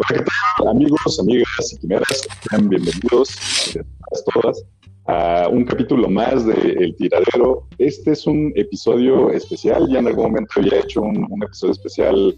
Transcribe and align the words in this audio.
Hola, 0.00 0.20
¿qué 0.20 0.30
tal, 0.58 0.68
amigos, 0.68 1.18
amigas 1.18 1.72
y 1.72 1.78
quimeras? 1.78 2.28
Sean 2.48 2.68
bienvenidos 2.68 3.74
eh, 3.74 3.80
a 3.80 4.32
todas 4.32 4.64
a 5.08 5.48
un 5.50 5.64
capítulo 5.64 6.08
más 6.08 6.46
de 6.46 6.52
El 6.52 6.94
Tiradero. 6.94 7.66
Este 7.78 8.12
es 8.12 8.24
un 8.24 8.52
episodio 8.54 9.30
especial. 9.30 9.88
Ya 9.90 9.98
en 9.98 10.06
algún 10.06 10.26
momento 10.26 10.52
había 10.56 10.78
hecho 10.78 11.00
un, 11.00 11.26
episodio 11.42 11.72
especial 11.72 12.36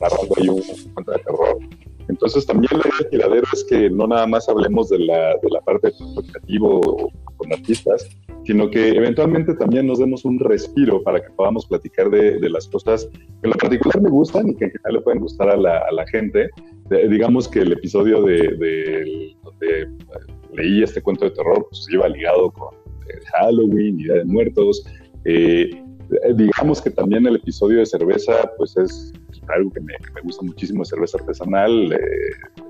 narrando 0.00 0.34
ahí 0.38 0.48
un 0.48 0.62
cuento 0.94 1.12
de 1.12 1.18
terror. 1.18 1.58
Entonces, 2.08 2.46
también 2.46 2.70
la 2.72 2.80
idea 2.80 2.98
del 2.98 3.10
tiradero 3.10 3.46
es 3.52 3.64
que 3.64 3.90
no 3.90 4.06
nada 4.06 4.26
más 4.26 4.48
hablemos 4.48 4.88
de 4.88 4.98
la, 5.00 5.36
de 5.42 5.50
la 5.50 5.60
parte 5.60 5.92
creativo 6.30 7.10
con 7.36 7.52
artistas, 7.52 8.08
sino 8.44 8.70
que 8.70 8.88
eventualmente 8.88 9.54
también 9.54 9.86
nos 9.86 9.98
demos 9.98 10.24
un 10.24 10.38
respiro 10.38 11.02
para 11.02 11.20
que 11.20 11.30
podamos 11.30 11.66
platicar 11.66 12.10
de, 12.10 12.38
de 12.38 12.50
las 12.50 12.66
cosas 12.68 13.06
que 13.06 13.20
en 13.44 13.50
lo 13.50 13.56
particular 13.56 14.00
me 14.00 14.10
gustan 14.10 14.48
y 14.48 14.56
que 14.56 14.64
en 14.64 14.70
general 14.72 14.94
le 14.94 15.00
pueden 15.00 15.20
gustar 15.20 15.50
a 15.50 15.56
la, 15.56 15.78
a 15.78 15.92
la 15.92 16.06
gente. 16.06 16.50
Digamos 17.08 17.48
que 17.48 17.60
el 17.60 17.72
episodio 17.72 18.22
de, 18.22 19.34
donde 19.42 19.88
leí 20.52 20.82
este 20.82 21.00
cuento 21.00 21.24
de 21.24 21.30
terror 21.32 21.66
pues 21.68 21.86
iba 21.90 22.08
ligado 22.08 22.50
con 22.50 22.74
eh, 22.74 23.20
Halloween, 23.32 23.96
Día 23.96 24.14
de 24.14 24.24
Muertos. 24.24 24.84
Eh, 25.24 25.70
digamos 26.34 26.82
que 26.82 26.90
también 26.90 27.26
el 27.26 27.36
episodio 27.36 27.78
de 27.78 27.86
cerveza 27.86 28.50
pues 28.56 28.76
es 28.76 29.12
algo 29.48 29.70
que 29.70 29.80
me, 29.80 29.94
gusta 30.22 30.44
muchísimo, 30.44 30.84
cerveza 30.84 31.18
artesanal, 31.18 31.92
eh, 31.92 31.98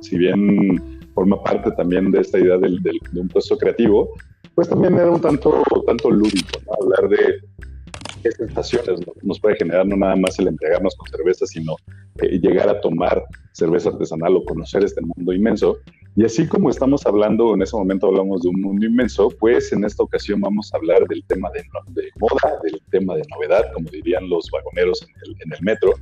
si 0.01 0.17
bien 0.17 1.01
forma 1.15 1.43
parte 1.43 1.71
también 1.73 2.11
de 2.11 2.21
esta 2.21 2.39
idea 2.39 2.57
del, 2.59 2.83
de 2.83 3.21
un 3.21 3.29
proceso 3.29 3.59
creativo, 3.59 4.11
pues 4.55 4.69
también 4.69 4.95
era 4.95 5.11
un 5.11 5.21
tanto, 5.21 5.63
tanto 5.87 6.11
lúdico, 6.11 6.61
hablar 6.81 7.09
de 7.09 7.41
qué 8.23 8.31
sensaciones 8.31 9.01
nos 9.23 9.41
puede 9.41 9.57
generar 9.57 9.87
no 9.87 9.97
nada 9.97 10.17
más 10.17 10.39
el 10.39 10.49
entregarnos 10.49 10.95
con 10.97 11.09
cerveza, 11.09 11.47
sino 11.47 11.77
eh, 12.23 12.39
llegar 12.39 12.69
a 12.69 12.81
tomar 12.81 13.23
cerveza 13.53 13.91
artesanal 13.91 14.37
o 14.37 14.45
conocer 14.45 14.85
este 14.85 15.01
mundo 15.01 15.33
inmenso. 15.33 15.79
Y 16.15 16.25
así 16.25 16.47
como 16.47 16.71
estamos 16.71 17.07
hablando, 17.07 17.55
en 17.55 17.63
ese 17.63 17.77
momento 17.77 18.09
hablamos 18.09 18.43
de 18.43 18.51
un 18.51 18.61
mundo 18.61 18.87
inmenso, 18.87 19.31
pues 19.41 19.73
en 19.73 19.85
esta 19.85 20.03
ocasión 20.03 20.41
vamos 20.41 20.73
a 20.73 20.77
hablar 20.77 21.07
del 21.09 21.25
tema 21.25 21.51
de, 21.51 21.63
de 22.01 22.09
moda, 22.19 22.59
del 22.63 22.81
tema 22.91 23.17
de 23.17 23.23
novedad, 23.31 23.73
como 23.73 23.91
dirían 23.91 24.29
los 24.29 24.49
vagoneros 24.51 25.03
en 25.03 25.09
el, 25.25 25.37
en 25.45 25.53
el 25.53 25.63
metro. 25.63 25.93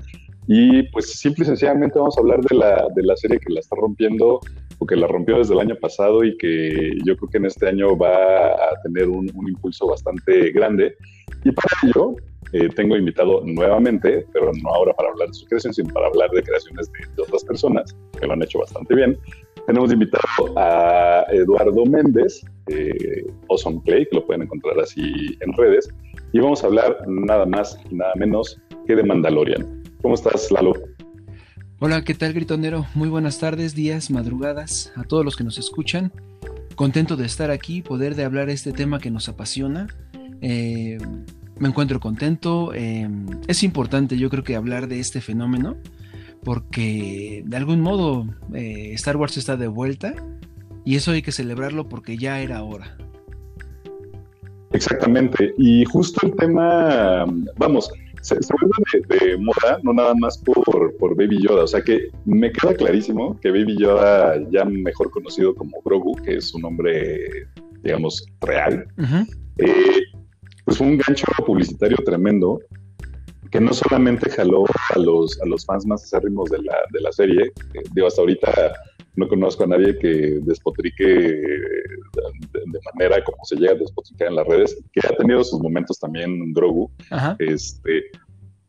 Y 0.46 0.82
pues 0.90 1.12
simple 1.12 1.44
y 1.44 1.46
sencillamente 1.46 1.98
vamos 1.98 2.16
a 2.16 2.20
hablar 2.20 2.40
de 2.40 2.56
la, 2.56 2.88
de 2.94 3.02
la 3.04 3.16
serie 3.16 3.38
que 3.38 3.52
la 3.52 3.60
está 3.60 3.76
rompiendo 3.76 4.40
que 4.86 4.96
la 4.96 5.06
rompió 5.06 5.38
desde 5.38 5.54
el 5.54 5.60
año 5.60 5.76
pasado 5.76 6.24
y 6.24 6.36
que 6.36 6.96
yo 7.04 7.16
creo 7.16 7.30
que 7.30 7.38
en 7.38 7.46
este 7.46 7.68
año 7.68 7.96
va 7.96 8.52
a 8.52 8.80
tener 8.82 9.08
un, 9.08 9.28
impulso 9.46 9.86
bastante 9.86 10.50
grande. 10.52 10.96
Y 11.44 11.52
para 11.52 11.68
ello 11.84 12.16
eh, 12.52 12.68
tengo 12.74 12.96
invitado 12.96 13.42
nuevamente, 13.44 14.26
pero 14.32 14.50
no 14.62 14.70
ahora 14.70 14.92
para 14.94 15.10
hablar 15.10 15.28
de 15.28 15.34
su 15.34 15.46
creación, 15.46 15.74
sino 15.74 15.92
para 15.92 16.06
hablar 16.06 16.30
de 16.30 16.42
creaciones 16.42 16.90
de, 16.92 17.22
otras 17.22 17.44
personas 17.44 17.94
que 18.18 18.26
lo 18.26 18.32
han 18.32 18.42
hecho 18.42 18.58
bastante 18.60 18.94
bien. 18.94 19.18
Tenemos 19.66 19.92
invitado 19.92 20.24
a 20.56 21.26
Eduardo 21.30 21.84
Méndez, 21.86 22.42
eh, 22.68 23.26
Awesome 23.48 23.80
Play, 23.84 24.06
que 24.06 24.16
lo 24.16 24.26
pueden 24.26 24.42
encontrar 24.42 24.80
así 24.80 25.36
en 25.40 25.52
redes. 25.52 25.88
Y 26.32 26.40
vamos 26.40 26.64
a 26.64 26.68
hablar 26.68 26.96
nada 27.06 27.44
más 27.46 27.78
y 27.90 27.94
nada 27.94 28.12
menos 28.16 28.58
que 28.86 28.96
de 28.96 29.02
Mandalorian. 29.02 29.82
¿Cómo 30.02 30.14
estás, 30.14 30.50
Lalo? 30.50 30.72
Hola, 31.82 32.04
¿qué 32.04 32.12
tal, 32.12 32.34
gritonero? 32.34 32.84
Muy 32.94 33.08
buenas 33.08 33.38
tardes, 33.38 33.74
días, 33.74 34.10
madrugadas, 34.10 34.92
a 34.96 35.04
todos 35.04 35.24
los 35.24 35.34
que 35.34 35.44
nos 35.44 35.56
escuchan. 35.56 36.12
Contento 36.74 37.16
de 37.16 37.24
estar 37.24 37.50
aquí, 37.50 37.80
poder 37.80 38.16
de 38.16 38.24
hablar 38.24 38.50
este 38.50 38.72
tema 38.72 38.98
que 38.98 39.10
nos 39.10 39.30
apasiona. 39.30 39.86
Eh, 40.42 40.98
me 41.58 41.68
encuentro 41.68 41.98
contento. 41.98 42.74
Eh, 42.74 43.08
es 43.48 43.62
importante, 43.62 44.18
yo 44.18 44.28
creo 44.28 44.44
que 44.44 44.56
hablar 44.56 44.88
de 44.88 45.00
este 45.00 45.22
fenómeno, 45.22 45.78
porque 46.44 47.44
de 47.46 47.56
algún 47.56 47.80
modo 47.80 48.26
eh, 48.52 48.92
Star 48.92 49.16
Wars 49.16 49.38
está 49.38 49.56
de 49.56 49.68
vuelta 49.68 50.12
y 50.84 50.96
eso 50.96 51.12
hay 51.12 51.22
que 51.22 51.32
celebrarlo 51.32 51.88
porque 51.88 52.18
ya 52.18 52.42
era 52.42 52.62
hora. 52.62 52.94
Exactamente. 54.72 55.54
Y 55.56 55.86
justo 55.86 56.26
el 56.26 56.36
tema, 56.36 57.24
vamos, 57.56 57.90
se, 58.20 58.34
vuelve 58.34 59.26
de, 59.26 59.36
moda, 59.36 59.78
no 59.82 59.92
nada 59.92 60.14
más 60.14 60.38
por, 60.38 60.96
por, 60.96 61.16
Baby 61.16 61.42
Yoda. 61.42 61.64
O 61.64 61.66
sea 61.66 61.82
que 61.82 62.10
me 62.24 62.52
queda 62.52 62.74
clarísimo 62.74 63.38
que 63.40 63.50
Baby 63.50 63.76
Yoda, 63.78 64.36
ya 64.50 64.64
mejor 64.64 65.10
conocido 65.10 65.54
como 65.54 65.80
Grogu, 65.82 66.16
que 66.16 66.36
es 66.36 66.54
un 66.54 66.62
nombre, 66.62 67.46
digamos, 67.82 68.26
real, 68.40 68.86
eh, 69.58 70.00
pues 70.64 70.78
fue 70.78 70.86
un 70.86 70.98
gancho 70.98 71.26
publicitario 71.44 71.96
tremendo 72.04 72.60
que 73.50 73.60
no 73.60 73.72
solamente 73.72 74.30
jaló 74.30 74.64
a 74.94 74.98
los, 74.98 75.40
a 75.42 75.46
los 75.46 75.66
fans 75.66 75.84
más 75.84 76.04
acérrimos 76.04 76.50
de 76.50 76.58
la, 76.62 76.76
de 76.92 77.00
la 77.00 77.10
serie, 77.10 77.52
eh, 77.74 77.82
digo, 77.92 78.06
hasta 78.06 78.20
ahorita 78.20 78.72
no 79.16 79.26
conozco 79.28 79.64
a 79.64 79.66
nadie 79.66 79.98
que 79.98 80.38
despotrique 80.42 81.42
de, 82.66 82.80
manera 82.94 83.22
como 83.24 83.44
se 83.44 83.56
llega 83.56 83.72
a 83.72 83.76
despotricar 83.76 84.28
en 84.28 84.36
las 84.36 84.46
redes, 84.46 84.76
que 84.92 85.00
ha 85.06 85.16
tenido 85.16 85.42
sus 85.44 85.60
momentos 85.60 85.98
también 85.98 86.52
Grogu, 86.52 86.90
este, 87.38 88.04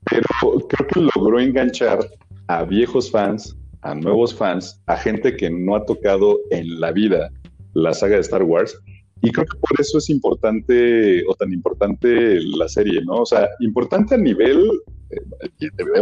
pero 0.09 0.28
creo 0.68 0.88
que 0.88 1.09
logró 1.16 1.40
enganchar 1.40 2.00
a 2.47 2.63
viejos 2.63 3.12
fans, 3.12 3.56
a 3.81 3.96
nuevos 3.96 4.34
fans, 4.34 4.81
a 4.88 4.97
gente 4.97 5.35
que 5.35 5.50
no 5.50 5.75
ha 5.75 5.85
tocado 5.85 6.40
en 6.52 6.79
la 6.79 6.91
vida 6.91 7.29
la 7.74 7.94
saga 7.94 8.16
de 8.16 8.22
Star 8.22 8.44
Wars. 8.44 8.78
Y 9.24 9.31
creo 9.31 9.46
que 9.46 9.57
por 9.59 9.79
eso 9.79 10.00
es 10.00 10.09
importante 10.09 11.23
o 11.28 11.35
tan 11.35 11.53
importante 11.53 12.40
la 12.41 12.68
serie, 12.68 13.02
¿no? 13.06 13.18
O 13.18 13.25
sea, 13.25 13.47
importante 13.59 14.16
a 14.16 14.18
nivel 14.18 14.68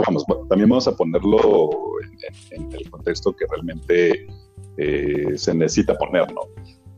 vamos, 0.05 0.25
también 0.49 0.69
vamos 0.69 0.87
a 0.87 0.95
ponerlo 0.95 1.69
en, 2.51 2.71
el 2.71 2.89
contexto 2.89 3.35
que 3.35 3.45
realmente 3.49 4.27
eh, 4.77 5.33
se 5.35 5.53
necesita 5.53 5.97
poner, 5.97 6.31
¿no? 6.33 6.41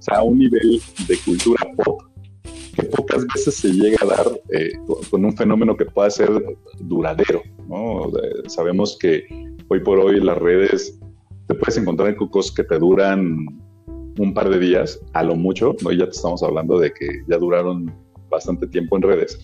O 0.02 0.04
sea, 0.04 0.18
a 0.18 0.24
un 0.24 0.40
nivel 0.40 0.82
de 1.08 1.16
cultura 1.24 1.64
pop 1.78 2.02
que 2.76 2.84
pocas 2.88 3.24
veces 3.36 3.56
se 3.56 3.72
llega 3.72 3.98
a 4.02 4.08
dar 4.08 4.26
eh, 4.50 4.72
con 5.12 5.24
un 5.24 5.38
fenómeno 5.38 5.78
que 5.78 5.86
pueda 5.86 6.10
ser 6.10 6.32
duradero, 6.80 7.44
¿no? 7.68 8.10
sabemos 8.48 8.98
que 9.00 9.24
hoy 9.68 9.80
por 9.82 10.00
hoy 10.00 10.20
las 10.20 10.40
redes 10.40 11.00
te 11.48 11.54
puedes 11.54 11.78
encontrar 11.78 12.10
en 12.10 12.16
cocos 12.16 12.52
que 12.52 12.64
te 12.64 12.80
duran 12.80 13.46
un 14.18 14.34
par 14.34 14.50
de 14.50 14.58
días, 14.58 15.00
a 15.14 15.22
lo 15.22 15.36
mucho, 15.36 15.76
¿no? 15.84 15.92
Ya 15.92 16.06
te 16.06 16.12
estamos 16.12 16.42
hablando 16.42 16.80
de 16.80 16.92
que 16.92 17.08
ya 17.28 17.38
duraron 17.38 17.94
bastante 18.30 18.66
tiempo 18.68 18.98
en 18.98 19.04
redes. 19.04 19.38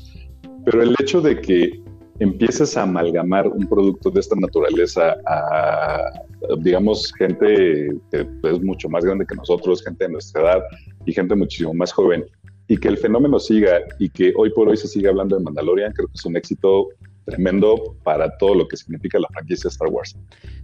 Pero 0.66 0.82
el 0.82 0.96
hecho 1.00 1.22
de 1.22 1.40
que 1.40 1.84
empiezas 2.20 2.78
a 2.78 2.84
amalgamar 2.84 3.48
un 3.48 3.68
producto 3.68 4.10
de 4.10 4.20
esta 4.20 4.36
naturaleza 4.36 5.16
a, 5.26 6.12
digamos, 6.60 7.14
gente 7.18 7.90
que 8.12 8.28
es 8.44 8.62
mucho 8.62 8.90
más 8.90 9.04
grande 9.06 9.26
que 9.26 9.36
nosotros, 9.36 9.84
gente 9.84 10.06
de 10.06 10.12
nuestra 10.12 10.42
edad 10.42 10.64
y 11.06 11.14
gente 11.14 11.36
muchísimo 11.36 11.74
más 11.74 11.92
joven, 11.92 12.26
y 12.68 12.78
que 12.78 12.88
el 12.88 12.98
fenómeno 12.98 13.40
siga 13.40 13.80
y 14.00 14.10
que 14.10 14.34
hoy 14.36 14.52
por 14.52 14.68
hoy 14.68 14.78
se 14.78 14.88
siga 14.88 15.10
hablando 15.10 15.38
de 15.38 15.44
Mandalorian, 15.44 15.94
creo 15.94 16.08
que 16.08 16.16
es 16.16 16.26
un 16.26 16.36
éxito 16.36 16.90
tremendo 17.26 17.98
para 18.04 18.38
todo 18.38 18.56
lo 18.56 18.68
que 18.68 18.78
significa 18.78 19.20
la 19.20 19.28
franquicia 19.28 19.68
Star 19.68 19.90
Wars. 19.90 20.16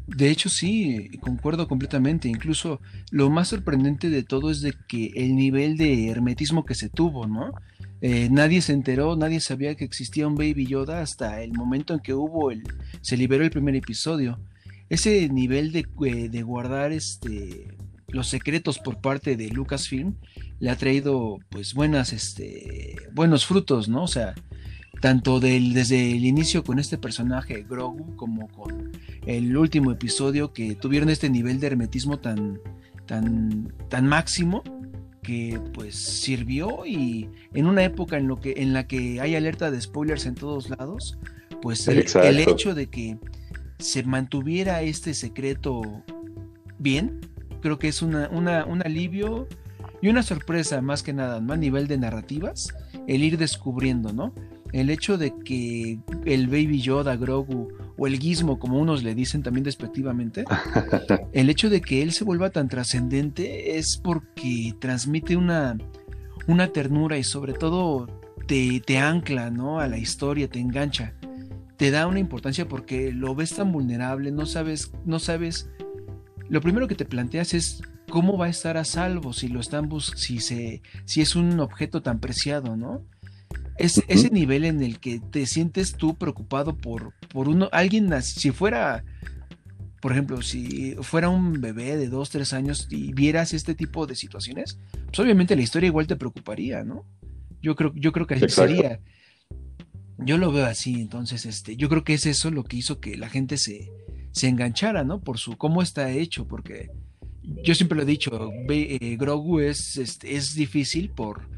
De 0.07 0.29
hecho, 0.29 0.47
sí, 0.47 1.09
concuerdo 1.19 1.67
completamente. 1.67 2.29
Incluso 2.29 2.79
lo 3.11 3.29
más 3.29 3.49
sorprendente 3.49 4.09
de 4.09 4.23
todo 4.23 4.49
es 4.49 4.61
de 4.61 4.73
que 4.87 5.11
el 5.15 5.35
nivel 5.35 5.75
de 5.77 6.09
hermetismo 6.09 6.63
que 6.63 6.73
se 6.73 6.89
tuvo, 6.89 7.27
¿no? 7.27 7.51
Eh, 8.05 8.27
nadie 8.29 8.61
se 8.61 8.73
enteró, 8.73 9.15
nadie 9.15 9.39
sabía 9.39 9.75
que 9.75 9.85
existía 9.85 10.27
un 10.27 10.35
Baby 10.35 10.67
Yoda 10.67 10.99
hasta 10.99 11.41
el 11.41 11.53
momento 11.53 11.93
en 11.93 12.01
que 12.01 12.13
hubo 12.13 12.51
el, 12.51 12.61
se 12.99 13.15
liberó 13.15 13.45
el 13.45 13.49
primer 13.49 13.77
episodio. 13.77 14.41
Ese 14.89 15.29
nivel 15.29 15.71
de, 15.71 15.87
eh, 16.05 16.27
de 16.27 16.43
guardar 16.43 16.91
este, 16.91 17.77
los 18.09 18.27
secretos 18.27 18.79
por 18.79 18.99
parte 18.99 19.37
de 19.37 19.47
Lucasfilm 19.47 20.15
le 20.59 20.69
ha 20.69 20.75
traído 20.75 21.39
pues 21.47 21.73
buenas, 21.73 22.11
este, 22.11 22.97
buenos 23.13 23.45
frutos, 23.45 23.87
¿no? 23.87 24.03
O 24.03 24.07
sea, 24.09 24.35
tanto 24.99 25.39
del, 25.39 25.73
desde 25.73 26.11
el 26.11 26.25
inicio 26.25 26.65
con 26.65 26.79
este 26.79 26.97
personaje 26.97 27.63
Grogu 27.63 28.17
como 28.17 28.49
con 28.49 28.91
el 29.25 29.55
último 29.55 29.93
episodio 29.93 30.51
que 30.51 30.75
tuvieron 30.75 31.09
este 31.09 31.29
nivel 31.29 31.61
de 31.61 31.67
hermetismo 31.67 32.19
tan, 32.19 32.59
tan, 33.05 33.73
tan 33.87 34.07
máximo 34.07 34.61
que 35.23 35.59
pues 35.73 35.95
sirvió 35.95 36.85
y 36.85 37.29
en 37.53 37.65
una 37.65 37.83
época 37.83 38.17
en, 38.17 38.27
lo 38.27 38.39
que, 38.39 38.55
en 38.57 38.73
la 38.73 38.87
que 38.87 39.19
hay 39.19 39.35
alerta 39.35 39.71
de 39.71 39.81
spoilers 39.81 40.25
en 40.25 40.35
todos 40.35 40.69
lados, 40.69 41.17
pues 41.61 41.87
el, 41.87 41.99
hecho 42.39 42.75
de 42.75 42.87
que 42.87 43.17
se 43.79 44.03
mantuviera 44.03 44.81
este 44.81 45.13
secreto 45.13 45.81
bien, 46.77 47.21
creo 47.61 47.79
que 47.79 47.87
es 47.87 48.01
una, 48.01 48.29
un 48.29 48.81
alivio 48.85 49.47
y 50.01 50.09
una 50.09 50.21
sorpresa 50.21 50.81
más 50.81 51.01
que 51.01 51.13
nada, 51.13 51.39
¿no? 51.39 51.53
A 51.53 51.57
nivel 51.57 51.87
de 51.87 51.97
narrativas, 51.97 52.73
el 53.07 53.23
ir 53.23 53.37
descubriendo, 53.37 54.11
¿no? 54.11 54.33
El 54.73 54.89
hecho 54.89 55.17
de 55.17 55.33
que 55.45 55.99
el 56.25 56.47
Baby 56.47 56.81
Yoda, 56.81 57.15
Grogu 57.15 57.69
o 57.97 58.07
el 58.07 58.19
Gizmo, 58.19 58.59
como 58.59 58.79
unos 58.79 59.03
le 59.03 59.15
dicen 59.15 59.43
también 59.43 59.63
despectivamente, 59.63 60.45
el 61.33 61.49
hecho 61.49 61.69
de 61.69 61.81
que 61.81 62.01
él 62.01 62.11
se 62.11 62.23
vuelva 62.23 62.49
tan 62.49 62.67
trascendente 62.67 63.77
es 63.77 63.97
porque 63.97 64.73
transmite 64.79 65.37
una, 65.37 65.77
una 66.47 66.67
ternura 66.67 67.17
y 67.17 67.23
sobre 67.23 67.53
todo 67.53 68.07
te, 68.47 68.79
te 68.79 68.97
ancla 68.97 69.51
¿no? 69.51 69.79
a 69.79 69.87
la 69.87 69.97
historia, 69.97 70.49
te 70.49 70.59
engancha, 70.59 71.13
te 71.77 71.91
da 71.91 72.07
una 72.07 72.19
importancia 72.19 72.67
porque 72.67 73.11
lo 73.11 73.35
ves 73.35 73.55
tan 73.55 73.71
vulnerable, 73.71 74.31
no 74.31 74.45
sabes, 74.45 74.91
no 75.05 75.19
sabes 75.19 75.69
lo 76.49 76.61
primero 76.61 76.87
que 76.87 76.95
te 76.95 77.05
planteas 77.05 77.53
es 77.53 77.81
cómo 78.09 78.37
va 78.37 78.45
a 78.45 78.49
estar 78.49 78.77
a 78.77 78.85
salvo 78.85 79.33
si 79.33 79.47
lo 79.47 79.59
están 79.59 79.89
si 80.15 80.39
se 80.39 80.81
si 81.05 81.21
es 81.21 81.35
un 81.35 81.59
objeto 81.59 82.01
tan 82.01 82.19
preciado, 82.19 82.75
¿no? 82.77 83.05
Es 83.77 84.03
ese 84.07 84.29
nivel 84.29 84.65
en 84.65 84.83
el 84.83 84.99
que 84.99 85.19
te 85.19 85.45
sientes 85.45 85.93
tú 85.93 86.15
preocupado 86.15 86.77
por, 86.77 87.13
por 87.29 87.49
uno, 87.49 87.69
alguien, 87.71 88.09
si 88.21 88.51
fuera, 88.51 89.03
por 90.01 90.11
ejemplo, 90.11 90.41
si 90.41 90.95
fuera 91.01 91.29
un 91.29 91.59
bebé 91.59 91.97
de 91.97 92.07
dos, 92.07 92.29
tres 92.29 92.53
años 92.53 92.87
y 92.89 93.13
vieras 93.13 93.53
este 93.53 93.73
tipo 93.73 94.05
de 94.05 94.15
situaciones, 94.15 94.77
pues 95.05 95.19
obviamente 95.19 95.55
la 95.55 95.63
historia 95.63 95.87
igual 95.87 96.07
te 96.07 96.15
preocuparía, 96.15 96.83
¿no? 96.83 97.05
Yo 97.61 97.75
creo, 97.75 97.93
yo 97.95 98.11
creo 98.11 98.27
que 98.27 98.35
así 98.35 98.49
sería. 98.49 98.99
Yo 100.19 100.37
lo 100.37 100.51
veo 100.51 100.65
así, 100.65 101.01
entonces, 101.01 101.45
este, 101.45 101.75
yo 101.75 101.89
creo 101.89 102.03
que 102.03 102.13
es 102.13 102.25
eso 102.25 102.51
lo 102.51 102.63
que 102.63 102.77
hizo 102.77 102.99
que 102.99 103.17
la 103.17 103.29
gente 103.29 103.57
se, 103.57 103.89
se 104.31 104.47
enganchara, 104.47 105.03
¿no? 105.03 105.21
Por 105.21 105.39
su 105.39 105.57
cómo 105.57 105.81
está 105.81 106.11
hecho, 106.11 106.47
porque 106.47 106.91
yo 107.63 107.75
siempre 107.75 107.95
lo 107.95 108.03
he 108.03 108.05
dicho, 108.05 108.51
eh, 108.69 109.17
Grogu 109.17 109.59
es, 109.59 109.97
este, 109.97 110.35
es 110.35 110.55
difícil 110.55 111.09
por 111.09 111.49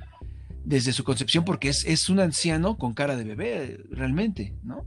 desde 0.66 0.94
su 0.94 1.04
concepción 1.04 1.46
porque 1.46 1.70
es, 1.70 1.86
es, 1.86 2.10
un 2.10 2.20
anciano 2.20 2.78
con 2.78 2.94
cara 2.94 3.16
de 3.16 3.24
bebé, 3.24 3.80
realmente, 3.90 4.54
¿no? 4.64 4.86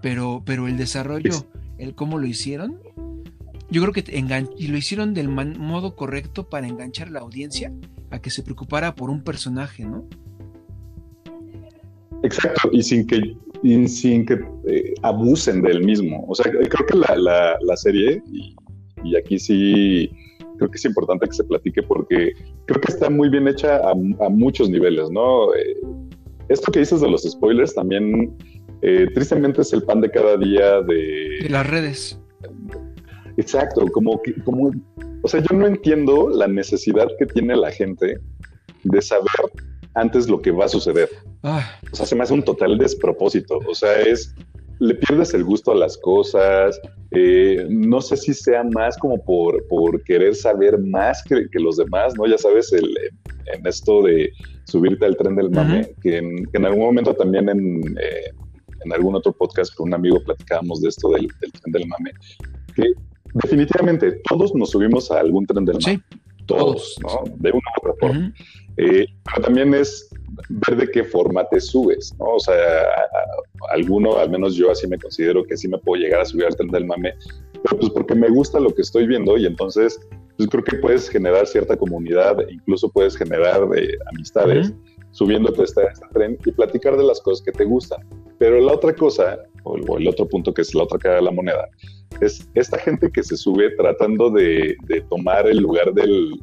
Pero, 0.00 0.42
pero 0.44 0.66
el 0.66 0.76
desarrollo, 0.76 1.46
el 1.78 1.94
cómo 1.94 2.18
lo 2.18 2.26
hicieron, 2.26 2.80
yo 3.70 3.82
creo 3.82 3.92
que 3.92 4.04
y 4.58 4.66
lo 4.68 4.76
hicieron 4.76 5.14
del 5.14 5.28
modo 5.28 5.94
correcto 5.96 6.48
para 6.48 6.66
enganchar 6.66 7.08
a 7.08 7.12
la 7.12 7.20
audiencia 7.20 7.72
a 8.10 8.20
que 8.20 8.30
se 8.30 8.42
preocupara 8.42 8.94
por 8.94 9.10
un 9.10 9.22
personaje, 9.22 9.84
¿no? 9.84 10.06
Exacto, 12.22 12.68
y 12.72 12.82
sin 12.82 13.06
que, 13.06 13.34
sin 13.88 14.26
que 14.26 14.34
eh, 14.68 14.94
abusen 15.02 15.62
del 15.62 15.84
mismo. 15.84 16.24
O 16.28 16.34
sea, 16.34 16.50
creo 16.50 16.86
que 16.86 16.96
la, 16.96 17.56
la, 17.60 17.76
serie, 17.76 18.22
y, 18.30 18.54
y, 19.02 19.16
aquí 19.16 19.38
sí 19.38 20.10
creo 20.62 20.70
que 20.70 20.78
es 20.78 20.84
importante 20.84 21.26
que 21.26 21.34
se 21.34 21.44
platique 21.44 21.82
porque 21.82 22.32
creo 22.66 22.80
que 22.80 22.92
está 22.92 23.10
muy 23.10 23.28
bien 23.28 23.48
hecha 23.48 23.80
a, 23.88 23.94
muchos 24.28 24.70
niveles, 24.70 25.10
¿no? 25.10 25.52
Eh, 25.54 25.80
esto 26.48 26.70
que 26.70 26.78
dices 26.78 27.00
de 27.00 27.10
los 27.10 27.22
spoilers 27.22 27.74
también, 27.74 28.36
eh, 28.82 29.08
tristemente 29.12 29.62
es 29.62 29.72
el 29.72 29.82
pan 29.82 30.00
de 30.00 30.10
cada 30.10 30.36
día 30.36 30.80
de... 30.82 31.40
De 31.42 31.48
las 31.48 31.66
redes. 31.68 32.20
Exacto, 33.36 33.86
como 33.92 34.22
que, 34.22 34.34
como, 34.44 34.70
o 35.22 35.28
sea, 35.28 35.40
yo 35.40 35.56
no 35.56 35.66
entiendo 35.66 36.28
la 36.28 36.46
necesidad 36.46 37.08
que 37.18 37.26
tiene 37.26 37.56
la 37.56 37.72
gente 37.72 38.18
de 38.84 39.02
saber 39.02 39.26
antes 39.94 40.28
lo 40.28 40.40
que 40.40 40.52
va 40.52 40.66
a 40.66 40.68
suceder. 40.68 41.08
Ah. 41.42 41.80
O 41.90 41.96
sea, 41.96 42.06
se 42.06 42.14
me 42.14 42.22
hace 42.22 42.34
un 42.34 42.42
total 42.44 42.78
despropósito. 42.78 43.58
O 43.66 43.74
sea, 43.74 44.00
es, 44.00 44.34
le 44.82 44.94
pierdes 44.96 45.32
el 45.32 45.44
gusto 45.44 45.72
a 45.72 45.76
las 45.76 45.96
cosas. 45.98 46.80
Eh, 47.12 47.66
no 47.68 48.00
sé 48.00 48.16
si 48.16 48.34
sea 48.34 48.64
más 48.64 48.98
como 48.98 49.22
por, 49.24 49.66
por 49.68 50.02
querer 50.02 50.34
saber 50.34 50.78
más 50.78 51.22
que, 51.22 51.46
los 51.60 51.76
demás, 51.76 52.14
¿no? 52.16 52.26
Ya 52.26 52.36
sabes, 52.36 52.72
el, 52.72 52.88
en 53.54 53.66
esto 53.66 54.02
de 54.02 54.32
subirte 54.64 55.06
al 55.06 55.16
tren 55.16 55.36
del 55.36 55.50
mame, 55.50 55.94
que, 56.02 56.18
en, 56.18 56.66
algún 56.66 56.86
momento 56.86 57.14
también 57.14 57.48
en, 57.48 57.80
eh, 57.98 58.32
en 58.84 58.92
algún 58.92 59.14
otro 59.14 59.32
podcast 59.32 59.72
con 59.74 59.88
un 59.88 59.94
amigo 59.94 60.20
platicábamos 60.24 60.80
de 60.80 60.88
esto 60.88 61.10
del, 61.10 61.28
tren 61.38 61.72
del 61.72 61.86
mame, 61.86 62.10
que 62.74 62.92
definitivamente 63.34 64.20
todos 64.28 64.52
nos 64.54 64.70
subimos 64.70 65.10
a 65.12 65.20
algún 65.20 65.46
tren 65.46 65.64
del 65.64 65.78
mame. 65.84 66.02
Todos, 66.46 66.96
¿no? 67.02 67.24
De 67.36 67.50
una 67.50 67.60
u 67.60 67.88
otra 67.88 67.94
forma. 68.00 68.34
Eh, 68.76 69.06
pero 69.24 69.42
también 69.42 69.74
es 69.74 70.08
ver 70.48 70.76
de 70.76 70.90
qué 70.90 71.04
forma 71.04 71.44
te 71.48 71.60
subes, 71.60 72.14
¿no? 72.18 72.36
O 72.36 72.40
sea, 72.40 72.86
alguno, 73.70 74.16
al 74.16 74.30
menos 74.30 74.54
yo 74.54 74.70
así 74.70 74.86
me 74.86 74.98
considero 74.98 75.44
que 75.44 75.56
sí 75.56 75.68
me 75.68 75.78
puedo 75.78 76.02
llegar 76.02 76.20
a 76.20 76.24
subir 76.24 76.46
al 76.46 76.56
tren 76.56 76.70
del 76.70 76.86
mame, 76.86 77.14
pero 77.62 77.78
pues 77.78 77.90
porque 77.90 78.14
me 78.14 78.28
gusta 78.28 78.58
lo 78.58 78.74
que 78.74 78.82
estoy 78.82 79.06
viendo 79.06 79.36
y 79.36 79.46
entonces 79.46 80.00
pues 80.36 80.48
creo 80.48 80.64
que 80.64 80.76
puedes 80.76 81.08
generar 81.08 81.46
cierta 81.46 81.76
comunidad, 81.76 82.40
e 82.40 82.54
incluso 82.54 82.88
puedes 82.88 83.16
generar 83.16 83.68
eh, 83.76 83.98
amistades 84.12 84.72
subiéndote 85.12 85.60
a 85.60 85.64
este, 85.64 85.82
este, 85.92 86.06
tren 86.12 86.38
y 86.44 86.52
platicar 86.52 86.96
de 86.96 87.04
las 87.04 87.20
cosas 87.20 87.44
que 87.44 87.52
te 87.52 87.64
gustan. 87.64 88.00
Pero 88.38 88.58
la 88.60 88.72
otra 88.72 88.94
cosa, 88.94 89.38
o, 89.62 89.76
el 89.98 90.08
otro 90.08 90.26
punto 90.26 90.52
que 90.52 90.62
es 90.62 90.74
la 90.74 90.84
otra 90.84 90.98
cara 90.98 91.16
de 91.16 91.22
la 91.22 91.30
moneda, 91.30 91.68
es 92.20 92.48
esta 92.54 92.78
gente 92.78 93.10
que 93.10 93.22
se 93.22 93.36
sube 93.36 93.70
tratando 93.76 94.30
de, 94.30 94.76
tomar 95.08 95.46
el 95.46 95.58
lugar 95.58 95.92
del, 95.92 96.40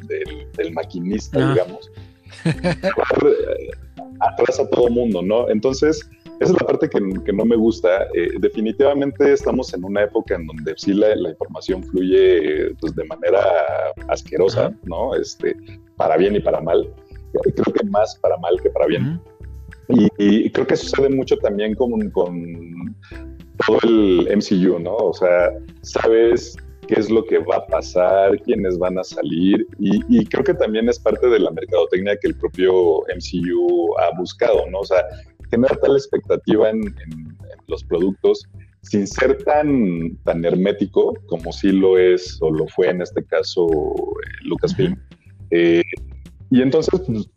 maquinista, 0.74 1.40
ah. 1.40 1.54
digamos. 1.54 1.92
atrás 4.20 4.60
a 4.60 4.70
todo 4.70 4.90
mundo, 4.90 5.22
¿no? 5.22 5.50
Entonces, 5.50 6.08
esa 6.40 6.54
es 6.54 6.62
la 6.62 6.68
parte 6.68 6.90
que, 6.90 7.34
no 7.34 7.46
me 7.46 7.56
gusta. 7.56 8.04
Eh, 8.14 8.32
definitivamente 8.40 9.34
estamos 9.34 9.74
en 9.74 9.84
una 9.84 10.04
época 10.04 10.36
en 10.36 10.48
donde 10.48 10.74
sí 10.78 10.94
la, 10.94 11.14
información 11.30 11.84
fluye 11.84 12.74
pues, 12.80 12.96
de 12.96 13.04
manera 13.06 13.42
asquerosa, 14.08 14.74
¿no? 14.84 15.16
Este, 15.16 15.56
para 15.98 16.18
bien 16.18 16.36
y 16.36 16.40
para 16.40 16.62
mal. 16.62 16.90
Creo 17.44 17.74
que 17.74 17.86
más 17.88 18.18
para 18.22 18.38
mal 18.38 18.60
que 18.62 18.70
para 18.70 18.88
bien. 18.88 19.22
y, 20.18 20.50
creo 20.52 20.66
que 20.66 20.76
sucede 20.76 21.10
mucho 21.10 21.38
también 21.38 21.76
con, 21.76 22.10
con 22.12 22.69
todo 23.70 23.80
el 23.84 24.28
MCU, 24.36 24.80
¿no? 24.80 24.96
O 24.96 25.14
sea, 25.14 25.52
sabes 25.82 26.58
qué 26.88 26.96
es 26.96 27.10
lo 27.10 27.24
que 27.24 27.38
va 27.38 27.58
a 27.58 27.68
pasar, 27.68 28.40
quiénes 28.42 28.80
van 28.80 28.98
a 28.98 29.04
salir, 29.04 29.68
y, 29.78 30.26
creo 30.26 30.44
que 30.44 30.56
también 30.56 30.90
es 30.90 31.00
parte 31.00 31.28
de 31.28 31.40
la 31.40 31.52
mercadotecnia 31.52 32.18
que 32.20 32.30
el 32.30 32.36
propio 32.36 33.02
MCU 33.16 33.96
ha 34.00 34.18
buscado, 34.18 34.68
¿no? 34.72 34.80
O 34.80 34.86
sea, 34.86 35.04
generar 35.52 35.78
tal 35.78 35.96
expectativa 35.96 36.70
en, 36.70 36.96
los 37.68 37.84
productos 37.84 38.44
sin 38.82 39.06
ser 39.06 39.44
tan, 39.44 40.18
tan 40.24 40.44
hermético 40.44 41.14
como 41.28 41.52
sí 41.52 41.72
lo 41.72 42.00
es 42.00 42.40
o 42.42 42.50
lo 42.50 42.68
fue 42.70 42.90
en 42.90 43.04
este 43.04 43.24
caso 43.24 43.68
eh, 43.68 44.46
Lucasfilm. 44.46 44.96
Eh, 45.52 45.84
y 46.50 46.64
entonces 46.64 47.00
pues, 47.06 47.30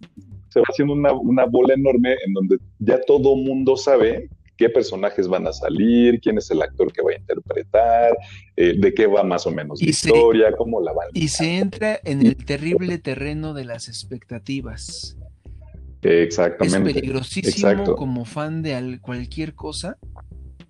se 0.49 0.61
va 0.61 0.65
haciendo 0.71 0.95
una, 0.95 1.13
una, 1.13 1.45
bola 1.45 1.75
enorme 1.75 2.17
en 2.25 2.33
donde 2.33 2.57
ya 2.79 2.99
todo 3.03 3.37
mundo 3.37 3.77
sabe 3.77 4.31
qué 4.63 4.69
personajes 4.71 5.27
van 5.27 5.45
a 5.49 5.53
salir, 5.53 6.21
quién 6.21 6.39
es 6.39 6.49
el 6.53 6.63
actor 6.63 6.93
que 6.93 7.03
va 7.03 7.11
a 7.11 7.19
interpretar, 7.19 8.17
eh, 8.57 8.75
de 8.79 8.95
qué 8.95 9.09
va 9.09 9.25
más 9.25 9.45
o 9.45 9.51
menos 9.51 9.83
la 9.83 9.91
historia, 9.91 10.53
cómo 10.57 10.81
la 10.81 10.93
va 10.93 11.03
a 11.03 11.07
Y 11.15 11.27
se 11.29 11.59
entra 11.59 11.99
en 12.05 12.25
el 12.25 12.37
terrible 12.37 12.99
terreno 12.99 13.55
de 13.55 13.65
las 13.65 13.89
expectativas. 13.89 15.17
Exactamente. 16.03 16.91
Es 16.91 16.95
peligrosísimo 16.95 17.97
como 17.97 18.25
fan 18.25 18.63
de 18.63 19.01
cualquier 19.01 19.55
cosa, 19.55 19.99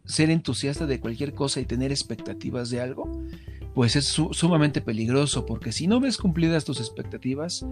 ser 0.07 0.31
entusiasta 0.31 0.87
de 0.87 0.99
cualquier 0.99 1.35
cosa 1.35 1.61
y 1.61 1.67
tener 1.67 1.91
expectativas 1.91 2.71
de 2.71 2.81
algo, 2.81 3.11
pues 3.75 3.95
es 3.97 4.07
sumamente 4.07 4.81
peligroso 4.81 5.45
porque 5.45 5.71
si 5.71 5.87
no 5.87 6.01
ves 6.01 6.17
cumplidas 6.17 6.65
tus 6.65 6.81
expectativas, 6.81 7.67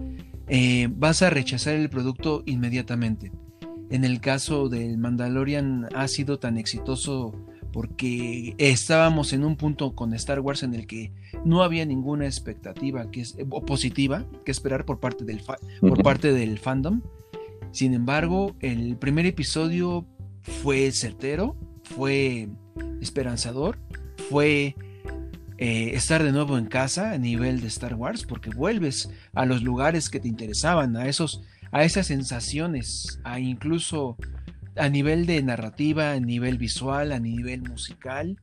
eh, 0.47 0.87
vas 0.91 1.23
a 1.23 1.31
rechazar 1.31 1.73
el 1.73 1.89
producto 1.89 2.43
inmediatamente 2.45 3.31
en 3.91 4.05
el 4.05 4.21
caso 4.21 4.69
del 4.69 4.97
Mandalorian 4.97 5.89
ha 5.93 6.07
sido 6.07 6.39
tan 6.39 6.57
exitoso 6.57 7.35
porque 7.73 8.55
estábamos 8.57 9.33
en 9.33 9.43
un 9.43 9.57
punto 9.57 9.95
con 9.95 10.13
Star 10.13 10.39
Wars 10.39 10.63
en 10.63 10.73
el 10.73 10.87
que 10.87 11.11
no 11.45 11.61
había 11.61 11.85
ninguna 11.85 12.25
expectativa 12.25 13.11
que 13.11 13.21
es, 13.21 13.35
positiva 13.67 14.25
que 14.45 14.51
esperar 14.51 14.85
por 14.85 14.99
parte 14.99 15.25
del, 15.25 15.41
por 15.81 16.03
parte 16.03 16.33
del 16.33 16.57
fandom. 16.57 17.01
Sin 17.71 17.93
embargo, 17.93 18.55
el 18.61 18.97
primer 18.97 19.25
episodio 19.25 20.05
fue 20.41 20.91
certero, 20.91 21.55
fue 21.83 22.49
esperanzador, 23.01 23.77
fue 24.29 24.75
eh, 25.57 25.91
estar 25.95 26.23
de 26.23 26.31
nuevo 26.31 26.57
en 26.57 26.65
casa 26.65 27.11
a 27.11 27.17
nivel 27.17 27.61
de 27.61 27.67
Star 27.67 27.95
Wars, 27.95 28.25
porque 28.25 28.49
vuelves 28.49 29.09
a 29.33 29.45
los 29.45 29.63
lugares 29.63 30.09
que 30.09 30.19
te 30.19 30.27
interesaban, 30.27 30.97
a 30.97 31.07
esos 31.07 31.43
a 31.71 31.83
esas 31.83 32.07
sensaciones, 32.07 33.19
a 33.23 33.39
incluso 33.39 34.17
a 34.75 34.89
nivel 34.89 35.25
de 35.25 35.41
narrativa, 35.41 36.11
a 36.11 36.19
nivel 36.19 36.57
visual, 36.57 37.11
a 37.11 37.19
nivel 37.19 37.61
musical. 37.61 38.37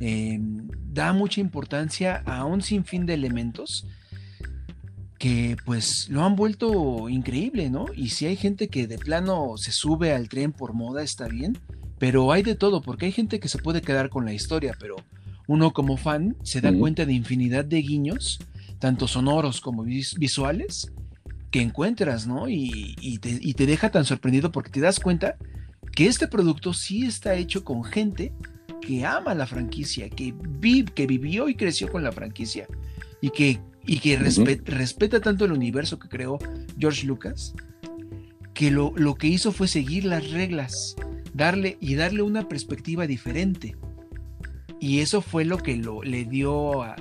Em, 0.00 0.68
da 0.84 1.12
mucha 1.12 1.40
importancia 1.40 2.22
a 2.26 2.44
un 2.44 2.62
sinfín 2.62 3.06
de 3.06 3.14
elementos 3.14 3.86
que 5.18 5.56
pues 5.64 6.08
lo 6.08 6.24
han 6.24 6.36
vuelto 6.36 7.08
increíble, 7.08 7.70
¿no? 7.70 7.86
Y 7.94 8.10
si 8.10 8.26
hay 8.26 8.36
gente 8.36 8.68
que 8.68 8.86
de 8.86 8.98
plano 8.98 9.56
se 9.56 9.72
sube 9.72 10.12
al 10.12 10.28
tren 10.28 10.52
por 10.52 10.74
moda, 10.74 11.02
está 11.02 11.26
bien, 11.26 11.58
pero 11.98 12.30
hay 12.30 12.42
de 12.42 12.54
todo, 12.54 12.80
porque 12.80 13.06
hay 13.06 13.12
gente 13.12 13.40
que 13.40 13.48
se 13.48 13.58
puede 13.58 13.82
quedar 13.82 14.10
con 14.10 14.24
la 14.24 14.32
historia, 14.32 14.76
pero 14.78 14.96
uno 15.48 15.72
como 15.72 15.96
fan 15.96 16.36
se 16.44 16.60
da 16.60 16.72
cuenta 16.72 17.04
de 17.04 17.14
infinidad 17.14 17.64
de 17.64 17.82
guiños, 17.82 18.38
tanto 18.78 19.08
sonoros 19.08 19.60
como 19.60 19.82
visuales, 19.82 20.92
que 21.50 21.60
encuentras, 21.60 22.26
¿no? 22.26 22.48
Y, 22.48 23.18
te, 23.18 23.66
deja 23.66 23.90
tan 23.90 24.04
sorprendido 24.04 24.52
porque 24.52 24.70
te 24.70 24.80
das 24.80 25.00
cuenta 25.00 25.36
que 25.92 26.06
este 26.06 26.28
producto 26.28 26.74
sí 26.74 27.06
está 27.06 27.34
hecho 27.34 27.64
con 27.64 27.84
gente 27.84 28.32
que 28.80 29.04
ama 29.04 29.34
la 29.34 29.46
franquicia, 29.46 30.08
que, 30.08 30.34
que 30.94 31.06
vivió 31.06 31.48
y 31.48 31.54
creció 31.54 31.90
con 31.90 32.02
la 32.02 32.12
franquicia 32.12 32.66
y 33.20 33.30
que, 33.30 33.60
y 33.84 33.98
que 33.98 34.16
respeta 34.16 35.20
tanto 35.20 35.44
el 35.44 35.52
universo 35.52 35.98
que 35.98 36.08
creó 36.08 36.38
George 36.78 37.06
Lucas, 37.06 37.54
que 38.54 38.70
lo, 38.70 38.92
lo, 38.96 39.14
que 39.16 39.28
hizo 39.28 39.52
fue 39.52 39.68
seguir 39.68 40.04
las 40.04 40.30
reglas 40.30 40.96
darle, 41.34 41.78
y 41.80 41.94
darle 41.94 42.22
una 42.22 42.48
perspectiva 42.48 43.06
diferente. 43.06 43.76
Y 44.80 45.00
eso 45.00 45.22
fue 45.22 45.44
lo 45.44 45.58
que 45.58 45.76
lo, 45.76 46.02
le 46.02 46.24
dio 46.24 46.82
a, 46.82 46.94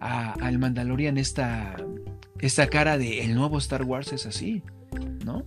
al 0.00 0.58
Mandalorian 0.58 1.18
esta, 1.18 1.76
esta 2.40 2.66
cara 2.68 2.98
de 2.98 3.22
el 3.22 3.34
nuevo 3.34 3.58
Star 3.58 3.84
Wars 3.84 4.12
es 4.12 4.26
así, 4.26 4.62
¿no? 5.24 5.44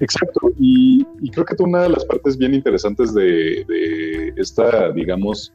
Exacto, 0.00 0.52
y, 0.58 1.04
creo 1.30 1.44
que 1.46 1.62
una 1.62 1.82
de 1.82 1.88
las 1.88 2.04
partes 2.04 2.36
bien 2.36 2.52
interesantes 2.52 3.14
de, 3.14 3.64
esta, 4.36 4.92
digamos, 4.92 5.52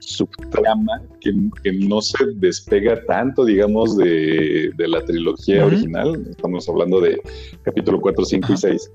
subtrama 0.00 1.02
que, 1.20 1.32
no 1.72 2.00
se 2.00 2.16
despega 2.36 3.04
tanto, 3.04 3.44
digamos, 3.44 3.96
de, 3.98 4.72
la 4.78 5.04
trilogía 5.04 5.66
original, 5.66 6.26
estamos 6.30 6.66
hablando 6.68 7.00
de 7.00 7.20
capítulo 7.64 8.00
4, 8.00 8.24
5 8.24 8.52
y 8.52 8.56
6, 8.56 8.90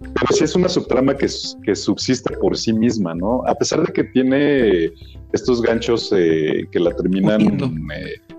pero 0.00 0.26
sí 0.30 0.44
es 0.44 0.56
una 0.56 0.70
subtrama 0.70 1.14
que, 1.14 1.28
que, 1.62 1.76
subsiste 1.76 2.34
por 2.38 2.56
sí 2.56 2.72
misma, 2.72 3.14
¿no? 3.14 3.42
A 3.46 3.54
pesar 3.54 3.86
de 3.86 3.92
que 3.92 4.04
tiene 4.04 4.90
estos 5.34 5.60
ganchos 5.60 6.10
eh, 6.16 6.66
que 6.72 6.80
la 6.80 6.96
terminan... 6.96 7.42
Eh, 7.94 8.29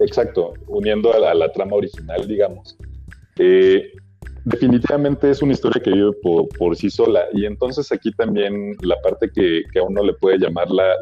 exacto, 0.00 0.54
uniendo 0.66 1.12
a 1.12 1.34
la, 1.34 1.52
trama 1.52 1.76
original, 1.76 2.26
digamos. 2.26 2.76
Eh, 3.38 3.92
definitivamente 4.44 5.30
es 5.30 5.42
una 5.42 5.52
historia 5.52 5.82
que 5.82 5.90
vive 5.90 6.12
por, 6.22 6.76
sí 6.76 6.90
sola. 6.90 7.26
Y 7.32 7.46
entonces 7.46 7.90
aquí 7.92 8.10
también 8.12 8.76
la 8.82 9.00
parte 9.02 9.30
que, 9.32 9.62
a 9.78 9.82
uno 9.82 10.02
le 10.02 10.14
puede 10.14 10.38
llamar 10.38 10.70
la, 10.70 10.92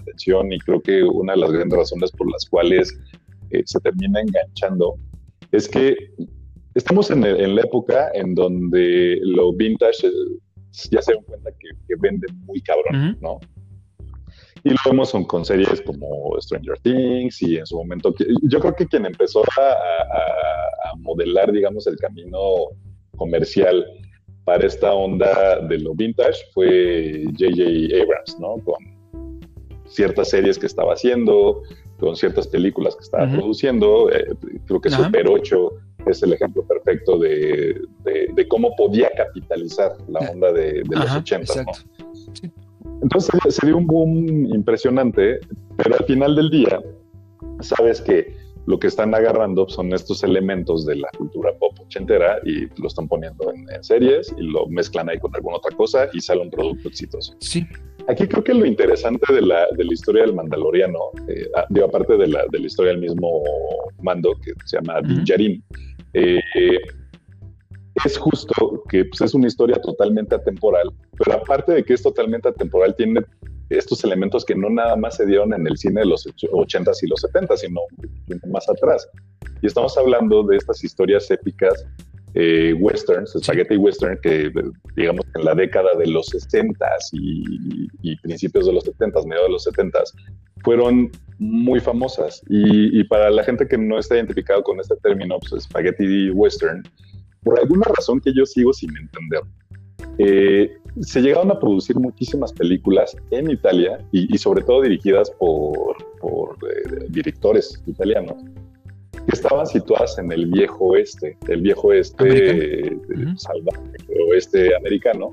atención 0.00 0.52
y 0.52 0.58
creo 0.58 0.80
que 0.80 1.02
una 1.02 1.34
de 1.34 1.40
las 1.40 1.52
grandes 1.52 1.78
razones 1.78 2.10
por 2.12 2.30
las 2.30 2.44
cuales 2.48 2.98
se 3.64 3.80
termina 3.80 4.20
enganchando 4.20 4.96
es 5.52 5.68
que 5.68 5.96
estamos 6.74 7.10
en, 7.10 7.22
la 7.22 7.60
época 7.62 8.10
en 8.14 8.34
donde 8.34 9.18
lo 9.22 9.52
vintage 9.52 10.10
ya 10.90 11.00
se 11.00 11.14
dan 11.14 11.22
cuenta 11.22 11.50
que, 11.52 11.94
vende 12.00 12.26
muy 12.46 12.60
cabrón, 12.62 13.16
¿no? 13.20 13.38
Y 14.64 14.70
lo 14.70 14.76
vemos 14.86 15.14
con, 15.28 15.44
series 15.44 15.82
como 15.82 16.34
Stranger 16.40 16.78
Things 16.80 17.42
y 17.42 17.58
en 17.58 17.66
su 17.66 17.76
momento, 17.76 18.14
yo 18.42 18.60
creo 18.60 18.74
que 18.74 18.86
quien 18.86 19.04
empezó 19.04 19.42
a, 19.58 20.96
modelar, 20.96 21.52
digamos, 21.52 21.86
el 21.86 21.96
camino 21.96 22.38
comercial 23.16 23.84
para 24.44 24.66
esta 24.66 24.92
onda 24.92 25.60
de 25.60 25.78
lo 25.78 25.94
vintage 25.94 26.38
fue 26.54 27.24
J.J. 27.38 28.02
Abrams, 28.02 28.38
¿no? 28.40 28.56
Con 28.64 28.76
ciertas 29.86 30.30
series 30.30 30.58
que 30.58 30.66
estaba 30.66 30.94
haciendo, 30.94 31.62
con 31.98 32.16
ciertas 32.16 32.46
películas 32.46 32.96
que 32.96 33.02
estaba 33.02 33.30
produciendo, 33.30 34.10
eh, 34.10 34.34
creo 34.66 34.80
que 34.80 34.90
Super 34.90 35.28
8 35.28 35.70
es 36.06 36.22
el 36.22 36.32
ejemplo 36.32 36.66
perfecto 36.66 37.18
de, 37.18 37.80
cómo 38.48 38.74
podía 38.76 39.10
capitalizar 39.16 39.92
la 40.08 40.20
onda 40.20 40.52
de, 40.52 40.82
los 40.88 41.16
80. 41.16 41.52
Entonces 43.02 43.34
se 43.48 43.66
dio 43.66 43.76
un 43.76 43.86
boom 43.86 44.46
impresionante, 44.54 45.40
pero 45.76 45.96
al 45.96 46.04
final 46.04 46.36
del 46.36 46.50
día, 46.50 46.80
sabes 47.60 48.00
que 48.00 48.34
lo 48.66 48.78
que 48.78 48.86
están 48.86 49.14
agarrando 49.14 49.68
son 49.68 49.92
estos 49.92 50.22
elementos 50.24 50.86
de 50.86 50.96
la 50.96 51.08
cultura 51.18 51.52
pop 51.58 51.78
ochentera 51.80 52.38
y 52.44 52.66
lo 52.80 52.88
están 52.88 53.08
poniendo 53.08 53.52
en, 53.52 53.84
series 53.84 54.34
y 54.38 54.42
lo 54.42 54.66
mezclan 54.68 55.10
ahí 55.10 55.18
con 55.18 55.34
alguna 55.34 55.58
otra 55.58 55.76
cosa 55.76 56.08
y 56.12 56.20
sale 56.20 56.40
un 56.40 56.50
producto 56.50 56.88
exitoso. 56.88 57.34
Sí. 57.40 57.66
Aquí 58.08 58.26
creo 58.26 58.44
que 58.44 58.54
lo 58.54 58.66
interesante 58.66 59.32
de 59.32 59.42
la, 59.42 59.66
de 59.76 59.84
la 59.84 59.92
historia 59.92 60.22
del 60.22 60.34
Mandaloriano, 60.34 60.98
eh, 61.28 61.46
ah, 61.56 61.66
digo, 61.70 61.86
aparte 61.86 62.16
de 62.16 62.28
la, 62.28 62.44
de 62.50 62.58
la 62.58 62.66
historia 62.66 62.92
del 62.92 63.00
mismo 63.00 63.42
mando 64.02 64.34
que 64.42 64.52
se 64.64 64.78
llama 64.78 65.00
Din 65.02 65.62
eh, 66.14 66.40
es 68.04 68.18
justo 68.18 68.82
que 68.88 69.04
pues, 69.04 69.20
es 69.20 69.34
una 69.34 69.46
historia 69.46 69.80
totalmente 69.80 70.34
atemporal, 70.34 70.92
pero 71.16 71.38
aparte 71.38 71.72
de 71.72 71.84
que 71.84 71.94
es 71.94 72.02
totalmente 72.02 72.48
atemporal, 72.48 72.94
tiene 72.96 73.20
estos 73.70 74.04
elementos 74.04 74.44
que 74.44 74.54
no 74.54 74.68
nada 74.68 74.96
más 74.96 75.16
se 75.16 75.26
dieron 75.26 75.52
en 75.54 75.66
el 75.66 75.76
cine 75.76 76.00
de 76.00 76.06
los 76.06 76.26
80s 76.26 77.02
y 77.02 77.06
los 77.06 77.22
70s, 77.22 77.56
sino 77.58 77.80
más 78.48 78.68
atrás. 78.68 79.08
Y 79.62 79.66
estamos 79.66 79.96
hablando 79.96 80.42
de 80.42 80.56
estas 80.56 80.82
historias 80.84 81.30
épicas 81.30 81.86
eh, 82.34 82.74
westerns, 82.74 83.32
spaghetti 83.40 83.76
western, 83.76 84.18
que 84.20 84.50
digamos 84.96 85.24
en 85.36 85.44
la 85.44 85.54
década 85.54 85.94
de 85.96 86.08
los 86.08 86.26
60s 86.32 87.10
y, 87.12 88.16
principios 88.16 88.66
de 88.66 88.72
los 88.72 88.84
70s, 88.84 89.26
medio 89.26 89.44
de 89.44 89.50
los 89.50 89.66
70s, 89.66 90.12
fueron 90.62 91.10
muy 91.38 91.78
famosas. 91.80 92.42
Y, 92.48 93.04
para 93.04 93.30
la 93.30 93.44
gente 93.44 93.68
que 93.68 93.78
no 93.78 93.98
está 93.98 94.16
identificado 94.16 94.62
con 94.62 94.80
este 94.80 94.96
término, 94.96 95.38
pues 95.38 95.62
spaghetti 95.62 96.30
western, 96.30 96.82
por 97.44 97.60
alguna 97.60 97.86
razón 97.96 98.20
que 98.20 98.32
yo 98.34 98.44
sigo 98.46 98.72
sin 98.72 98.90
entender, 98.96 99.42
eh, 100.18 100.76
se 101.00 101.20
llegaron 101.20 101.50
a 101.50 101.58
producir 101.58 101.96
muchísimas 101.96 102.52
películas 102.52 103.16
en 103.30 103.50
Italia 103.50 103.98
y, 104.12 104.36
sobre 104.38 104.62
todo 104.62 104.82
dirigidas 104.82 105.30
por, 105.32 105.96
eh, 106.22 107.06
directores 107.08 107.82
italianos 107.86 108.36
que 109.12 109.32
estaban 109.32 109.66
situadas 109.66 110.18
en 110.18 110.30
el 110.32 110.46
viejo 110.46 110.86
oeste, 110.86 111.36
el 111.48 111.62
viejo 111.62 111.88
oeste 111.88 112.88
eh, 112.88 112.98
salvaje, 113.36 113.82
el 114.08 114.30
oeste 114.30 114.76
americano. 114.76 115.30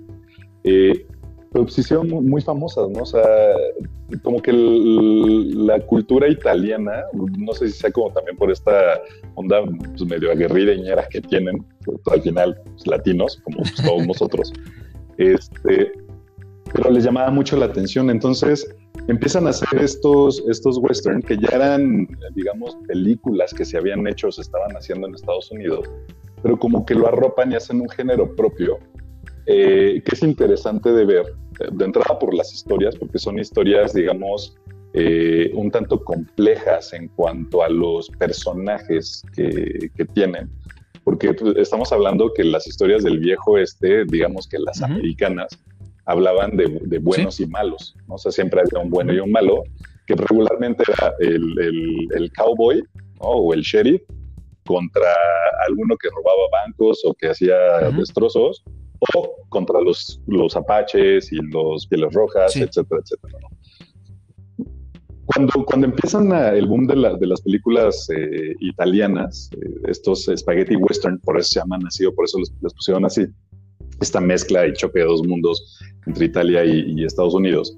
Eh, 1.53 1.59
pues 1.63 1.77
hicieron 1.77 2.07
muy, 2.07 2.41
famosas, 2.41 2.89
¿no? 2.89 3.01
O 3.01 3.05
sea, 3.05 3.23
como 4.23 4.41
que 4.41 4.53
la 4.53 5.79
cultura 5.81 6.29
italiana, 6.29 7.03
no 7.13 7.53
sé 7.53 7.67
si 7.67 7.73
sea 7.73 7.91
como 7.91 8.09
también 8.13 8.37
por 8.37 8.49
esta 8.49 9.01
onda 9.35 9.61
pues, 9.65 10.05
medio 10.05 10.31
aguerrida 10.31 10.73
que 11.09 11.19
tienen, 11.21 11.65
al 12.09 12.21
final, 12.21 12.57
pues, 12.63 12.87
latinos, 12.87 13.41
como 13.43 13.57
pues, 13.57 13.75
todos 13.75 14.07
nosotros, 14.07 14.53
este, 15.17 15.91
pero 16.73 16.89
les 16.89 17.03
llamaba 17.03 17.29
mucho 17.31 17.57
la 17.57 17.65
atención. 17.65 18.09
Entonces 18.09 18.73
empiezan 19.09 19.45
a 19.47 19.49
hacer 19.49 19.81
estos, 19.81 20.41
estos 20.47 20.77
western 20.77 21.21
que 21.21 21.37
ya 21.37 21.49
eran, 21.53 22.07
digamos, 22.33 22.77
películas 22.87 23.53
que 23.53 23.65
se 23.65 23.77
habían 23.77 24.07
hecho 24.07 24.27
o 24.27 24.31
se 24.31 24.41
estaban 24.41 24.71
haciendo 24.77 25.05
en 25.05 25.15
Estados 25.15 25.51
Unidos, 25.51 25.89
pero 26.41 26.57
como 26.57 26.85
que 26.85 26.95
lo 26.95 27.09
arropan 27.09 27.51
y 27.51 27.55
hacen 27.55 27.81
un 27.81 27.89
género 27.89 28.33
propio, 28.37 28.79
eh, 29.47 30.01
que 30.05 30.15
es 30.15 30.23
interesante 30.23 30.91
de 30.93 31.05
ver, 31.05 31.40
de 31.71 31.85
entrada 31.85 32.17
por 32.17 32.33
las 32.33 32.53
historias, 32.53 32.95
porque 32.95 33.19
son 33.19 33.39
historias, 33.39 33.93
digamos, 33.93 34.55
eh, 34.93 35.51
un 35.53 35.71
tanto 35.71 36.03
complejas 36.03 36.93
en 36.93 37.07
cuanto 37.09 37.63
a 37.63 37.69
los 37.69 38.09
personajes 38.09 39.23
que, 39.35 39.89
que 39.95 40.05
tienen. 40.05 40.49
Porque 41.03 41.33
pues, 41.33 41.57
estamos 41.57 41.91
hablando 41.91 42.31
que 42.33 42.43
las 42.43 42.67
historias 42.67 43.03
del 43.03 43.19
viejo 43.19 43.57
este, 43.57 44.05
digamos 44.05 44.47
que 44.47 44.59
las 44.59 44.81
americanas, 44.81 45.57
hablaban 46.05 46.57
de, 46.57 46.99
buenos 46.99 47.39
y 47.39 47.47
malos, 47.47 47.95
¿no? 48.07 48.15
O 48.15 48.17
sea, 48.17 48.31
siempre 48.31 48.61
había 48.61 48.79
un 48.79 48.89
bueno 48.89 49.13
y 49.13 49.19
un 49.19 49.31
malo, 49.31 49.63
que 50.05 50.15
regularmente 50.15 50.83
era 50.87 51.13
el, 51.19 52.31
cowboy 52.35 52.83
o 53.19 53.53
el 53.53 53.61
sheriff 53.61 54.01
contra 54.65 55.13
alguno 55.67 55.95
que 55.97 56.09
robaba 56.09 56.63
bancos 56.63 57.01
o 57.05 57.13
que 57.13 57.29
hacía 57.29 57.55
destrozos, 57.95 58.63
o 59.13 59.35
contra 59.49 59.81
los, 59.81 60.21
los 60.27 60.55
apaches 60.55 61.31
y 61.31 61.37
los 61.51 61.87
pieles 61.87 62.13
rojas, 62.13 62.55
etcétera, 62.55 63.01
etcétera. 63.03 63.39
Cuando, 65.25 65.65
cuando 65.65 65.87
empiezan 65.87 66.31
el 66.33 66.67
boom 66.67 66.87
de, 66.87 66.95
de 67.19 67.27
las 67.27 67.41
películas 67.41 68.09
eh, 68.09 68.53
italianas, 68.59 69.49
eh, 69.53 69.81
estos 69.87 70.29
spaghetti 70.35 70.75
western, 70.75 71.19
por 71.19 71.39
eso 71.39 71.49
se 71.53 71.59
llaman 71.59 71.85
así 71.87 72.05
o 72.05 72.13
por 72.13 72.25
eso 72.25 72.39
les, 72.39 72.73
pusieron 72.73 73.05
así, 73.05 73.25
esta 74.01 74.19
mezcla 74.19 74.67
y 74.67 74.73
choque 74.73 74.99
de 74.99 75.05
dos 75.05 75.25
mundos 75.25 75.79
entre 76.05 76.25
Italia 76.25 76.65
y, 76.65 77.03
Estados 77.03 77.33
Unidos, 77.33 77.77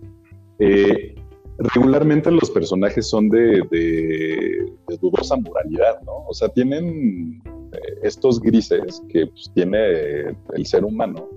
eh, 0.60 1.16
regularmente 1.60 2.32
los 2.32 2.50
personajes 2.50 3.08
son 3.08 3.30
de, 3.30 3.62
de, 3.70 4.98
dudosa 5.00 5.36
moralidad, 5.36 6.02
¿no? 6.06 6.26
O 6.28 6.34
sea, 6.34 6.50
tienen 6.50 7.42
estos 8.02 8.40
grises 8.40 9.02
que 9.10 9.28
pues, 9.28 9.52
tiene 9.54 10.36
el 10.54 10.66
ser 10.66 10.84
humano 10.84 11.30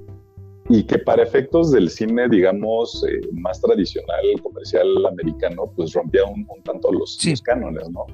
y 0.68 0.82
que 0.84 0.98
para 0.98 1.22
efectos 1.22 1.70
del 1.70 1.88
cine, 1.90 2.28
digamos, 2.28 3.04
eh, 3.08 3.20
más 3.32 3.60
tradicional, 3.60 4.24
comercial 4.42 5.06
americano, 5.06 5.70
pues 5.76 5.92
rompía 5.92 6.24
un, 6.24 6.46
tanto 6.64 6.90
los, 6.92 7.18
cánones, 7.44 7.88
¿no? 7.90 8.06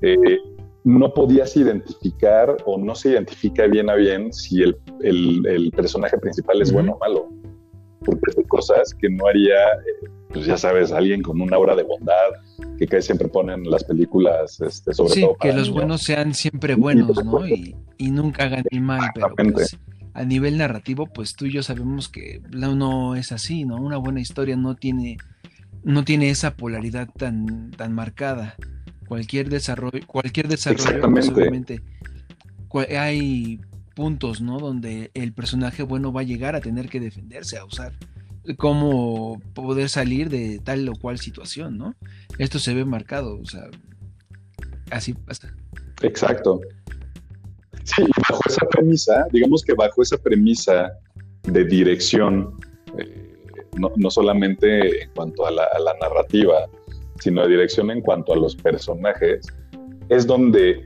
Eh, 0.00 0.38
no 0.84 1.14
podías 1.14 1.56
identificar 1.56 2.56
o 2.64 2.76
no 2.76 2.94
se 2.96 3.10
identifica 3.10 3.66
bien 3.66 3.88
a 3.88 3.94
bien 3.94 4.32
si 4.32 4.62
el, 4.62 4.76
el, 5.02 5.70
personaje 5.70 6.18
principal 6.18 6.60
es 6.60 6.72
bueno 6.72 6.94
o 6.94 6.98
malo, 6.98 7.28
porque 8.02 8.32
son 8.32 8.44
cosas 8.44 8.94
que 8.94 9.08
no 9.08 9.26
haría, 9.26 9.54
eh, 9.54 10.08
pues 10.28 10.46
ya 10.46 10.56
sabes, 10.56 10.92
alguien 10.92 11.22
con 11.22 11.40
una 11.40 11.58
obra 11.58 11.74
de 11.74 11.82
bondad, 11.82 12.30
que 12.78 12.86
casi 12.86 13.06
siempre 13.06 13.28
ponen 13.28 13.64
las 13.70 13.84
películas, 13.84 14.60
este, 14.60 14.92
sobre 14.94 15.20
todo. 15.20 15.36
que 15.40 15.52
los 15.52 15.70
buenos 15.70 16.02
sean 16.02 16.34
siempre 16.34 16.74
buenos, 16.74 17.24
¿no? 17.24 17.46
Y, 17.46 17.76
y 17.98 18.10
nunca 18.10 18.44
hagan 18.44 18.64
el 18.70 18.80
mal, 18.80 19.10
pero 19.14 19.34
pues, 19.52 19.78
a 20.14 20.24
nivel 20.24 20.58
narrativo, 20.58 21.06
pues 21.06 21.34
tú 21.34 21.46
y 21.46 21.52
yo 21.52 21.62
sabemos 21.62 22.08
que 22.08 22.42
no 22.50 23.16
es 23.16 23.32
así, 23.32 23.64
¿no? 23.64 23.76
Una 23.76 23.96
buena 23.96 24.20
historia 24.20 24.56
no 24.56 24.74
tiene, 24.74 25.16
no 25.84 26.04
tiene 26.04 26.30
esa 26.30 26.54
polaridad 26.54 27.08
tan, 27.16 27.70
tan 27.70 27.94
marcada. 27.94 28.56
Cualquier 29.08 29.48
desarrollo, 29.48 30.06
cualquier 30.06 30.48
desarrollo, 30.48 31.04
obviamente, 31.06 31.82
hay 32.98 33.60
puntos, 33.94 34.40
¿no? 34.40 34.58
Donde 34.58 35.10
el 35.14 35.32
personaje 35.32 35.82
bueno 35.82 36.12
va 36.12 36.22
a 36.22 36.24
llegar 36.24 36.56
a 36.56 36.60
tener 36.60 36.88
que 36.88 37.00
defenderse, 37.00 37.58
a 37.58 37.64
usar 37.64 37.92
cómo 38.56 39.40
poder 39.54 39.88
salir 39.88 40.28
de 40.28 40.58
tal 40.58 40.88
o 40.88 40.94
cual 40.96 41.18
situación, 41.18 41.78
¿no? 41.78 41.94
Esto 42.38 42.58
se 42.58 42.74
ve 42.74 42.84
marcado, 42.84 43.38
o 43.40 43.46
sea, 43.46 43.62
así 44.90 45.14
pasa. 45.14 45.54
Exacto. 46.02 46.60
Sí, 47.84 48.04
bajo 48.28 48.40
esa 48.48 48.66
premisa, 48.66 49.26
digamos 49.32 49.62
que 49.62 49.74
bajo 49.74 50.02
esa 50.02 50.16
premisa 50.18 50.92
de 51.44 51.64
dirección, 51.64 52.58
eh, 52.98 53.34
no, 53.76 54.10
solamente 54.10 55.02
en 55.02 55.10
cuanto 55.10 55.46
a 55.46 55.50
la, 55.50 55.66
narrativa, 56.00 56.66
sino 57.20 57.42
de 57.42 57.48
dirección 57.48 57.90
en 57.90 58.00
cuanto 58.00 58.32
a 58.32 58.36
los 58.36 58.54
personajes, 58.54 59.46
es 60.08 60.26
donde 60.26 60.84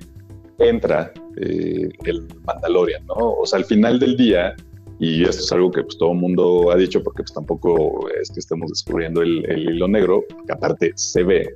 entra 0.58 1.12
eh, 1.36 1.88
el 2.04 2.26
Mandalorian, 2.44 3.06
¿no? 3.06 3.14
O 3.14 3.46
sea, 3.46 3.58
al 3.58 3.64
final 3.64 3.98
del 3.98 4.16
día, 4.16 4.54
y 4.98 5.24
esto 5.24 5.42
es 5.42 5.52
algo 5.52 5.70
que 5.70 5.82
pues, 5.82 5.98
todo 5.98 6.12
el 6.12 6.18
mundo 6.18 6.70
ha 6.70 6.76
dicho 6.76 7.02
porque 7.02 7.22
pues, 7.22 7.34
tampoco 7.34 8.08
es 8.20 8.30
que 8.30 8.40
estemos 8.40 8.70
descubriendo 8.70 9.22
el, 9.22 9.44
hilo 9.56 9.88
negro, 9.88 10.24
que 10.46 10.52
aparte 10.52 10.92
se 10.94 11.22
ve 11.22 11.54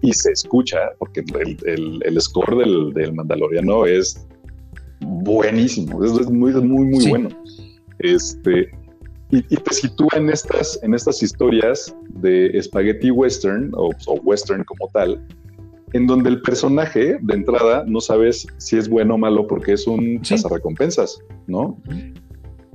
y 0.00 0.12
se 0.12 0.32
escucha, 0.32 0.78
porque 0.98 1.24
el, 1.64 2.20
score 2.20 2.56
del, 2.56 2.92
del, 2.92 3.12
Mandaloriano 3.12 3.86
es 3.86 4.26
buenísimo, 5.00 6.04
es, 6.04 6.28
muy, 6.28 6.52
muy, 6.54 6.84
muy 6.86 7.08
bueno. 7.08 7.28
Este, 8.00 8.68
y, 9.32 9.42
te 9.42 9.74
sitúa 9.74 10.10
en 10.16 10.28
estas, 10.28 10.78
en 10.82 10.92
estas 10.92 11.22
historias 11.22 11.96
de 12.20 12.60
spaghetti 12.62 13.10
western 13.10 13.70
o, 13.74 13.90
western 14.24 14.62
como 14.64 14.90
tal, 14.92 15.26
en 15.92 16.06
donde 16.06 16.30
el 16.30 16.42
personaje 16.42 17.18
de 17.20 17.34
entrada 17.34 17.84
no 17.86 18.00
sabes 18.00 18.46
si 18.58 18.76
es 18.76 18.88
bueno 18.88 19.14
o 19.14 19.18
malo 19.18 19.46
porque 19.46 19.72
es 19.72 19.86
un 19.86 20.20
¿Sí? 20.22 20.34
cazarrecompensas, 20.34 21.18
¿no? 21.46 21.78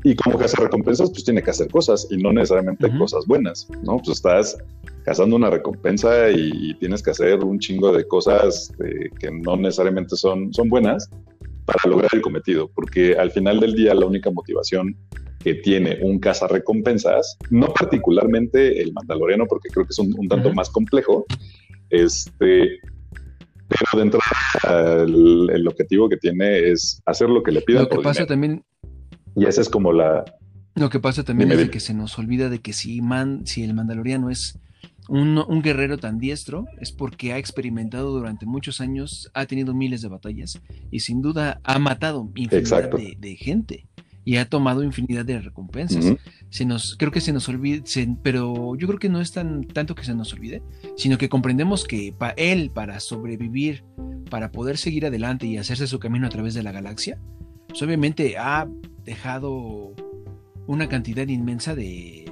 Y 0.04 0.16
como 0.16 0.38
recompensas, 0.38 1.10
pues 1.10 1.24
tiene 1.26 1.42
que 1.42 1.50
hacer 1.50 1.70
cosas 1.70 2.08
y 2.10 2.18
no 2.18 2.32
necesariamente 2.32 2.90
cosas 2.98 3.26
buenas, 3.26 3.68
¿no? 3.84 3.98
Pues 3.98 4.18
estás 4.18 4.58
cazando 5.04 5.36
una 5.36 5.50
recompensa 5.50 6.30
y 6.30 6.76
tienes 6.76 7.02
que 7.02 7.12
hacer 7.12 7.44
un 7.44 7.60
chingo 7.60 7.92
de 7.92 8.08
cosas 8.08 8.72
eh, 8.86 9.10
que 9.20 9.32
no 9.32 9.58
necesariamente 9.58 10.16
son, 10.16 10.54
son 10.54 10.70
buenas 10.70 11.10
para 11.66 11.90
lograr 11.90 12.10
el 12.14 12.22
cometido, 12.22 12.70
porque 12.74 13.16
al 13.16 13.32
final 13.32 13.60
del 13.60 13.74
día 13.76 13.94
la 13.94 14.06
única 14.06 14.32
motivación 14.32 14.96
que 15.40 15.56
tiene 15.56 15.98
un 16.02 16.22
recompensas, 16.50 17.38
no 17.50 17.68
particularmente 17.74 18.82
el 18.82 18.94
mandaloriano, 18.94 19.46
porque 19.46 19.70
creo 19.70 19.86
que 19.86 19.92
es 19.92 20.00
un, 20.00 20.28
tanto 20.28 20.54
más 20.54 20.70
complejo, 20.70 21.26
este, 21.90 22.80
pero 23.68 24.02
dentro 24.02 24.20
del 24.64 25.50
el 25.54 25.68
objetivo 25.68 26.10
que 26.10 26.18
tiene 26.18 26.72
es 26.72 27.02
hacer 27.06 27.30
lo 27.30 27.44
que 27.44 27.52
le 27.52 27.62
pida. 27.62 27.82
Lo 27.82 27.90
que 27.90 28.00
pasa 28.00 28.26
también 28.26 28.64
y 29.38 29.46
esa 29.46 29.62
es 29.62 29.70
como 29.70 29.94
la... 29.94 30.26
Lo 30.74 30.90
que 30.90 31.00
pasa 31.00 31.24
también 31.24 31.52
es 31.52 31.70
que 31.70 31.80
se 31.80 31.94
nos 31.94 32.18
olvida 32.18 32.50
de 32.50 32.60
que 32.60 32.74
si, 32.74 33.02
man, 33.02 33.46
si 33.46 33.64
el 33.64 33.76
mandaloriano 33.76 34.32
es 34.32 34.60
un, 35.08 35.62
guerrero 35.62 36.00
tan 36.00 36.18
diestro, 36.18 36.66
es 36.80 36.92
porque 36.92 37.34
ha 37.34 37.38
experimentado 37.38 38.12
durante 38.12 38.48
muchos 38.48 38.82
años, 38.82 39.30
ha 39.36 39.46
tenido 39.46 39.76
miles 39.76 40.02
de 40.02 40.08
batallas 40.08 40.60
y 40.90 41.02
sin 41.02 41.22
duda 41.22 41.62
ha 41.64 41.78
matado 41.78 42.32
infinidad 42.36 42.90
de, 42.90 43.36
gente 43.36 43.88
y 44.28 44.36
ha 44.36 44.50
tomado 44.50 44.84
infinidad 44.84 45.24
de 45.24 45.40
recompensas. 45.40 46.14
Se 46.50 46.66
nos, 46.66 46.98
creo 46.98 47.14
que 47.14 47.22
se 47.22 47.32
nos 47.32 47.48
olvida, 47.48 47.82
pero 48.22 48.76
yo 48.76 48.86
creo 48.86 49.00
que 49.00 49.08
no 49.08 49.22
es 49.22 49.32
tan 49.32 49.64
tanto 49.64 49.96
que 49.96 50.04
se 50.04 50.14
nos 50.14 50.34
olvide, 50.34 50.62
sino 50.98 51.18
que 51.18 51.30
comprendemos 51.30 51.86
que 51.86 52.12
para 52.12 52.34
él, 52.34 52.70
para 52.70 53.00
sobrevivir, 53.00 53.86
para 54.30 54.52
poder 54.52 54.78
seguir 54.78 55.06
adelante 55.06 55.48
y 55.48 55.56
hacerse 55.56 55.88
su 55.88 56.00
camino 56.00 56.28
a 56.28 56.30
través 56.30 56.54
de 56.56 56.62
la 56.62 56.74
galaxia, 56.74 57.22
pues 57.70 57.82
obviamente 57.82 58.38
ha 58.38 58.68
dejado 59.06 59.96
una 60.66 60.90
cantidad 60.90 61.26
inmensa 61.26 61.74
de, 61.74 62.30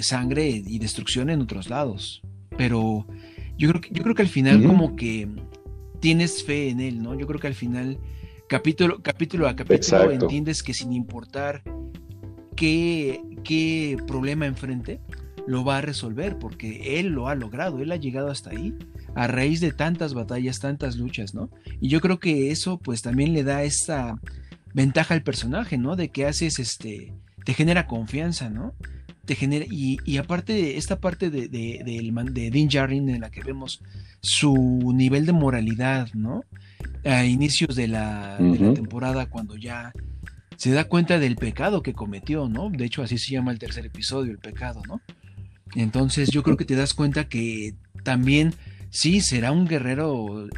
sangre 0.00 0.48
y 0.48 0.80
destrucción 0.80 1.30
en 1.30 1.40
otros 1.40 1.70
lados. 1.70 2.20
Pero 2.56 3.06
yo 3.56 3.68
creo 3.68 3.80
que, 3.80 3.90
yo 3.92 4.02
creo 4.02 4.16
que 4.16 4.22
al 4.22 4.28
final 4.28 4.60
como 4.64 4.96
que 4.96 5.28
tienes 6.00 6.42
fe 6.42 6.70
en 6.70 6.80
él, 6.80 7.00
¿no? 7.00 7.16
Yo 7.16 7.28
creo 7.28 7.38
que 7.38 7.46
al 7.46 7.54
final, 7.54 8.00
capítulo, 8.48 9.02
capítulo 9.02 9.46
a 9.46 9.54
capítulo, 9.54 10.10
entiendes 10.10 10.62
que 10.62 10.74
sin 10.74 10.92
importar 10.92 11.62
qué, 12.56 13.20
qué 13.44 13.96
problema 14.06 14.46
enfrente, 14.46 15.00
lo 15.46 15.64
va 15.64 15.78
a 15.78 15.80
resolver, 15.80 16.38
porque 16.38 16.98
él 16.98 17.08
lo 17.08 17.28
ha 17.28 17.34
logrado, 17.34 17.78
él 17.80 17.92
ha 17.92 17.96
llegado 17.96 18.30
hasta 18.30 18.50
ahí 18.50 18.74
a 19.14 19.26
raíz 19.26 19.60
de 19.60 19.72
tantas 19.72 20.14
batallas, 20.14 20.60
tantas 20.60 20.96
luchas, 20.96 21.34
¿no? 21.34 21.50
Y 21.80 21.88
yo 21.88 22.00
creo 22.00 22.18
que 22.18 22.50
eso 22.50 22.78
pues 22.78 23.02
también 23.02 23.32
le 23.32 23.44
da 23.44 23.62
esta 23.62 24.20
ventaja 24.74 25.14
al 25.14 25.22
personaje, 25.22 25.78
¿no? 25.78 25.96
De 25.96 26.10
que 26.10 26.26
haces, 26.26 26.58
este, 26.58 27.14
te 27.44 27.54
genera 27.54 27.86
confianza, 27.86 28.50
¿no? 28.50 28.74
Te 29.24 29.34
genera, 29.34 29.64
y, 29.70 29.98
y 30.04 30.18
aparte, 30.18 30.76
esta 30.76 31.00
parte 31.00 31.30
de, 31.30 31.48
de, 31.48 31.82
de, 31.84 32.30
de 32.30 32.50
Dean 32.50 32.70
Jarrin 32.70 33.08
en 33.08 33.20
la 33.20 33.30
que 33.30 33.42
vemos 33.42 33.82
su 34.20 34.92
nivel 34.94 35.26
de 35.26 35.32
moralidad, 35.32 36.08
¿no? 36.14 36.44
A 37.04 37.24
inicios 37.24 37.74
de 37.76 37.88
la, 37.88 38.36
de 38.38 38.58
la 38.58 38.74
temporada, 38.74 39.26
cuando 39.26 39.56
ya 39.56 39.92
se 40.56 40.72
da 40.72 40.84
cuenta 40.84 41.18
del 41.18 41.36
pecado 41.36 41.82
que 41.82 41.94
cometió, 41.94 42.48
¿no? 42.48 42.70
De 42.70 42.84
hecho, 42.84 43.02
así 43.02 43.18
se 43.18 43.32
llama 43.32 43.52
el 43.52 43.58
tercer 43.58 43.86
episodio, 43.86 44.32
el 44.32 44.38
pecado, 44.38 44.82
¿no? 44.88 45.00
Entonces 45.74 46.30
yo 46.30 46.42
creo 46.42 46.56
que 46.56 46.64
te 46.64 46.74
das 46.74 46.94
cuenta 46.94 47.28
que 47.28 47.74
también 48.02 48.54
sí 48.90 49.20
será 49.20 49.52
un 49.52 49.66
guerrero 49.66 50.48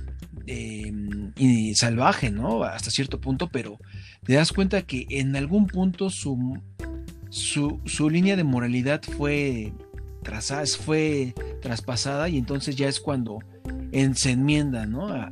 Em, 0.52 1.32
y 1.36 1.76
salvaje, 1.76 2.32
¿no? 2.32 2.64
Hasta 2.64 2.90
cierto 2.90 3.20
punto, 3.20 3.48
pero 3.48 3.78
te 4.24 4.34
das 4.34 4.52
cuenta 4.52 4.82
que 4.82 5.06
en 5.10 5.36
algún 5.36 5.68
punto 5.68 6.10
su, 6.10 6.58
su, 7.30 8.10
línea 8.10 8.34
de 8.34 8.42
moralidad 8.42 9.00
fue 9.02 9.72
fue 10.80 11.34
traspasada 11.62 12.28
y 12.28 12.36
entonces 12.36 12.74
ya 12.74 12.88
es 12.88 12.98
cuando 12.98 13.38
se 14.14 14.30
enmienda, 14.32 14.86
¿no? 14.86 15.08
A, 15.08 15.30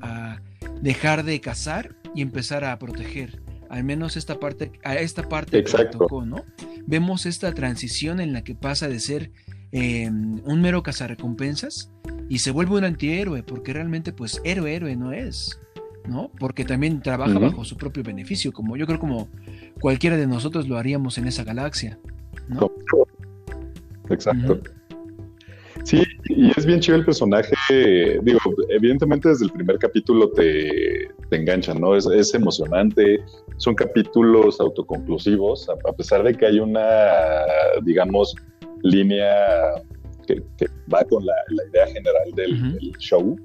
dejar 0.80 1.24
de 1.24 1.40
cazar 1.40 1.96
y 2.14 2.22
empezar 2.22 2.64
a 2.64 2.78
proteger. 2.78 3.40
Al 3.68 3.84
menos 3.84 4.16
esta 4.16 4.40
parte, 4.40 4.72
a 4.82 4.96
esta 4.96 5.28
parte 5.28 5.62
que 5.62 5.84
tocó, 5.86 6.24
¿no? 6.24 6.44
Vemos 6.86 7.26
esta 7.26 7.52
transición 7.52 8.20
en 8.20 8.32
la 8.32 8.42
que 8.42 8.54
pasa 8.54 8.88
de 8.88 8.98
ser 8.98 9.30
em, 9.72 10.40
un 10.44 10.62
mero 10.62 10.82
cazarrecompensas 10.82 11.92
y 12.30 12.38
se 12.38 12.50
vuelve 12.50 12.76
un 12.76 12.84
antihéroe, 12.84 13.42
porque 13.42 13.74
realmente 13.74 14.12
pues 14.12 14.40
héroe, 14.44 14.74
héroe 14.74 14.96
no 14.96 15.12
es, 15.12 15.60
¿no? 16.06 16.30
Porque 16.38 16.64
también 16.64 17.02
trabaja 17.02 17.38
bajo 17.38 17.64
su 17.64 17.76
propio 17.76 18.02
beneficio, 18.02 18.52
como 18.52 18.76
yo 18.76 18.86
creo 18.86 18.98
como 18.98 19.28
cualquiera 19.80 20.16
de 20.16 20.26
nosotros 20.26 20.66
lo 20.66 20.78
haríamos 20.78 21.18
en 21.18 21.26
esa 21.26 21.44
galaxia, 21.44 21.98
¿no? 22.48 22.72
Exacto. 24.08 24.62
Sí, 25.84 26.02
y 26.28 26.50
es 26.56 26.66
bien 26.66 26.80
chido 26.80 26.98
el 26.98 27.04
personaje, 27.04 27.54
digo, 28.22 28.40
evidentemente 28.68 29.28
desde 29.30 29.46
el 29.46 29.52
primer 29.52 29.78
capítulo 29.78 30.30
te, 30.30 31.08
te 31.30 31.36
enganchan, 31.36 31.80
¿no? 31.80 31.96
Es, 31.96 32.06
es, 32.06 32.34
emocionante, 32.34 33.20
son 33.56 33.74
capítulos 33.74 34.60
autoconclusivos, 34.60 35.68
a 35.68 35.92
pesar 35.92 36.22
de 36.24 36.34
que 36.34 36.46
hay 36.46 36.60
una, 36.60 36.86
digamos, 37.84 38.34
línea 38.82 39.32
que, 40.26 40.42
va 40.92 41.04
con 41.04 41.24
la, 41.24 41.34
idea 41.70 41.86
general 41.86 42.32
del, 42.34 42.78
show. 42.98 43.36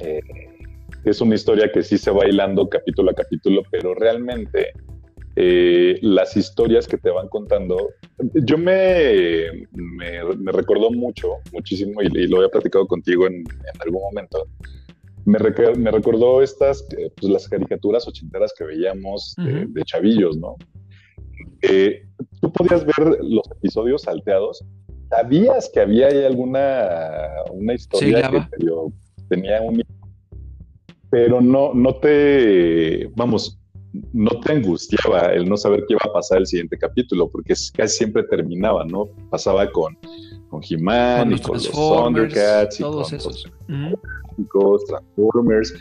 Eh, 0.00 0.20
es 1.04 1.20
una 1.20 1.34
historia 1.34 1.70
que 1.72 1.82
sí 1.82 1.98
se 1.98 2.10
va 2.10 2.26
hilando 2.26 2.68
capítulo 2.68 3.10
a 3.10 3.14
capítulo, 3.14 3.62
pero 3.70 3.94
realmente 3.94 4.72
eh, 5.40 5.98
las 6.02 6.36
historias 6.36 6.88
que 6.88 6.98
te 6.98 7.10
van 7.10 7.28
contando, 7.28 7.76
yo 8.34 8.58
me, 8.58 9.68
me, 9.72 10.52
recordó 10.52 10.90
mucho, 10.90 11.34
muchísimo, 11.52 12.02
y, 12.02 12.26
lo 12.26 12.38
había 12.38 12.48
platicado 12.48 12.86
contigo 12.86 13.26
en, 13.26 13.44
algún 13.80 14.02
momento. 14.02 14.46
Me, 15.24 15.38
me 15.76 15.90
recordó 15.90 16.42
estas, 16.42 16.84
eh, 16.96 17.10
pues 17.20 17.32
las 17.32 17.48
caricaturas 17.48 18.08
ochenteras 18.08 18.52
que 18.56 18.64
veíamos 18.64 19.36
de, 19.36 19.82
chavillos, 19.84 20.36
¿no? 20.36 20.56
tú 22.40 22.52
podías 22.52 22.84
ver 22.84 23.18
los 23.20 23.50
episodios 23.50 24.02
salteados 24.02 24.64
¿Sabías 25.10 25.70
que 25.72 25.80
había 25.80 26.08
ahí 26.08 26.24
alguna 26.24 27.28
una 27.50 27.74
historia 27.74 28.30
que 28.30 28.46
tenía 29.28 29.62
un 29.62 29.82
pero 31.10 31.40
no, 31.40 31.72
no 31.72 31.96
te, 31.96 33.10
vamos, 33.16 33.57
no 34.12 34.30
te 34.40 34.52
angustiaba 34.52 35.32
el 35.32 35.48
no 35.48 35.56
saber 35.56 35.84
qué 35.86 35.94
iba 35.94 36.00
a 36.04 36.12
pasar 36.12 36.38
el 36.38 36.46
siguiente 36.46 36.78
capítulo, 36.78 37.28
porque 37.28 37.54
casi 37.74 37.96
siempre 37.96 38.22
terminaba, 38.24 38.84
¿no? 38.84 39.06
Pasaba 39.30 39.70
con, 39.70 39.96
con 40.48 40.60
He-Man 40.68 41.32
y 41.32 41.38
con 41.40 41.54
los 41.54 41.70
Thundercats 41.70 42.80
y 42.80 42.82
todos 42.82 43.12
esos. 43.12 43.50
Los 43.66 44.84
Transformers. 44.86 45.74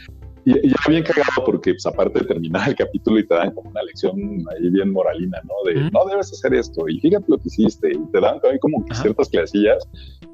Y, 0.45 0.69
ya 0.69 0.75
bien 0.87 1.03
cagado 1.03 1.43
porque, 1.45 1.73
pues, 1.73 1.85
aparte 1.85 2.19
de 2.19 2.25
terminar 2.25 2.69
el 2.69 2.75
capítulo 2.75 3.19
y 3.19 3.27
te 3.27 3.35
dan 3.35 3.51
como 3.51 3.69
una 3.69 3.83
lección 3.83 4.17
ahí 4.51 4.69
bien 4.69 4.91
moralina, 4.91 5.41
¿no? 5.43 5.69
De 5.69 5.91
no 5.91 6.05
debes 6.05 6.31
hacer 6.31 6.53
esto 6.53 6.87
y 6.87 6.99
fíjate 7.01 7.25
lo 7.27 7.37
que 7.37 7.47
hiciste. 7.47 7.91
Y 7.91 8.11
te 8.11 8.21
dan 8.21 8.39
también 8.39 8.59
como 8.59 8.85
ciertas 8.93 9.27
clasillas 9.29 9.87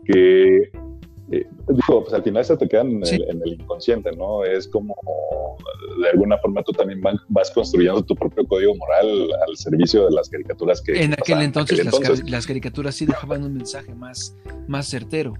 que 0.05 0.71
eh, 1.33 1.47
digo, 1.67 2.03
pues 2.03 2.13
al 2.13 2.23
final 2.23 2.45
se 2.45 2.57
te 2.57 2.67
quedan 2.67 3.01
en, 3.05 3.41
el, 3.45 3.53
inconsciente, 3.53 4.11
¿no? 4.15 4.43
Es 4.43 4.67
como, 4.67 4.95
de 6.01 6.09
alguna 6.09 6.37
forma 6.37 6.61
tú 6.63 6.71
también 6.71 7.01
vas 7.29 7.51
construyendo 7.51 8.03
tu 8.03 8.15
propio 8.15 8.45
código 8.47 8.75
moral 8.75 9.29
al 9.47 9.57
servicio 9.57 10.05
de 10.05 10.11
las 10.11 10.29
caricaturas 10.29 10.81
que... 10.81 11.03
En 11.03 11.13
aquel 11.13 11.41
entonces, 11.41 11.83
Las, 12.29 12.45
caricaturas 12.45 12.95
sí 12.95 13.05
dejaban 13.05 13.43
un 13.43 13.53
mensaje 13.53 13.93
más, 13.95 14.35
más 14.67 14.87
certero. 14.87 15.33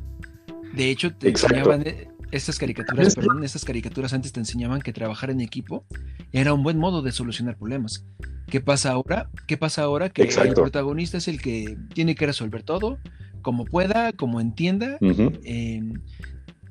De 0.74 0.90
hecho, 0.90 1.16
te 1.16 1.30
enseñaban, 1.30 1.86
eh, 1.86 2.08
estas 2.32 2.58
caricaturas, 2.58 3.14
perdón, 3.14 3.44
estas 3.44 3.64
caricaturas 3.64 4.14
antes 4.14 4.34
te 4.34 4.40
enseñaban 4.40 4.82
que 4.82 4.92
trabajar 4.92 5.30
en 5.30 5.42
equipo 5.42 5.86
era 6.32 6.54
un 6.54 6.64
buen 6.64 6.80
modo 6.80 7.04
de 7.04 7.12
solucionar 7.12 7.58
problemas. 7.58 8.08
¿Qué 8.48 8.60
pasa 8.60 8.92
ahora? 8.92 9.30
¿Qué 9.46 9.58
pasa 9.58 9.84
ahora? 9.84 10.10
Que 10.10 10.24
el 10.24 10.54
protagonista 10.54 11.18
es 11.18 11.28
el 11.28 11.40
que 11.40 11.78
tiene 11.94 12.16
que 12.16 12.26
resolver 12.26 12.64
todo, 12.64 12.98
como 13.44 13.66
pueda, 13.66 14.12
como 14.14 14.42
entienda, 14.42 14.98
em, 15.44 15.94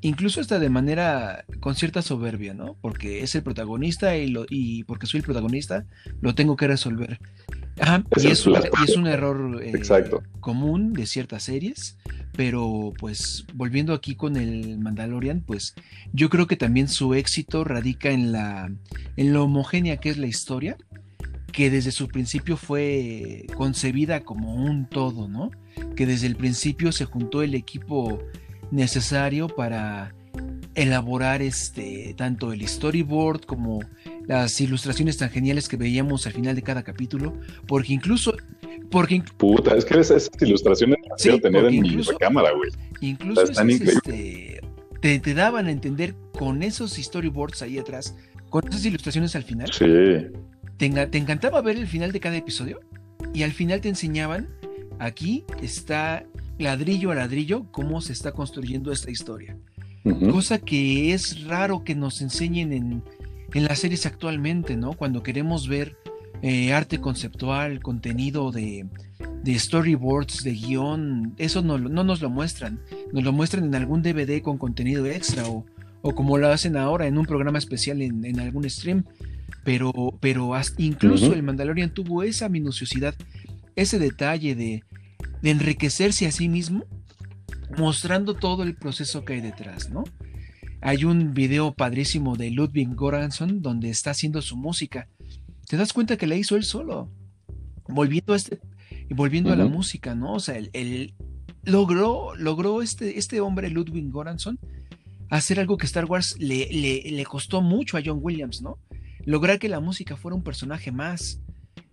incluso 0.00 0.40
hasta 0.40 0.58
de 0.58 0.68
manera 0.68 1.44
con 1.60 1.76
cierta 1.76 2.02
soberbia, 2.02 2.54
¿no? 2.54 2.76
Porque 2.80 3.22
es 3.22 3.34
el 3.36 3.42
protagonista 3.42 4.16
y, 4.16 4.26
lo, 4.26 4.44
y 4.50 4.82
porque 4.84 5.06
soy 5.06 5.18
el 5.18 5.24
protagonista, 5.24 5.86
lo 6.20 6.34
tengo 6.34 6.56
que 6.56 6.66
resolver. 6.66 7.20
y, 8.20 8.26
es, 8.26 8.46
un 8.96 9.06
error 9.06 9.62
eh, 9.62 9.80
común 10.40 10.92
de 10.92 11.06
ciertas 11.06 11.44
series, 11.44 11.96
pero 12.36 12.92
pues 12.98 13.46
volviendo 13.54 13.94
aquí 13.94 14.16
con 14.16 14.36
el 14.36 14.78
Mandalorian, 14.78 15.40
pues 15.40 15.74
yo 16.12 16.28
creo 16.28 16.46
que 16.46 16.56
también 16.56 16.88
su 16.88 17.14
éxito 17.14 17.62
radica 17.62 18.10
en 18.10 18.32
la 18.32 18.72
en 19.16 19.32
lo 19.32 19.44
homogénea 19.44 19.98
que 19.98 20.10
es 20.10 20.18
la 20.18 20.26
historia, 20.26 20.76
que 21.52 21.70
desde 21.70 21.92
su 21.92 22.08
principio 22.08 22.56
fue 22.56 23.46
concebida 23.54 24.24
como 24.24 24.54
un 24.54 24.86
todo, 24.86 25.28
¿no? 25.28 25.50
Que 25.96 26.06
desde 26.06 26.26
el 26.26 26.36
principio 26.36 26.92
se 26.92 27.04
juntó 27.04 27.42
el 27.42 27.54
equipo 27.54 28.18
necesario 28.70 29.48
para 29.48 30.14
elaborar 30.74 31.42
este 31.42 32.14
tanto 32.16 32.52
el 32.52 32.66
storyboard 32.66 33.44
como 33.44 33.80
las 34.26 34.58
ilustraciones 34.60 35.18
tan 35.18 35.30
geniales 35.30 35.68
que 35.68 35.76
veíamos 35.76 36.26
al 36.26 36.32
final 36.32 36.54
de 36.54 36.62
cada 36.62 36.82
capítulo, 36.82 37.34
porque 37.66 37.92
incluso 37.92 38.34
porque 38.90 39.22
puta, 39.36 39.76
es 39.76 39.84
que 39.84 39.98
esas 39.98 40.30
ilustraciones 40.40 40.98
sí, 41.16 41.38
tener 41.40 41.64
en 41.64 41.82
mi 41.82 42.04
cámara, 42.18 42.52
güey. 42.52 42.70
Incluso 43.00 43.42
este, 43.42 44.60
te, 45.00 45.18
te, 45.18 45.34
daban 45.34 45.66
a 45.66 45.70
entender 45.70 46.14
con 46.32 46.62
esos 46.62 46.92
storyboards 46.92 47.62
ahí 47.62 47.78
atrás, 47.78 48.16
con 48.48 48.66
esas 48.68 48.84
ilustraciones 48.84 49.34
al 49.34 49.42
final. 49.42 49.70
Sí. 49.72 49.86
Te, 50.76 51.06
te 51.06 51.18
encantaba 51.18 51.60
ver 51.62 51.76
el 51.76 51.86
final 51.86 52.12
de 52.12 52.20
cada 52.20 52.36
episodio 52.36 52.80
y 53.34 53.42
al 53.42 53.52
final 53.52 53.80
te 53.80 53.88
enseñaban 53.88 54.48
Aquí 54.98 55.44
está 55.60 56.24
ladrillo 56.58 57.10
a 57.10 57.14
ladrillo 57.14 57.66
cómo 57.70 58.00
se 58.00 58.12
está 58.12 58.32
construyendo 58.32 58.92
esta 58.92 59.10
historia. 59.10 59.56
Cosa 60.32 60.58
que 60.58 61.12
es 61.14 61.44
raro 61.44 61.84
que 61.84 61.94
nos 61.94 62.22
enseñen 62.22 62.72
en, 62.72 63.02
las 63.54 63.78
series 63.78 64.04
actualmente, 64.04 64.76
¿no? 64.76 64.94
Cuando 64.94 65.22
queremos 65.22 65.68
ver 65.68 65.96
eh, 66.42 66.72
arte 66.72 67.00
conceptual, 67.00 67.80
contenido 67.80 68.50
de, 68.50 68.86
storyboards, 69.46 70.42
de 70.42 70.54
guion, 70.54 71.34
eso 71.38 71.62
no, 71.62 71.78
nos 71.78 72.20
lo 72.20 72.30
muestran. 72.30 72.80
Nos 73.12 73.22
lo 73.22 73.32
muestran 73.32 73.64
en 73.64 73.74
algún 73.76 74.02
DVD 74.02 74.42
con 74.42 74.58
contenido 74.58 75.06
extra 75.06 75.44
o, 75.46 75.64
como 76.14 76.36
lo 76.36 76.48
hacen 76.48 76.76
ahora 76.76 77.06
en 77.06 77.16
un 77.16 77.26
programa 77.26 77.58
especial 77.58 78.02
en, 78.02 78.40
algún 78.40 78.68
stream. 78.68 79.04
Pero, 79.62 79.92
pero 80.18 80.50
incluso 80.78 81.32
el 81.32 81.44
Mandalorian 81.44 81.94
tuvo 81.94 82.24
esa 82.24 82.48
minuciosidad, 82.48 83.14
ese 83.76 83.98
detalle 83.98 84.54
de, 84.54 84.84
de 85.42 85.50
enriquecerse 85.50 86.26
a 86.26 86.32
sí 86.32 86.48
mismo, 86.48 86.84
mostrando 87.76 88.34
todo 88.34 88.62
el 88.62 88.74
proceso 88.74 89.24
que 89.24 89.34
hay 89.34 89.40
detrás, 89.40 89.90
¿no? 89.90 90.04
Hay 90.80 91.04
un 91.04 91.32
video 91.32 91.74
padrísimo 91.74 92.36
de 92.36 92.50
Ludwig 92.50 92.94
Goranson 92.94 93.62
donde 93.62 93.88
está 93.88 94.10
haciendo 94.10 94.42
su 94.42 94.56
música. 94.56 95.08
Te 95.68 95.76
das 95.76 95.92
cuenta 95.92 96.16
que 96.16 96.26
la 96.26 96.34
hizo 96.34 96.56
él 96.56 96.64
solo, 96.64 97.08
volviendo 97.88 98.32
a 98.32 98.36
este, 98.36 98.60
volviendo 99.10 99.52
a 99.52 99.56
la 99.56 99.66
música, 99.66 100.14
¿no? 100.14 100.34
O 100.34 100.40
sea, 100.40 100.56
él, 100.56 101.14
logró, 101.64 102.34
logró 102.34 102.82
este, 102.82 103.18
este 103.18 103.40
hombre 103.40 103.70
Ludwig 103.70 104.10
Goranson 104.10 104.58
hacer 105.30 105.60
algo 105.60 105.76
que 105.76 105.86
Star 105.86 106.04
Wars 106.04 106.36
le, 106.38 106.68
le, 106.70 107.24
costó 107.24 107.62
mucho 107.62 107.96
a 107.96 108.02
John 108.04 108.18
Williams, 108.20 108.60
¿no? 108.60 108.78
Lograr 109.24 109.58
que 109.58 109.68
la 109.68 109.80
música 109.80 110.16
fuera 110.16 110.34
un 110.34 110.42
personaje 110.42 110.92
más, 110.92 111.40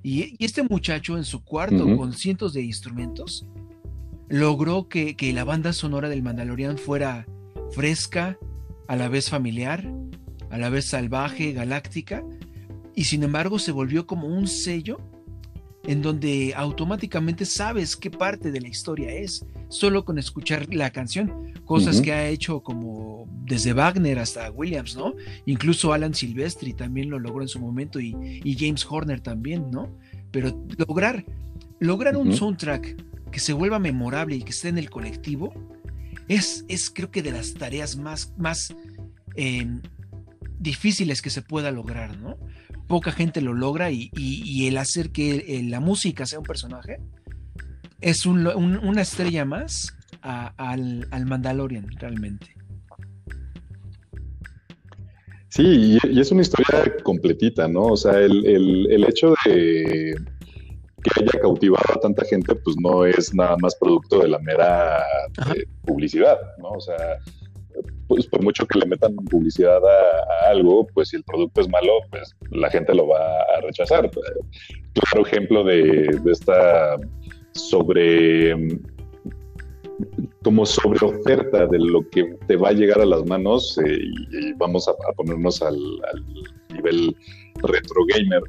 y, 0.03 0.43
este 0.43 0.63
muchacho 0.63 1.17
en 1.17 1.23
su 1.23 1.43
cuarto 1.43 1.97
con 1.97 2.13
cientos 2.13 2.53
de 2.53 2.61
instrumentos 2.61 3.45
logró 4.29 4.87
que, 4.87 5.15
la 5.33 5.43
banda 5.43 5.73
sonora 5.73 6.09
del 6.09 6.23
Mandalorian 6.23 6.77
fuera 6.77 7.25
fresca, 7.71 8.37
a 8.87 8.95
la 8.95 9.07
vez 9.07 9.29
familiar, 9.29 9.91
a 10.49 10.57
la 10.57 10.69
vez 10.69 10.85
salvaje, 10.85 11.53
galáctica, 11.53 12.23
y 12.95 13.05
sin 13.05 13.23
embargo 13.23 13.59
se 13.59 13.71
volvió 13.71 14.07
como 14.07 14.27
un 14.27 14.47
sello 14.47 14.99
en 15.83 16.01
donde 16.01 16.53
automáticamente 16.55 17.45
sabes 17.45 17.95
qué 17.95 18.09
parte 18.09 18.51
de 18.51 18.61
la 18.61 18.67
historia 18.67 19.11
es, 19.11 19.45
solo 19.69 20.03
con 20.03 20.17
escuchar 20.17 20.73
la 20.73 20.89
canción, 20.89 21.53
cosas 21.63 22.01
que 22.01 22.11
ha 22.11 22.27
hecho 22.27 22.61
como 22.61 23.27
desde 23.45 23.73
Wagner 23.73 24.19
hasta 24.19 24.49
Williams, 24.51 24.95
¿no? 24.95 25.13
Incluso 25.45 25.93
Alan 25.93 26.13
Silvestri 26.13 26.73
también 26.73 27.09
lo 27.09 27.19
logró 27.19 27.43
en 27.43 27.47
su 27.47 27.59
momento 27.59 27.99
y, 27.99 28.13
James 28.57 28.85
Horner 28.89 29.21
también, 29.21 29.71
¿no? 29.71 29.89
Pero 30.31 30.65
lograr, 30.77 31.23
lograr 31.79 32.17
un 32.17 32.33
soundtrack 32.33 33.31
que 33.31 33.39
se 33.39 33.53
vuelva 33.53 33.79
memorable 33.79 34.35
y 34.35 34.41
que 34.41 34.49
esté 34.49 34.69
en 34.69 34.79
el 34.79 34.89
colectivo 34.89 35.53
es, 36.27 36.65
es 36.67 36.89
creo 36.89 37.11
que 37.11 37.21
de 37.21 37.31
las 37.31 37.53
tareas 37.53 37.95
más, 37.95 38.33
más 38.37 38.75
em, 39.35 39.81
difíciles 40.59 41.21
que 41.21 41.29
se 41.29 41.41
pueda 41.41 41.71
lograr, 41.71 42.17
¿no? 42.17 42.37
Poca 42.87 43.11
gente 43.11 43.41
lo 43.41 43.53
logra 43.53 43.91
y, 43.91 44.09
el 44.67 44.77
hacer 44.77 45.11
que 45.11 45.61
la 45.63 45.79
música 45.79 46.25
sea 46.25 46.39
un 46.39 46.45
personaje 46.45 46.99
es 48.01 48.25
una 48.25 49.01
estrella 49.01 49.45
más 49.45 49.95
al, 50.21 51.07
al 51.11 51.25
Mandalorian 51.25 51.87
realmente. 51.99 52.47
Sí, 55.49 55.97
y, 56.03 56.19
es 56.19 56.31
una 56.31 56.43
historia 56.43 56.95
completita, 57.03 57.67
¿no? 57.67 57.87
O 57.87 57.97
sea, 57.97 58.19
el, 58.19 58.45
el, 58.45 59.03
hecho 59.03 59.33
de 59.45 60.15
que 61.03 61.21
haya 61.21 61.39
cautivado 61.41 61.85
a 61.95 61.99
tanta 61.99 62.23
gente, 62.25 62.53
pues 62.55 62.75
no 62.79 63.05
es 63.05 63.33
nada 63.33 63.57
más 63.61 63.75
producto 63.75 64.19
de 64.19 64.27
la 64.27 64.39
mera 64.39 64.99
eh, 65.55 65.65
publicidad, 65.85 66.37
¿no? 66.59 66.69
O 66.69 66.79
sea, 66.79 67.17
pues 68.07 68.27
por 68.27 68.43
mucho 68.43 68.67
que 68.67 68.79
le 68.79 68.85
metan 68.85 69.15
publicidad 69.15 69.77
a, 69.77 70.49
algo, 70.49 70.85
pues 70.93 71.09
si 71.09 71.15
el 71.15 71.23
producto 71.23 71.61
es 71.61 71.69
malo, 71.69 71.93
pues 72.11 72.35
la 72.51 72.69
gente 72.69 72.93
lo 72.93 73.07
va 73.07 73.19
a 73.19 73.61
rechazar. 73.61 74.09
Claro 74.09 75.25
ejemplo 75.25 75.63
de, 75.63 76.19
de 76.23 76.31
esta 76.31 76.95
sobre 77.53 78.55
como 80.43 80.65
sobre 80.65 81.05
oferta 81.05 81.67
de 81.67 81.79
lo 81.79 82.07
que 82.09 82.37
te 82.47 82.55
va 82.55 82.69
a 82.69 82.73
llegar 82.73 83.01
a 83.01 83.05
las 83.05 83.25
manos 83.25 83.77
eh, 83.85 83.99
y, 84.31 84.53
vamos 84.53 84.87
a, 84.87 84.93
ponernos 85.13 85.61
al, 85.61 85.77
nivel 86.73 87.15
retro 87.61 88.05
gamer 88.07 88.41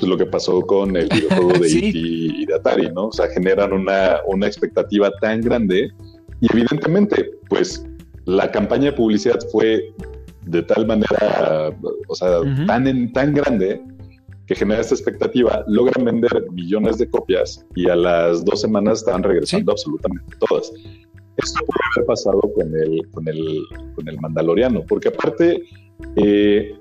lo 0.00 0.16
que 0.16 0.26
pasó 0.26 0.60
con 0.62 0.96
el 0.96 1.08
videojuego 1.08 1.52
de 1.58 1.68
E.T. 1.68 1.90
y 1.94 2.46
de 2.46 2.54
Atari, 2.54 2.90
¿no? 2.92 3.08
O 3.08 3.12
sea, 3.12 3.28
generan 3.28 3.72
una, 3.72 4.20
una 4.26 4.46
expectativa 4.46 5.10
tan 5.20 5.40
grande 5.42 5.90
y 6.40 6.46
evidentemente, 6.52 7.30
pues 7.48 7.86
la 8.24 8.50
campaña 8.50 8.86
de 8.86 8.92
publicidad 8.92 9.38
fue 9.52 9.92
de 10.46 10.62
tal 10.62 10.86
manera, 10.86 11.70
o 12.08 12.14
sea, 12.14 12.40
tan, 12.66 13.12
tan 13.12 13.34
grande 13.34 13.82
que 14.50 14.56
genera 14.56 14.80
esta 14.80 14.96
expectativa, 14.96 15.64
logran 15.68 16.04
vender 16.04 16.44
millones 16.50 16.98
de 16.98 17.08
copias 17.08 17.64
y 17.76 17.88
a 17.88 17.94
las 17.94 18.44
dos 18.44 18.60
semanas 18.60 18.98
estaban 18.98 19.22
regresando 19.22 19.70
absolutamente 19.70 20.34
todas. 20.40 20.72
Esto 21.36 21.60
puede 21.64 21.80
haber 21.94 22.06
pasado 22.06 22.40
con 22.40 22.74
el, 22.74 23.08
con 23.12 23.28
el, 23.28 23.60
con 23.94 24.08
el 24.08 24.20
Mandaloriano, 24.20 24.84
porque 24.88 25.06
aparte 25.06 25.62
eh, 26.16 26.76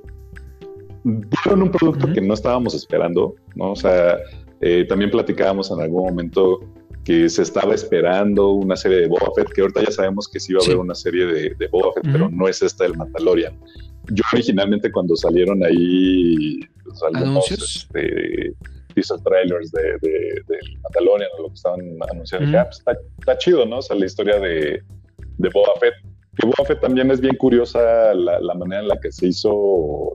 dieron 1.03 1.61
un 1.61 1.69
producto 1.69 2.11
que 2.11 2.21
no 2.21 2.33
estábamos 2.33 2.73
esperando, 2.73 3.35
¿no? 3.53 3.73
O 3.73 3.75
sea, 3.75 4.17
eh, 4.61 4.85
también 4.89 5.11
platicábamos 5.11 5.69
en 5.69 5.79
algún 5.79 6.05
momento 6.05 6.61
que 7.03 7.29
se 7.29 7.43
estaba 7.43 7.75
esperando 7.75 8.49
una 8.49 8.75
serie 8.75 9.01
de 9.01 9.07
Boba 9.07 9.29
Fett, 9.35 9.53
que 9.53 9.61
ahorita 9.61 9.83
ya 9.83 9.91
sabemos 9.91 10.27
que 10.27 10.39
sí 10.39 10.53
va 10.53 10.61
a 10.63 10.65
haber 10.65 10.77
una 10.77 10.95
serie 10.95 11.27
de, 11.27 11.53
de 11.53 11.67
Boba 11.67 11.93
Fett, 11.93 12.11
pero 12.11 12.29
no 12.31 12.47
es 12.47 12.63
esta 12.63 12.85
del 12.85 12.97
Mandalorian. 12.97 13.55
Yo 14.11 14.23
originalmente 14.33 14.91
cuando 14.91 15.15
salieron 15.15 15.63
ahí 15.63 16.59
pues, 16.83 17.01
algunos 17.03 17.51
este, 17.51 18.53
teaser 18.93 19.19
trailers 19.21 19.71
de, 19.71 19.81
de, 20.01 20.59
Mandalorian 20.83 21.29
o 21.37 21.43
lo 21.43 21.47
que 21.49 21.53
estaban 21.53 21.81
anunciando, 22.11 22.47
mm. 22.47 22.63
pues, 22.63 22.83
está, 23.19 23.37
chido, 23.37 23.65
¿no? 23.65 23.77
O 23.77 23.81
sea, 23.81 23.95
la 23.95 24.05
historia 24.05 24.39
de, 24.39 24.81
de 25.37 25.49
Boba 25.49 25.73
Fett. 25.79 25.93
Que 26.35 26.45
Boba 26.45 26.65
Fett 26.65 26.79
también 26.79 27.11
es 27.11 27.19
bien 27.19 27.35
curiosa 27.35 28.13
la, 28.13 28.53
manera 28.55 28.81
en 28.81 28.87
la 28.87 28.99
que 28.99 29.11
se 29.11 29.27
hizo 29.27 30.13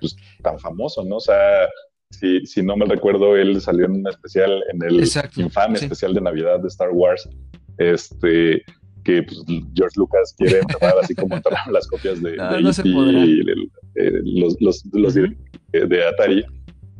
pues, 0.00 0.16
tan 0.42 0.58
famoso, 0.58 1.04
¿no? 1.04 1.16
O 1.16 1.20
sea, 1.20 1.68
si, 2.10 2.44
si, 2.46 2.62
no 2.62 2.76
me 2.76 2.86
recuerdo, 2.86 3.36
él 3.36 3.60
salió 3.60 3.86
en 3.86 3.92
un 3.92 4.08
especial, 4.08 4.62
en 4.72 4.82
el 4.82 5.04
infame 5.36 5.78
especial 5.78 6.14
de 6.14 6.20
Navidad 6.20 6.60
de 6.60 6.68
Star 6.68 6.90
Wars, 6.90 7.28
este, 7.78 8.62
que 9.10 9.22
pues, 9.24 9.44
George 9.74 9.94
Lucas 9.96 10.34
quiere 10.38 10.60
enterrar 10.60 10.94
así 11.02 11.14
como 11.14 11.36
enterraron 11.36 11.72
las 11.72 11.86
copias 11.88 12.22
de, 12.22 12.36
No, 12.36 12.52
de 12.52 12.62
no 12.62 12.70
podrá. 12.94 13.18
y 13.24 13.40
el- 13.40 13.70
el- 13.96 14.40
los, 14.40 14.56
los, 14.60 14.84
los 14.92 15.16
Ujú. 15.16 15.26
de, 15.72 15.86
de 15.86 16.06
Atari. 16.06 16.44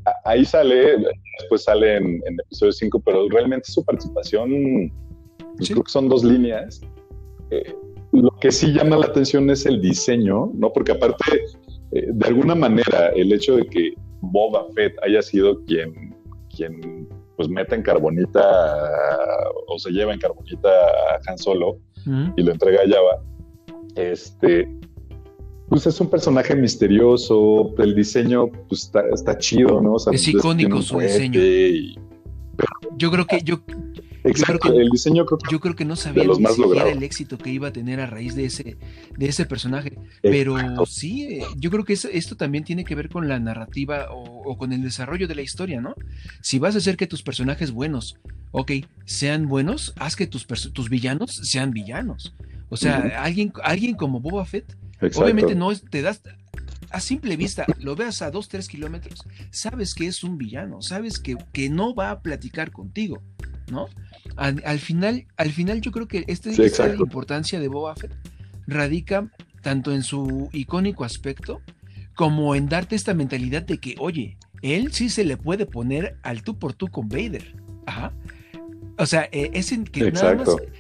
A- 0.07 0.31
Ahí 0.31 0.45
sale, 0.45 0.97
después 1.41 1.65
sale 1.65 1.97
en, 1.97 2.05
en 2.27 2.41
episodio 2.47 2.73
5, 2.73 3.01
pero 3.05 3.29
realmente 3.29 3.71
su 3.71 3.85
participación, 3.85 4.49
pues, 5.57 5.69
Sí. 5.69 5.73
creo 5.75 5.85
que 5.85 5.93
son 5.93 6.09
dos 6.09 6.25
líneas. 6.25 6.81
Eh, 7.51 7.75
lo 8.13 8.31
que 8.41 8.51
sí 8.51 8.73
llama 8.73 8.97
la 8.97 9.07
atención 9.07 9.51
es 9.51 9.67
el 9.67 9.81
diseño, 9.81 10.51
¿no? 10.55 10.73
Porque 10.73 10.93
aparte, 10.93 11.45
eh, 11.93 12.07
de 12.13 12.27
alguna 12.27 12.55
manera, 12.55 13.09
el 13.15 13.33
hecho 13.33 13.57
de 13.57 13.67
que 13.67 13.93
Boba 14.21 14.67
Fett 14.75 14.95
haya 15.03 15.23
sido 15.23 15.63
quien, 15.65 16.15
quien 16.55 17.09
pues 17.37 17.49
meta 17.49 17.75
en 17.75 17.83
carbonita 17.83 18.43
o 19.69 19.79
se 19.79 19.91
lleva 19.91 20.13
en 20.13 20.21
carbonita 20.21 20.69
a 20.69 21.21
Han 21.31 21.39
Solo 21.39 21.79
Y 22.37 22.43
lo 22.43 22.53
entrega 22.53 22.81
a 22.83 22.89
Java, 22.89 23.23
este, 23.97 24.69
pues 25.69 25.87
es 25.87 26.01
un 26.01 26.09
personaje 26.11 26.55
misterioso, 26.57 27.75
el 27.79 27.95
diseño 27.95 28.49
pues 28.69 28.85
está, 28.85 29.03
está 29.13 29.39
chido, 29.39 29.81
¿no? 29.81 29.95
O 29.95 29.99
sea, 29.99 30.13
Es 30.13 30.23
pues, 30.25 30.35
icónico 30.35 30.83
su 30.83 30.99
diseño. 30.99 31.41
y- 31.41 31.99
Yo 32.97 33.11
creo 33.11 33.27
que 33.27 33.41
yo, 33.43 33.61
exacto, 34.25 34.73
que- 34.73 34.79
el 34.81 34.91
diseño 34.91 35.25
creo 35.25 35.39
que 35.39 35.51
yo 35.53 35.61
creo 35.61 35.75
que 35.77 35.85
no 35.85 35.97
sabía 35.97 36.25
ni 36.25 36.47
siquiera 36.47 36.89
el 36.91 37.03
éxito 37.03 37.39
que 37.39 37.51
iba 37.51 37.69
a 37.69 37.73
tener 37.73 38.01
a 38.01 38.07
raíz 38.07 38.35
de 38.35 38.45
ese, 38.47 38.77
de 39.17 39.27
ese 39.29 39.47
personaje. 39.47 39.99
Pero 40.23 40.59
Exacto. 40.59 40.87
sí, 40.87 41.25
eh, 41.25 41.43
yo 41.57 41.71
creo 41.71 41.85
que 41.85 41.93
esto 41.95 42.37
también 42.37 42.65
tiene 42.65 42.85
que 42.85 42.95
ver 42.95 43.09
con 43.09 43.29
la 43.29 43.39
narrativa 43.41 44.09
o, 44.13 44.43
o 44.51 44.57
con 44.59 44.73
el 44.73 44.83
desarrollo 44.83 45.27
de 45.29 45.35
la 45.35 45.43
historia, 45.43 45.81
¿no? 45.81 45.95
Si 46.43 46.59
vas 46.59 46.75
a 46.75 46.79
hacer 46.79 46.97
que 46.97 47.07
tus 47.07 47.23
personajes 47.23 47.71
buenos, 47.71 48.17
ok, 48.53 48.73
sean 49.05 49.47
buenos, 49.49 49.93
haz 49.99 50.17
que 50.17 50.27
tus, 50.27 50.47
tus 50.47 50.89
villanos 50.91 51.35
sean 51.35 51.71
villanos. 51.71 52.35
O 52.69 52.77
sea, 52.77 53.23
alguien, 53.25 53.53
alguien 53.65 53.95
como 53.97 54.21
Boba 54.21 54.45
Fett, 54.45 54.77
Exacto. 54.95 55.23
obviamente 55.23 55.55
no 55.55 55.73
es, 55.73 55.83
te 55.83 56.03
das 56.03 56.23
a 56.93 56.99
simple 57.01 57.37
vista, 57.37 57.67
lo 57.79 57.95
veas 57.95 58.21
a 58.23 58.31
2, 58.33 58.49
3 58.49 58.67
kilómetros, 58.69 59.23
sabes 59.53 59.95
que 59.95 60.07
es 60.07 60.25
un 60.25 60.39
villano, 60.39 60.83
sabes 60.83 61.19
que, 61.21 61.37
que 61.53 61.69
no 61.69 61.95
va 61.95 62.11
a 62.11 62.21
platicar 62.21 62.73
contigo, 62.73 63.23
¿no? 63.71 63.87
Al, 64.37 64.63
al 64.65 64.79
final, 64.79 65.27
al 65.37 65.51
final 65.51 65.81
yo 65.81 65.91
creo 65.93 66.07
que 66.09 66.25
este, 66.29 66.53
Sí, 66.55 66.63
esta 66.63 66.85
exacto. 66.85 67.05
importancia 67.05 67.61
de 67.61 67.69
Boba 67.69 67.95
Fett 67.97 68.13
radica 68.67 69.31
tanto 69.63 69.93
en 69.93 70.03
su 70.03 70.49
icónico 70.53 71.05
aspecto 71.05 71.61
como 72.15 72.55
en 72.55 72.69
darte 72.69 72.97
esta 72.97 73.15
mentalidad 73.15 73.63
de 73.63 73.79
que, 73.79 73.95
oye, 73.99 74.37
él 74.63 74.93
sí 74.93 75.09
se 75.09 75.25
le 75.25 75.37
puede 75.37 75.67
poner 75.67 76.17
al 76.23 76.43
tú 76.43 76.59
por 76.59 76.73
tú 76.75 76.89
con 76.89 77.09
Vader. 77.09 77.55
Ajá. 77.87 78.13
O 78.99 79.07
sea, 79.07 79.29
eh, 79.33 79.51
es 79.55 79.73
en 79.73 79.85
que 79.85 80.11
nada 80.13 80.35
más 80.35 80.49
Exacto. 80.49 80.73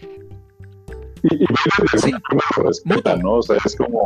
Y, 1.22 1.35
y 1.35 1.38
Vader 1.46 1.90
de 1.92 1.98
Sí. 1.98 2.12
alguna 2.12 2.20
forma 2.31 2.42
lo 2.57 2.62
respeta, 2.68 3.16
¿no? 3.16 3.33
O 3.35 3.42
sea, 3.42 3.57
es 3.64 3.76
como 3.76 4.00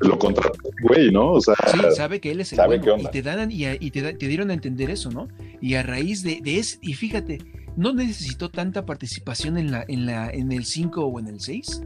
lo 0.00 0.18
contrata, 0.18 0.58
güey, 0.82 1.10
¿no? 1.10 1.32
O 1.32 1.40
sea, 1.40 1.54
Sí, 1.72 1.78
sabe 1.96 2.20
que 2.20 2.30
él 2.30 2.40
es 2.40 2.52
el 2.52 2.56
sabe 2.56 2.78
bueno, 2.78 2.84
qué 2.84 2.90
onda. 2.90 3.08
y 3.10 3.12
te 3.12 3.22
dan 3.22 3.50
y, 3.50 3.64
a- 3.64 3.74
y 3.78 3.90
te, 3.90 4.02
da- 4.02 4.12
te 4.12 4.28
dieron 4.28 4.50
a 4.50 4.54
entender 4.54 4.90
eso, 4.90 5.10
¿no? 5.10 5.28
Y 5.60 5.74
a 5.74 5.82
raíz 5.82 6.22
de, 6.22 6.40
de 6.42 6.58
eso, 6.58 6.78
y 6.80 6.94
fíjate, 6.94 7.38
no 7.76 7.92
necesitó 7.92 8.50
tanta 8.50 8.84
participación 8.86 9.58
en 9.58 9.70
la, 9.70 9.84
en 9.88 10.06
la, 10.06 10.30
en 10.30 10.52
el 10.52 10.64
5 10.64 11.04
o 11.04 11.18
en 11.20 11.26
el 11.28 11.40
6 11.40 11.82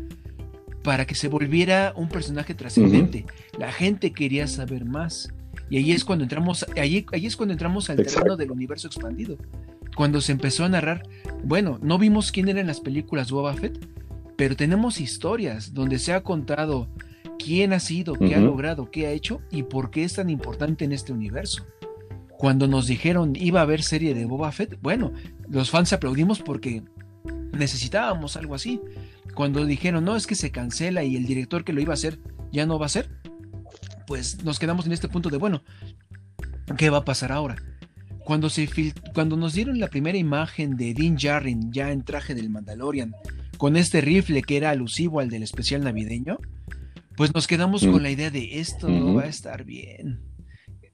para 0.83 1.07
que 1.07 1.14
se 1.14 1.28
volviera 1.28 1.92
un 1.96 2.09
personaje 2.09 2.54
trascendente. 2.54 3.24
La 3.59 3.72
gente 3.72 4.12
quería 4.12 4.46
saber 4.46 4.85
más. 4.85 5.33
Y 5.70 5.78
ahí 5.78 5.92
es 5.92 6.04
cuando 6.04 6.24
entramos, 6.24 6.66
ahí, 6.76 7.07
ahí 7.12 7.26
es 7.26 7.37
cuando 7.37 7.52
entramos 7.52 7.88
al 7.88 7.96
terreno 7.96 8.37
del 8.37 8.50
universo 8.50 8.87
expandido. 8.87 9.38
Cuando 9.96 10.20
se 10.20 10.33
empezó 10.33 10.64
a 10.64 10.68
narrar, 10.68 11.04
bueno, 11.42 11.78
no 11.83 11.98
vimos 11.98 12.33
quién 12.33 12.48
era 12.48 12.61
en 12.61 12.66
las 12.66 12.80
películas 12.80 13.30
Boba 13.30 13.54
Fett, 13.54 13.78
pero 14.37 14.57
tenemos 14.57 15.00
historias 15.00 15.72
donde 15.72 15.98
se 15.98 16.12
ha 16.12 16.22
contado 16.22 16.88
quién 17.38 17.73
ha 17.73 17.81
sido, 17.81 18.14
qué 18.14 18.35
ha 18.35 18.40
logrado, 18.40 18.90
qué 18.90 19.07
ha 19.07 19.11
hecho 19.11 19.40
y 19.51 19.62
por 19.62 19.90
qué 19.90 20.05
es 20.05 20.14
tan 20.14 20.31
importante 20.31 20.85
en 20.85 20.92
este 20.92 21.12
universo. 21.12 21.66
Cuando 22.38 22.66
nos 22.66 22.87
dijeron 22.87 23.35
iba 23.37 23.61
a 23.61 23.62
haber 23.62 23.83
serie 23.83 24.14
de 24.14 24.25
Boba 24.25 24.53
Fett, 24.53 24.79
bueno, 24.83 25.12
los 25.49 25.70
fans 25.70 25.92
aplaudimos 25.92 26.40
porque 26.40 26.83
necesitábamos 27.53 28.37
algo 28.37 28.55
así. 28.55 28.81
Cuando 29.35 29.64
dijeron, 29.64 30.05
no, 30.05 30.16
es 30.16 30.27
que 30.27 30.35
se 30.35 30.51
cancela 30.51 31.05
y 31.05 31.16
el 31.16 31.27
director 31.27 31.64
que 31.64 31.73
lo 31.73 31.81
iba 31.81 31.92
a 31.92 31.94
hacer 31.94 32.18
ya 32.53 32.66
no 32.66 32.79
va 32.79 32.87
a 32.87 32.90
ser, 32.90 33.09
pues 34.07 34.44
nos 34.44 34.59
quedamos 34.59 34.87
en 34.87 34.92
este 34.92 35.09
punto 35.09 35.31
de, 35.31 35.38
bueno, 35.38 35.62
¿qué 36.77 36.90
va 36.90 36.99
a 36.99 37.05
pasar 37.05 37.33
ahora? 37.33 37.57
Cuando, 38.25 38.49
se 38.49 38.68
cuando 39.12 39.37
nos 39.37 39.55
dieron 39.55 39.79
la 39.79 39.88
primera 39.88 40.16
imagen 40.16 40.77
de 40.77 40.94
Dean 40.94 41.18
Jarrin 41.18 41.73
ya 41.73 41.90
en 41.90 42.05
traje 42.05 42.35
del 42.35 42.49
Mandalorian, 42.49 43.14
con 43.59 43.77
este 43.77 44.01
rifle 44.01 44.42
que 44.42 44.57
era 44.57 44.70
alusivo 44.70 45.20
al 45.20 45.29
del 45.29 45.42
especial 45.42 45.85
navideño, 45.85 46.38
pues 47.16 47.35
nos 47.35 47.46
quedamos 47.46 47.83
Mm. 47.87 47.92
con 47.92 48.03
la 48.03 48.11
idea 48.11 48.31
de 48.31 48.61
esto 48.61 48.88
no 48.88 49.14
va 49.14 49.22
a 49.22 49.27
estar 49.29 49.64
bien. 49.64 50.20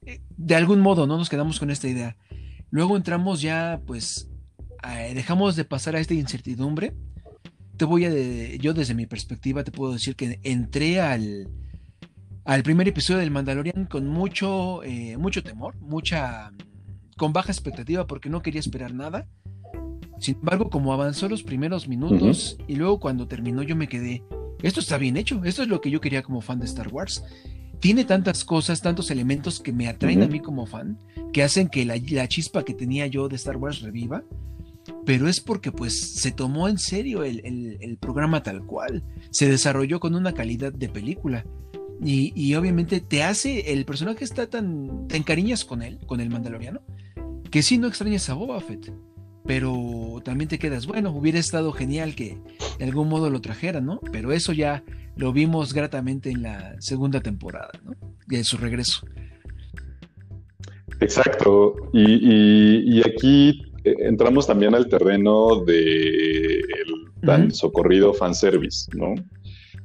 Eh, 0.06 0.20
De 0.37 0.54
algún 0.54 0.80
modo, 0.80 1.06
¿no? 1.06 1.16
Nos 1.18 1.28
quedamos 1.28 1.59
con 1.59 1.70
esta 1.70 1.88
idea. 1.88 2.16
Luego 2.70 2.96
entramos 2.96 3.40
ya, 3.42 3.80
pues, 3.87 4.28
a- 4.83 4.96
dejamos 4.98 5.56
de 5.56 5.64
pasar 5.64 5.96
a 5.96 6.00
esta 6.00 6.14
incertidumbre. 6.14 6.94
Te 7.76 7.85
voy 7.85 8.04
a, 8.04 8.11
de- 8.11 8.59
yo 8.61 8.72
desde 8.74 8.94
mi 8.94 9.06
perspectiva 9.06 9.64
te 9.64 9.72
puedo 9.72 9.92
decir 9.92 10.14
que 10.16 10.38
entré 10.42 11.00
al, 11.00 11.48
al 12.44 12.62
primer 12.62 12.88
episodio 12.88 13.20
del 13.20 13.30
Mandalorian 13.30 13.87
con 13.87 14.06
mucho, 14.06 14.83
eh, 14.85 15.16
mucho 15.16 15.42
temor, 15.42 15.76
mucha, 15.80 16.52
con 17.16 17.33
baja 17.33 17.52
expectativa 17.52 18.06
porque 18.06 18.28
no 18.30 18.42
quería 18.42 18.61
esperar 18.61 18.94
nada. 18.94 19.26
Sin 20.18 20.37
embargo, 20.37 20.68
como 20.70 20.92
avanzó 20.92 21.28
los 21.28 21.42
primeros 21.42 21.88
minutos 21.88 22.59
y 22.68 22.76
luego 22.76 23.00
cuando 23.00 23.26
terminó 23.26 23.62
yo 23.62 23.74
me 23.76 23.88
quedé, 23.88 24.22
esto 24.62 24.81
está 24.81 24.99
bien 24.99 25.16
hecho, 25.16 25.42
esto 25.44 25.62
es 25.62 25.68
lo 25.68 25.81
que 25.81 25.90
yo 25.90 26.01
quería 26.01 26.23
como 26.23 26.40
fan 26.40 26.59
de 26.61 26.66
Star 26.66 26.88
Wars. 26.88 27.23
Tiene 27.81 28.05
tantas 28.05 28.44
cosas, 28.44 28.83
tantos 28.83 29.11
elementos 29.11 29.59
que 29.61 29.73
me 29.73 29.88
atraen 29.88 30.23
a 30.23 30.27
mí 30.29 30.40
como 30.40 30.66
fan, 30.66 30.99
que 31.33 31.42
hacen 31.42 31.68
que 31.68 31.85
la, 31.87 31.96
la 32.11 32.29
chispa 32.29 32.62
que 32.64 32.75
tenía 32.75 33.07
yo 33.07 33.29
de 33.29 33.37
Star 33.37 33.57
Wars 33.57 33.81
reviva, 33.81 34.23
pero 35.07 35.29
es 35.29 35.40
porque 35.40 35.73
pues 35.73 35.99
se 35.99 36.31
tomó 36.31 36.68
en 36.68 36.77
serio 36.79 37.23
el, 37.25 37.40
el- 37.44 37.79
el 37.81 37.96
programa 37.96 38.42
tal 38.42 38.66
cual, 38.66 39.03
se 39.31 39.49
desarrolló 39.49 39.99
con 39.99 40.14
una 40.14 40.33
calidad 40.35 40.73
de 40.73 40.88
película. 40.88 41.46
Y, 42.03 42.33
y 42.35 42.55
obviamente 42.55 43.01
te 43.01 43.23
hace, 43.23 43.73
el 43.73 43.85
personaje 43.85 44.25
está 44.25 44.49
tan, 44.49 45.07
te 45.07 45.16
encariñas 45.18 45.64
con 45.66 45.83
él, 45.83 45.99
con 46.07 46.20
el 46.20 46.31
mandaloriano, 46.31 46.81
que 47.51 47.62
sí 47.62 47.77
no 47.79 47.88
extrañas 47.88 48.29
a 48.31 48.35
Boba 48.35 48.61
Fett, 48.61 48.90
pero 49.46 50.20
también 50.24 50.48
te 50.48 50.59
quedas, 50.59 50.87
bueno, 50.87 51.11
hubiera 51.11 51.38
estado 51.38 51.72
genial 51.72 52.14
que 52.14 52.38
de 52.79 52.85
algún 52.85 53.09
modo 53.09 53.31
lo 53.31 53.40
trajeran, 53.40 53.87
¿no? 53.87 54.00
Pero 54.12 54.33
eso 54.33 54.53
ya 54.53 54.83
lo 55.16 55.33
vimos 55.33 55.72
gratamente 55.74 56.31
en 56.31 56.42
la 56.42 56.76
segunda 56.81 57.20
temporada, 57.20 57.70
¿no? 57.85 57.92
De 58.26 58.44
su 58.44 58.57
regreso. 58.59 59.07
Exacto. 61.00 61.74
Y, 61.92 62.03
y- 62.03 62.98
y 62.98 63.00
aquí 63.00 63.62
eh, 63.85 63.94
entramos 64.00 64.46
también 64.46 64.74
al 64.74 64.88
terreno 64.88 65.64
del 65.64 66.62
tan 67.22 67.46
Ujú. 67.46 67.50
socorrido 67.55 68.12
fanservice, 68.14 68.90
¿no? 68.96 69.14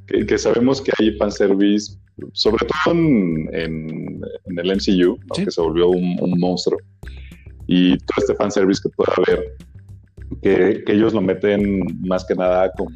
Que, 0.08 0.26
que 0.26 0.38
sabemos 0.38 0.82
que 0.82 0.92
hay 1.00 1.12
fanservice, 1.18 1.98
sobre 2.34 2.66
todo 2.66 2.94
en, 2.94 3.50
en- 3.54 4.22
en 4.46 4.60
el 4.60 4.72
MCU, 4.76 5.18
¿no? 5.28 5.36
Sí. 5.36 5.46
que 5.46 5.52
se 5.52 5.62
volvió 5.62 5.90
un, 5.90 6.18
un 6.22 6.40
monstruo. 6.40 6.80
Y 7.68 7.98
todo 7.98 8.16
este 8.18 8.36
fanservice 8.36 8.82
que 8.84 8.90
puede 8.96 9.12
haber, 9.18 9.58
que, 10.42 10.84
que 10.84 10.94
ellos 10.94 11.14
lo 11.14 11.22
meten 11.22 11.86
más 12.02 12.26
que 12.26 12.36
nada 12.36 12.72
como 12.78 12.92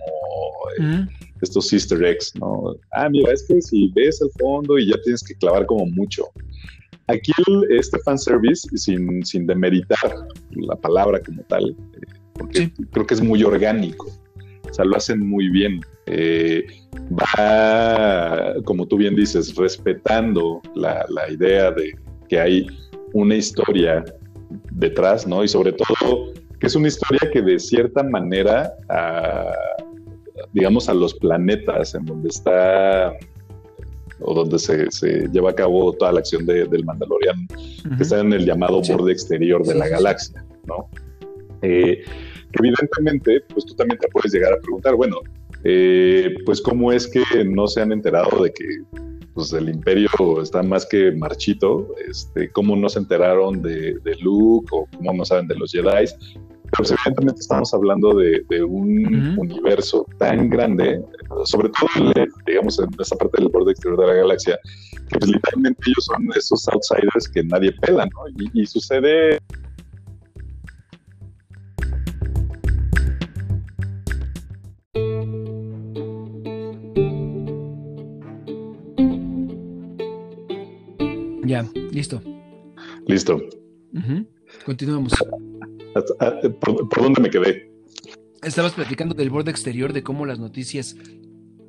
eh, 0.77 0.83
Ujú. 0.83 1.09
estos 1.41 1.71
easter 1.73 2.03
eggs, 2.03 2.31
¿no? 2.35 2.75
Ah, 2.91 3.09
mira, 3.09 3.31
es 3.33 3.45
que 3.47 3.61
si 3.61 3.91
ves 3.95 4.21
el 4.21 4.29
fondo 4.37 4.77
y 4.77 4.87
ya 4.89 4.95
tienes 5.03 5.23
que 5.23 5.35
clavar 5.35 5.65
como 5.65 5.85
mucho. 5.87 6.25
Aquí 7.07 7.31
el- 7.47 7.77
este 7.79 7.97
fanservice, 8.05 8.67
sin, 8.77 9.25
sin 9.25 9.47
demeritar 9.47 10.13
la 10.51 10.75
palabra 10.75 11.19
como 11.21 11.41
tal, 11.43 11.69
eh, 11.69 11.75
porque 12.33 12.59
Sí. 12.59 12.73
creo 12.91 13.05
que 13.07 13.15
es 13.15 13.21
muy 13.21 13.43
orgánico, 13.43 14.07
o 14.69 14.73
sea, 14.73 14.85
lo 14.85 14.95
hacen 14.95 15.27
muy 15.27 15.49
bien. 15.49 15.79
Eh, 16.05 16.65
va, 17.11 18.53
como 18.65 18.87
tú 18.87 18.97
bien 18.97 19.15
dices, 19.15 19.55
respetando 19.55 20.61
la, 20.75 21.05
la 21.09 21.31
idea 21.31 21.71
de 21.71 21.93
que 22.27 22.39
hay 22.39 22.67
una 23.13 23.35
historia 23.35 24.03
detrás, 24.71 25.27
¿no? 25.27 25.43
Y 25.43 25.47
sobre 25.47 25.73
todo 25.73 26.33
que 26.59 26.67
es 26.67 26.75
una 26.75 26.87
historia 26.87 27.21
que 27.31 27.41
de 27.41 27.57
cierta 27.59 28.03
manera, 28.03 28.73
digamos, 30.53 30.89
a 30.89 30.93
los 30.93 31.13
planetas 31.15 31.95
en 31.95 32.05
donde 32.05 32.29
está 32.29 33.13
o 34.21 34.33
donde 34.33 34.59
se, 34.59 34.91
se 34.91 35.27
lleva 35.31 35.51
a 35.51 35.55
cabo 35.55 35.93
toda 35.93 36.11
la 36.11 36.19
acción 36.19 36.45
de- 36.45 36.65
del 36.65 36.83
Mandalorian, 36.83 37.47
que 37.95 38.03
está 38.03 38.19
en 38.19 38.33
el 38.33 38.45
llamado 38.45 38.83
Sí. 38.83 38.91
borde 38.91 39.13
exterior 39.13 39.63
de 39.65 39.71
Sí, 39.73 39.77
la 39.79 39.85
sí. 39.85 39.91
galaxia, 39.91 40.45
¿no? 40.67 40.89
Eh, 41.61 42.03
que 42.51 42.59
evidentemente, 42.59 43.41
pues 43.53 43.65
tú 43.65 43.75
también 43.75 43.97
te 43.99 44.07
puedes 44.09 44.33
llegar 44.33 44.51
a 44.53 44.57
preguntar, 44.57 44.95
bueno, 44.95 45.17
eh, 45.63 46.35
pues 46.45 46.61
cómo 46.61 46.91
es 46.91 47.07
que 47.07 47.21
no 47.45 47.67
se 47.67 47.81
han 47.81 47.91
enterado 47.93 48.43
de 48.43 48.51
que 48.51 48.65
pues 49.39 49.53
el 49.53 49.69
imperio 49.69 50.09
está 50.41 50.61
más 50.61 50.85
que 50.85 51.13
marchito, 51.13 51.87
este, 52.05 52.51
cómo 52.51 52.75
no 52.75 52.89
se 52.89 52.99
enteraron 52.99 53.61
de, 53.61 53.97
de 54.03 54.15
Luke 54.17 54.67
o 54.71 54.85
cómo 54.97 55.13
no 55.13 55.23
saben 55.23 55.47
de 55.47 55.55
los 55.55 55.71
Jedi. 55.71 56.07
pero 56.77 56.89
evidentemente 56.89 57.39
estamos 57.39 57.73
hablando 57.73 58.13
de, 58.15 58.43
un 58.65 59.39
universo 59.39 60.05
tan 60.17 60.49
grande, 60.49 61.01
sobre 61.45 61.69
todo, 61.69 62.11
digamos, 62.45 62.79
en 62.79 62.89
esa 62.99 63.15
parte 63.15 63.41
del 63.41 63.47
borde 63.49 63.71
exterior 63.71 63.97
de 64.01 64.07
la 64.07 64.13
galaxia, 64.15 64.59
que 65.07 65.17
pues, 65.19 65.31
literalmente 65.31 65.81
ellos 65.87 66.03
son 66.03 66.27
esos 66.35 66.67
outsiders 66.67 67.29
que 67.33 67.41
nadie 67.45 67.71
pela, 67.79 68.05
¿no? 68.07 68.51
y 68.53 68.65
sucede 68.65 69.39
Ya, 81.49 81.65
listo. 81.91 82.21
Listo. 83.07 83.41
Continuamos. 84.67 85.13
¿Por, 86.61 87.01
dónde 87.01 87.21
me 87.21 87.31
quedé? 87.31 87.71
Estabas 88.43 88.73
platicando 88.73 89.15
del 89.15 89.31
borde 89.31 89.49
exterior, 89.49 89.91
de 89.91 90.03
cómo 90.03 90.27
las 90.27 90.37
noticias 90.37 90.95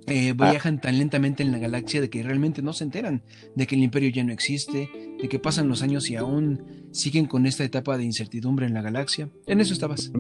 eh, 0.07 0.35
ah. 0.39 0.51
viajan 0.51 0.83
tan 0.83 0.99
lentamente 0.99 1.43
en 1.43 1.51
la 1.51 1.57
galaxia 1.57 2.03
de 2.03 2.11
que 2.11 2.23
realmente 2.23 2.61
no 2.61 2.75
se 2.75 2.85
enteran 2.85 3.23
de 3.55 3.67
que 3.67 3.75
el 3.75 3.83
imperio 3.83 4.11
ya 4.11 4.23
no 4.23 4.35
existe, 4.35 4.91
de 5.19 5.29
que 5.31 5.39
pasan 5.39 5.67
los 5.67 5.81
años 5.81 6.11
y 6.11 6.17
aún 6.17 6.63
siguen 6.91 7.25
con 7.25 7.47
esta 7.47 7.65
etapa 7.65 7.97
de 7.97 8.05
incertidumbre 8.05 8.67
en 8.67 8.75
la 8.75 8.83
galaxia. 8.83 9.31
En 9.47 9.63
eso 9.63 9.73
estabas. 9.73 10.13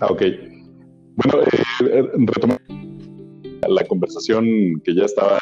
Ah, 0.00 0.08
ok. 0.10 0.22
Bueno, 1.14 1.44
eh, 1.88 2.02
retomando 2.16 2.60
la 3.68 3.84
conversación 3.84 4.80
que 4.82 4.92
ya 4.92 5.04
estaba 5.04 5.38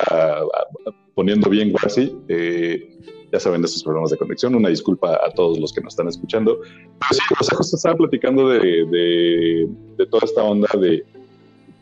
poniendo 1.15 1.49
bien 1.49 1.71
Guarsi, 1.71 2.15
eh, 2.29 2.99
ya 3.33 3.41
saben 3.41 3.61
de 3.61 3.67
estos 3.67 3.83
problemas 3.83 4.11
de 4.11 4.17
conexión. 4.17 4.55
Una 4.55 4.69
disculpa 4.69 5.15
a 5.15 5.31
todos 5.33 5.59
los 5.59 5.73
que 5.73 5.81
nos 5.81 5.93
están 5.93 6.09
escuchando. 6.09 6.59
Pero 6.61 7.11
sí, 7.11 7.21
o 7.39 7.45
sea, 7.45 7.57
justo 7.57 7.77
estaba 7.77 7.97
platicando 7.97 8.49
de, 8.49 9.69
toda 10.11 10.25
esta 10.25 10.43
onda 10.43 10.69
de 10.79 11.05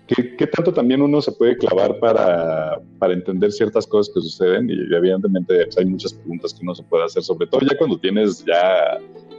qué, 0.07 0.47
tanto 0.47 0.73
también 0.73 1.03
uno 1.03 1.21
se 1.21 1.33
puede 1.33 1.57
clavar 1.57 1.99
para, 1.99 2.81
entender 3.13 3.53
ciertas 3.53 3.87
cosas 3.87 4.13
que 4.15 4.21
suceden. 4.21 4.71
Y 4.71 4.95
evidentemente 4.95 5.65
pues, 5.65 5.79
hay 5.79 5.85
muchas 5.85 6.15
preguntas 6.15 6.55
que 6.55 6.61
uno 6.63 6.75
se 6.75 6.83
puede 6.85 7.05
hacer, 7.05 7.23
sobre 7.23 7.47
todo 7.47 7.61
ya 7.61 7.77
cuando 7.77 7.99
tienes 7.99 8.45
ya 8.45 8.99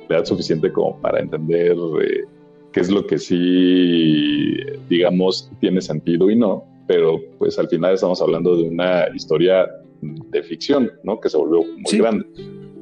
la 0.10 0.18
edad 0.18 0.26
suficiente 0.26 0.72
como 0.72 1.00
para 1.02 1.20
entender 1.20 1.76
eh, 2.02 2.26
qué 2.72 2.80
es 2.80 2.92
lo 2.92 3.08
que 3.08 3.18
sí, 3.18 4.56
digamos, 4.90 5.50
tiene 5.60 5.82
sentido 5.82 6.30
y 6.30 6.36
no. 6.36 6.64
Pero 6.88 7.20
pues 7.40 7.58
al 7.58 7.68
final 7.68 7.96
estamos 7.96 8.22
hablando 8.22 8.56
de 8.56 8.70
una 8.70 9.08
historia 9.16 9.68
de 10.02 10.44
ficción, 10.44 10.92
¿no? 11.04 11.20
Que 11.20 11.30
se 11.30 11.38
volvió 11.38 11.64
muy 11.64 11.98
grande. 11.98 12.26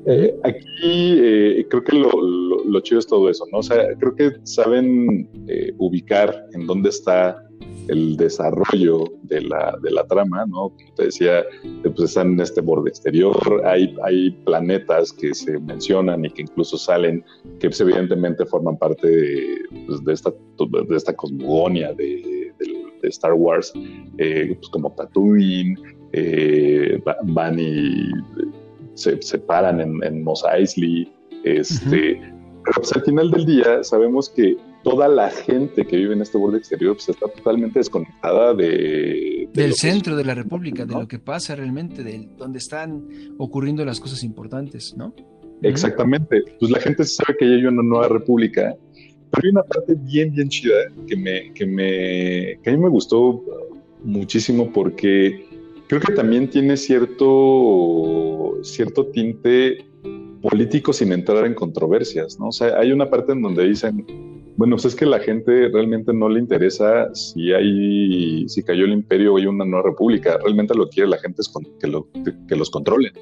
Eh, 0.06 0.38
aquí 0.43 1.17
eh, 1.21 1.65
creo 1.69 1.84
que 1.84 1.95
lo, 1.95 2.80
chido 2.82 2.99
es 2.99 3.08
todo 3.08 3.30
eso, 3.30 3.45
¿no? 3.52 3.60
O 3.60 3.63
sea, 3.63 3.95
creo 3.97 4.15
que 4.15 4.32
saben 4.43 5.30
eh, 5.47 5.73
ubicar 5.78 6.45
en 6.54 6.67
dónde 6.67 6.89
está 6.89 7.38
el 7.88 8.17
desarrollo 8.17 9.06
de 9.23 9.41
la, 9.41 9.78
de 9.82 9.91
la 9.91 10.06
trama, 10.06 10.45
¿no? 10.45 10.69
Como 10.69 10.93
te 10.95 11.06
decía, 11.06 11.43
pues 11.84 11.99
están 12.10 12.34
en 12.34 12.41
este 12.41 12.62
borde 12.62 12.89
exterior, 12.89 13.36
hay, 13.65 13.95
hay 14.04 14.32
planetas 14.45 15.13
que 15.13 15.34
se 15.34 15.58
mencionan 15.60 16.26
y 16.26 16.30
que 16.30 16.43
incluso 16.43 16.78
salen, 16.78 17.23
que 17.60 17.69
pues, 17.69 17.80
evidentemente 17.80 18.45
forman 18.45 18.78
parte 18.78 19.08
de, 19.08 19.58
pues, 19.86 20.04
de, 20.04 20.13
esta, 20.13 20.32
de 20.32 20.95
esta 20.95 21.15
cosmogonia 21.15 21.93
de, 21.93 22.52
Star 23.10 23.34
Wars, 23.34 23.73
pues 24.15 24.69
como 24.71 24.89
Tatooine, 24.93 25.76
eh, 26.13 27.02
van 27.23 27.60
y 27.60 28.10
se 28.93 29.21
separan 29.21 29.82
en, 29.82 30.04
en 30.04 30.23
Mos 30.23 30.43
Eisley. 30.52 31.12
Este, 31.43 32.21
Pero 32.63 32.76
pues, 32.76 32.93
al 32.93 33.04
final 33.04 33.32
del 33.32 33.45
día 33.45 33.84
sabemos 33.84 34.30
que 34.30 34.56
toda 34.84 35.08
la 35.08 35.30
gente 35.30 35.86
que 35.86 35.97
vive 35.97 36.13
en 36.13 36.21
este 36.21 36.38
borde 36.38 36.58
exterior 36.58 36.95
pues, 36.95 37.10
está 37.10 37.28
totalmente 37.28 37.80
desconectada 37.80 38.54
de, 38.54 39.49
del 39.54 39.73
centro 39.73 40.15
de 40.15 40.26
la 40.26 40.36
República, 40.36 40.86
de 40.86 40.93
lo 40.93 41.08
que 41.08 41.19
pasa 41.19 41.56
realmente, 41.56 42.04
de 42.04 42.30
donde 42.38 42.60
están 42.60 43.08
ocurriendo 43.38 43.84
las 43.86 43.99
cosas 43.99 44.23
importantes, 44.23 44.95
¿no? 44.95 45.13
Exactamente. 45.62 46.43
Pues 46.60 46.71
la 46.71 46.80
gente 46.80 47.04
sabe 47.06 47.38
que 47.38 47.47
ya 47.47 47.56
hay 47.56 47.65
una 47.65 47.84
nueva 47.84 48.10
república, 48.10 48.76
pero 49.32 49.41
hay 49.43 49.49
una 49.49 49.63
parte 49.63 49.95
bien, 49.97 50.34
bien 50.34 50.49
chida 50.49 50.76
que 51.08 51.15
me, 51.15 51.54
que 51.54 51.65
me, 51.65 52.60
que 52.62 52.69
a 52.69 52.73
mí 52.73 52.78
me 52.78 52.89
gustó 52.89 53.43
muchísimo 54.04 54.71
porque 54.71 55.47
creo 55.93 56.01
que 56.01 56.13
también 56.13 56.49
tiene 56.49 56.75
cierto, 56.75 58.58
cierto 58.63 59.06
tinte 59.08 59.86
político 60.41 60.91
sin 60.91 61.12
entrar 61.12 61.45
en 61.45 61.53
controversias, 61.53 62.39
¿no? 62.39 62.47
O 62.47 62.51
sea, 62.51 62.79
hay 62.79 62.91
una 62.91 63.12
parte 63.12 63.34
en 63.34 63.43
donde 63.43 63.67
dicen, 63.67 64.03
bueno, 64.58 64.75
pues 64.75 64.86
es 64.86 64.95
que 64.95 65.06
la 65.06 65.19
gente 65.19 65.69
realmente 65.69 66.12
no 66.12 66.29
le 66.29 66.39
interesa 66.39 67.13
si 67.13 67.53
hay, 67.53 68.49
si 68.49 68.63
cayó 68.63 68.86
el 68.86 68.91
imperio 68.91 69.34
o 69.36 69.38
hay 69.38 69.45
una 69.45 69.65
nueva 69.65 69.89
república, 69.89 70.39
realmente 70.39 70.73
lo 70.73 70.89
quiere 70.89 71.10
la 71.10 71.19
gente 71.19 71.43
es 71.43 71.53
que, 71.79 71.86
lo, 71.88 72.08
que 72.47 72.56
los 72.56 72.71
controlen. 72.71 73.13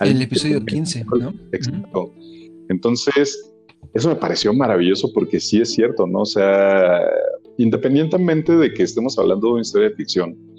El 0.00 0.22
episodio 0.22 0.64
15, 0.64 1.04
¿no? 1.20 1.34
Exacto. 1.52 2.14
Entonces, 2.70 3.52
eso 3.92 4.08
me 4.08 4.16
pareció 4.16 4.54
maravilloso 4.54 5.12
porque 5.12 5.38
sí 5.38 5.60
es 5.60 5.74
cierto, 5.74 6.06
¿no? 6.06 6.20
O 6.20 6.26
sea, 6.26 7.02
independientemente 7.58 8.56
de 8.56 8.72
que 8.72 8.84
estemos 8.84 9.18
hablando 9.18 9.48
de 9.48 9.52
una 9.52 9.62
historia 9.62 9.90
de 9.90 9.96
ficción, 9.96 10.55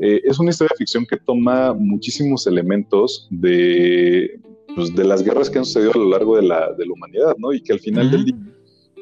eh, 0.00 0.20
es 0.24 0.38
una 0.38 0.50
historia 0.50 0.70
de 0.72 0.78
ficción 0.78 1.06
que 1.06 1.16
toma 1.16 1.74
muchísimos 1.74 2.46
elementos 2.46 3.26
de, 3.30 4.40
pues, 4.74 4.94
de 4.94 5.04
las 5.04 5.22
guerras 5.22 5.50
que 5.50 5.58
han 5.58 5.64
sucedido 5.64 5.92
a 5.94 5.98
lo 5.98 6.08
largo 6.08 6.36
de 6.36 6.42
la, 6.42 6.72
de 6.72 6.86
la 6.86 6.92
humanidad, 6.92 7.36
¿no? 7.38 7.52
Y 7.52 7.60
que 7.60 7.72
al 7.72 7.80
final 7.80 8.10
del 8.10 8.24
día 8.26 8.36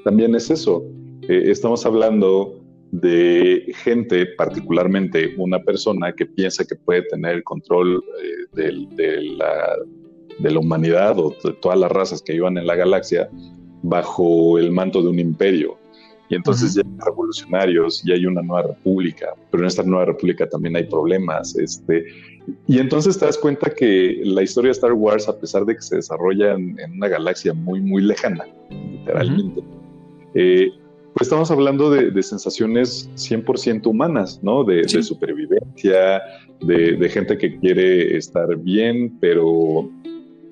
también 0.05 0.35
es 0.35 0.51
eso. 0.51 0.85
Eh, 1.29 1.51
estamos 1.51 1.85
hablando 1.85 2.63
de 2.93 3.73
gente, 3.83 4.27
particularmente 4.39 5.35
una 5.37 5.59
persona 5.63 6.13
que 6.13 6.27
piensa 6.27 6.65
que 6.65 6.77
puede 6.77 7.03
tener 7.03 7.35
el 7.35 7.45
control 7.45 8.03
eh, 8.23 8.73
de, 8.97 9.23
la, 9.23 9.77
de 10.39 10.51
la 10.51 10.61
humanidad 10.61 11.19
o 11.19 11.35
de 11.43 11.53
todas 11.55 11.79
las 11.79 11.91
razas 11.91 12.23
que 12.23 12.35
iban 12.35 12.57
en 12.57 12.67
la 12.67 12.77
galaxia 12.77 13.29
bajo 13.83 14.59
el 14.59 14.71
manto 14.71 15.03
de 15.03 15.09
un 15.09 15.19
imperio. 15.19 15.77
Y 16.29 16.35
entonces 16.35 16.75
ya 16.75 16.83
hay 16.83 17.05
revolucionarios, 17.05 18.03
ya 18.05 18.15
hay 18.15 18.27
una 18.27 18.43
nueva 18.43 18.69
república, 18.69 19.35
pero 19.51 19.62
en 19.62 19.69
esta 19.69 19.83
nueva 19.83 20.07
república 20.07 20.49
también 20.49 20.77
hay 20.77 20.85
problemas. 20.85 21.57
Este, 21.57 22.07
y 22.67 22.79
entonces 22.79 23.19
te 23.19 23.27
das 23.27 23.39
cuenta 23.39 23.71
que 23.71 24.21
la 24.25 24.43
historia 24.43 24.69
de 24.69 24.73
Star 24.73 24.93
Wars, 24.93 25.29
a 25.29 25.39
pesar 25.39 25.65
de 25.65 25.77
que 25.77 25.83
se 25.83 25.97
desarrolla 25.97 26.55
en, 26.55 26.77
una 26.97 27.09
galaxia 27.09 27.53
muy, 27.55 27.81
muy 27.81 28.03
lejana, 28.03 28.45
literalmente, 28.71 29.62
eh, 30.35 30.71
pues 31.15 31.29
estamos 31.29 31.51
hablando 31.51 31.91
de, 31.91 32.23
sensaciones 32.23 33.09
100% 33.15 33.87
humanas, 33.87 34.41
¿no? 34.43 34.65
De, 34.65 34.87
supervivencia, 35.03 36.23
de, 36.61 37.09
gente 37.09 37.39
que 37.39 37.59
quiere 37.59 38.19
estar 38.19 38.55
bien, 38.57 39.17
pero 39.19 39.89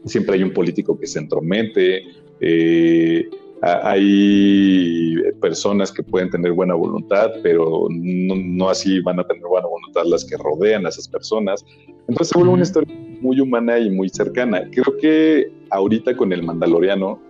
siempre 0.06 0.36
hay 0.36 0.42
un 0.42 0.52
político 0.52 0.98
que 0.98 1.06
se 1.06 1.18
entromete. 1.18 2.04
Eh, 2.40 3.28
hay 3.62 5.14
personas 5.40 5.90
que 5.90 6.02
pueden 6.02 6.30
tener 6.30 6.52
buena 6.52 6.74
voluntad, 6.74 7.30
pero 7.42 7.86
no, 7.90 8.68
así 8.68 9.00
van 9.00 9.20
a 9.20 9.26
tener 9.26 9.42
buena 9.44 9.66
voluntad 9.66 10.02
las 10.04 10.24
que 10.24 10.36
rodean 10.36 10.86
a 10.86 10.90
esas 10.90 11.08
personas. 11.08 11.64
Entonces 12.08 12.28
se 12.28 12.38
vuelve 12.38 12.54
una 12.54 12.62
historia 12.62 12.94
muy 13.20 13.40
humana 13.40 13.78
y 13.78 13.90
muy 13.90 14.08
cercana. 14.08 14.68
Creo 14.70 14.96
que 14.98 15.50
ahorita 15.70 16.16
con 16.16 16.32
el 16.32 16.42
Mandaloriano 16.42 17.20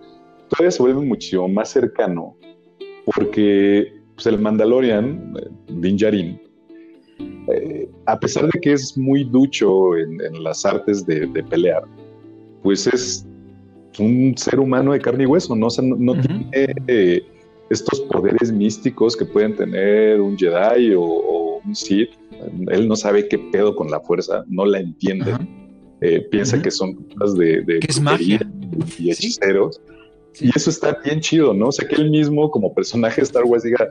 todavía 0.49 0.71
se 0.71 0.83
vuelve 0.83 1.01
mucho 1.01 1.47
más 1.47 1.69
cercano 1.69 2.35
porque 3.05 3.93
pues, 4.15 4.25
el 4.27 4.39
Mandalorian, 4.39 5.33
eh, 5.37 5.49
Din 5.73 5.97
Djarin, 5.97 6.41
eh, 7.47 7.89
a 8.07 8.19
pesar 8.19 8.49
de 8.49 8.59
que 8.59 8.73
es 8.73 8.97
muy 8.97 9.23
ducho 9.23 9.95
en, 9.95 10.43
las 10.43 10.65
artes 10.65 11.05
de, 11.05 11.27
de 11.27 11.43
pelear, 11.43 11.83
pues 12.63 12.87
es 12.87 13.24
un 13.99 14.37
ser 14.37 14.59
humano 14.59 14.93
de 14.93 14.99
carne 14.99 15.23
y 15.23 15.27
hueso, 15.27 15.55
no, 15.55 15.67
no, 15.97 16.21
tiene 16.21 16.49
eh, 16.87 17.25
estos 17.69 18.01
poderes 18.01 18.51
místicos 18.51 19.15
que 19.15 19.25
pueden 19.25 19.55
tener 19.55 20.21
un 20.21 20.37
Jedi 20.37 20.93
o, 20.95 21.61
un 21.65 21.75
Sith. 21.75 22.09
Él 22.69 22.87
no 22.87 22.95
sabe 22.95 23.27
qué 23.27 23.39
pedo 23.39 23.75
con 23.75 23.89
la 23.89 23.99
fuerza, 23.99 24.43
no 24.47 24.65
la 24.65 24.79
entiende. 24.79 25.33
Eh, 26.01 26.21
piensa 26.29 26.61
que 26.61 26.69
son 26.69 26.93
cosas 26.93 27.35
de, 27.37 27.61
de 27.61 27.79
es 27.87 27.99
magia? 27.99 28.39
y 28.99 29.09
hechiceros. 29.09 29.81
Y 30.39 30.49
eso 30.55 30.69
está 30.69 30.99
bien 31.03 31.21
chido, 31.21 31.53
¿no? 31.53 31.69
O 31.69 31.71
sea, 31.71 31.87
que 31.87 31.95
él 31.95 32.11
mismo, 32.11 32.51
como 32.51 32.73
personaje 32.73 33.21
de 33.21 33.23
Star 33.23 33.45
Wars, 33.45 33.63
diga, 33.63 33.89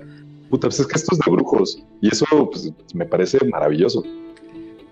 puta, 0.50 0.68
pues 0.68 0.78
es 0.78 0.86
que 0.86 0.96
esto 0.96 1.14
es 1.14 1.20
de 1.24 1.32
brujos. 1.32 1.82
Y 2.02 2.08
eso 2.08 2.26
pues, 2.50 2.70
me 2.94 3.06
parece 3.06 3.38
maravilloso. 3.46 4.04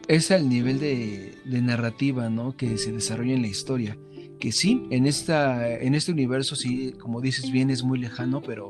Es 0.08 0.30
el 0.30 0.48
nivel 0.48 0.80
de, 0.80 1.34
de 1.44 1.60
narrativa, 1.60 2.30
¿no? 2.30 2.56
Que 2.56 2.78
se 2.78 2.90
desarrolla 2.90 3.34
en 3.34 3.42
la 3.42 3.48
historia 3.48 3.96
que 4.42 4.50
sí, 4.50 4.82
en, 4.90 5.06
esta, 5.06 5.72
en 5.78 5.94
este 5.94 6.10
universo 6.10 6.56
sí, 6.56 6.94
como 6.98 7.20
dices 7.20 7.52
bien, 7.52 7.70
es 7.70 7.84
muy 7.84 8.00
lejano, 8.00 8.42
pero 8.42 8.66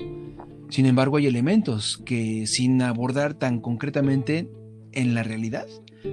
sin 0.68 0.84
embargo 0.84 1.16
hay 1.16 1.26
elementos 1.26 1.96
que 2.04 2.46
sin 2.46 2.82
abordar 2.82 3.32
tan 3.32 3.58
concretamente 3.58 4.50
en 4.92 5.14
la 5.14 5.22
realidad, 5.22 5.66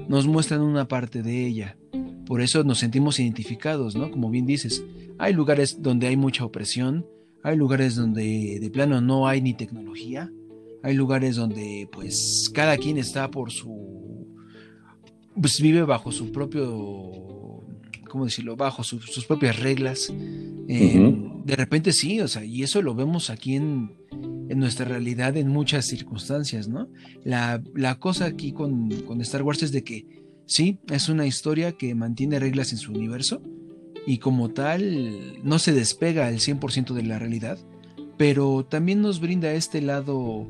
nos 0.08 0.28
muestran 0.28 0.62
una 0.62 0.88
parte 0.88 1.24
de 1.24 1.46
ella. 1.46 1.78
Por 2.26 2.40
eso 2.40 2.64
nos 2.64 2.80
sentimos 2.80 3.20
identificados, 3.20 3.98
¿no? 3.98 4.10
Como 4.12 4.30
bien 4.30 4.46
dices, 4.46 4.82
hay 5.18 5.34
lugares 5.34 5.82
donde 5.82 6.08
hay 6.08 6.16
mucha 6.16 6.46
opresión, 6.46 7.06
hay 7.44 7.58
lugares 7.58 7.96
donde 7.96 8.60
de 8.62 8.70
plano 8.70 9.02
no 9.02 9.28
hay 9.28 9.42
ni 9.42 9.56
tecnología, 9.56 10.32
hay 10.84 10.94
lugares 10.94 11.36
donde 11.36 11.90
pues 11.92 12.50
cada 12.56 12.78
quien 12.78 12.98
está 12.98 13.30
por 13.30 13.52
su, 13.52 14.26
pues 15.36 15.60
vive 15.60 15.84
bajo 15.84 16.14
su 16.14 16.32
propio, 16.32 17.12
¿cómo 18.10 18.26
decirlo? 18.26 18.58
Bajo 18.58 18.84
sus 18.84 19.26
propias 19.26 19.60
reglas. 19.60 20.14
Eh, 20.68 21.16
de 21.46 21.56
repente 21.56 21.94
sí, 21.94 22.20
o 22.20 22.28
sea, 22.28 22.44
y 22.44 22.64
eso 22.64 22.82
lo 22.82 22.94
vemos 22.94 23.30
aquí 23.30 23.56
en, 23.56 23.94
en 24.50 24.60
nuestra 24.60 24.86
realidad 24.86 25.38
en 25.38 25.48
muchas 25.48 25.86
circunstancias, 25.86 26.68
¿no? 26.68 26.90
La, 27.24 27.62
cosa 28.00 28.26
aquí 28.26 28.52
con, 28.52 28.90
con, 29.04 29.22
Star 29.22 29.44
Wars 29.44 29.64
es 29.64 29.72
de 29.72 29.84
que 29.84 30.06
sí, 30.46 30.80
es 30.90 31.08
una 31.08 31.26
historia 31.26 31.74
que 31.74 31.96
mantiene 31.96 32.40
reglas 32.40 32.72
en 32.72 32.80
su 32.80 32.92
universo 32.92 33.42
y 34.06 34.18
como 34.18 34.50
tal 34.50 35.44
no 35.44 35.60
se 35.60 35.72
despega 35.72 36.28
al 36.28 36.40
100% 36.40 36.94
de 36.94 37.04
la 37.04 37.20
realidad, 37.20 37.60
pero 38.18 38.66
también 38.66 39.02
nos 39.02 39.20
brinda 39.20 39.54
este 39.54 39.82
lado 39.82 40.48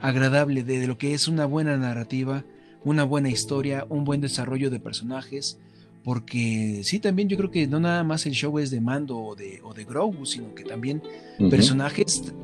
agradable 0.00 0.64
de 0.64 0.86
lo 0.86 0.98
que 0.98 1.14
es 1.14 1.28
una 1.28 1.44
buena 1.44 1.76
narrativa, 1.76 2.44
una 2.84 3.04
buena 3.04 3.28
historia, 3.28 3.86
un 3.88 4.04
buen 4.04 4.20
desarrollo 4.20 4.70
de 4.70 4.80
personajes, 4.80 5.58
porque 6.04 6.80
sí, 6.82 6.98
también 6.98 7.28
yo 7.28 7.36
creo 7.36 7.50
que 7.50 7.66
no 7.66 7.78
nada 7.78 8.02
más 8.02 8.26
el 8.26 8.32
show 8.32 8.58
es 8.58 8.70
de 8.70 8.80
Mando 8.80 9.18
o 9.18 9.36
de, 9.36 9.60
o 9.62 9.72
de 9.72 9.84
Grogu, 9.84 10.26
sino 10.26 10.54
que 10.54 10.64
también 10.64 11.02
personajes, 11.48 12.34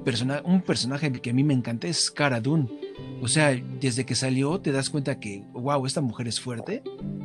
un 0.45 0.63
personaje 0.63 1.11
que 1.13 1.31
a 1.31 1.33
mí 1.33 1.43
me 1.43 1.55
encanta 1.55 1.89
es 1.89 2.11
Cara 2.11 2.41
Dune. 2.41 2.69
O 3.21 3.27
sea, 3.27 3.61
desde 3.81 4.07
que 4.07 4.15
salió 4.15 4.61
te 4.61 4.71
das 4.71 4.91
cuenta 4.91 5.19
que, 5.19 5.43
wow, 5.53 5.85
esta 5.87 6.01
mujer 6.01 6.29
es 6.29 6.41
fuerte, 6.41 6.83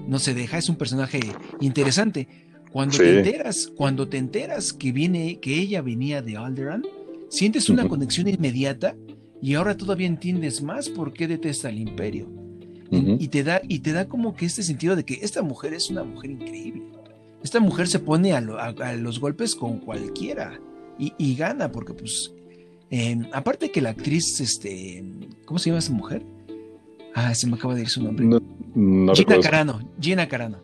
no 0.08 0.18
se 0.18 0.34
deja, 0.34 0.58
es 0.58 0.70
un 0.70 0.76
personaje 0.76 1.20
interesante. 1.60 2.28
Cuando 2.72 2.98
te 2.98 3.20
enteras, 3.20 3.72
cuando 3.76 4.08
te 4.08 4.18
enteras 4.18 4.74
que 4.74 4.92
viene, 4.92 5.40
que 5.40 5.60
ella 5.60 5.84
venía 5.84 6.24
de 6.24 6.38
Alderaan, 6.38 6.84
sientes 7.30 7.70
una 7.70 7.88
conexión 7.88 8.28
inmediata 8.28 8.96
y 9.40 9.54
ahora 9.54 9.78
todavía 9.78 10.08
entiendes 10.08 10.64
más 10.64 10.90
por 10.90 11.14
qué 11.14 11.28
detesta 11.28 11.68
al 11.68 11.78
imperio 11.78 12.43
y, 12.94 13.28
te 13.28 13.44
da, 13.44 13.62
y 13.68 13.80
te 13.80 13.92
da 13.94 14.08
como 14.08 14.36
que 14.36 14.46
este 14.46 14.64
sentido 14.64 14.96
de 14.96 15.04
que 15.04 15.20
esta 15.22 15.42
mujer 15.42 15.74
es 15.74 15.90
una 15.90 16.04
mujer 16.04 16.32
increíble. 16.32 16.84
Esta 17.44 17.60
mujer 17.60 17.88
se 17.88 18.00
pone 18.00 18.34
a, 18.34 18.42
los 18.98 19.20
golpes 19.20 19.56
con 19.56 19.80
cualquiera 19.80 20.60
y, 20.98 21.36
gana, 21.36 21.72
porque 21.72 21.94
pues, 21.94 22.34
aparte 23.34 23.72
que 23.72 23.82
la 23.82 23.90
actriz, 23.90 24.40
este, 24.40 25.04
¿cómo 25.46 25.60
se 25.60 25.70
llama 25.70 25.80
esa 25.80 25.94
mujer? 25.94 26.24
Ah, 27.16 27.34
se 27.36 27.48
me 27.48 27.56
acaba 27.56 27.76
de 27.76 27.82
ir 27.82 27.90
su 27.90 28.04
nombre. 28.04 28.40
Gina 29.14 29.40
Carano, 29.42 29.80
Gina 30.00 30.28
Carano. 30.28 30.60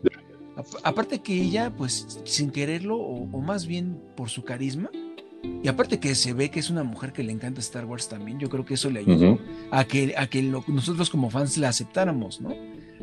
Aparte 0.82 1.20
que 1.20 1.34
ella, 1.34 1.72
pues, 1.76 2.20
sin 2.24 2.50
quererlo, 2.50 2.96
o 2.96 3.40
más 3.40 3.66
bien 3.66 4.00
por 4.16 4.30
su 4.30 4.42
carisma, 4.44 4.90
y 5.42 5.68
aparte 5.68 6.00
que 6.00 6.14
se 6.14 6.32
ve 6.32 6.50
que 6.50 6.60
es 6.60 6.70
una 6.70 6.84
mujer 6.84 7.12
que 7.12 7.22
le 7.22 7.32
encanta 7.32 7.60
Star 7.60 7.84
Wars 7.84 8.08
también, 8.08 8.38
yo 8.38 8.48
creo 8.48 8.64
que 8.64 8.74
eso 8.74 8.90
le 8.90 9.00
ayudó 9.00 9.38
a 9.70 9.84
que, 9.84 10.14
a 10.16 10.26
que 10.26 10.42
nosotros 10.42 11.10
como 11.10 11.30
fans 11.30 11.58
la 11.58 11.68
aceptáramos, 11.68 12.40
¿no? 12.40 12.54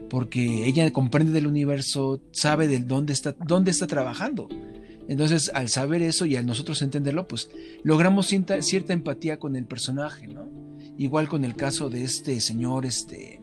Porque 0.10 0.66
ella 0.66 0.92
comprende 0.92 1.32
del 1.32 1.48
universo, 1.48 2.22
sabe 2.32 2.68
de 2.68 2.80
dónde 2.80 3.14
está, 3.14 3.36
dónde 3.46 3.72
está 3.72 3.88
trabajando. 3.88 4.48
Entonces, 5.08 5.52
al 5.54 5.70
saber 5.70 6.02
eso 6.02 6.26
y 6.26 6.36
al 6.36 6.46
nosotros 6.46 6.82
entenderlo, 6.82 7.28
pues 7.28 7.50
logramos 7.84 8.28
cierta, 8.28 8.62
cierta 8.62 8.94
empatía 8.94 9.38
con 9.38 9.56
el 9.56 9.66
personaje, 9.66 10.28
¿no? 10.28 10.50
Igual 10.98 11.30
con 11.30 11.46
el 11.46 11.56
caso 11.56 11.90
de 11.90 12.04
este 12.04 12.40
señor, 12.40 12.86
este... 12.86 13.42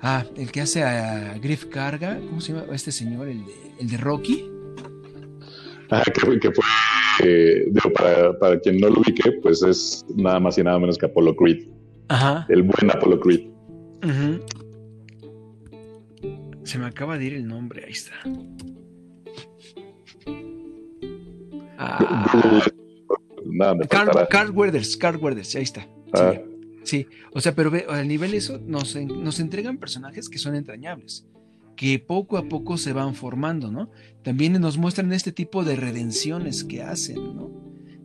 Ah, 0.00 0.24
el 0.36 0.52
que 0.52 0.60
hace 0.60 0.84
a 0.84 1.36
Griff 1.38 1.66
Carga, 1.66 2.20
¿cómo 2.20 2.40
se 2.40 2.52
llama 2.52 2.66
este 2.72 2.92
señor? 2.92 3.28
El 3.28 3.44
de, 3.44 3.54
el 3.80 3.88
de 3.90 3.96
Rocky. 3.96 4.57
Ah, 5.90 6.02
que, 6.04 6.38
que 6.38 6.50
fue 6.52 7.92
para, 8.38 8.60
quien 8.60 8.78
no 8.78 8.90
lo 8.90 9.00
ubique, 9.00 9.32
pues 9.42 9.62
es 9.62 10.04
nada 10.14 10.38
más 10.38 10.58
y 10.58 10.62
nada 10.62 10.78
menos 10.78 10.98
que 10.98 11.06
Apollo 11.06 11.34
Creed. 11.34 11.66
Ajá. 12.08 12.46
El 12.48 12.62
buen 12.62 12.90
Apollo 12.90 13.18
Creed. 13.20 13.48
Se 16.64 16.78
me 16.78 16.86
acaba 16.86 17.16
de 17.16 17.24
ir 17.24 17.34
el 17.34 17.48
nombre, 17.48 17.84
ahí 17.86 17.92
está. 17.92 18.12
Ah. 21.78 22.26
Carl, 23.88 24.10
Carl 24.28 24.50
Weathers, 24.50 24.96
Carl 24.96 25.20
ahí 25.24 25.62
está. 25.62 25.88
Ah. 26.12 26.34
Sí, 26.84 27.06
o 27.32 27.40
sea, 27.40 27.54
pero 27.54 27.72
al 27.88 28.06
nivel 28.06 28.34
eso 28.34 28.60
nos, 28.64 28.94
nos 28.96 29.40
entregan 29.40 29.78
personajes 29.78 30.28
que 30.28 30.38
son 30.38 30.54
entrañables 30.54 31.26
que 31.78 32.00
poco 32.00 32.36
a 32.36 32.48
poco 32.48 32.76
se 32.76 32.92
van 32.92 33.14
formando, 33.14 33.70
¿no? 33.70 33.88
También 34.28 34.60
nos 34.60 34.76
muestran 34.76 35.10
este 35.14 35.32
tipo 35.32 35.64
de 35.64 35.74
redenciones 35.74 36.62
que 36.62 36.82
hacen, 36.82 37.16
¿no? 37.34 37.50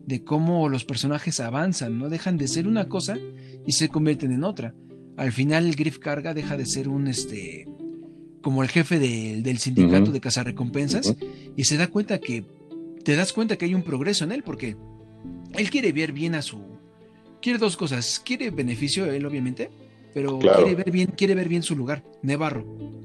De 0.08 0.24
cómo 0.24 0.70
los 0.70 0.86
personajes 0.86 1.42
avanzan, 1.42 2.00
¿no? 2.00 2.08
Dejan 2.08 2.38
de 2.38 2.48
ser 2.48 2.66
una 2.66 2.88
cosa 2.88 3.18
y 3.66 3.74
se 3.74 3.90
convierten 3.90 4.32
en 4.32 4.46
otra. 4.46 4.74
Al 5.18 5.34
final 5.34 5.66
el 5.66 5.76
Griff 5.76 6.00
Carga 6.00 6.34
deja 6.34 6.56
de 6.56 6.66
ser 6.66 6.88
un, 6.88 7.10
este, 7.10 7.68
como 8.42 8.64
el 8.64 8.70
jefe 8.70 9.00
del 9.00 9.58
sindicato 9.58 10.14
de 10.14 10.22
cazarrecompensas 10.22 11.14
y 11.58 11.66
se 11.66 11.76
da 11.76 11.88
cuenta 11.88 12.20
que, 12.20 12.46
te 13.04 13.18
das 13.18 13.34
cuenta 13.34 13.58
que 13.58 13.66
hay 13.66 13.76
un 13.76 13.84
progreso 13.84 14.24
en 14.24 14.32
él 14.32 14.44
porque 14.44 14.78
él 15.52 15.70
quiere 15.70 15.92
ver 15.92 16.14
bien 16.14 16.36
a 16.36 16.42
su, 16.42 16.62
quiere 17.42 17.60
dos 17.60 17.76
cosas, 17.76 18.22
quiere 18.24 18.50
beneficio 18.50 19.12
él 19.12 19.26
obviamente, 19.26 19.72
pero 20.14 20.40
quiere 20.40 20.74
ver 20.74 20.90
bien, 20.90 21.08
quiere 21.18 21.36
ver 21.36 21.50
bien 21.50 21.64
su 21.64 21.76
lugar, 21.76 22.02
Nevarro 22.22 23.04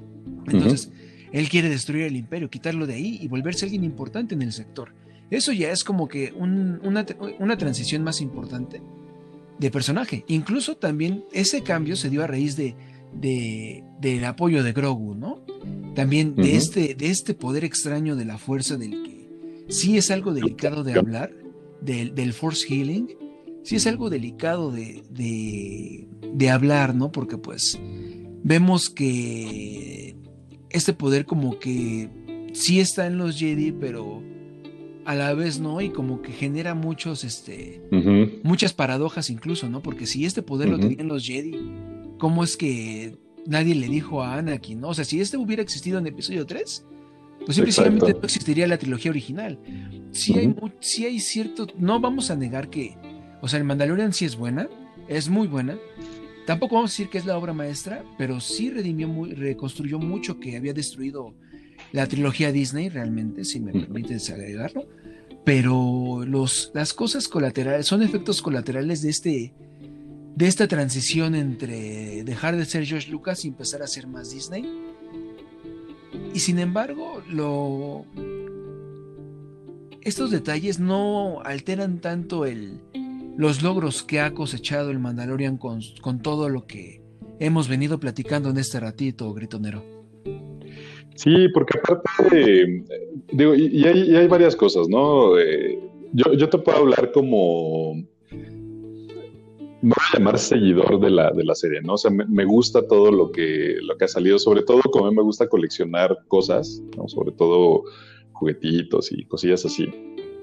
entonces, 0.52 0.90
él 1.32 1.48
quiere 1.48 1.68
destruir 1.68 2.04
el 2.04 2.16
imperio, 2.16 2.50
quitarlo 2.50 2.86
de 2.86 2.94
ahí 2.94 3.18
y 3.20 3.28
volverse 3.28 3.64
alguien 3.64 3.84
importante 3.84 4.34
en 4.34 4.42
el 4.42 4.52
sector. 4.52 4.92
Eso 5.30 5.52
ya 5.52 5.70
es 5.70 5.84
como 5.84 6.08
que 6.08 6.32
una, 6.32 7.56
transición 7.58 8.02
más 8.02 8.20
importante 8.20 8.80
de 9.58 9.70
personaje. 9.70 10.24
Incluso 10.28 10.76
también 10.76 11.24
ese 11.32 11.62
cambio 11.62 11.96
se 11.96 12.08
dio 12.08 12.24
a 12.24 12.26
raíz 12.26 12.56
de, 12.56 12.74
del 14.00 14.24
apoyo 14.24 14.62
de 14.62 14.72
Grogu, 14.72 15.14
¿no? 15.14 15.42
También 15.94 16.34
de, 16.34 16.56
este, 16.56 16.94
de 16.94 17.10
este 17.10 17.34
poder 17.34 17.64
extraño 17.64 18.16
de 18.16 18.24
la 18.24 18.38
fuerza 18.38 18.76
del 18.76 19.02
que 19.02 19.28
sí 19.68 19.98
es 19.98 20.10
algo 20.10 20.32
delicado 20.32 20.84
de 20.84 20.94
hablar, 20.94 21.32
del, 21.80 22.14
del 22.14 22.32
Force 22.32 22.66
Healing, 22.66 23.08
sí 23.64 23.76
es 23.76 23.86
algo 23.86 24.08
delicado 24.08 24.70
de, 24.70 25.02
de 25.10 26.50
hablar, 26.50 26.94
¿no? 26.94 27.12
Porque 27.12 27.36
pues 27.36 27.78
vemos 28.42 28.88
que 28.88 30.16
este 30.70 30.92
poder 30.92 31.26
como 31.26 31.58
que 31.58 32.08
sí 32.52 32.80
está 32.80 33.06
en 33.06 33.18
los 33.18 33.38
Jedi, 33.38 33.72
pero 33.72 34.22
a 35.04 35.14
la 35.14 35.32
vez 35.32 35.58
no, 35.58 35.80
y 35.80 35.90
como 35.90 36.20
que 36.20 36.32
genera 36.32 36.74
muchos, 36.74 37.24
este, 37.24 37.80
muchas 38.42 38.74
paradojas 38.74 39.30
incluso, 39.30 39.68
¿no? 39.68 39.80
Porque 39.80 40.06
si 40.06 40.26
este 40.26 40.42
poder 40.42 40.68
lo 40.68 40.78
tenían 40.78 41.08
los 41.08 41.24
Jedi, 41.24 41.58
¿cómo 42.18 42.44
es 42.44 42.56
que 42.56 43.16
nadie 43.46 43.74
le 43.74 43.88
dijo 43.88 44.22
a 44.22 44.36
Anakin, 44.36 44.80
¿no? 44.80 44.88
O 44.88 44.94
sea, 44.94 45.06
si 45.06 45.20
este 45.20 45.38
hubiera 45.38 45.62
existido 45.62 45.98
en 45.98 46.06
episodio 46.06 46.44
3, 46.44 46.84
pues 47.46 47.56
simplemente 47.56 48.12
no 48.12 48.20
existiría 48.22 48.66
la 48.66 48.76
trilogía 48.76 49.10
original. 49.10 49.58
Sí, 50.10 50.34
hay, 50.38 50.54
sí 50.80 51.06
hay 51.06 51.20
cierto, 51.20 51.66
no 51.78 52.00
vamos 52.00 52.30
a 52.30 52.36
negar 52.36 52.68
que, 52.68 52.96
o 53.40 53.48
sea, 53.48 53.58
el 53.58 53.64
Mandalorian 53.64 54.12
sí 54.12 54.26
es 54.26 54.36
buena, 54.36 54.68
es 55.08 55.30
muy 55.30 55.48
buena, 55.48 55.78
Tampoco 56.48 56.76
vamos 56.76 56.92
a 56.92 56.94
decir 56.94 57.10
que 57.10 57.18
es 57.18 57.26
la 57.26 57.36
obra 57.36 57.52
maestra, 57.52 58.02
pero 58.16 58.40
sí 58.40 58.70
redimió 58.70 59.06
muy, 59.06 59.34
reconstruyó 59.34 59.98
mucho 59.98 60.40
que 60.40 60.56
había 60.56 60.72
destruido 60.72 61.34
la 61.92 62.06
trilogía 62.06 62.52
Disney, 62.52 62.88
realmente, 62.88 63.44
si 63.44 63.60
me 63.60 63.70
permites 63.70 64.30
agregarlo. 64.30 64.86
Pero 65.44 66.24
los, 66.24 66.70
las 66.72 66.94
cosas 66.94 67.28
colaterales 67.28 67.84
son 67.84 68.02
efectos 68.02 68.40
colaterales 68.40 69.02
de, 69.02 69.10
este, 69.10 69.52
de 70.36 70.46
esta 70.46 70.66
transición 70.66 71.34
entre 71.34 72.24
dejar 72.24 72.56
de 72.56 72.64
ser 72.64 72.86
George 72.86 73.10
Lucas 73.10 73.44
y 73.44 73.48
empezar 73.48 73.82
a 73.82 73.86
ser 73.86 74.06
más 74.06 74.30
Disney. 74.30 74.64
Y 76.32 76.38
sin 76.38 76.58
embargo, 76.60 77.22
lo, 77.28 78.06
estos 80.00 80.30
detalles 80.30 80.80
no 80.80 81.42
alteran 81.42 81.98
tanto 82.00 82.46
el, 82.46 82.80
los 83.38 83.62
logros 83.62 84.02
que 84.02 84.18
ha 84.18 84.34
cosechado 84.34 84.90
el 84.90 84.98
Mandalorian 84.98 85.58
con, 85.58 85.80
todo 86.22 86.48
lo 86.48 86.66
que 86.66 87.00
hemos 87.38 87.68
venido 87.68 88.00
platicando 88.00 88.50
en 88.50 88.58
este 88.58 88.80
ratito, 88.80 89.32
Gritonero. 89.32 89.84
Sí, 91.14 91.46
porque 91.54 91.78
aparte, 91.78 92.84
digo, 93.30 93.54
y, 93.54 93.84
hay, 93.84 94.26
varias 94.26 94.56
cosas, 94.56 94.88
¿no? 94.88 95.38
Eh, 95.38 95.78
yo, 96.12 96.48
te 96.48 96.58
puedo 96.58 96.78
hablar 96.78 97.12
como, 97.12 97.94
no 98.32 99.94
voy 99.94 100.04
a 100.12 100.18
llamar 100.18 100.36
seguidor 100.40 100.98
de 100.98 101.10
la, 101.10 101.30
de 101.30 101.44
la 101.44 101.54
serie, 101.54 101.80
¿no? 101.80 101.94
O 101.94 101.98
sea, 101.98 102.10
me, 102.10 102.44
gusta 102.44 102.88
todo 102.88 103.12
lo 103.12 103.30
que, 103.30 103.76
lo 103.82 103.96
que 103.96 104.06
ha 104.06 104.08
salido, 104.08 104.40
sobre 104.40 104.62
todo 104.64 104.80
como 104.90 105.12
me 105.12 105.22
gusta 105.22 105.48
coleccionar 105.48 106.18
cosas, 106.26 106.82
¿no? 106.96 107.06
Sobre 107.06 107.30
todo 107.30 107.84
juguetitos 108.32 109.12
y 109.12 109.24
cosillas 109.26 109.64
así. 109.64 109.88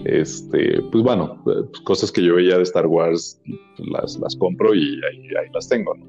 Este, 0.03 0.81
pues 0.91 1.03
bueno, 1.03 1.41
pues 1.43 1.57
cosas 1.83 2.11
que 2.11 2.21
yo 2.23 2.35
veía 2.35 2.57
de 2.57 2.63
Star 2.63 2.85
Wars, 2.85 3.41
las, 3.77 4.19
las 4.19 4.35
compro 4.35 4.75
y 4.75 4.99
ahí, 5.09 5.49
las 5.53 5.69
tengo, 5.69 5.95
¿no? 5.95 6.05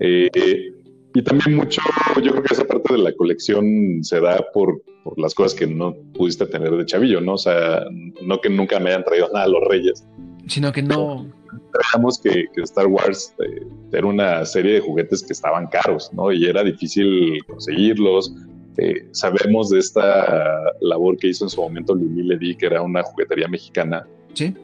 Eh, 0.00 0.30
y 1.14 1.22
también 1.22 1.56
mucho, 1.56 1.80
yo 2.22 2.32
creo 2.32 2.42
que 2.42 2.54
esa 2.54 2.66
parte 2.66 2.92
de 2.92 2.98
la 2.98 3.12
colección 3.12 4.02
se 4.02 4.20
da 4.20 4.44
por, 4.52 4.82
las 5.16 5.34
cosas 5.34 5.54
que 5.54 5.66
no 5.66 5.94
pudiste 6.14 6.46
tener 6.46 6.70
de 6.76 6.84
chavillo, 6.84 7.20
¿no? 7.20 7.34
O 7.34 7.38
sea, 7.38 7.84
no 8.22 8.40
que 8.40 8.50
nunca 8.50 8.80
me 8.80 8.90
hayan 8.90 9.04
traído 9.04 9.28
nada 9.32 9.44
a 9.44 9.48
los 9.48 9.62
reyes, 9.68 10.04
Sino 10.46 10.72
que 10.72 10.82
no. 10.82 11.26
Sabíamos 11.72 12.20
que, 12.20 12.46
Star 12.56 12.86
Wars 12.86 13.34
eh, 13.38 13.66
era 13.92 14.06
una 14.06 14.44
serie 14.44 14.74
de 14.74 14.80
juguetes 14.80 15.22
que 15.22 15.32
estaban 15.32 15.68
caros, 15.68 16.10
¿no? 16.12 16.32
Y 16.32 16.46
era 16.46 16.62
difícil 16.62 17.42
conseguirlos. 17.46 18.34
Eh, 18.78 19.06
sabemos 19.12 19.70
de 19.70 19.78
esta 19.78 20.64
labor 20.80 21.16
que 21.16 21.28
hizo 21.28 21.44
en 21.44 21.50
su 21.50 21.60
momento 21.60 21.94
Lili 21.94 22.24
Ledy, 22.24 22.56
que 22.56 22.66
era 22.66 22.82
una 22.82 23.02
juguetería 23.02 23.48
mexicana. 23.48 24.06
Sí. 24.34 24.54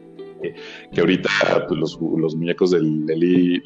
que 0.92 1.00
ahorita 1.00 1.30
pues, 1.68 1.78
los, 1.78 1.98
los, 2.16 2.34
muñecos 2.34 2.70
de 2.72 2.80
Lili, 2.80 3.60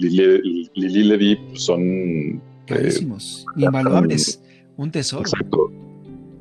Ledy 0.75 1.37
pues, 1.37 1.63
son. 1.63 1.83
Eh, 1.83 2.41
Carísimos, 2.67 3.47
invaluables. 3.57 4.43
Un 4.77 4.91
tesoro. 4.91 5.23
Exacto. 5.23 5.84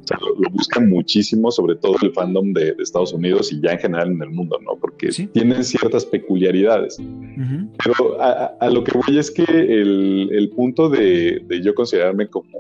O 0.04 0.08
sea, 0.08 0.18
lo, 0.20 0.50
buscan 0.50 0.90
muchísimo, 0.90 1.50
sobre 1.52 1.76
todo 1.76 1.96
el 2.02 2.12
fandom 2.12 2.52
de, 2.54 2.76
Estados 2.80 3.14
Unidos 3.14 3.52
y 3.54 3.62
ya 3.62 3.72
en 3.72 3.80
general 3.80 4.12
en 4.12 4.22
el 4.22 4.30
mundo, 4.30 4.60
¿no? 4.62 4.76
Porque 4.76 5.10
tienen 5.32 5.64
ciertas 5.64 6.06
peculiaridades. 6.06 6.98
Pero 7.84 8.22
a, 8.22 8.70
lo 8.70 8.84
que 8.84 8.98
voy 8.98 9.18
es 9.18 9.32
que 9.32 9.44
el, 9.44 10.52
punto 10.56 10.90
de, 10.90 11.42
yo 11.64 11.74
considerarme 11.74 12.28
como, 12.28 12.52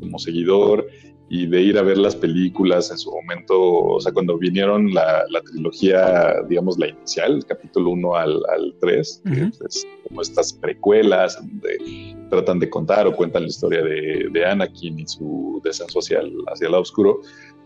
como 0.00 0.18
seguidor 0.18 0.86
y 1.28 1.46
de 1.46 1.62
ir 1.62 1.78
a 1.78 1.82
ver 1.82 1.96
las 1.96 2.14
películas 2.14 2.90
en 2.90 2.98
su 2.98 3.10
momento, 3.10 3.58
o 3.58 4.00
sea, 4.00 4.12
cuando 4.12 4.36
vinieron 4.36 4.92
la, 4.92 5.24
trilogía, 5.50 6.42
digamos, 6.48 6.78
la 6.78 6.88
inicial, 6.88 7.36
el 7.36 7.46
capítulo 7.46 7.90
1 7.90 8.14
al, 8.14 8.42
al 8.54 8.74
3, 8.80 9.22
que 9.24 9.50
es 9.66 9.86
como 10.06 10.20
estas 10.20 10.52
precuelas 10.52 11.36
donde 11.36 12.16
tratan 12.28 12.58
de 12.58 12.68
contar 12.68 13.06
o 13.06 13.16
cuentan 13.16 13.42
la 13.42 13.48
historia 13.48 13.82
de, 13.82 14.28
de 14.30 14.44
Anakin 14.44 14.98
y 14.98 15.06
su 15.06 15.60
descenso 15.64 16.00
hacia 16.00 16.20
el, 16.20 16.34
hacia 16.48 16.66
el 16.66 16.72
lado 16.72 16.82
oscuro, 16.82 17.20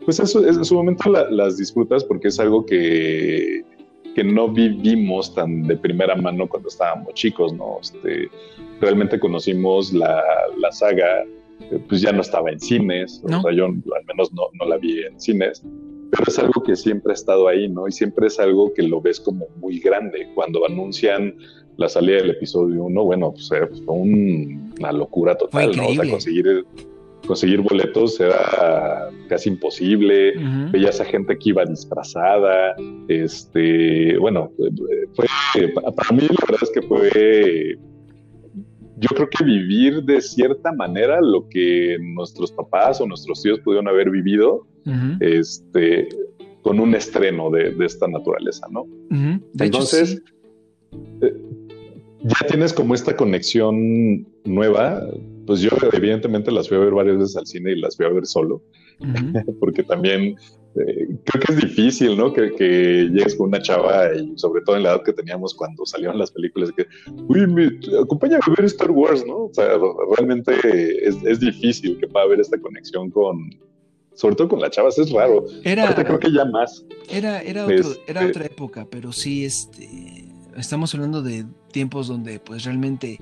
pues 0.05 0.21
eso, 0.21 0.47
en 0.47 0.65
su 0.65 0.75
momento 0.75 1.11
las 1.11 1.57
disfrutas 1.57 2.05
porque 2.05 2.29
es 2.29 2.39
algo 2.39 2.65
que, 2.65 3.65
que 4.15 4.23
no 4.23 4.49
vivimos 4.49 5.35
tan 5.35 5.65
de 5.65 5.77
primera 5.77 6.15
mano 6.15 6.49
cuando 6.49 6.69
estábamos 6.69 7.15
chicos, 7.15 7.53
¿no? 7.53 7.79
Este, 7.81 8.29
realmente 8.81 9.19
conocimos 9.19 9.93
la, 9.93 10.23
la 10.59 10.71
saga 10.73 11.25
pues 11.89 12.01
ya 12.01 12.13
no 12.13 12.21
estaba 12.21 12.51
en 12.51 12.61
cines, 12.61 13.23
o 13.25 13.29
sea, 13.29 13.53
yo 13.53 13.67
al 13.67 14.05
menos 14.07 14.33
no, 14.33 14.43
no, 14.55 14.67
la 14.67 14.77
vi 14.77 15.03
en 15.03 15.19
cines, 15.21 15.63
pero 16.11 16.25
es 16.27 16.39
algo 16.39 16.63
que 16.63 16.77
siempre 16.77 17.13
ha 17.13 17.15
estado 17.15 17.49
ahí, 17.49 17.69
¿no? 17.69 17.89
Y 17.89 17.93
siempre 17.93 18.29
es 18.29 18.39
algo 18.39 18.73
que 18.73 18.83
lo 18.83 19.01
ves 19.01 19.21
como 19.21 19.47
muy 19.57 19.79
grande. 19.81 20.29
Cuando 20.35 20.65
anuncian 20.65 21.35
la 21.77 21.89
salida 21.89 22.19
del 22.19 22.31
episodio 22.31 22.85
1, 22.85 23.05
bueno, 23.05 23.33
pues, 23.33 23.51
eh, 23.53 23.67
pues 23.67 23.83
fue 23.83 23.95
una 23.95 24.93
locura 24.93 25.37
total, 25.37 25.77
¿no? 25.77 25.89
O 25.89 25.95
sea, 25.95 26.11
conseguir, 26.11 26.65
conseguir 27.27 27.61
boletos 27.61 28.21
era 28.21 29.11
casi 29.29 29.51
imposible, 29.51 30.35
veías 30.71 31.01
a 31.01 31.03
esa 31.03 31.05
gente 31.05 31.37
que 31.39 31.51
iba 31.51 31.65
disfrazada, 31.65 32.77
este, 33.09 34.17
bueno, 34.19 34.53
fue, 35.15 35.27
para 35.75 36.13
mí 36.13 36.23
la 36.23 36.47
verdad 36.47 36.63
es 36.63 36.71
que 36.71 36.83
fue 36.83 37.79
yo 38.97 39.09
creo 39.11 39.29
que 39.29 39.45
vivir 39.45 40.03
de 40.03 40.21
cierta 40.21 40.73
manera 40.73 41.21
lo 41.21 41.49
que 41.49 41.99
nuestros 42.01 42.51
papás 42.53 43.01
o 43.01 43.07
nuestros 43.07 43.43
tíos 43.43 43.61
pudieron 43.61 43.89
haber 43.89 44.11
vivido, 44.11 44.67
este, 45.21 46.09
con 46.63 46.81
un 46.81 46.95
estreno 46.95 47.51
de, 47.51 47.75
esta 47.85 48.09
naturaleza, 48.09 48.67
¿no? 48.71 48.87
Entonces, 49.59 50.23
eh, 51.21 51.35
ya 52.23 52.47
tienes 52.49 52.73
como 52.73 52.95
esta 52.95 53.17
conexión 53.17 54.27
nueva, 54.45 55.03
pues 55.47 55.61
yo 55.61 55.71
evidentemente 55.93 56.51
las 56.51 56.69
fui 56.69 56.77
a 56.77 56.81
ver 56.81 56.93
varias 56.93 57.19
veces 57.19 57.37
al 57.37 57.47
cine 57.47 57.73
y 57.73 57.81
las 57.81 57.97
fui 57.97 58.07
a 58.07 58.11
ver 58.11 58.27
solo, 58.27 58.63
porque 59.61 59.83
también 59.83 60.37
eh, 60.79 61.09
creo 61.25 61.43
que 61.43 61.53
es 61.53 61.57
difícil, 61.61 62.17
¿no? 62.17 62.33
Que, 62.33 63.09
llegues 63.13 63.35
con 63.35 63.49
una 63.49 63.63
chava 63.63 64.15
y 64.15 64.37
sobre 64.37 64.63
todo 64.63 64.77
en 64.77 64.83
la 64.83 64.91
edad 64.91 65.03
que 65.03 65.13
teníamos 65.13 65.55
cuando 65.55 65.87
salieron 65.87 66.19
las 66.19 66.31
películas, 66.31 66.73
que, 66.73 66.87
uy, 67.29 67.47
me, 67.47 67.79
acompáñame 68.03 68.43
a 68.47 68.51
ver 68.51 68.65
Star 68.67 68.91
Wars, 68.91 69.25
¿no? 69.27 69.45
O 69.45 69.51
sea, 69.53 69.79
realmente 70.17 70.53
es, 71.07 71.41
difícil 71.41 71.99
que 71.99 72.09
pueda 72.09 72.25
haber 72.25 72.41
esta 72.41 72.59
conexión 72.59 73.11
con, 73.11 73.51
sobre 74.15 74.37
todo 74.37 74.49
con 74.49 74.61
las 74.61 74.71
chavas, 74.71 74.99
es 74.99 75.11
raro. 75.11 75.47
Era, 75.65 75.95
creo 75.95 76.19
que 76.19 76.33
ya 76.33 76.45
más. 76.45 76.85
Era, 77.09 77.41
era, 77.43 77.67
era 77.67 77.75
este 77.75 78.29
otra 78.29 78.47
época, 78.47 78.87
pero 78.91 79.13
sí, 79.13 79.45
este, 79.45 80.27
estamos 80.57 80.95
hablando 80.95 81.23
de 81.23 81.47
tiempos 81.73 82.09
donde 82.09 82.41
pues 82.41 82.65
realmente 82.65 83.19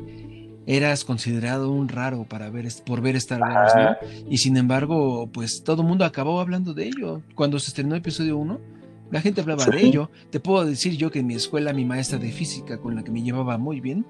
eras 0.66 1.04
considerado 1.04 1.70
un 1.70 1.88
raro 1.88 2.24
para 2.24 2.50
ver 2.50 2.68
por 2.86 3.00
ver 3.00 3.16
Star 3.16 3.40
Wars, 3.40 3.72
¿no? 3.76 3.96
Y 4.30 4.38
sin 4.38 4.56
embargo, 4.56 5.28
pues 5.32 5.62
todo 5.62 5.82
el 5.82 5.88
mundo 5.88 6.04
acabó 6.04 6.40
hablando 6.40 6.74
de 6.74 6.86
ello. 6.86 7.22
Cuando 7.34 7.58
se 7.58 7.68
estrenó 7.68 7.94
el 7.94 8.00
episodio 8.00 8.36
1, 8.38 8.60
la 9.10 9.20
gente 9.20 9.40
hablaba 9.40 9.66
de 9.66 9.82
ello. 9.82 10.10
Te 10.30 10.40
puedo 10.40 10.64
decir 10.64 10.96
yo 10.96 11.10
que 11.10 11.20
en 11.20 11.26
mi 11.26 11.34
escuela, 11.34 11.72
mi 11.72 11.84
maestra 11.84 12.18
de 12.18 12.32
física, 12.32 12.78
con 12.78 12.94
la 12.94 13.04
que 13.04 13.10
me 13.10 13.22
llevaba 13.22 13.58
muy 13.58 13.80
bien, 13.80 14.06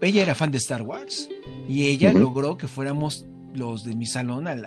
ella 0.00 0.22
era 0.22 0.34
fan 0.34 0.50
de 0.50 0.58
Star 0.58 0.82
Wars. 0.82 1.28
Y 1.68 1.86
ella 1.86 2.12
logró 2.12 2.56
que 2.56 2.68
fuéramos 2.68 3.26
los 3.54 3.84
de 3.84 3.94
mi 3.96 4.06
salón 4.06 4.46
al, 4.46 4.64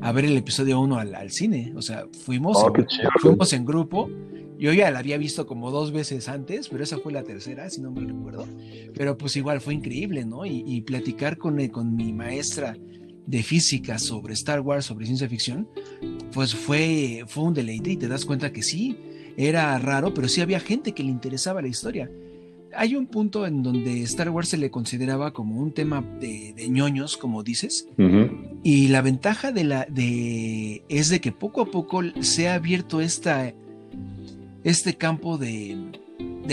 a 0.00 0.12
ver 0.12 0.24
el 0.24 0.36
episodio 0.36 0.80
1 0.80 0.98
al, 0.98 1.30
cine. 1.30 1.72
O 1.76 1.82
sea, 1.82 2.04
fuimos, 2.24 2.56
oh, 2.58 2.72
fuimos 3.20 3.52
en 3.52 3.64
grupo 3.64 4.08
yo 4.58 4.72
ya 4.72 4.90
la 4.90 4.98
había 4.98 5.18
visto 5.18 5.46
como 5.46 5.70
dos 5.70 5.92
veces 5.92 6.28
antes, 6.28 6.68
pero 6.68 6.82
esa 6.82 6.98
fue 6.98 7.12
la 7.12 7.22
tercera, 7.22 7.70
si 7.70 7.80
no 7.80 7.90
me 7.90 8.00
recuerdo. 8.00 8.46
Pero 8.94 9.16
pues 9.16 9.36
igual 9.36 9.60
fue 9.60 9.74
increíble, 9.74 10.24
¿no? 10.24 10.44
Y, 10.44 10.80
platicar 10.80 11.38
con, 11.38 11.60
eh, 11.60 11.70
con 11.70 11.94
mi 11.94 12.12
maestra 12.12 12.76
de 13.26 13.42
física 13.42 13.98
sobre 13.98 14.32
Star 14.34 14.60
Wars, 14.60 14.86
sobre 14.86 15.04
ciencia 15.04 15.28
ficción, 15.28 15.68
pues 16.32 16.54
fue, 16.54 17.24
fue 17.26 17.44
un 17.44 17.54
deleite 17.54 17.90
y 17.90 17.96
te 17.96 18.08
das 18.08 18.24
cuenta 18.24 18.52
que 18.52 18.62
sí, 18.62 18.96
era 19.36 19.78
raro, 19.78 20.14
pero 20.14 20.28
sí 20.28 20.40
había 20.40 20.60
gente 20.60 20.92
que 20.92 21.04
le 21.04 21.10
interesaba 21.10 21.62
la 21.62 21.68
historia. 21.68 22.10
Hay 22.74 22.96
un 22.96 23.06
punto 23.06 23.46
en 23.46 23.62
donde 23.62 24.02
Star 24.02 24.30
Wars 24.30 24.48
se 24.48 24.56
le 24.56 24.70
consideraba 24.70 25.32
como 25.32 25.60
un 25.60 25.72
tema 25.72 26.02
de, 26.20 26.54
ñoños, 26.68 27.16
como 27.16 27.42
dices, 27.42 27.86
y 28.62 28.88
la 28.88 29.02
ventaja 29.02 29.52
de 29.52 29.64
la, 29.64 29.86
de, 29.90 30.82
es 30.88 31.08
de 31.08 31.20
que 31.20 31.30
poco 31.30 31.60
a 31.60 31.70
poco 31.70 32.02
se 32.20 32.48
ha 32.48 32.54
abierto 32.54 33.00
esta 33.00 33.52
este 34.64 34.96
campo 34.96 35.38
de, 35.38 35.76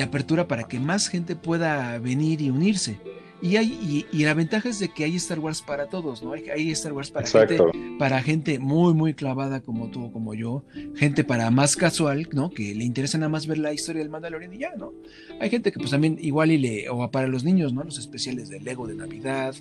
apertura 0.01 0.47
para 0.47 0.65
que 0.65 0.79
más 0.79 1.07
gente 1.07 1.35
pueda 1.35 1.97
venir 1.99 2.41
y 2.41 2.49
unirse. 2.49 2.99
Y, 3.41 3.57
hay, 3.57 4.05
y, 4.11 4.23
la 4.23 4.33
ventaja 4.33 4.69
es 4.69 4.79
de 4.79 4.89
que 4.89 5.03
hay 5.03 5.15
Star 5.17 5.39
Wars 5.39 5.61
para 5.61 5.87
todos, 5.87 6.23
¿no? 6.23 6.33
Hay, 6.33 6.71
Star 6.71 6.93
Wars 6.93 7.11
para 7.11 7.27
gente, 7.27 7.59
para 7.99 8.23
gente 8.23 8.59
muy, 8.59 8.93
muy 8.93 9.13
clavada 9.13 9.61
como 9.61 9.89
tú 9.89 10.05
o 10.05 10.11
como 10.11 10.33
yo, 10.33 10.63
gente 10.95 11.23
para 11.23 11.51
más 11.51 11.75
casual, 11.75 12.27
¿no? 12.31 12.49
Que 12.49 12.73
le 12.73 12.85
interesa 12.85 13.17
nada 13.17 13.29
más 13.29 13.45
ver 13.45 13.57
la 13.57 13.73
historia 13.73 14.01
del 14.01 14.09
Mandalorian 14.09 14.53
y 14.53 14.59
ya, 14.59 14.73
¿no? 14.75 14.93
Hay 15.39 15.49
gente 15.49 15.71
que 15.71 15.79
pues 15.79 15.91
también 15.91 16.17
igual 16.21 16.51
y 16.51 16.57
le, 16.57 16.89
o 16.89 17.11
para 17.11 17.27
los 17.27 17.43
niños, 17.43 17.73
¿no? 17.73 17.83
Los 17.83 17.99
especiales 17.99 18.49
de 18.49 18.61
Lego 18.61 18.87
de 18.87 18.95
Navidad. 18.95 19.53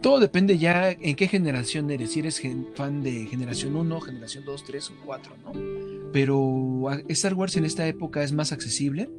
Todo 0.00 0.18
depende 0.18 0.56
ya 0.58 0.90
en 0.90 1.14
qué 1.14 1.28
generación 1.28 1.90
eres, 1.90 2.12
si 2.12 2.20
eres 2.20 2.42
fan 2.74 3.02
de 3.02 3.26
generación 3.26 3.76
1, 3.76 4.00
generación 4.00 4.44
2, 4.46 4.64
3 4.64 4.90
o 4.90 4.92
4, 5.04 5.36
¿no? 5.44 5.90
pero 6.12 6.86
Star 7.08 7.34
Wars 7.34 7.56
en 7.56 7.64
esta 7.64 7.86
época 7.86 8.22
es 8.22 8.32
más 8.32 8.52
accesible. 8.52 9.10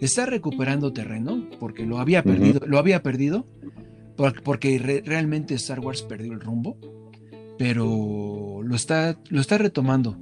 Está 0.00 0.26
recuperando 0.26 0.92
terreno 0.92 1.48
porque 1.58 1.84
lo 1.84 1.98
había 1.98 2.22
perdido, 2.22 2.60
lo 2.66 2.78
había 2.78 3.02
perdido 3.02 3.46
porque 4.44 4.78
realmente 5.04 5.54
Star 5.54 5.80
Wars 5.80 6.02
perdió 6.02 6.32
el 6.32 6.40
rumbo, 6.40 6.76
pero 7.58 8.60
lo 8.62 8.76
está, 8.76 9.18
lo 9.28 9.40
está 9.40 9.58
retomando 9.58 10.18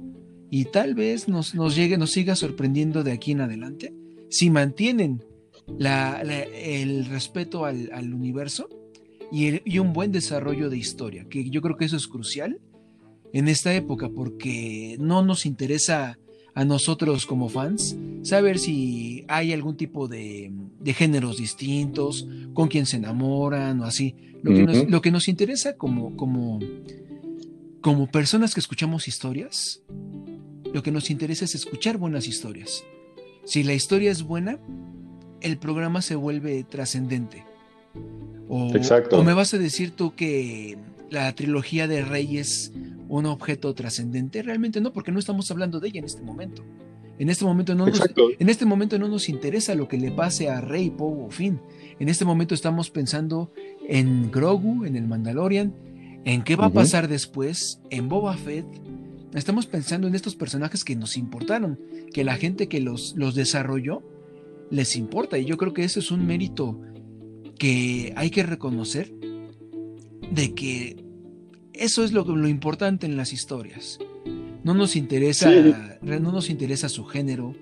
y 0.49 0.65
tal 0.65 0.95
vez 0.95 1.27
nos, 1.27 1.53
nos 1.53 1.75
llegue, 1.75 1.97
nos 1.97 2.11
siga 2.11 2.35
sorprendiendo 2.35 3.03
de 3.03 3.11
aquí 3.11 3.31
en 3.31 3.41
adelante 3.41 3.93
si 4.29 4.49
mantienen 4.49 5.23
el 5.67 7.05
respeto 7.05 7.65
al, 7.65 8.13
universo 8.13 8.69
y, 9.31 9.61
y, 9.71 9.79
un 9.79 9.93
buen 9.93 10.11
desarrollo 10.11 10.69
de 10.69 10.77
historia, 10.77 11.25
que 11.29 11.49
yo 11.49 11.61
creo 11.61 11.77
que 11.77 11.85
eso 11.85 11.97
es 11.97 12.07
crucial 12.07 12.59
en 13.33 13.47
esta 13.47 13.73
época 13.73 14.09
porque 14.09 14.97
no 14.99 15.23
nos 15.23 15.45
interesa 15.45 16.17
a 16.55 16.65
nosotros 16.65 17.25
como 17.25 17.47
fans 17.47 17.95
saber 18.23 18.59
si 18.59 19.23
hay 19.27 19.53
algún 19.53 19.77
tipo 19.77 20.07
de, 20.07 20.51
géneros 20.87 21.37
distintos, 21.37 22.27
con 22.53 22.67
quien 22.67 22.85
se 22.85 22.97
enamoran 22.97 23.79
o 23.81 23.85
así. 23.85 24.15
Lo 24.41 24.53
que, 24.53 24.63
nos, 24.63 24.89
lo 24.89 25.01
que 25.01 25.11
nos, 25.11 25.27
interesa 25.27 25.75
como, 25.75 26.15
como, 26.15 26.59
como 27.81 28.07
personas 28.07 28.53
que 28.53 28.59
escuchamos 28.59 29.07
historias, 29.07 29.81
lo 30.73 30.81
que 30.81 30.91
nos 30.91 31.09
interesa 31.09 31.45
es 31.45 31.55
escuchar 31.55 31.97
buenas 31.97 32.27
historias. 32.27 32.83
Si 33.45 33.63
la 33.63 33.73
historia 33.73 34.11
es 34.11 34.23
buena, 34.23 34.59
el 35.41 35.57
programa 35.57 36.01
se 36.01 36.15
vuelve 36.15 36.63
trascendente. 36.63 37.45
O, 38.49 38.71
o 39.11 39.23
me 39.23 39.33
vas 39.33 39.53
a 39.53 39.57
decir 39.57 39.91
tú 39.91 40.15
que 40.15 40.77
la 41.11 41.33
trilogía 41.33 41.87
de 41.87 42.03
Reyes 42.03 42.73
un 43.09 43.25
objeto 43.25 43.73
trascendente? 43.73 44.41
Realmente 44.41 44.79
no, 44.79 44.93
porque 44.93 45.11
no 45.11 45.19
estamos 45.19 45.49
hablando 45.51 45.79
de 45.79 45.89
ella 45.89 45.99
en 45.99 46.05
este 46.05 46.21
momento. 46.21 46.63
En 47.17 47.29
este 47.29 47.43
momento 47.43 47.75
no 47.75 47.85
nos, 47.85 48.01
en 48.39 48.49
este 48.49 48.65
momento 48.65 48.97
no 48.97 49.09
nos 49.09 49.27
interesa 49.27 49.75
lo 49.75 49.89
que 49.89 49.97
le 49.97 50.11
pase 50.11 50.47
a 50.47 50.61
Rey, 50.61 50.89
Poe 50.89 51.25
o 51.25 51.29
Finn. 51.29 51.59
En 51.99 52.07
este 52.07 52.23
momento 52.23 52.55
estamos 52.55 52.89
pensando 52.89 53.51
en 53.87 54.31
Grogu, 54.31 54.85
en 54.85 54.95
el 54.95 55.05
Mandalorian, 55.05 55.73
en 56.23 56.43
qué 56.43 56.55
va 56.55 56.67
a 56.67 56.69
pasar 56.69 57.09
después, 57.09 57.81
en 57.89 58.07
Boba 58.07 58.37
Fett. 58.37 58.65
Estamos 59.33 59.65
pensando 59.65 60.07
en 60.07 60.15
estos 60.15 60.35
personajes 60.35 60.85
que 60.85 60.95
nos 60.95 61.17
importaron, 61.17 61.77
que 62.13 62.23
la 62.23 62.35
gente 62.35 62.69
que 62.69 62.79
los, 62.79 63.15
los 63.17 63.35
desarrolló 63.35 64.01
les 64.71 64.95
importa. 64.95 65.37
Y 65.37 65.45
yo 65.45 65.57
creo 65.57 65.73
que 65.73 65.83
ese 65.83 65.99
es 65.99 66.11
un 66.11 66.25
mérito 66.25 66.79
que 67.59 68.13
hay 68.15 68.31
que 68.31 68.41
reconocer 68.41 69.13
de 70.31 70.55
que 70.55 71.03
eso 71.73 72.03
es 72.03 72.11
lo, 72.11 72.23
lo 72.23 72.47
importante 72.47 73.05
en 73.05 73.15
las 73.15 73.33
historias. 73.33 73.99
No 74.63 74.73
nos 74.73 74.95
interesa, 74.95 75.51
no 76.01 76.31
nos 76.31 76.49
interesa 76.49 76.89
su 76.89 77.05
género, 77.05 77.53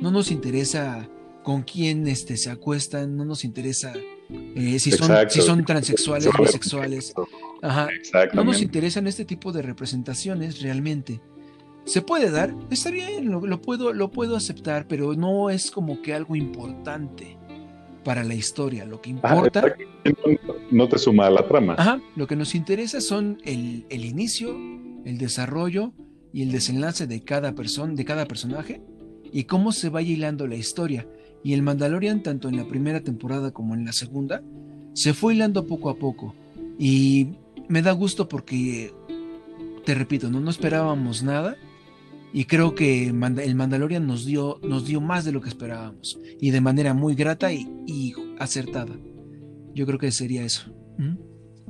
no 0.00 0.10
nos 0.10 0.30
interesa 0.30 1.08
con 1.42 1.62
quién 1.62 2.06
este, 2.08 2.36
se 2.36 2.50
acuestan, 2.50 3.16
no 3.16 3.24
nos 3.24 3.44
interesa 3.44 3.92
eh, 4.56 4.78
si, 4.78 4.90
son, 4.90 5.10
si 5.28 5.40
son 5.40 5.64
transexuales, 5.64 6.28
bisexuales. 6.38 7.14
Ajá. 7.62 7.88
No 8.34 8.44
nos 8.44 8.60
interesan 8.60 9.06
este 9.06 9.24
tipo 9.24 9.52
de 9.52 9.62
representaciones 9.62 10.60
realmente. 10.60 11.20
Se 11.84 12.02
puede 12.02 12.30
dar, 12.30 12.52
está 12.70 12.90
bien, 12.90 13.30
lo, 13.30 13.62
puedo, 13.62 13.92
lo 13.92 14.10
puedo 14.10 14.34
aceptar, 14.36 14.88
pero 14.88 15.14
no 15.14 15.50
es 15.50 15.70
como 15.70 16.02
que 16.02 16.14
algo 16.14 16.34
importante 16.34 17.35
para 18.06 18.22
la 18.22 18.34
historia. 18.34 18.84
Lo 18.84 19.00
que 19.00 19.10
importa. 19.10 19.64
no 20.70 20.88
te 20.88 20.96
suma 20.96 21.26
a 21.26 21.30
la 21.30 21.48
trama. 21.48 21.74
Ajá. 21.76 22.00
Lo 22.14 22.28
que 22.28 22.36
nos 22.36 22.54
interesa 22.54 23.00
son 23.00 23.38
el, 23.44 23.84
el 23.90 24.04
inicio, 24.04 24.56
el 25.04 25.18
desarrollo 25.18 25.92
y 26.32 26.42
el 26.42 26.52
desenlace 26.52 27.08
de 27.08 27.24
cada 27.24 27.56
persona, 27.56 27.94
de 27.94 28.04
cada 28.04 28.26
personaje, 28.26 28.80
y 29.32 29.44
cómo 29.44 29.72
se 29.72 29.88
va 29.88 30.02
hilando 30.02 30.46
la 30.46 30.54
historia. 30.54 31.08
Y 31.42 31.52
el 31.52 31.62
Mandalorian, 31.62 32.22
tanto 32.22 32.48
en 32.48 32.56
la 32.56 32.68
primera 32.68 33.00
temporada 33.00 33.50
como 33.50 33.74
en 33.74 33.84
la 33.84 33.92
segunda, 33.92 34.40
se 34.92 35.12
fue 35.12 35.34
hilando 35.34 35.66
poco 35.66 35.90
a 35.90 35.96
poco. 35.96 36.32
Y 36.78 37.30
me 37.66 37.82
da 37.82 37.90
gusto 37.90 38.28
porque, 38.28 38.94
te 39.84 39.96
repito, 39.96 40.30
no, 40.30 40.38
no 40.38 40.50
esperábamos 40.50 41.24
nada 41.24 41.56
y 42.32 42.44
creo 42.44 42.74
que 42.74 43.06
el 43.06 43.14
Mandalorian 43.14 44.06
nos 44.06 44.26
dio, 44.26 44.58
nos 44.62 44.86
dio 44.86 45.00
más 45.00 45.24
de 45.24 45.32
lo 45.32 45.40
que 45.40 45.48
esperábamos. 45.48 46.20
Y 46.40 46.50
de 46.50 46.60
manera 46.60 46.94
muy 46.94 47.14
grata 47.14 47.52
y, 47.52 48.12
acertada. 48.38 48.94
Yo 49.74 49.86
creo 49.86 49.98
que 49.98 50.10
sería 50.10 50.44
eso. 50.44 50.70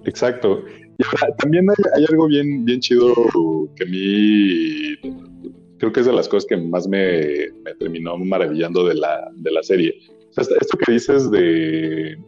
Exacto. 0.04 0.64
Y 0.98 1.04
también 1.38 1.66
hay, 1.94 2.04
algo 2.08 2.26
bien, 2.26 2.64
bien 2.64 2.80
chido 2.80 3.14
que 3.76 3.84
a 3.84 3.86
mí 3.86 4.96
creo 5.78 5.92
que 5.92 6.00
es 6.00 6.06
de 6.06 6.12
las 6.12 6.28
cosas 6.28 6.46
que 6.48 6.56
más 6.56 6.88
me, 6.88 7.50
terminó 7.78 8.16
maravillando 8.16 8.86
de 8.86 8.94
la, 8.94 9.30
de 9.36 9.50
la 9.50 9.62
serie. 9.62 9.94
esto 10.36 10.78
que 10.78 10.92
dices 10.92 11.30
de 11.30 12.18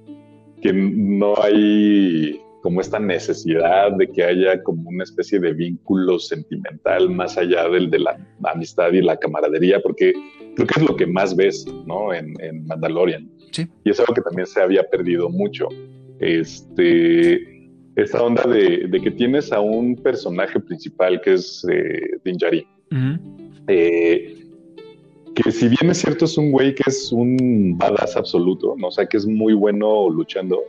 que 0.61 0.73
no 0.73 1.35
hay 1.41 2.41
como 2.69 2.83
esta 2.83 2.99
necesidad 2.99 3.93
de 3.93 4.07
que 4.09 4.23
haya 4.23 4.63
como 4.63 4.91
una 4.91 5.03
especie 5.03 5.41
de 5.41 5.55
vínculo 5.55 6.19
sentimental 6.19 7.09
más 7.09 7.39
allá 7.39 7.67
del 7.67 7.89
de 7.89 7.99
la 7.99 8.19
amistad 8.45 8.93
y 8.93 9.01
la 9.01 9.17
camaradería, 9.17 9.81
porque 9.81 10.13
creo 10.55 10.67
que 10.67 10.79
es 10.79 10.87
lo 10.87 10.95
que 10.95 11.07
más 11.07 11.35
ves, 11.35 11.67
¿no? 11.87 12.13
En, 12.13 12.35
Mandalorian. 12.67 13.27
Sí. 13.53 13.67
Y 13.85 13.91
es 13.91 13.99
algo 14.01 14.13
que 14.13 14.21
también 14.21 14.47
se 14.47 14.61
había 14.61 14.83
perdido 14.83 15.31
mucho. 15.31 15.67
Este, 16.21 17.71
esta 17.97 18.23
onda 18.23 18.43
de, 18.43 19.01
que 19.03 19.13
tienes 19.13 19.51
a 19.51 19.61
un 19.61 19.97
personaje 19.97 20.61
principal 20.61 21.23
que 21.23 21.33
es 21.33 21.67
eh, 21.73 22.19
Dinjari. 22.23 22.67
Eh, 23.67 24.45
que 25.35 25.51
si 25.51 25.69
bien 25.69 25.91
es 25.91 26.03
cierto 26.03 26.27
es 26.27 26.37
un 26.37 26.53
güey 26.53 26.75
que 26.75 26.83
es 26.87 27.11
un 27.13 27.79
badass 27.79 28.15
absoluto, 28.15 28.75
¿no? 28.77 28.89
o 28.89 28.91
sea, 28.91 29.07
que 29.07 29.17
es 29.17 29.27
muy 29.27 29.55
bueno 29.55 30.11
luchando, 30.11 30.61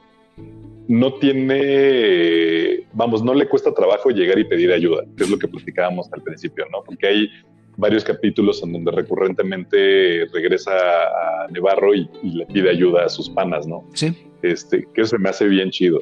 no 0.90 1.14
tiene, 1.20 2.80
vamos, 2.94 3.24
no 3.24 3.36
le 3.36 3.48
cuesta 3.48 3.74
trabajo 3.74 4.10
llegar 4.10 4.40
y 4.40 4.44
pedir 4.44 4.72
ayuda, 4.72 5.04
que 5.16 5.24
es 5.24 5.30
lo 5.30 5.38
que 5.38 5.48
platicábamos 5.48 6.12
al 6.12 6.24
principio, 6.24 6.66
¿no? 6.72 6.84
Porque 6.84 7.08
hay 7.08 7.30
varios 7.78 8.04
capítulos 8.04 8.62
en 8.64 8.74
donde 8.74 8.92
recurrentemente 8.92 10.26
regresa 10.34 10.72
a 10.72 11.48
Nevarro 11.52 11.94
y, 11.94 12.10
le 12.24 12.46
pide 12.48 12.72
ayuda 12.72 13.06
a 13.06 13.10
sus 13.10 13.30
panas, 13.30 13.68
¿no? 13.68 13.88
Sí. 13.94 14.16
Este, 14.42 14.86
que 14.94 15.02
eso 15.02 15.12
se 15.12 15.20
me 15.20 15.30
hace 15.30 15.48
bien 15.48 15.70
chido. 15.70 16.02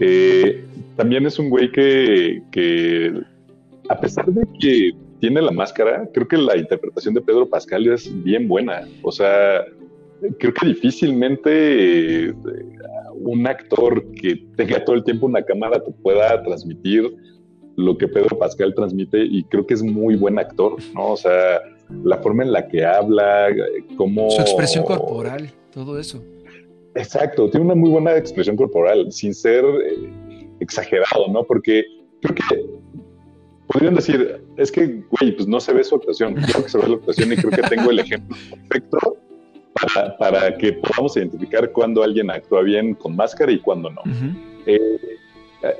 Eh, 0.00 0.64
también 0.96 1.24
es 1.26 1.38
un 1.38 1.48
güey 1.48 1.70
que, 1.70 2.42
que, 2.50 3.12
a 3.88 4.00
pesar 4.00 4.26
de 4.26 4.42
que 4.58 4.90
tiene 5.20 5.40
la 5.42 5.52
máscara, 5.52 6.08
creo 6.12 6.26
que 6.26 6.38
la 6.38 6.56
interpretación 6.56 7.14
de 7.14 7.20
Pedro 7.20 7.48
Pascal 7.48 7.86
es 7.86 8.10
bien 8.24 8.48
buena. 8.48 8.82
O 9.02 9.12
sea, 9.12 9.64
creo 10.38 10.54
que 10.54 10.66
difícilmente 10.66 12.28
eh, 12.28 12.34
un 13.14 13.46
actor 13.46 14.04
que 14.12 14.36
tenga 14.56 14.84
todo 14.84 14.96
el 14.96 15.04
tiempo 15.04 15.26
una 15.26 15.42
cámara 15.42 15.82
te 15.82 15.90
pueda 15.90 16.42
transmitir 16.42 17.14
lo 17.76 17.98
que 17.98 18.06
Pedro 18.06 18.38
Pascal 18.38 18.74
transmite 18.74 19.24
y 19.24 19.44
creo 19.44 19.66
que 19.66 19.74
es 19.74 19.82
muy 19.82 20.16
buen 20.16 20.38
actor, 20.38 20.76
¿no? 20.94 21.12
O 21.12 21.16
sea, 21.16 21.60
la 22.04 22.18
forma 22.18 22.44
en 22.44 22.52
la 22.52 22.68
que 22.68 22.84
habla, 22.84 23.48
cómo... 23.96 24.30
Su 24.30 24.40
expresión 24.42 24.84
corporal, 24.84 25.50
todo 25.72 25.98
eso. 25.98 26.22
Exacto, 26.94 27.50
tiene 27.50 27.66
una 27.66 27.74
muy 27.74 27.90
buena 27.90 28.16
expresión 28.16 28.56
corporal, 28.56 29.10
sin 29.10 29.34
ser 29.34 29.64
eh, 29.64 30.46
exagerado, 30.60 31.26
¿no? 31.32 31.42
Porque 31.42 31.84
creo 32.22 32.34
que 32.36 32.66
podrían 33.66 33.96
decir, 33.96 34.40
es 34.56 34.70
que, 34.70 35.02
güey, 35.10 35.34
pues 35.34 35.48
no 35.48 35.58
se 35.58 35.72
ve 35.72 35.82
su 35.82 35.96
actuación, 35.96 36.34
creo 36.34 36.62
que 36.62 36.68
se 36.68 36.78
ve 36.78 36.88
la 36.88 36.94
actuación 36.94 37.32
y 37.32 37.36
creo 37.36 37.50
que 37.50 37.62
tengo 37.62 37.90
el 37.90 37.98
ejemplo 37.98 38.36
perfecto 38.68 39.16
para, 40.18 40.56
que 40.56 40.72
podamos 40.74 41.16
identificar 41.16 41.70
cuándo 41.72 42.02
alguien 42.02 42.30
actúa 42.30 42.62
bien 42.62 42.94
con 42.94 43.16
máscara 43.16 43.52
y 43.52 43.58
cuándo 43.58 43.90
no. 43.90 44.02
Eh, 44.66 44.80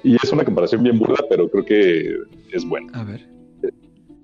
y 0.03 0.17
es 0.17 0.33
una 0.33 0.45
comparación 0.45 0.83
bien 0.83 0.99
burda, 0.99 1.25
pero 1.29 1.49
creo 1.49 1.65
que 1.65 2.17
es 2.53 2.65
buena. 2.65 2.99
A 2.99 3.05
ver. 3.05 3.27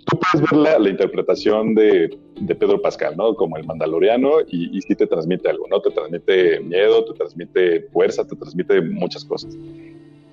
Tú 0.07 0.19
puedes 0.19 0.51
ver 0.51 0.81
la, 0.81 0.89
interpretación 0.89 1.75
de, 1.75 2.19
Pedro 2.47 2.81
Pascal, 2.81 3.17
¿no? 3.17 3.35
Como 3.35 3.57
el 3.57 3.65
mandaloriano 3.65 4.41
y, 4.49 4.77
y 4.77 4.81
sí 4.83 4.95
te 4.95 5.07
transmite 5.07 5.49
algo, 5.49 5.67
¿no? 5.69 5.81
Te 5.81 5.91
transmite 5.91 6.61
miedo, 6.61 7.05
te 7.05 7.13
transmite 7.15 7.83
fuerza, 7.93 8.27
te 8.27 8.35
transmite 8.35 8.81
muchas 8.81 9.25
cosas. 9.25 9.57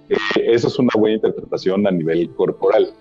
Eh, 0.10 0.16
eso 0.38 0.68
es 0.68 0.80
una 0.80 0.90
buena 0.98 1.16
interpretación 1.16 1.86
a 1.88 1.92
nivel 1.92 2.30
corporal. 2.32 2.94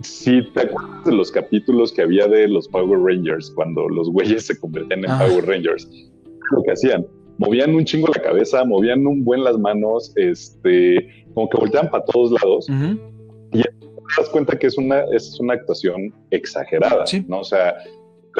Si 0.00 0.42
te 0.52 0.60
acuerdas 0.62 1.04
de 1.04 1.12
los 1.12 1.30
capítulos 1.30 1.92
que 1.92 2.02
había 2.02 2.26
de 2.26 2.48
los 2.48 2.68
Power 2.68 3.00
Rangers, 3.00 3.50
cuando 3.50 3.88
los 3.88 4.10
güeyes 4.10 4.46
se 4.46 4.58
convertían 4.58 5.04
en 5.04 5.10
ah. 5.10 5.18
Power 5.18 5.46
Rangers, 5.46 5.88
lo 6.50 6.62
que 6.62 6.72
hacían, 6.72 7.06
movían 7.38 7.74
un 7.74 7.84
chingo 7.84 8.08
la 8.14 8.22
cabeza, 8.22 8.64
movían 8.64 9.06
un 9.06 9.24
buen 9.24 9.44
las 9.44 9.58
manos, 9.58 10.12
este, 10.16 11.26
como 11.34 11.48
que 11.48 11.58
volteaban 11.58 11.90
para 11.90 12.04
todos 12.04 12.32
lados. 12.32 12.66
Y 13.52 13.62
te 13.62 13.70
das 14.18 14.28
cuenta 14.30 14.58
que 14.58 14.66
es 14.66 14.78
una, 14.78 15.02
es 15.12 15.38
una 15.40 15.54
actuación 15.54 16.14
exagerada, 16.30 17.04
¿no? 17.26 17.40
O 17.40 17.44
sea, 17.44 17.74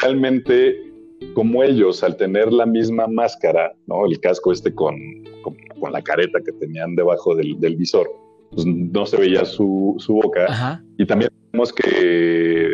realmente 0.00 0.93
como 1.34 1.62
ellos, 1.62 2.02
al 2.02 2.16
tener 2.16 2.52
la 2.52 2.66
misma 2.66 3.06
máscara, 3.06 3.72
¿no? 3.86 4.06
El 4.06 4.20
casco 4.20 4.52
este 4.52 4.74
con, 4.74 4.96
con, 5.42 5.92
la 5.92 6.02
careta 6.02 6.40
que 6.44 6.52
tenían 6.52 6.94
debajo 6.94 7.34
del, 7.34 7.56
visor, 7.76 8.08
pues 8.50 8.66
no 8.66 9.06
se 9.06 9.16
veía 9.16 9.44
su, 9.44 9.96
boca. 10.08 10.82
Y 10.98 11.06
también 11.06 11.30
vemos 11.52 11.72
que, 11.72 12.68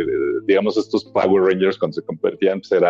digamos, 0.46 0.76
estos 0.76 1.05
Power 1.07 1.44
Rangers 1.44 1.78
cuando 1.78 1.94
se 1.94 2.03
convertían, 2.03 2.61
pues 2.61 2.82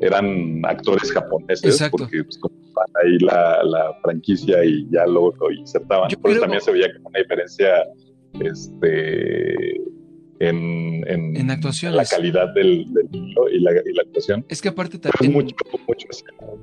eran 0.00 0.62
actores 0.64 1.12
japoneses, 1.12 1.88
porque 1.90 2.24
pues, 2.24 2.40
ahí 3.02 3.18
la, 3.18 3.62
la, 3.64 3.94
franquicia 4.02 4.64
y 4.64 4.88
ya 4.90 5.06
lo, 5.06 5.32
insertaban. 5.56 6.08
Por 6.20 6.30
eso 6.30 6.40
también 6.40 6.62
se 6.62 6.72
veía 6.72 6.92
como 6.94 7.08
una 7.08 7.20
diferencia 7.20 7.84
este 8.40 9.80
en, 10.48 11.36
en, 11.36 11.50
actuación. 11.50 11.96
La 11.96 12.04
calidad 12.04 12.52
del, 12.54 12.86
libro 13.10 13.48
y 13.48 13.60
la, 13.60 13.70
actuación. 14.00 14.44
Es 14.48 14.60
que 14.60 14.68
aparte 14.68 14.98
también. 14.98 15.54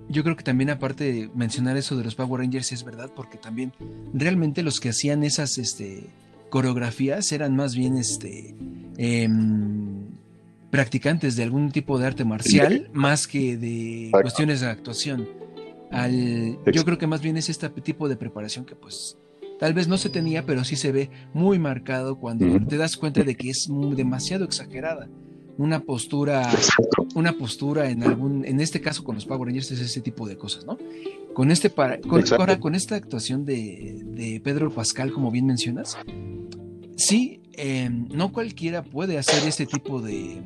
yo 0.09 0.23
creo 0.23 0.35
que 0.35 0.43
también, 0.43 0.69
aparte 0.69 1.11
de 1.11 1.29
mencionar 1.33 1.77
eso 1.77 1.95
de 1.97 2.03
los 2.03 2.15
Power 2.15 2.41
Rangers, 2.41 2.71
es 2.71 2.83
verdad, 2.83 3.11
porque 3.15 3.37
también 3.37 3.73
realmente 4.13 4.63
los 4.63 4.79
que 4.79 4.89
hacían 4.89 5.23
esas 5.23 5.57
este, 5.57 6.03
coreografías 6.49 7.31
eran 7.31 7.55
más 7.55 7.75
bien 7.75 7.97
este. 7.97 8.55
Em, 8.97 10.07
practicantes 10.69 11.35
de 11.35 11.43
algún 11.43 11.71
tipo 11.71 11.97
de 11.97 12.05
arte 12.05 12.25
marcial 12.25 12.89
más 12.93 13.27
que 13.27 13.57
de 13.57 14.09
cuestiones 14.11 14.61
de 14.61 14.67
actuación. 14.67 15.27
Al, 15.89 16.59
yo 16.71 16.85
creo 16.85 16.99
que 16.99 17.07
más 17.07 17.21
bien 17.21 17.37
es 17.37 17.49
este 17.49 17.67
tipo 17.69 18.07
de 18.07 18.15
preparación 18.15 18.65
que 18.65 18.75
pues 18.75 19.17
Tal 19.59 19.73
vez 19.73 19.89
no 19.89 19.97
se 19.97 20.09
tenía, 20.09 20.45
pero 20.45 20.63
sí 20.63 20.77
se 20.77 20.93
ve 20.93 21.09
muy 21.33 21.59
marcado 21.59 22.17
cuando 22.17 22.65
te 22.65 22.77
das 22.77 22.95
cuenta 22.95 23.23
de 23.23 23.35
que 23.35 23.49
es 23.49 23.67
demasiado 23.95 24.45
exagerada. 24.45 25.09
Una 25.57 25.81
postura, 25.81 26.49
una 27.15 27.33
postura 27.33 27.89
en 27.89 28.01
algún, 28.03 28.45
en 28.45 28.61
este 28.61 28.79
caso 28.79 29.03
con 29.03 29.15
los 29.15 29.25
Power 29.25 29.47
Rangers 29.47 29.71
es 29.71 29.81
ese 29.81 29.99
tipo 29.99 30.25
de 30.25 30.37
cosas, 30.37 30.65
¿no? 30.65 30.77
Con 31.33 31.51
este 31.51 31.69
para, 31.69 31.99
con, 31.99 32.23
ahora 32.31 32.61
con 32.61 32.73
esta 32.73 32.95
actuación 32.95 33.43
de, 33.43 34.41
Pedro 34.41 34.71
Pascal, 34.71 35.11
como 35.11 35.29
bien 35.29 35.45
mencionas, 35.45 35.97
sí, 36.95 37.41
em, 37.51 38.07
no 38.07 38.31
cualquiera 38.31 38.83
puede 38.83 39.17
hacer 39.17 39.45
este 39.45 39.65
tipo 39.65 40.01
de, 40.01 40.41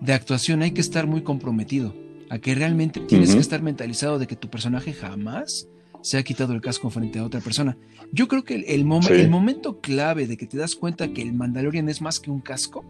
de 0.00 0.12
actuación, 0.14 0.62
hay 0.62 0.70
que 0.70 0.80
estar 0.80 1.06
muy 1.06 1.22
comprometido, 1.22 1.94
a 2.30 2.38
que 2.38 2.54
realmente 2.54 3.00
tienes 3.00 3.34
que 3.34 3.40
estar 3.40 3.60
mentalizado 3.60 4.18
de 4.18 4.26
que 4.26 4.36
tu 4.36 4.48
personaje 4.48 4.94
jamás 4.94 5.68
se 6.02 6.18
ha 6.18 6.22
quitado 6.22 6.52
el 6.52 6.60
casco 6.60 6.90
frente 6.90 7.18
a 7.18 7.24
otra 7.24 7.40
persona. 7.40 7.76
Yo 8.12 8.28
creo 8.28 8.44
que 8.44 8.54
el, 8.54 8.64
el, 8.64 8.84
momento 8.84 9.80
clave 9.80 10.26
de 10.26 10.36
que 10.36 10.46
te 10.46 10.56
das 10.56 10.74
cuenta 10.74 11.12
que 11.12 11.22
el 11.22 11.32
Mandalorian 11.32 11.88
es 11.88 12.00
más 12.00 12.20
que 12.20 12.30
un 12.30 12.40
casco 12.40 12.84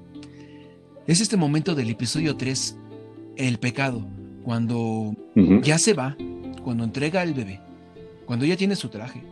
es 1.06 1.20
este 1.20 1.36
momento 1.36 1.74
del 1.74 1.90
episodio 1.90 2.36
3, 2.36 2.76
el 3.36 3.58
pecado, 3.58 4.06
cuando 4.44 5.14
ya 5.62 5.78
se 5.78 5.92
va, 5.92 6.16
cuando 6.62 6.84
entrega 6.84 7.20
al 7.20 7.34
bebé, 7.34 7.60
cuando 8.26 8.44
ya 8.44 8.56
tiene 8.56 8.76
su 8.76 8.90
traje, 8.90 9.22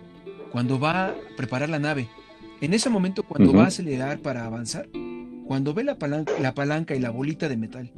cuando 0.50 0.80
va 0.80 1.06
a 1.06 1.14
preparar 1.36 1.68
la 1.68 1.78
nave, 1.78 2.08
en 2.60 2.74
ese 2.74 2.90
momento 2.90 3.22
cuando 3.22 3.52
va 3.52 3.64
a 3.64 3.66
acelerar 3.68 4.18
para 4.20 4.44
avanzar, 4.44 4.88
cuando 5.46 5.72
ve 5.72 5.84
la 5.84 5.98
palanca, 5.98 6.32
la 6.40 6.52
palanca 6.52 6.96
y 6.96 6.98
la 6.98 7.10
bolita 7.10 7.48
de 7.48 7.56
metal, 7.56 7.92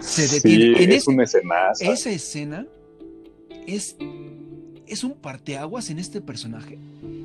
se 0.00 0.28
detiene. 0.28 0.80
en 0.80 0.92
es 0.92 1.08
una 1.08 1.24
Esa 1.24 2.10
escena 2.10 2.66
es, 3.66 3.96
es 4.90 5.04
un 5.04 5.14
parteaguas 5.14 5.90
en 5.90 5.98
este 5.98 6.20
personaje. 6.20 6.78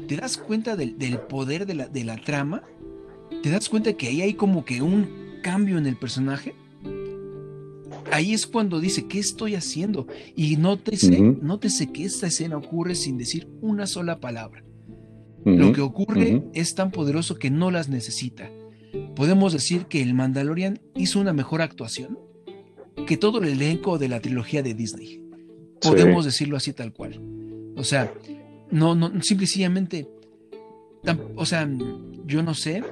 Te 0.07 0.17
das 0.17 0.37
cuenta 0.37 0.75
del, 0.75 0.95
poder 1.29 1.65
de 1.65 1.73
la, 1.75 1.87
de 1.87 2.03
la 2.03 2.17
trama, 2.17 2.63
te 3.41 3.49
das 3.49 3.69
cuenta 3.69 3.93
que 3.93 4.07
ahí 4.07 4.21
hay 4.21 4.33
como 4.33 4.65
que 4.65 4.81
un 4.81 5.07
cambio 5.41 5.77
en 5.77 5.85
el 5.85 5.97
personaje 5.97 6.55
ahí 8.13 8.33
es 8.33 8.47
cuando 8.47 8.79
dice, 8.79 9.07
¿qué 9.07 9.19
estoy 9.19 9.55
haciendo? 9.55 10.07
Y 10.35 10.57
nótese, 10.57 11.19
nótese 11.19 11.91
que 11.91 12.05
esta 12.05 12.27
escena 12.27 12.57
ocurre 12.57 12.95
sin 12.95 13.17
decir 13.17 13.47
una 13.61 13.87
sola 13.87 14.19
palabra. 14.19 14.63
Lo 15.45 15.73
que 15.73 15.81
ocurre 15.81 16.43
es 16.53 16.73
tan 16.73 16.91
poderoso 16.91 17.35
que 17.35 17.49
no 17.49 17.69
las 17.69 17.89
necesita. 17.89 18.49
Podemos 19.15 19.51
decir 19.51 19.87
que 19.87 20.01
el 20.01 20.13
Mandalorian 20.13 20.79
hizo 20.95 21.19
una 21.19 21.33
mejor 21.33 21.61
actuación 21.61 22.17
que 23.07 23.17
todo 23.17 23.39
el 23.39 23.49
elenco 23.49 23.97
de 23.97 24.07
la 24.07 24.21
trilogía 24.21 24.63
de 24.63 24.73
Disney. 24.73 25.21
Podemos 25.81 26.23
decirlo 26.23 26.55
así 26.55 26.71
tal 26.71 26.93
cual. 26.93 27.19
O 27.75 27.83
sea, 27.83 28.13
no, 28.71 28.95
no, 28.95 29.21
simplemente, 29.21 30.07
o 31.35 31.45
sea, 31.45 31.69
yo 32.25 32.43
no 32.43 32.53
sé, 32.53 32.83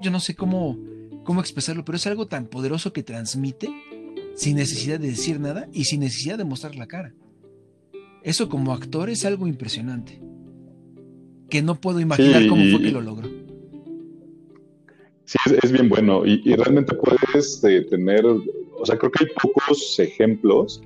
yo 0.00 0.10
no 0.10 0.20
sé 0.20 0.34
cómo, 0.34 0.78
cómo 1.24 1.40
expresarlo, 1.40 1.84
pero 1.84 1.96
es 1.96 2.06
algo 2.06 2.26
tan 2.26 2.46
poderoso 2.46 2.92
que 2.92 3.02
transmite 3.02 3.68
sin 4.34 4.56
necesidad 4.56 4.98
de 4.98 5.08
decir 5.08 5.40
nada 5.40 5.68
y 5.72 5.84
sin 5.84 6.00
necesidad 6.00 6.38
de 6.38 6.44
mostrar 6.44 6.76
la 6.76 6.86
cara. 6.86 7.14
Eso 8.22 8.48
como 8.48 8.72
actor 8.72 9.10
es 9.10 9.24
algo 9.24 9.46
impresionante, 9.46 10.20
que 11.50 11.62
no 11.62 11.80
puedo 11.80 12.00
imaginar 12.00 12.46
cómo 12.48 12.62
fue 12.70 12.82
que 12.82 12.90
lo 12.90 13.00
logró. 13.00 13.28
Sí, 15.26 15.38
es, 15.62 15.72
bien 15.72 15.88
bueno 15.88 16.26
y, 16.26 16.54
realmente 16.54 16.94
puedes 16.94 17.64
eh, 17.64 17.82
tener, 17.88 18.26
o 18.26 18.84
sea, 18.84 18.98
creo 18.98 19.10
que 19.10 19.24
hay 19.24 19.30
pocos 19.42 19.98
ejemplos, 19.98 20.82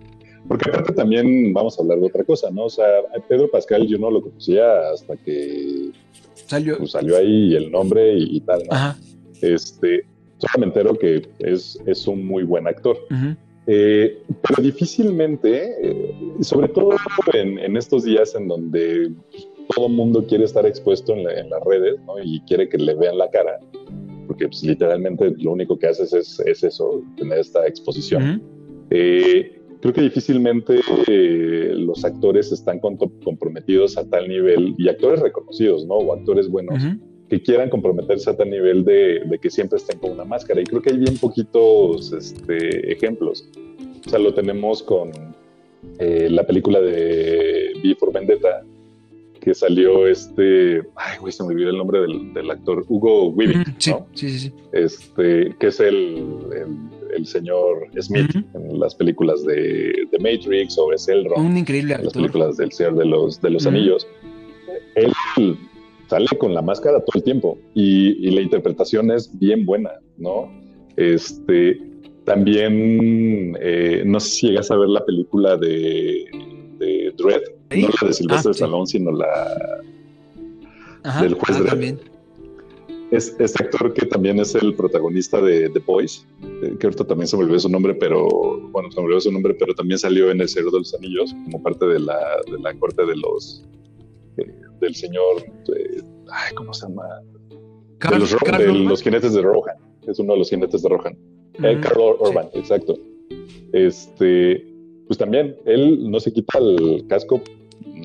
porque 0.49 0.71
aparte 0.71 0.95
también 0.95 1.53
vamos 1.53 1.79
a 1.79 1.83
hablar 1.83 2.01
de 2.01 2.07
otra 2.07 2.25
cosa, 2.25 2.51
¿no? 2.51 2.65
O 2.65 2.71
sea, 2.71 2.87
Pedro 3.29 3.51
Pascal 3.51 3.87
yo 3.87 3.99
no 3.99 4.11
lo 4.11 4.23
conocía 4.23 4.91
hasta 4.91 5.17
que 5.17 5.91
salió, 6.35 6.79
pues, 6.79 6.93
salió 6.93 7.17
ahí 7.17 7.55
el 7.55 7.71
nombre 7.71 8.15
y, 8.17 8.41
tal, 8.41 8.63
¿no? 8.69 8.95
Este, 9.43 10.05
Solo 10.39 10.53
me 10.61 10.67
entero 10.67 10.97
que 10.97 11.29
es, 11.41 11.79
es 11.85 12.07
un 12.07 12.25
muy 12.25 12.45
buen 12.45 12.67
actor. 12.67 12.97
Eh, 13.67 14.23
pero 14.41 14.63
difícilmente, 14.63 15.75
eh, 15.83 16.15
sobre 16.41 16.69
todo 16.69 16.97
en, 17.35 17.77
estos 17.77 18.05
días 18.05 18.35
en 18.35 18.49
donde 18.49 19.13
todo 19.75 19.89
mundo 19.89 20.25
quiere 20.27 20.45
estar 20.45 20.65
expuesto 20.65 21.15
en, 21.15 21.51
las 21.51 21.63
redes 21.65 22.01
¿no? 22.07 22.15
y 22.23 22.41
quiere 22.43 22.69
que 22.69 22.79
le 22.79 22.95
vean 22.95 23.19
la 23.19 23.29
cara, 23.31 23.59
porque 24.27 24.47
pues, 24.47 24.63
literalmente 24.63 25.35
lo 25.39 25.53
único 25.53 25.79
que 25.79 25.89
haces 25.89 26.13
es, 26.15 26.41
es 26.41 26.63
eso, 26.63 27.03
tener 27.17 27.39
esta 27.41 27.67
exposición. 27.67 28.43
Eh, 28.91 29.58
creo 29.81 29.95
que 29.95 30.01
difícilmente 30.01 30.81
los 31.75 32.05
actores 32.05 32.53
están 32.53 32.81
comprometidos 32.81 33.97
a 33.97 34.09
tal 34.09 34.29
nivel, 34.29 34.75
y 34.79 34.89
actores 34.89 35.21
reconocidos, 35.21 35.87
¿no? 35.87 35.95
O 35.95 36.13
actores 36.13 36.49
buenos, 36.49 36.83
que 37.29 37.43
quieran 37.43 37.69
comprometerse 37.71 38.31
a 38.31 38.37
tal 38.37 38.51
nivel 38.51 38.85
de, 38.85 39.39
que 39.41 39.51
siempre 39.51 39.79
estén 39.79 39.99
con 39.99 40.13
una 40.13 40.25
máscara. 40.25 40.61
Y 40.61 40.65
creo 40.65 40.83
que 40.83 40.91
hay 40.91 40.99
bien 40.99 41.17
poquitos 41.19 42.13
este, 42.13 42.93
ejemplos. 42.93 43.49
O 44.07 44.11
sea, 44.11 44.19
lo 44.19 44.33
tenemos 44.33 44.83
con 44.83 45.11
eh, 45.99 46.29
la 46.31 46.47
película 46.47 46.81
de 46.81 47.73
V 47.83 47.95
for 47.97 48.13
Vendetta, 48.13 48.65
que 49.41 49.55
salió 49.55 50.07
este, 50.07 50.83
ay, 50.97 51.19
güey, 51.21 51.33
se 51.33 51.43
me 51.43 51.51
olvidó 51.51 51.71
el 51.71 51.79
nombre 51.79 52.01
del, 52.01 52.51
actor, 52.51 52.85
Hugo 52.89 53.29
Weaving, 53.29 53.65
sí, 53.79 53.93
sí, 54.15 54.39
sí, 54.39 54.53
Este, 54.73 55.55
que 55.59 55.67
es 55.67 55.81
el, 55.81 56.25
el, 57.17 57.27
señor 57.27 57.89
Smith 58.01 58.35
en 58.55 58.81
las 58.81 58.95
películas 58.95 59.45
de, 59.45 60.07
de, 60.11 60.19
Matrix 60.19 60.79
o 60.79 60.93
es 60.93 61.09
el 61.09 61.27
Un 61.37 61.57
increíble 61.57 61.95
actor. 61.95 62.01
En 62.01 62.05
las 62.07 62.15
películas 62.15 62.57
del 62.57 62.73
Señor 62.73 62.97
de 62.97 63.05
los, 63.05 63.41
de 63.41 63.51
los 63.51 63.67
Anillos. 63.67 64.07
Él 64.95 65.13
sale 66.09 66.27
con 66.39 66.55
la 66.55 66.63
máscara 66.63 67.01
todo 67.01 67.17
el 67.17 67.23
tiempo 67.23 67.59
y, 67.75 68.31
la 68.31 68.41
interpretación 68.41 69.11
es 69.11 69.37
bien 69.39 69.65
buena, 69.65 69.91
¿no? 70.17 70.51
Este, 70.97 71.81
también, 72.25 73.57
eh, 73.61 74.03
no 74.05 74.21
sé 74.21 74.31
si 74.31 74.47
llegas 74.49 74.71
a 74.71 74.77
ver 74.77 74.89
la 74.89 75.05
película 75.05 75.57
de, 75.57 76.25
de 76.79 77.13
Dread, 77.17 77.43
no 77.71 77.89
la 78.01 78.09
de 78.09 78.15
Silvestre 78.15 78.51
ah, 78.51 78.55
Salón, 78.55 78.87
sino 78.87 79.13
la 79.13 79.83
del 81.21 81.35
juez 81.35 81.57
ah, 81.57 81.75
Dredd. 81.75 81.99
Es 83.11 83.35
este 83.39 83.65
actor 83.65 83.95
que 83.95 84.05
también 84.05 84.39
es 84.39 84.55
el 84.55 84.75
protagonista 84.75 85.41
de 85.41 85.71
The 85.71 85.79
Boys, 85.79 86.27
eh, 86.63 86.77
que 86.79 86.87
ahorita 86.87 87.05
también 87.05 87.27
se 87.27 87.39
me 87.39 87.45
olvidó 87.45 87.61
su 87.61 87.71
nombre, 87.71 87.95
pero 87.95 88.29
bueno, 88.71 88.91
se 88.91 89.01
me 89.01 89.07
olvidó 89.07 89.21
su 89.23 89.33
nombre, 89.33 89.55
pero 89.55 89.75
también 89.75 89.99
salió 89.99 90.31
en 90.31 90.43
El 90.43 90.49
Cerro 90.49 90.71
de 90.71 90.79
los 90.81 90.95
Anillos 90.95 91.35
como 91.45 91.63
parte 91.63 91.87
de 91.87 92.01
la, 92.01 92.19
de 92.51 92.59
la 92.59 92.75
corte 92.75 93.07
de 93.07 93.17
los 93.17 93.65
del 94.81 94.95
señor, 94.95 95.45
¿cómo 96.55 96.73
se 96.73 96.87
llama? 96.87 97.03
de, 98.11 98.19
los, 98.19 99.03
jinetes 99.03 99.33
de 99.33 99.43
Rohan. 99.43 99.77
Es 100.07 100.19
uno 100.19 100.35
de 100.35 100.39
los 100.39 100.51
jinetes 100.51 100.83
de 100.83 100.89
Rohan. 100.89 101.19
el 101.55 101.81
Carl 101.81 102.01
Orban, 102.21 102.49
exacto. 102.55 102.95
Este, 103.73 104.65
pues 105.09 105.19
también, 105.19 105.57
él 105.65 106.11
no 106.11 106.21
se 106.21 106.33
quita 106.33 106.59
el 106.59 107.05
casco 107.09 107.43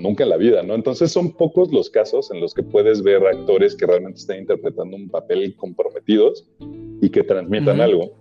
nunca 0.02 0.24
en 0.24 0.30
la 0.30 0.38
vida, 0.38 0.64
¿no? 0.64 0.74
Entonces 0.74 1.12
son 1.12 1.32
pocos 1.32 1.72
los 1.72 1.90
casos 1.90 2.32
en 2.32 2.42
los 2.42 2.54
que 2.54 2.64
puedes 2.64 3.04
ver 3.04 3.26
actores 3.26 3.76
que 3.76 3.86
realmente 3.86 4.20
están 4.20 4.40
interpretando 4.40 4.96
un 4.96 5.10
papel 5.10 5.56
comprometidos 5.56 6.46
y 7.02 7.10
que 7.10 7.24
transmitan 7.24 7.80
algo. 7.80 8.12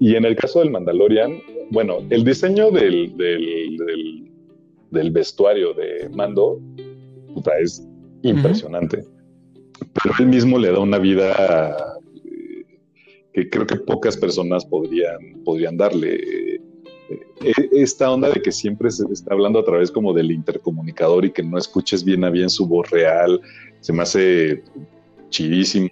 Y 0.00 0.14
en 0.14 0.24
el 0.24 0.36
caso 0.36 0.60
del 0.60 0.70
Mandalorian, 0.70 1.42
bueno, 1.70 1.98
el 2.10 2.24
diseño 2.24 2.70
del, 2.70 3.16
del, 3.16 4.30
del 4.90 5.10
vestuario 5.10 5.74
de 5.74 6.08
Mando 6.10 6.60
puta, 7.34 7.58
es 7.58 7.86
impresionante. 8.22 9.04
Pero 10.02 10.14
él 10.20 10.26
mismo 10.26 10.58
le 10.58 10.72
da 10.72 10.80
una 10.80 10.98
vida 10.98 11.98
eh, 12.24 12.64
que 13.32 13.50
creo 13.50 13.66
que 13.66 13.76
pocas 13.76 14.16
personas 14.16 14.64
podrían, 14.64 15.42
podrían 15.44 15.76
darle. 15.76 16.60
Eh, 17.10 17.68
esta 17.72 18.10
onda 18.10 18.30
de 18.30 18.42
que 18.42 18.52
siempre 18.52 18.90
se 18.90 19.04
está 19.12 19.34
hablando 19.34 19.58
a 19.58 19.64
través 19.64 19.90
como 19.90 20.12
del 20.12 20.30
intercomunicador 20.30 21.24
y 21.24 21.32
que 21.32 21.42
no 21.42 21.58
escuches 21.58 22.04
bien 22.04 22.24
a 22.24 22.30
bien 22.30 22.50
su 22.50 22.66
voz 22.66 22.90
real, 22.90 23.40
se 23.80 23.92
me 23.92 24.02
hace 24.02 24.62
chidísimo. 25.30 25.90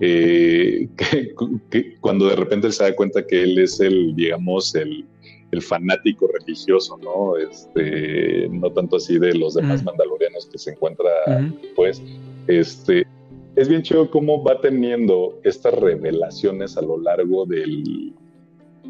Eh, 0.00 0.88
que, 1.70 1.96
cuando 2.00 2.26
de 2.26 2.36
repente 2.36 2.66
él 2.66 2.72
se 2.72 2.84
da 2.84 2.96
cuenta 2.96 3.26
que 3.26 3.42
él 3.42 3.58
es 3.58 3.80
el, 3.80 4.14
digamos, 4.14 4.74
el, 4.74 5.04
el 5.50 5.62
fanático 5.62 6.28
religioso, 6.28 6.98
¿no? 6.98 7.36
Este, 7.36 8.48
no 8.50 8.70
tanto 8.72 8.96
así 8.96 9.18
de 9.18 9.34
los 9.34 9.54
demás 9.54 9.82
mandalorianos 9.84 10.46
que 10.46 10.58
se 10.58 10.72
encuentra, 10.72 11.10
pues, 11.74 12.02
este, 12.46 13.06
es 13.56 13.68
bien 13.68 13.82
chido 13.82 14.10
cómo 14.10 14.42
va 14.42 14.60
teniendo 14.60 15.38
estas 15.44 15.74
revelaciones 15.74 16.76
a 16.76 16.82
lo 16.82 16.98
largo 16.98 17.46
del, 17.46 18.14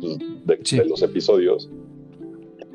pues, 0.00 0.70
de, 0.70 0.84
los 0.84 1.02
episodios. 1.02 1.70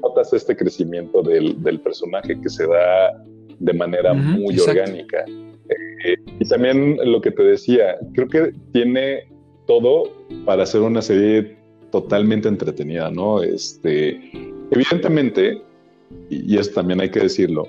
Notas 0.02 0.34
este 0.34 0.56
crecimiento 0.56 1.22
del, 1.22 1.80
personaje 1.82 2.40
que 2.40 2.50
se 2.50 2.68
da 2.68 3.24
de 3.60 3.74
manera 3.74 4.14
muy 4.14 4.60
orgánica. 4.60 5.26
Eh, 6.06 6.16
y 6.40 6.48
también 6.48 6.98
lo 7.04 7.22
que 7.22 7.32
te 7.32 7.44
decía, 7.44 7.98
creo 8.14 8.28
que 8.28 8.54
tiene 8.74 9.32
todo 9.66 10.12
para 10.46 10.64
hacer 10.64 10.82
una 10.82 11.02
serie 11.02 11.58
totalmente 11.92 12.48
entretenida, 12.48 13.10
¿no? 13.12 13.42
Este, 13.42 14.20
evidentemente, 14.72 15.62
y, 16.30 16.58
eso 16.58 16.72
también 16.72 17.00
hay 17.02 17.10
que 17.10 17.22
decirlo, 17.22 17.68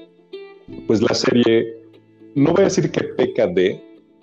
pues 0.86 1.02
la 1.02 1.14
serie, 1.14 1.76
no 2.34 2.52
voy 2.52 2.62
a 2.62 2.64
decir 2.64 2.90
que 2.90 3.04
peca 3.04 3.46
de, 3.46 3.80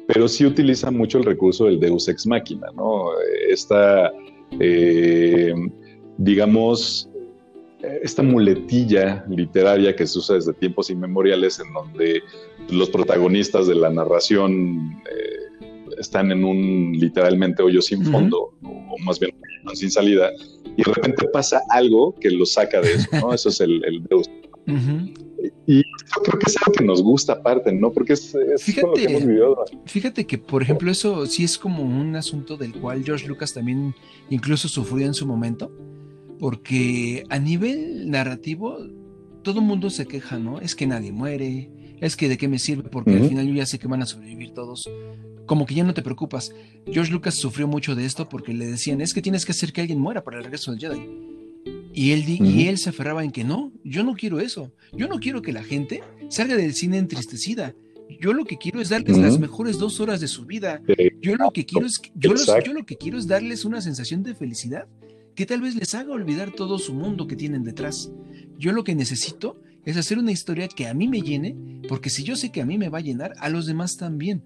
pero 0.08 0.28
sí 0.28 0.46
utiliza 0.46 0.92
mucho 0.92 1.20
el 1.20 1.24
recurso 1.24 1.66
del 1.66 1.80
Deus 1.80 2.10
Ex 2.10 2.26
Machina, 2.26 2.68
¿no? 2.76 3.10
Esta, 3.48 4.12
eh, 4.60 5.54
digamos, 6.18 7.10
esta 8.04 8.22
muletilla 8.22 9.26
literaria 9.30 9.96
que 9.96 10.06
se 10.06 10.20
usa 10.20 10.36
desde 10.36 10.54
tiempos 10.54 10.90
inmemoriales 10.90 11.60
en 11.60 11.74
donde 11.74 12.22
los 12.70 12.90
protagonistas 12.90 13.68
de 13.68 13.76
la 13.76 13.90
narración 13.90 15.02
eh, 15.10 15.68
están 16.00 16.32
en 16.32 16.44
un 16.44 16.94
literalmente 16.94 17.64
hoyo 17.64 17.82
sin 17.82 18.06
fondo, 18.06 18.54
o 18.64 18.98
más 19.00 19.20
bien 19.20 19.32
sin 19.74 19.92
salida, 19.92 20.32
y 20.78 20.84
de 20.84 20.94
repente 20.94 21.28
pasa 21.32 21.62
algo 21.70 22.16
que 22.20 22.32
lo 22.32 22.46
saca 22.46 22.82
de 22.82 22.94
eso, 22.94 23.10
¿no? 23.20 23.34
Eso 23.34 23.50
es 23.50 23.62
el, 23.62 23.84
el 23.86 24.04
Deus. 24.04 24.30
Y 25.68 25.84
creo 26.24 26.40
que 26.40 26.46
es 26.48 26.58
algo 26.58 26.74
que 26.78 26.84
nos 26.84 27.02
gusta 27.02 27.34
aparte, 27.34 27.72
¿no? 27.72 27.92
Porque 27.92 28.14
es, 28.14 28.36
fíjate, 28.60 28.88
lo 28.88 28.94
que 28.94 29.04
hemos 29.06 29.26
vivido. 29.26 29.66
Fíjate 29.86 30.26
que, 30.26 30.38
por 30.38 30.62
ejemplo, 30.62 30.92
eso 30.92 31.26
sí 31.26 31.44
es 31.44 31.58
como 31.58 31.84
un 31.84 32.16
asunto 32.16 32.58
del 32.58 32.74
cual 32.74 33.04
George 33.04 33.28
Lucas 33.28 33.54
también 33.54 33.96
incluso 34.30 34.68
sufrió 34.68 35.06
en 35.06 35.14
su 35.14 35.26
momento, 35.26 35.72
porque 36.40 37.24
a 37.30 37.40
nivel 37.40 38.10
narrativo 38.10 38.78
todo 39.44 39.62
mundo 39.62 39.90
se 39.90 40.06
queja, 40.06 40.38
¿no? 40.38 40.60
Es 40.60 40.76
que 40.76 40.88
nadie 40.88 41.12
muere, 41.12 41.70
es 42.00 42.16
que 42.16 42.30
de 42.30 42.38
qué 42.38 42.48
me 42.48 42.60
sirve 42.60 42.90
porque 42.90 43.16
al 43.16 43.28
final 43.28 43.48
yo 43.48 43.54
ya 43.54 43.66
sé 43.66 43.80
que 43.80 43.88
van 43.88 44.02
a 44.02 44.06
sobrevivir 44.06 44.54
todos. 44.54 44.90
Como 45.46 45.66
que 45.66 45.76
ya 45.76 45.84
no 45.84 45.94
te 45.94 46.02
preocupas. 46.02 46.54
George 46.90 47.12
Lucas 47.12 47.36
sufrió 47.36 47.68
mucho 47.68 47.96
de 47.96 48.06
esto 48.06 48.30
porque 48.30 48.54
le 48.54 48.68
decían, 48.68 49.02
es 49.02 49.14
que 49.14 49.22
tienes 49.22 49.46
que 49.46 49.52
hacer 49.52 49.74
que 49.74 49.82
alguien 49.82 50.00
muera 50.00 50.24
para 50.24 50.38
el 50.38 50.44
regreso 50.44 50.72
del 50.72 50.80
Jedi. 50.80 51.41
Y 51.94 52.12
él, 52.12 52.24
y 52.28 52.68
él 52.68 52.78
se 52.78 52.90
aferraba 52.90 53.24
en 53.24 53.32
que 53.32 53.44
no, 53.44 53.72
yo 53.84 54.04
no 54.04 54.14
quiero 54.14 54.40
eso. 54.40 54.72
Yo 54.94 55.08
no 55.08 55.20
quiero 55.20 55.42
que 55.42 55.52
la 55.52 55.64
gente 55.64 56.02
salga 56.30 56.56
del 56.56 56.74
cine 56.74 56.98
entristecida. 56.98 57.76
Yo 58.20 58.34
lo 58.34 58.46
que 58.46 58.58
quiero 58.58 58.82
es 58.82 58.90
darles 58.90 59.18
las 59.18 59.40
mejores 59.40 59.78
dos 59.78 60.00
horas 60.00 60.20
de 60.20 60.28
su 60.28 60.46
vida. 60.46 60.82
Yo 61.22 61.36
lo 61.36 61.52
que 61.52 61.66
quiero 61.66 61.86
es 61.86 62.02
yo, 62.16 62.34
yo 62.36 62.74
lo 62.74 62.86
que 62.86 62.98
quiero 62.98 63.18
es 63.18 63.28
darles 63.28 63.66
una 63.66 63.82
sensación 63.82 64.24
de 64.24 64.36
felicidad 64.36 64.88
que 65.36 65.46
tal 65.46 65.62
vez 65.62 65.76
les 65.76 65.96
haga 65.96 66.14
olvidar 66.14 66.52
todo 66.52 66.78
su 66.78 66.94
mundo 66.94 67.28
que 67.28 67.36
tienen 67.36 67.64
detrás. 67.64 68.12
Yo 68.58 68.74
lo 68.74 68.84
que 68.84 68.96
necesito 68.96 69.62
es 69.86 69.98
hacer 69.98 70.18
una 70.18 70.32
historia 70.32 70.68
que 70.68 70.88
a 70.88 70.94
mí 70.94 71.08
me 71.08 71.22
llene, 71.22 71.56
porque 71.88 72.10
si 72.10 72.24
yo 72.24 72.36
sé 72.36 72.52
que 72.52 72.62
a 72.62 72.66
mí 72.66 72.78
me 72.78 72.90
va 72.90 73.00
a 73.00 73.02
llenar, 73.02 73.34
a 73.40 73.50
los 73.50 73.66
demás 73.66 73.98
también. 73.98 74.44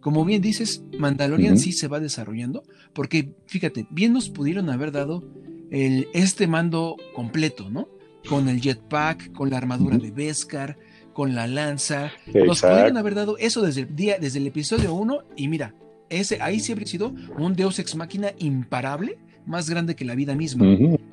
Como 0.00 0.24
bien 0.24 0.40
dices, 0.40 0.82
Mandalorian 0.98 1.58
sí 1.58 1.72
se 1.72 1.88
va 1.88 2.00
desarrollando, 2.00 2.62
porque 2.92 3.34
fíjate, 3.46 3.86
bien 3.90 4.12
nos 4.12 4.30
pudieron 4.30 4.70
haber 4.70 4.92
dado 4.92 5.24
el, 5.70 6.08
este 6.12 6.46
mando 6.46 6.96
completo, 7.14 7.70
¿no? 7.70 7.88
Con 8.28 8.48
el 8.48 8.60
jetpack, 8.60 9.32
con 9.32 9.50
la 9.50 9.58
armadura 9.58 9.98
de 9.98 10.10
Beskar, 10.10 10.78
con 11.12 11.34
la 11.34 11.46
lanza. 11.46 12.12
Nos 12.32 12.60
pudieron 12.60 12.96
haber 12.96 13.14
dado 13.14 13.38
eso 13.38 13.62
desde 13.62 13.82
el 13.82 13.96
día, 13.96 14.18
desde 14.20 14.38
el 14.38 14.46
episodio 14.46 14.94
1, 14.94 15.18
y 15.36 15.48
mira, 15.48 15.74
ese 16.10 16.40
ahí 16.40 16.60
sí 16.60 16.72
habría 16.72 16.86
sido 16.86 17.12
un 17.38 17.54
Deus 17.54 17.78
ex 17.78 17.96
máquina 17.96 18.32
imparable, 18.38 19.18
más 19.46 19.68
grande 19.68 19.96
que 19.96 20.04
la 20.04 20.14
vida 20.14 20.34
misma. 20.34 20.66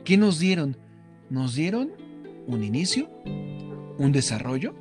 ¿Qué 0.04 0.18
nos 0.18 0.40
dieron? 0.40 0.78
Nos 1.30 1.56
dieron 1.56 1.92
un 2.48 2.64
inicio, 2.64 3.10
un 3.98 4.12
desarrollo. 4.12 4.76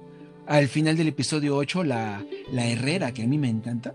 Al 0.47 0.69
final 0.69 0.97
del 0.97 1.09
episodio 1.09 1.57
8, 1.57 1.85
la, 1.85 2.25
la 2.53 2.67
Herrera, 2.67 3.13
que 3.13 3.23
a 3.23 3.27
mí 3.27 3.39
me 3.39 3.49
encanta. 3.49 3.95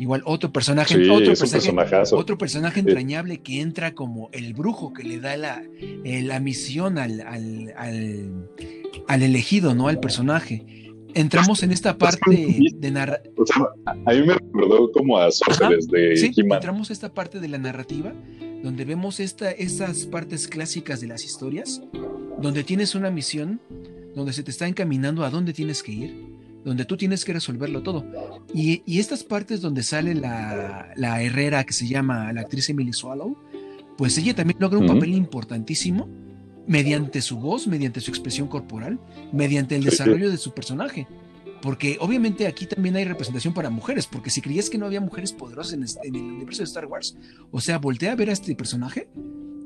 Igual 0.00 0.22
otro 0.24 0.50
personaje, 0.50 0.96
otro, 1.10 1.34
personaje 1.34 2.14
otro 2.14 2.38
personaje 2.38 2.80
entrañable 2.80 3.42
que 3.42 3.60
entra 3.60 3.94
como 3.94 4.30
el 4.32 4.54
brujo 4.54 4.94
que 4.94 5.04
le 5.04 5.20
da 5.20 5.36
la, 5.36 5.62
eh, 5.78 6.22
la 6.22 6.40
misión 6.40 6.96
al, 6.96 7.20
al, 7.20 7.74
al, 9.06 9.22
elegido, 9.22 9.74
¿no? 9.74 9.88
Al 9.88 10.00
personaje. 10.00 10.64
Entramos 11.12 11.62
en 11.64 11.72
esta 11.72 11.98
parte 11.98 12.56
de 12.74 12.90
narrativa. 12.90 13.34
a 13.84 14.12
mí 14.14 14.22
me 14.22 14.32
recordó 14.32 14.90
como 14.90 15.18
a 15.18 15.30
Sorcerers 15.30 15.86
de 15.88 16.16
sí, 16.16 16.32
Entramos 16.34 16.88
en 16.88 16.94
esta 16.94 17.12
parte 17.12 17.38
de 17.38 17.48
la 17.48 17.58
narrativa 17.58 18.14
donde 18.62 18.86
vemos 18.86 19.20
esta, 19.20 19.50
estas 19.50 20.06
partes 20.06 20.48
clásicas 20.48 21.02
de 21.02 21.08
las 21.08 21.26
historias, 21.26 21.82
donde 22.40 22.64
tienes 22.64 22.94
una 22.94 23.10
misión 23.10 23.60
donde 24.14 24.32
se 24.32 24.42
te 24.42 24.50
está 24.50 24.66
encaminando 24.66 25.24
a 25.24 25.30
dónde 25.30 25.52
tienes 25.52 25.82
que 25.82 25.92
ir, 25.92 26.29
donde 26.64 26.84
tú 26.84 26.96
tienes 26.96 27.24
que 27.24 27.32
resolverlo 27.32 27.82
todo. 27.82 28.04
Y, 28.54 28.82
estas 28.98 29.24
partes 29.24 29.60
donde 29.60 29.82
sale 29.82 30.14
la, 30.14 31.22
herrera 31.22 31.64
que 31.64 31.72
se 31.72 31.86
llama 31.86 32.32
la 32.32 32.42
actriz 32.42 32.68
Emily 32.68 32.92
Swallow, 32.92 33.36
pues 33.96 34.16
ella 34.18 34.34
también 34.34 34.58
logra 34.60 34.78
un 34.78 34.86
papel 34.86 35.14
importantísimo 35.14 36.08
mediante 36.66 37.20
su 37.22 37.38
voz, 37.38 37.66
mediante 37.66 38.00
su 38.00 38.10
expresión 38.10 38.48
corporal, 38.48 39.00
mediante 39.32 39.76
el 39.76 39.84
desarrollo 39.84 40.30
de 40.30 40.36
su 40.36 40.52
personaje. 40.52 41.06
Porque 41.60 41.98
obviamente 42.00 42.46
aquí 42.46 42.64
también 42.64 42.96
hay 42.96 43.04
representación 43.04 43.52
para 43.52 43.68
mujeres, 43.68 44.06
porque 44.06 44.30
si 44.30 44.40
creías 44.40 44.70
que 44.70 44.78
no 44.78 44.86
había 44.86 45.00
mujeres 45.00 45.32
poderosas 45.32 45.74
en, 45.74 45.84
en 46.04 46.14
el 46.14 46.32
universo 46.32 46.62
de 46.62 46.64
Star 46.64 46.86
Wars, 46.86 47.16
o 47.50 47.60
sea, 47.60 47.78
voltea 47.78 48.12
a 48.12 48.14
ver 48.14 48.30
a 48.30 48.32
este 48.32 48.54
personaje 48.54 49.08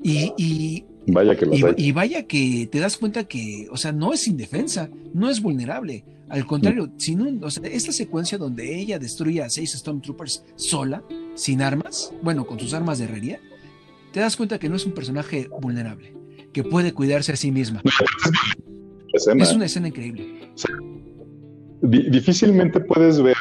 y, 0.05 0.85
vaya 1.07 1.37
que 1.37 1.47
y, 1.77 1.93
vaya 1.93 2.27
que 2.27 2.69
te 2.71 2.79
das 2.79 2.97
cuenta 2.97 3.25
que, 3.25 3.67
o 3.71 3.77
sea, 3.77 3.93
no 3.93 4.13
es 4.13 4.27
indefensa, 4.29 4.91
no 5.13 5.29
es 5.29 5.41
vulnerable. 5.41 6.05
Al 6.29 6.47
contrario, 6.47 6.91
sin 6.97 7.45
o 7.45 7.51
sea, 7.51 7.69
esta 7.69 7.93
secuencia 7.93 8.39
donde 8.39 8.79
ella 8.79 8.99
destruye 8.99 9.43
a 9.43 9.51
seis 9.51 9.73
Stormtroopers 9.73 10.45
sola, 10.57 11.03
sin 11.35 11.63
armas, 11.63 12.13
bueno, 12.23 12.47
con 12.47 12.59
sus 12.59 12.73
armas 12.75 12.99
de 12.99 13.05
herrería, 13.05 13.41
te 14.13 14.21
das 14.21 14.37
cuenta 14.37 14.59
que 14.59 14.69
no 14.69 14.77
es 14.77 14.87
un 14.87 14.93
personaje 14.93 15.49
vulnerable, 15.61 16.15
que 16.53 16.65
puede 16.65 16.93
cuidarse 16.93 17.33
a 17.33 17.37
sí 17.37 17.51
misma. 17.51 17.83
Es 19.15 19.53
una 19.53 19.67
escena 19.67 19.87
increíble. 19.87 20.51
difícilmente 21.83 22.81
puedes 22.81 23.23
ver 23.23 23.37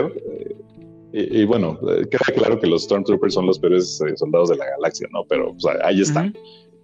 y, 1.16 1.46
bueno, 1.46 1.80
queda 2.10 2.34
claro 2.36 2.60
que 2.60 2.66
los 2.66 2.86
Stormtroopers 2.86 3.36
son 3.36 3.46
los 3.46 3.60
peores 3.60 4.02
eh, 4.02 4.18
soldados 4.18 4.50
de 4.50 4.56
la 4.56 4.66
galaxia, 4.66 5.08
¿no? 5.12 5.24
Pero 5.30 5.56
ahí 5.84 6.02
están. 6.02 6.36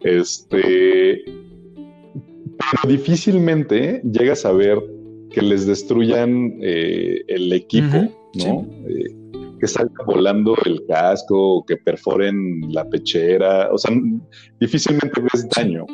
Este. 0.02 1.24
Pero 1.26 2.88
difícilmente 2.88 4.02
llegas 4.04 4.46
a 4.46 4.52
ver 4.52 4.80
que 5.32 5.42
les 5.42 5.66
destruyan 5.66 6.58
eh, 6.62 7.22
el 7.28 7.54
equipo, 7.54 8.12
¿no? 8.36 8.68
Eh, 8.88 9.16
que 9.60 9.68
salga 9.68 10.04
volando 10.06 10.56
el 10.66 10.86
casco, 10.86 11.58
o 11.58 11.66
que 11.66 11.78
perforen 11.78 12.62
la 12.74 12.88
pechera. 12.90 13.70
O 13.72 13.78
sea, 13.78 13.92
difícilmente 14.60 15.22
ves 15.22 15.48
daño. 15.50 15.86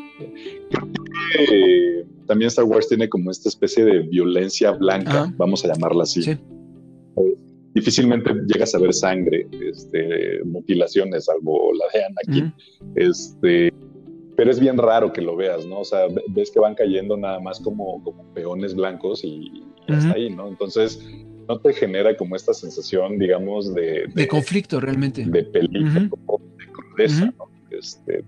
Creo 0.70 0.93
que 1.34 2.06
también 2.28 2.47
Star 2.47 2.66
Wars 2.66 2.88
tiene 2.88 3.10
como 3.10 3.32
esta 3.32 3.49
especie 3.49 3.86
de 3.86 3.99
violencia 3.99 4.72
blanca, 4.72 5.32
vamos 5.38 5.64
a 5.66 5.74
llamarla 5.74 6.03
así. 6.03 6.22
Sí 6.24 6.38
difícilmente 7.76 8.34
llegas 8.47 8.74
a 8.74 8.80
ver 8.80 8.93
sangre, 8.93 9.47
este, 9.62 10.43
mutilaciones, 10.45 11.26
salvo 11.26 11.72
la 11.74 11.86
de 11.93 12.06
Anakin. 12.06 12.53
Este, 12.95 13.74
pero 14.36 14.52
es 14.52 14.60
bien 14.60 14.78
raro 14.78 15.14
que 15.14 15.22
lo 15.22 15.36
veas, 15.36 15.66
¿no? 15.66 15.80
O 15.80 15.86
sea, 15.86 16.08
ves 16.30 16.52
que 16.52 16.60
van 16.60 16.76
cayendo 16.76 17.18
nada 17.18 17.40
más 17.40 17.60
como, 17.60 18.04
como 18.04 18.24
peones 18.34 18.76
blancos 18.76 19.24
y, 19.24 19.64
hasta 19.88 20.14
ahí, 20.14 20.30
¿no? 20.30 20.48
Entonces, 20.48 21.00
no 21.48 21.60
te 21.60 21.74
genera 21.74 22.16
como 22.18 22.36
esta 22.36 22.54
sensación, 22.54 23.20
digamos, 23.20 23.74
de... 23.74 24.08
De, 24.14 24.28
conflicto 24.28 24.80
realmente. 24.80 25.26
De 25.26 25.44
peligro, 25.44 26.02
de 26.02 26.72
crudeza, 26.72 27.34
¿no? 27.38 27.50
Este, 27.70 28.24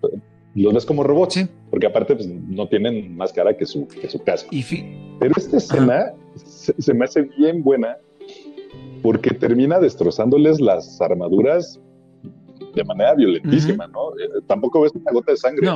los 0.55 0.74
ves 0.74 0.86
como 0.86 1.03
robots, 1.03 1.47
porque 1.70 1.88
aparte 1.88 2.16
pues, 2.16 2.28
no 2.28 2.68
tienen 2.68 3.16
más 3.16 3.32
cara 3.32 3.55
que 3.55 3.66
su, 3.66 3.88
que 3.88 4.10
su 4.10 4.22
casco. 4.24 4.49
Pero 5.20 5.34
esta 5.36 5.58
escena 5.58 6.14
se, 6.36 6.93
me 6.93 7.05
hace 7.05 7.24
bien 7.38 7.64
buena 7.64 7.97
porque 9.01 9.32
termina 9.32 9.80
destrozándoles 9.80 10.60
las 10.60 10.99
armaduras 10.99 11.80
de 12.78 12.86
manera 12.86 13.13
violentísima, 13.15 13.88
¿no? 13.88 14.11
Eh, 14.19 14.41
tampoco 14.47 14.82
ves 14.82 14.91
una 14.93 15.11
gota 15.11 15.32
de 15.32 15.38
sangre, 15.38 15.69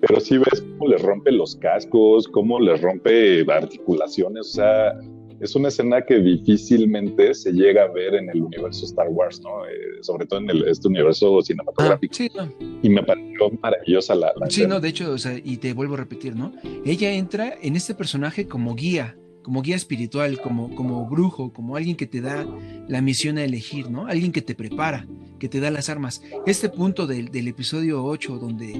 pero 0.00 0.20
sí 0.20 0.38
ves 0.38 0.64
cómo 0.78 0.90
les 0.90 1.02
rompe 1.02 1.32
los 1.32 1.56
cascos, 1.56 2.26
cómo 2.28 2.60
les 2.60 2.80
rompe 2.80 3.44
articulaciones, 3.50 4.48
o 4.48 4.52
sea, 4.52 4.94
es 5.40 5.54
una 5.54 5.68
escena 5.68 6.02
que 6.02 6.18
difícilmente 6.18 7.32
se 7.34 7.52
llega 7.52 7.84
a 7.84 7.88
ver 7.88 8.14
en 8.14 8.28
el 8.30 8.42
universo 8.42 8.84
Star 8.84 9.08
Wars, 9.08 9.40
¿no? 9.40 9.66
Eh, 9.66 10.02
sobre 10.02 10.26
todo 10.26 10.40
en 10.40 10.50
este 10.66 10.88
universo 10.88 11.40
cinematográfico. 11.42 12.14
Ah, 12.38 12.48
y 12.82 12.88
me 12.88 13.02
pareció 13.02 13.50
maravillosa 13.62 14.14
la, 14.14 14.32
la 14.36 14.50
Sí, 14.50 14.66
no, 14.66 14.80
de 14.80 14.88
hecho, 14.88 15.12
o 15.12 15.18
sea, 15.18 15.38
y 15.42 15.58
te 15.58 15.72
vuelvo 15.74 15.94
a 15.94 15.98
repetir, 15.98 16.34
¿no? 16.34 16.52
Ella 16.84 17.12
entra 17.12 17.54
en 17.62 17.76
este 17.76 17.94
personaje 17.94 18.48
como 18.48 18.74
guía, 18.74 19.16
como 19.48 19.62
guía 19.62 19.76
espiritual, 19.76 20.42
como, 20.42 20.74
como 20.74 21.06
brujo, 21.06 21.54
como 21.54 21.74
alguien 21.74 21.96
que 21.96 22.06
te 22.06 22.20
da 22.20 22.46
la 22.86 23.00
misión 23.00 23.38
a 23.38 23.44
elegir, 23.44 23.90
¿no? 23.90 24.06
Alguien 24.06 24.30
que 24.30 24.42
te 24.42 24.54
prepara, 24.54 25.06
que 25.38 25.48
te 25.48 25.58
da 25.58 25.70
las 25.70 25.88
armas. 25.88 26.20
Este 26.44 26.68
punto 26.68 27.06
del, 27.06 27.48
episodio 27.48 28.04
8, 28.04 28.36
donde 28.36 28.78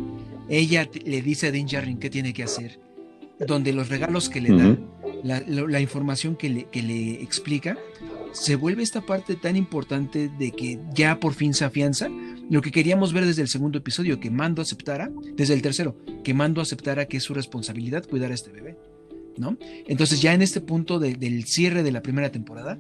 ella 0.50 0.86
le 1.06 1.22
dice 1.22 1.46
a 1.46 1.52
Din 1.52 1.66
Djarin 1.66 1.96
qué 1.96 2.10
tiene 2.10 2.34
que 2.34 2.42
hacer, 2.42 2.78
donde 3.46 3.72
los 3.72 3.88
regalos 3.88 4.28
que 4.28 4.42
le 4.42 4.54
da, 4.54 4.76
la, 5.24 5.80
información 5.80 6.36
que 6.36 6.50
le, 6.50 6.64
que 6.64 6.82
le 6.82 7.22
explica, 7.22 7.78
se 8.32 8.56
vuelve 8.56 8.82
esta 8.82 9.00
parte 9.00 9.36
tan 9.36 9.56
importante 9.56 10.28
de 10.38 10.50
que 10.50 10.78
ya 10.92 11.18
por 11.18 11.32
fin 11.32 11.54
se 11.54 11.64
afianza 11.64 12.10
lo 12.50 12.60
que 12.60 12.72
queríamos 12.72 13.14
ver 13.14 13.24
desde 13.24 13.40
el 13.40 13.48
segundo 13.48 13.78
episodio, 13.78 14.20
que 14.20 14.30
Mando 14.30 14.60
aceptara, 14.60 15.10
desde 15.34 15.54
el 15.54 15.62
tercero, 15.62 15.96
que 16.22 16.34
Mando 16.34 16.60
aceptara 16.60 17.06
que 17.06 17.16
es 17.16 17.22
su 17.22 17.32
responsabilidad 17.32 18.04
cuidar 18.06 18.32
a 18.32 18.34
este 18.34 18.52
bebé. 18.52 18.76
Entonces 19.86 20.20
ya 20.20 20.34
en 20.34 20.42
este 20.42 20.60
punto 20.60 20.98
del 20.98 21.44
cierre 21.44 21.82
de 21.82 21.92
la 21.92 22.02
primera 22.02 22.30
temporada, 22.30 22.78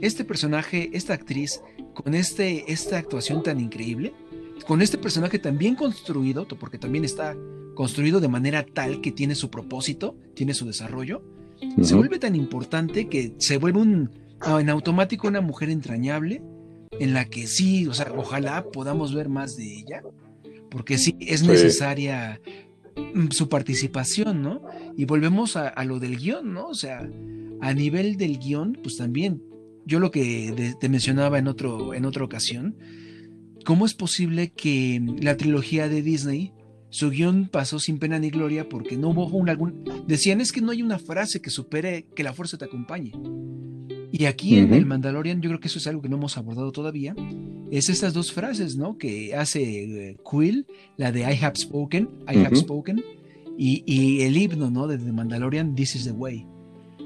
este 0.00 0.24
personaje, 0.24 0.90
esta 0.92 1.14
actriz, 1.14 1.60
con 1.94 2.14
este, 2.14 2.70
esta 2.72 2.98
actuación 2.98 3.42
tan 3.42 3.60
increíble, 3.60 4.12
con 4.66 4.82
este 4.82 4.98
personaje 4.98 5.38
tan 5.38 5.58
bien 5.58 5.74
construido, 5.74 6.46
porque 6.46 6.78
también 6.78 7.04
está 7.04 7.36
construido 7.74 8.20
de 8.20 8.28
manera 8.28 8.64
tal 8.64 9.00
que 9.00 9.12
tiene 9.12 9.34
su 9.34 9.50
propósito, 9.50 10.16
tiene 10.34 10.54
su 10.54 10.66
desarrollo, 10.66 11.22
se 11.82 11.94
vuelve 11.94 12.18
tan 12.18 12.34
importante 12.34 13.08
que 13.08 13.34
se 13.38 13.56
vuelve 13.56 13.80
un, 13.80 14.10
ah, 14.40 14.60
en 14.60 14.68
automático 14.68 15.28
una 15.28 15.40
mujer 15.40 15.70
entrañable, 15.70 16.42
en 16.98 17.14
la 17.14 17.24
que 17.24 17.46
sí, 17.46 17.86
o 17.86 17.94
sea, 17.94 18.12
ojalá 18.16 18.64
podamos 18.64 19.14
ver 19.14 19.28
más 19.28 19.56
de 19.56 19.78
ella, 19.78 20.02
porque 20.70 20.98
sí 20.98 21.16
es 21.20 21.42
necesaria 21.42 22.40
su 23.30 23.48
participación, 23.48 24.42
¿no? 24.42 24.62
Y 24.96 25.04
volvemos 25.04 25.56
a, 25.56 25.84
lo 25.84 25.98
del 25.98 26.18
guion, 26.18 26.52
¿no? 26.52 26.68
O 26.68 26.74
sea, 26.74 27.08
a 27.60 27.74
nivel 27.74 28.16
del 28.16 28.38
guion, 28.38 28.78
pues 28.82 28.96
también, 28.96 29.42
yo 29.84 30.00
lo 30.00 30.10
que 30.10 30.74
te 30.80 30.88
mencionaba 30.88 31.38
en, 31.38 31.48
otro, 31.48 31.94
en 31.94 32.04
otra 32.04 32.24
ocasión, 32.24 32.76
¿cómo 33.64 33.86
es 33.86 33.94
posible 33.94 34.50
que 34.50 35.00
la 35.20 35.36
trilogía 35.36 35.88
de 35.88 36.02
Disney 36.02 36.52
su 36.92 37.08
guion 37.08 37.48
pasó 37.50 37.78
sin 37.78 37.98
pena 37.98 38.18
ni 38.18 38.28
gloria 38.28 38.68
porque 38.68 38.98
no 38.98 39.08
hubo 39.08 39.26
un, 39.28 39.48
algún... 39.48 39.82
Decían, 40.06 40.42
es 40.42 40.52
que 40.52 40.60
no 40.60 40.72
hay 40.72 40.82
una 40.82 40.98
frase 40.98 41.40
que 41.40 41.48
supere 41.48 42.04
que 42.14 42.22
la 42.22 42.34
fuerza 42.34 42.58
te 42.58 42.66
acompañe. 42.66 43.12
Y 44.12 44.26
aquí 44.26 44.58
en 44.58 44.74
el 44.74 44.84
Mandalorian 44.84 45.40
yo 45.40 45.48
creo 45.48 45.58
que 45.58 45.68
eso 45.68 45.78
es 45.78 45.86
algo 45.86 46.02
que 46.02 46.10
no 46.10 46.16
hemos 46.16 46.36
abordado 46.36 46.70
todavía. 46.70 47.14
Es 47.70 47.88
estas 47.88 48.12
dos 48.12 48.30
frases, 48.30 48.76
¿no? 48.76 48.98
Que 48.98 49.34
hace 49.34 50.10
eh, 50.10 50.16
Quill, 50.30 50.66
la 50.98 51.12
de 51.12 51.20
I 51.20 51.42
have 51.42 51.56
spoken, 51.56 52.10
I 52.30 52.36
have 52.44 52.56
spoken, 52.56 53.02
y, 53.56 53.82
y, 53.86 54.20
el 54.20 54.36
himno, 54.36 54.70
¿no? 54.70 54.86
De 54.86 54.98
The 54.98 55.12
Mandalorian, 55.12 55.74
This 55.74 55.96
is 55.96 56.04
the 56.04 56.12
way. 56.12 56.44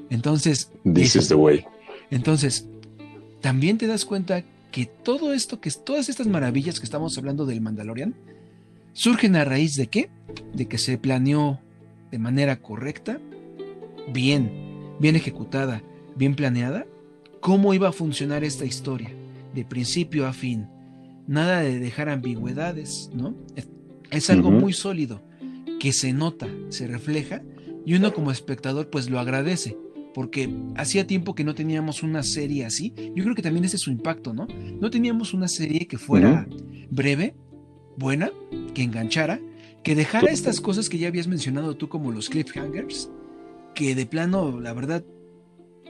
Entonces... 0.09 0.69
This 0.83 1.15
is 1.15 1.29
the 1.29 1.35
way. 1.35 1.63
Entonces, 2.11 2.67
también 3.39 3.77
te 3.77 3.87
das 3.87 4.03
cuenta 4.03 4.43
que 4.69 4.85
todo 4.85 5.31
esto, 5.31 5.61
que 5.61 5.71
todas 5.71 6.09
estas 6.09 6.27
maravillas 6.27 6.81
que 6.81 6.85
estamos 6.85 7.17
hablando 7.17 7.45
del 7.45 7.61
Mandalorian, 7.61 8.15
surgen 8.97 9.35
a 9.35 9.45
raíz 9.45 9.75
de 9.75 9.87
qué? 9.87 10.09
De 10.55 10.67
que 10.67 10.79
se 10.79 10.97
planeó 10.97 11.59
de 12.09 12.17
manera 12.17 12.59
correcta, 12.61 13.19
bien, 14.11 14.51
bien 14.99 15.15
ejecutada, 15.15 15.83
bien 16.15 16.35
planeada, 16.35 16.87
cómo 17.39 17.75
iba 17.75 17.89
a 17.89 17.91
funcionar 17.91 18.43
esta 18.43 18.65
historia, 18.65 19.11
de 19.53 19.63
principio 19.63 20.25
a 20.25 20.33
fin. 20.33 20.67
Nada 21.27 21.61
de 21.61 21.79
dejar 21.79 22.09
ambigüedades, 22.09 23.11
¿no? 23.13 23.35
Es, 24.09 24.29
algo 24.31 24.49
muy 24.49 24.73
sólido, 24.73 25.21
que 25.79 25.93
se 25.93 26.11
nota, 26.11 26.47
se 26.69 26.87
refleja, 26.87 27.43
y 27.85 27.93
uno 27.93 28.13
como 28.13 28.31
espectador 28.31 28.89
pues 28.89 29.11
lo 29.11 29.19
agradece, 29.19 29.77
porque 30.15 30.49
hacía 30.75 31.05
tiempo 31.05 31.35
que 31.35 31.43
no 31.43 31.53
teníamos 31.53 32.01
una 32.01 32.23
serie 32.23 32.65
así. 32.65 32.95
Yo 33.15 33.23
creo 33.23 33.35
que 33.35 33.43
también 33.43 33.65
ese 33.65 33.75
es 33.75 33.83
su 33.83 33.91
impacto, 33.91 34.33
¿no? 34.33 34.47
No 34.81 34.89
teníamos 34.89 35.35
una 35.35 35.47
serie 35.47 35.85
que 35.85 35.99
fuera 35.99 36.47
breve, 36.89 37.35
buena, 37.97 38.31
que 38.73 38.83
enganchara, 38.83 39.39
que 39.83 39.95
dejara 39.95 40.31
estas 40.31 40.61
cosas 40.61 40.89
que 40.89 40.97
ya 40.97 41.09
habías 41.09 41.27
mencionado 41.27 41.75
tú 41.75 41.89
como 41.89 42.11
los 42.11 42.29
cliffhangers, 42.29 43.09
que 43.75 43.95
de 43.95 44.05
plano, 44.05 44.61
la 44.61 44.73
verdad, 44.73 45.03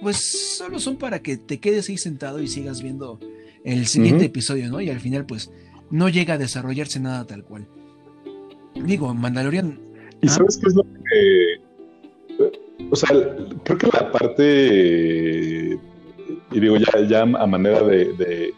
pues 0.02 0.18
solo 0.58 0.80
son 0.80 0.98
para 0.98 1.22
que 1.22 1.38
te 1.38 1.60
quedes 1.60 1.90
ahí 1.90 1.98
sentado 1.98 2.42
y 2.42 2.48
sigas 2.48 2.82
viendo 2.82 3.20
el 3.64 3.86
siguiente 3.86 4.26
episodio, 4.26 4.70
¿no? 4.70 4.82
Y 4.82 4.90
al 4.90 5.00
final, 5.00 5.26
pues, 5.26 5.52
no 5.92 6.10
llega 6.10 6.36
a 6.36 6.38
desarrollarse 6.38 7.00
nada 7.00 7.26
tal 7.26 7.44
cual. 7.44 7.68
Digo, 8.76 9.14
Mandalorian... 9.14 9.80
¿Y 10.22 10.28
sabes 10.28 10.58
qué 10.58 10.70
es 10.70 10.76
lo 10.76 10.84
que 10.84 11.68
o 12.90 12.96
sea, 12.96 13.10
creo 13.64 13.78
que 13.78 13.88
la 13.88 14.12
parte, 14.12 15.80
y 16.52 16.60
digo 16.60 16.78
ya, 16.78 17.02
ya 17.08 17.22
a 17.22 17.48
manera 17.48 17.82
de, 17.84 18.54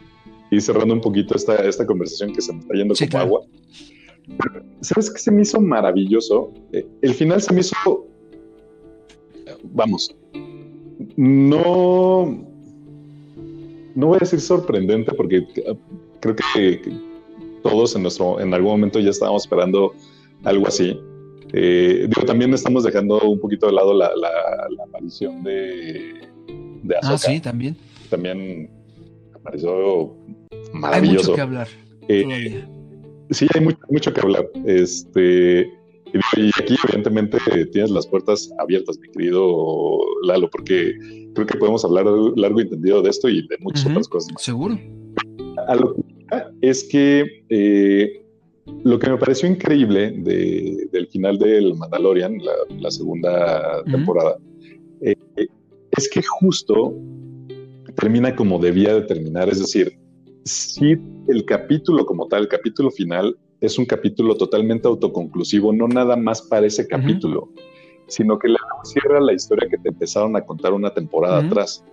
ir 0.52 0.62
cerrando 0.62 0.94
un 0.94 1.02
poquito 1.02 1.36
esta, 1.36 1.56
esta 1.56 1.86
conversación 1.86 2.34
que 2.34 2.42
se 2.42 2.54
me 2.54 2.60
está 2.60 2.74
yendo 2.74 2.96
como 2.96 3.18
agua. 3.18 3.42
¿Sabes 4.82 5.10
qué 5.12 5.20
se 5.20 5.32
me 5.32 5.42
hizo 5.42 5.60
maravilloso? 5.60 6.54
Eh, 6.72 6.86
el 7.02 7.14
final 7.14 7.42
se 7.42 7.54
me 7.54 7.62
hizo, 7.62 8.08
vamos, 9.64 10.16
no, 11.16 12.26
no 13.96 14.08
voy 14.08 14.18
a 14.18 14.20
decir 14.20 14.40
sorprendente 14.40 15.14
porque 15.14 15.46
creo 16.20 16.36
que 16.36 16.82
todos 17.64 17.96
en 17.96 18.04
nuestro, 18.04 18.40
en 18.40 18.54
algún 18.54 18.72
momento 18.72 19.00
ya 19.00 19.10
estábamos 19.10 19.44
esperando 19.44 19.94
algo 20.44 20.68
así. 20.68 21.00
Eh, 21.52 22.08
digo, 22.08 22.26
también 22.26 22.54
estamos 22.54 22.84
dejando 22.84 23.20
un 23.22 23.40
poquito 23.40 23.66
de 23.66 23.74
lado 23.74 23.94
la, 23.94 24.12
aparición 24.88 25.44
de, 25.44 26.28
de 26.84 26.96
Ah, 27.02 27.18
sí, 27.18 27.40
también. 27.40 27.76
También 28.10 28.70
apareció 29.34 30.16
maravilloso. 30.74 31.20
Hay 31.20 31.22
mucho 31.22 31.36
que 31.36 31.42
hablar. 31.42 31.68
Eh, 32.08 32.66
sí, 33.30 33.48
hay 33.54 33.62
mucho, 33.62 33.80
mucho 33.90 34.14
que 34.14 34.22
hablar. 34.22 34.50
Este, 34.66 35.70
y 36.14 36.50
aquí, 36.60 36.76
evidentemente, 36.86 37.38
tienes 37.72 37.92
las 37.92 38.08
puertas 38.08 38.52
abiertas, 38.60 38.98
mi 39.00 39.10
querido 39.10 40.00
Lalo, 40.24 40.50
porque 40.50 40.94
creo 41.36 41.46
que 41.46 41.58
podemos 41.58 41.86
hablar 41.86 42.06
largo 42.36 42.60
y 42.60 42.64
entendido 42.64 43.02
de 43.02 43.10
esto 43.10 43.30
y 43.30 43.48
de 43.48 43.58
muchas 43.60 43.86
otras 43.86 44.08
cosas. 44.08 44.34
Seguro. 44.42 44.80
A 45.68 45.76
lo 45.76 45.94
que 45.94 46.04
es 46.62 46.84
que 46.86 47.44
eh, 47.50 48.24
lo 48.84 49.00
que 49.00 49.10
me 49.10 49.18
pareció 49.18 49.50
increíble 49.50 50.12
del 50.12 51.08
final 51.08 51.38
del 51.38 51.76
Mandalorian, 51.76 52.38
la, 52.80 52.92
segunda 52.92 53.84
temporada, 53.84 54.38
eh, 55.02 55.16
es 55.92 56.10
que 56.10 56.22
justo 56.22 56.96
termina 57.96 58.36
como 58.36 58.60
debía 58.60 58.94
de 58.96 59.02
terminar. 59.02 59.50
Es 59.50 59.60
decir, 59.60 60.00
si 60.44 60.98
el 61.28 61.46
capítulo 61.46 62.06
como 62.06 62.28
tal, 62.28 62.44
el 62.44 62.48
capítulo 62.48 62.92
final, 62.92 63.38
es 63.62 63.78
un 63.78 63.86
capítulo 63.86 64.36
totalmente 64.36 64.88
autoconclusivo, 64.88 65.74
no 65.74 65.88
nada 65.88 66.16
más 66.16 66.42
para 66.42 66.66
ese 66.66 66.88
capítulo, 66.88 67.50
sino 68.08 68.40
que 68.40 68.48
le 68.48 68.58
cierra 68.84 69.20
la 69.20 69.34
historia 69.34 69.68
que 69.70 69.78
te 69.78 69.90
empezaron 69.90 70.36
a 70.36 70.42
contar 70.42 70.74
una 70.74 70.94
temporada 70.94 71.40
atrás. 71.40 71.84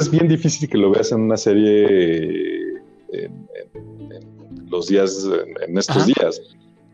Es 0.00 0.10
bien 0.10 0.28
difícil 0.28 0.68
que 0.68 0.78
lo 0.78 0.90
veas 0.90 1.12
en 1.12 1.22
una 1.22 1.36
serie 1.36 2.74
los 4.68 4.88
días, 4.88 5.28
en, 5.66 5.78
estos 5.78 6.06
días. 6.06 6.40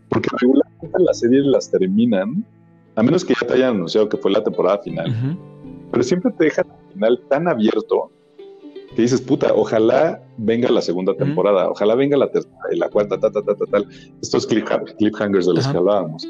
Porque 0.09 0.29
regularmente 0.41 0.99
las 0.99 1.21
series 1.21 1.45
las 1.47 1.71
terminan, 1.71 2.45
a 2.97 3.03
menos 3.03 3.25
que 3.25 3.35
ya 3.41 3.47
te 3.47 3.55
hayan 3.55 3.77
anunciado 3.77 4.09
que 4.09 4.17
fue 4.17 4.31
la 4.31 4.43
temporada 4.43 4.79
final, 4.79 5.39
pero 5.91 6.03
siempre 6.03 6.33
te 6.33 6.45
dejan 6.45 6.67
el 6.69 6.93
final 6.95 7.21
tan 7.29 7.49
abierto 7.49 8.11
que 8.95 9.03
dices, 9.03 9.21
puta, 9.21 9.53
ojalá 9.55 10.23
venga 10.37 10.69
la 10.71 10.83
segunda 10.83 11.15
temporada, 11.15 11.71
ojalá 11.71 11.95
venga 11.95 12.17
la 12.17 12.31
tercera 12.31 12.57
y 12.73 12.77
la 12.77 12.89
cuarta, 12.89 13.19
ta, 13.19 13.31
ta, 13.31 13.43
ta, 13.43 13.55
ta, 13.55 13.67
tal. 13.67 13.87
Estos 14.21 14.47
cliffhangers 14.47 15.47
de 15.47 15.55
los 15.55 15.67
que 15.67 15.77
hablábamos. 15.77 16.27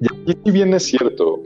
Y 0.00 0.30
aquí 0.30 0.50
bien 0.50 0.72
es 0.74 0.84
cierto 0.84 1.42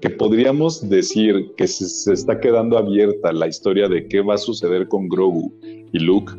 que 0.00 0.10
podríamos 0.10 0.88
decir 0.88 1.52
que 1.56 1.66
se, 1.66 1.88
se, 1.88 2.12
está 2.12 2.38
quedando 2.38 2.78
abierta 2.78 3.32
la 3.32 3.48
historia 3.48 3.88
de 3.88 4.06
qué 4.06 4.20
va 4.20 4.34
a 4.34 4.38
suceder 4.38 4.86
con 4.86 5.08
Grogu 5.08 5.52
y 5.92 5.98
Luke 5.98 6.32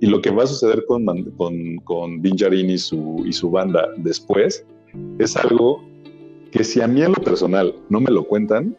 y 0.00 0.06
lo 0.06 0.20
que 0.20 0.30
va 0.30 0.44
a 0.44 0.46
suceder 0.46 0.84
con, 0.86 1.06
con, 1.36 1.76
con 1.84 2.22
Din 2.22 2.36
y 2.70 2.78
su, 2.78 3.22
y 3.26 3.32
su 3.32 3.50
banda 3.50 3.88
después 3.98 4.64
es 5.18 5.36
algo 5.36 5.84
que 6.50 6.64
si 6.64 6.80
a 6.80 6.88
mí 6.88 7.02
en 7.02 7.12
lo 7.12 7.22
personal 7.22 7.74
no 7.90 8.00
me 8.00 8.10
lo 8.10 8.24
cuentan, 8.24 8.76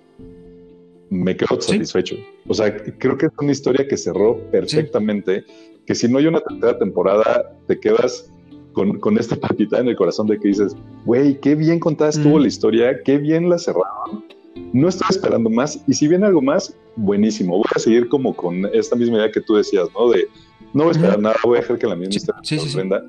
me 1.11 1.35
quedo 1.35 1.59
satisfecho. 1.61 2.15
O 2.47 2.53
sea, 2.53 2.75
creo 2.97 3.17
que 3.17 3.27
es 3.27 3.31
una 3.39 3.51
historia 3.51 3.87
que 3.87 3.97
cerró 3.97 4.39
perfectamente, 4.49 5.43
que 5.85 5.93
si 5.93 6.07
no 6.07 6.17
hay 6.17 6.27
una 6.27 6.39
tercera 6.39 6.79
temporada, 6.79 7.53
te 7.67 7.79
quedas 7.79 8.31
con, 8.71 8.97
con 8.99 9.17
esta 9.17 9.35
patita 9.47 9.79
en 9.79 9.89
el 9.89 9.95
corazón 9.97 10.27
de 10.27 10.39
que 10.39 10.47
dices, 10.47 10.73
güey, 11.05 11.39
qué 11.41 11.55
bien 11.55 11.79
contada 11.79 12.09
estuvo 12.11 12.39
la 12.39 12.47
historia, 12.47 13.03
qué 13.03 13.17
bien 13.17 13.49
la 13.49 13.57
cerraron. 13.59 14.25
No 14.71 14.87
estoy 14.87 15.07
esperando 15.09 15.49
más. 15.49 15.83
Y 15.85 15.93
si 15.93 16.07
viene 16.07 16.25
algo 16.25 16.41
más, 16.41 16.75
buenísimo. 16.95 17.57
Voy 17.57 17.67
a 17.75 17.79
seguir 17.79 18.07
como 18.07 18.33
con 18.33 18.65
esta 18.73 18.95
misma 18.95 19.17
idea 19.17 19.31
que 19.31 19.41
tú 19.41 19.55
decías, 19.55 19.89
¿no? 19.93 20.09
De 20.09 20.27
no 20.73 20.83
voy 20.83 20.93
a 20.93 20.95
esperar 20.95 21.19
nada, 21.19 21.35
voy 21.43 21.57
a 21.57 21.61
dejar 21.61 21.77
que 21.77 21.87
la 21.87 21.95
misma 21.95 22.15
historia 22.15 22.41
sí, 22.43 22.57
sorprenda. 22.57 23.03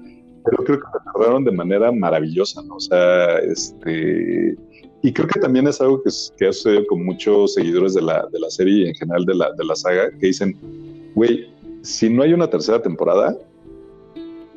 pero 0.45 0.65
creo 0.65 0.79
que 0.81 0.85
lo 0.93 1.13
cerraron 1.13 1.45
de 1.45 1.53
manera 1.53 1.93
maravillosa, 1.93 2.63
¿no? 2.63 2.75
O 2.75 2.81
sea, 2.81 3.39
este. 3.39 4.57
Y 5.03 5.13
creo 5.13 5.27
que 5.27 5.41
también 5.41 5.67
es 5.67 5.81
algo 5.81 6.03
que, 6.03 6.11
que 6.39 6.49
ha 6.49 6.53
sucedido 6.53 6.87
con 6.87 7.05
muchos 7.05 7.55
seguidores 7.55 7.95
de 7.95 8.03
la, 8.03 8.27
de 8.33 8.39
la 8.39 8.51
serie 8.51 8.85
y 8.85 8.89
en 8.89 8.95
general 8.95 9.25
de 9.25 9.35
la, 9.35 9.53
de 9.53 9.65
la 9.65 9.75
saga, 9.75 10.11
que 10.19 10.27
dicen, 10.29 10.57
güey, 11.15 11.49
si 11.83 12.09
no 12.09 12.23
hay 12.23 12.33
una 12.33 12.49
tercera 12.49 12.81
temporada, 12.81 13.37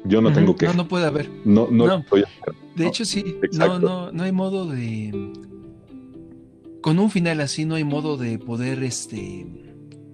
yo 0.05 0.21
no 0.21 0.31
tengo 0.31 0.55
que. 0.55 0.67
No, 0.67 0.73
no 0.73 0.87
puede 0.87 1.05
haber. 1.05 1.29
No, 1.43 1.67
no, 1.71 2.03
De 2.75 2.87
hecho, 2.87 3.05
sí, 3.05 3.37
no, 3.53 3.79
no, 3.79 4.11
no 4.11 4.23
hay 4.23 4.31
modo 4.31 4.67
de. 4.67 5.33
Con 6.81 6.99
un 6.99 7.09
final 7.09 7.41
así 7.41 7.65
no 7.65 7.73
hay 7.73 7.83
modo 7.83 8.15
de 8.15 8.37
poder 8.37 8.83
este 8.83 9.47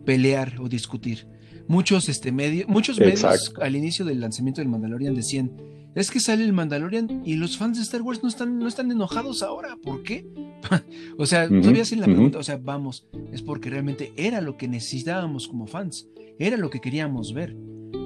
pelear 0.05 0.55
o 0.61 0.69
discutir 0.69 1.27
muchos, 1.67 2.09
este, 2.09 2.31
medios, 2.31 2.67
muchos 2.67 2.99
medios 2.99 3.53
al 3.59 3.75
inicio 3.75 4.05
del 4.05 4.19
lanzamiento 4.19 4.61
del 4.61 4.69
Mandalorian 4.69 5.15
decían, 5.15 5.51
es 5.95 6.09
que 6.09 6.19
sale 6.19 6.43
el 6.43 6.53
Mandalorian 6.53 7.21
y 7.25 7.35
los 7.35 7.57
fans 7.57 7.77
de 7.77 7.83
Star 7.83 8.01
Wars 8.01 8.23
no 8.23 8.29
están, 8.29 8.59
no 8.59 8.67
están 8.67 8.91
enojados 8.91 9.43
ahora, 9.43 9.75
¿por 9.81 10.03
qué? 10.03 10.25
o 11.17 11.25
sea, 11.25 11.49
todavía 11.49 11.81
hacen 11.81 11.99
la 11.99 12.05
pregunta, 12.05 12.39
o 12.39 12.43
sea, 12.43 12.57
vamos, 12.57 13.07
es 13.31 13.41
porque 13.41 13.69
realmente 13.69 14.13
era 14.15 14.41
lo 14.41 14.57
que 14.57 14.67
necesitábamos 14.67 15.47
como 15.47 15.67
fans, 15.67 16.07
era 16.39 16.57
lo 16.57 16.69
que 16.69 16.79
queríamos 16.79 17.33
ver. 17.33 17.55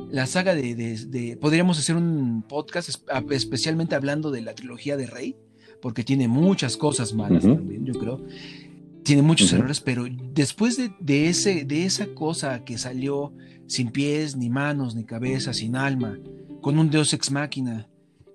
La 0.10 0.28
saga 0.28 0.56
de, 0.56 1.38
podríamos 1.42 1.78
hacer 1.78 1.96
un 1.96 2.44
podcast 2.48 2.90
especialmente 3.32 3.96
hablando 3.96 4.32
de 4.32 4.42
la 4.42 4.56
trilogía 4.56 4.98
de 4.98 5.08
Rey, 5.08 5.36
porque 5.82 6.04
tiene 6.04 6.28
muchas 6.28 6.78
cosas 6.78 7.14
malas 7.14 7.44
también, 7.44 7.86
yo 7.86 7.94
creo. 7.94 8.26
Tiene 9.04 9.22
muchos 9.22 9.54
errores, 9.54 9.82
pero 9.82 10.06
después 10.34 10.78
de, 10.78 11.30
ese, 11.30 11.66
de 11.66 11.86
esa 11.86 12.08
cosa 12.08 12.64
que 12.64 12.78
salió 12.78 13.34
sin 13.68 13.92
pies, 13.92 14.36
ni 14.36 14.50
manos, 14.50 14.96
ni 14.96 15.04
cabeza, 15.04 15.54
sin 15.54 15.76
alma, 15.76 16.18
con 16.66 16.80
un 16.80 16.89
Deus 16.89 17.13
ex 17.13 17.30
máquina, 17.30 17.88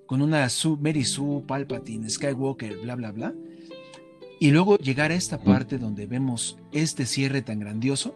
con 0.07 0.23
una 0.23 0.47
Mary 0.79 1.05
Sue, 1.05 1.43
Palpatine, 1.49 2.09
Skywalker, 2.09 2.79
bla, 2.79 2.95
bla, 2.95 3.11
bla, 3.11 3.35
y 4.39 4.53
luego 4.53 4.79
llegar 4.79 5.11
a 5.11 5.17
esta 5.17 5.43
parte 5.43 5.79
donde 5.79 6.07
vemos 6.07 6.57
este 6.71 7.07
cierre 7.07 7.43
tan 7.43 7.59
grandioso, 7.59 8.15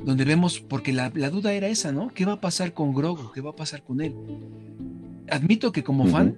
donde 0.00 0.24
vemos, 0.24 0.58
porque 0.58 0.92
la, 0.92 1.10
duda 1.10 1.52
era 1.52 1.68
esa, 1.68 1.92
¿no? 1.92 2.08
¿Qué 2.12 2.24
va 2.24 2.32
a 2.32 2.40
pasar 2.40 2.74
con 2.74 2.92
Grogu? 2.92 3.30
¿Qué 3.30 3.40
va 3.40 3.50
a 3.50 3.54
pasar 3.54 3.84
con 3.84 4.00
él? 4.00 4.16
Admito 5.30 5.70
que 5.70 5.84
como 5.84 6.06
fan 6.06 6.36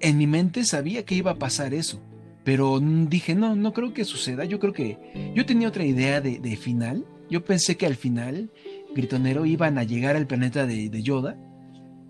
en 0.00 0.18
mi 0.18 0.26
mente 0.26 0.64
sabía 0.64 1.04
que 1.04 1.14
iba 1.14 1.30
a 1.30 1.38
pasar 1.38 1.72
eso, 1.72 2.00
pero 2.42 2.80
dije, 2.80 3.36
no, 3.36 3.54
no 3.54 3.72
creo 3.72 3.94
que 3.94 4.04
suceda. 4.04 4.44
Yo 4.44 4.58
creo 4.58 4.72
que 4.72 5.32
yo 5.36 5.46
tenía 5.46 5.68
otra 5.68 5.84
idea 5.84 6.20
de, 6.20 6.56
final. 6.56 7.04
Yo 7.30 7.44
pensé 7.44 7.76
que 7.76 7.86
al 7.86 7.94
final 7.94 8.50
Gritonero 8.92 9.46
iban 9.46 9.78
a 9.78 9.84
llegar 9.84 10.16
al 10.16 10.26
planeta 10.26 10.66
de, 10.66 11.00
Yoda 11.00 11.38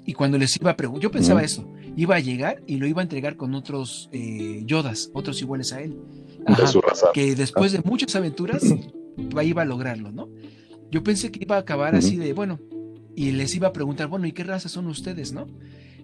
y 0.07 0.13
cuando 0.13 0.39
les 0.39 0.57
iba 0.57 0.71
a 0.71 0.77
preguntar, 0.77 1.03
yo 1.03 1.11
pensaba 1.11 1.43
eso, 1.43 1.67
iba 1.97 2.17
a 2.17 2.21
llegar 2.21 2.63
y 2.67 2.77
lo 2.77 2.87
iba 2.87 3.01
a 3.01 3.05
entregar 3.05 3.37
con 3.37 3.55
otros 3.55 4.09
eh, 4.13 4.63
Yodas, 4.67 5.11
otros 5.15 5.41
iguales 5.41 5.73
a 5.73 5.83
él. 5.83 5.99
Que 7.15 7.35
después 7.35 7.73
de 7.73 7.81
muchas 7.85 8.15
aventuras 8.17 8.63
iba 9.43 9.63
a 9.63 9.65
lograrlo, 9.65 10.13
¿no? 10.13 10.29
Yo 10.91 11.03
pensé 11.03 11.31
que 11.31 11.41
iba 11.43 11.57
a 11.57 11.61
acabar 11.61 11.95
así 11.95 12.17
de, 12.17 12.33
bueno, 12.35 12.61
y 13.17 13.33
les 13.33 13.55
iba 13.55 13.69
a 13.69 13.73
preguntar, 13.73 14.09
bueno, 14.09 14.27
¿y 14.27 14.33
qué 14.33 14.45
raza 14.45 14.69
son 14.69 14.87
ustedes, 14.87 15.33
no? 15.33 15.47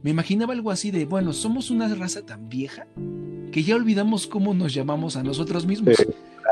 Me 0.02 0.10
imaginaba 0.10 0.54
algo 0.54 0.70
así 0.70 0.90
de, 0.90 1.04
bueno, 1.04 1.32
somos 1.32 1.70
una 1.70 1.92
raza 1.94 2.24
tan 2.24 2.48
vieja 2.48 2.86
que 3.52 3.62
ya 3.62 3.76
olvidamos 3.76 4.26
cómo 4.26 4.54
nos 4.54 4.72
llamamos 4.72 5.16
a 5.16 5.22
nosotros 5.22 5.66
mismos. 5.66 5.96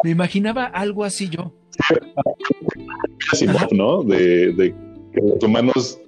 Me 0.05 0.11
imaginaba 0.11 0.64
algo 0.66 1.05
así 1.05 1.28
yo. 1.28 1.55
¿no? 3.72 4.03
De, 4.03 4.74
que 5.12 5.20
los 5.20 5.42
humanos 5.42 6.01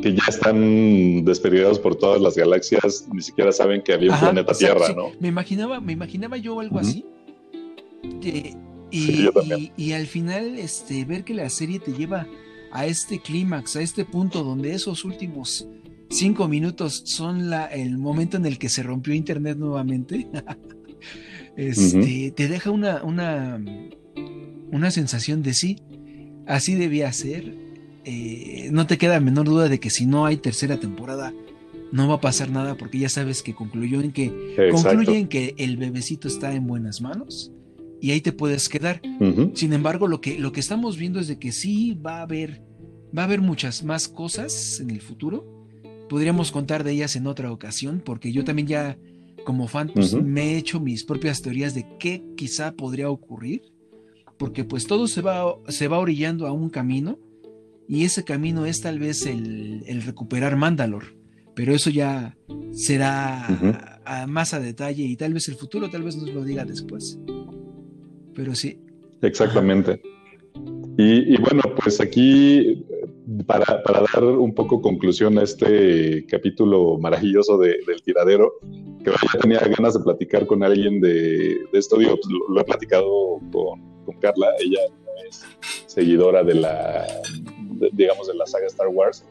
que 0.00 0.14
ya 0.14 0.24
están 0.28 1.24
desperdigados 1.24 1.78
por 1.78 1.96
todas 1.96 2.20
las 2.20 2.36
galaxias 2.36 3.06
ni 3.12 3.22
siquiera 3.22 3.50
saben 3.50 3.82
que 3.82 3.94
había 3.94 4.12
un 4.12 4.20
planeta 4.20 4.52
Tierra, 4.52 4.92
¿no? 4.94 5.12
Me 5.20 5.28
imaginaba, 5.28 5.80
me 5.80 5.92
imaginaba 5.92 6.36
yo 6.36 6.60
algo 6.60 6.78
así. 6.78 7.04
y, 8.90 9.28
y, 9.76 9.92
al 9.92 10.06
final, 10.06 10.58
este, 10.58 11.04
ver 11.04 11.24
que 11.24 11.34
la 11.34 11.48
serie 11.48 11.80
te 11.80 11.92
lleva 11.92 12.26
a 12.72 12.86
este 12.86 13.20
clímax, 13.20 13.76
a 13.76 13.82
este 13.82 14.04
punto 14.04 14.44
donde 14.44 14.74
esos 14.74 15.04
últimos 15.04 15.66
cinco 16.10 16.46
minutos 16.46 17.02
son 17.06 17.50
la, 17.50 17.66
el 17.66 17.98
momento 17.98 18.36
en 18.36 18.46
el 18.46 18.58
que 18.58 18.68
se 18.68 18.82
rompió 18.82 19.14
Internet 19.14 19.56
nuevamente, 19.58 20.28
este, 21.56 22.32
te 22.32 22.48
deja 22.48 22.70
una, 22.70 23.02
una, 23.02 23.60
una 24.70 24.90
sensación 24.90 25.42
de 25.42 25.54
sí, 25.54 25.78
así 26.46 26.74
debía 26.74 27.10
ser. 27.12 27.65
Eh, 28.08 28.68
no 28.70 28.86
te 28.86 28.98
queda 28.98 29.18
menor 29.18 29.46
duda 29.46 29.68
de 29.68 29.80
que 29.80 29.90
si 29.90 30.06
no 30.06 30.26
hay 30.26 30.36
tercera 30.36 30.78
temporada, 30.78 31.34
no 31.90 32.06
va 32.06 32.14
a 32.14 32.20
pasar 32.20 32.50
nada 32.50 32.76
porque 32.76 33.00
ya 33.00 33.08
sabes 33.08 33.42
que 33.42 33.52
concluyó 33.52 34.00
en 34.00 34.12
que 34.12 34.70
concluye 34.70 35.18
en 35.18 35.26
que 35.26 35.56
el 35.58 35.76
bebecito 35.76 36.28
está 36.28 36.54
en 36.54 36.68
buenas 36.68 37.00
manos 37.00 37.50
y 38.00 38.12
ahí 38.12 38.20
te 38.20 38.30
puedes 38.30 38.68
quedar. 38.68 39.02
Sin 39.54 39.72
embargo, 39.72 40.06
lo 40.06 40.20
que, 40.20 40.38
lo 40.38 40.52
que 40.52 40.60
estamos 40.60 40.96
viendo 40.96 41.18
es 41.18 41.26
de 41.26 41.40
que 41.40 41.50
sí 41.50 41.94
va 41.94 42.18
a 42.18 42.22
haber, 42.22 42.62
va 43.16 43.22
a 43.22 43.24
haber 43.24 43.40
muchas 43.40 43.82
más 43.82 44.06
cosas 44.06 44.78
en 44.78 44.90
el 44.90 45.00
futuro. 45.00 45.44
Podríamos 46.08 46.52
contar 46.52 46.84
de 46.84 46.92
ellas 46.92 47.16
en 47.16 47.26
otra 47.26 47.50
ocasión, 47.50 48.00
porque 48.04 48.30
yo 48.30 48.44
también 48.44 48.68
ya 48.68 48.98
como 49.44 49.66
fan 49.66 49.90
pues, 49.92 50.14
me 50.14 50.52
he 50.52 50.58
hecho 50.58 50.78
mis 50.78 51.02
propias 51.02 51.42
teorías 51.42 51.74
de 51.74 51.86
qué 51.98 52.22
quizá 52.36 52.70
podría 52.70 53.10
ocurrir, 53.10 53.62
porque 54.36 54.62
pues 54.62 54.86
todo 54.86 55.08
se 55.08 55.22
va, 55.22 55.56
se 55.66 55.88
va 55.88 55.98
orillando 55.98 56.46
a 56.46 56.52
un 56.52 56.70
camino 56.70 57.18
y 57.88 58.04
ese 58.04 58.24
camino 58.24 58.66
es 58.66 58.80
tal 58.80 58.98
vez 58.98 59.26
el, 59.26 60.02
recuperar 60.04 60.56
Mandalor, 60.56 61.16
pero 61.54 61.74
eso 61.74 61.90
ya 61.90 62.36
será 62.72 63.96
más 64.28 64.54
a 64.54 64.60
detalle 64.60 65.04
y 65.04 65.16
tal 65.16 65.34
vez 65.34 65.48
el 65.48 65.54
futuro 65.54 65.88
tal 65.90 66.02
vez 66.02 66.16
nos 66.16 66.32
lo 66.32 66.44
diga 66.44 66.64
después. 66.64 67.18
Pero 68.34 68.54
sí. 68.54 68.80
Exactamente. 69.22 70.00
Y, 70.98 71.34
y, 71.34 71.36
bueno, 71.38 71.62
pues 71.76 72.00
aquí 72.00 72.84
para, 73.46 73.82
para, 73.82 74.04
dar 74.12 74.24
un 74.24 74.54
poco 74.54 74.80
conclusión 74.80 75.38
a 75.38 75.42
este 75.42 76.24
capítulo 76.26 76.98
maravilloso 76.98 77.58
de, 77.58 77.78
del 77.86 78.02
tiradero, 78.02 78.52
que 79.04 79.10
ya 79.10 79.40
tenía 79.40 79.58
ganas 79.58 79.94
de 79.94 80.00
platicar 80.00 80.46
con 80.46 80.62
alguien 80.62 81.00
de, 81.00 81.58
de 81.72 81.78
esto, 81.78 81.98
digo, 81.98 82.16
pues, 82.16 82.34
lo, 82.48 82.60
he 82.60 82.64
platicado 82.64 83.40
con, 83.52 84.04
con, 84.04 84.18
Carla, 84.20 84.48
ella 84.60 84.80
es 85.28 85.44
seguidora 85.86 86.44
de 86.44 86.54
la, 86.54 87.06
digamos, 87.92 88.28
de 88.28 88.34
la 88.34 88.46
saga 88.46 88.66
Star 88.66 88.88
Wars, 88.88 89.24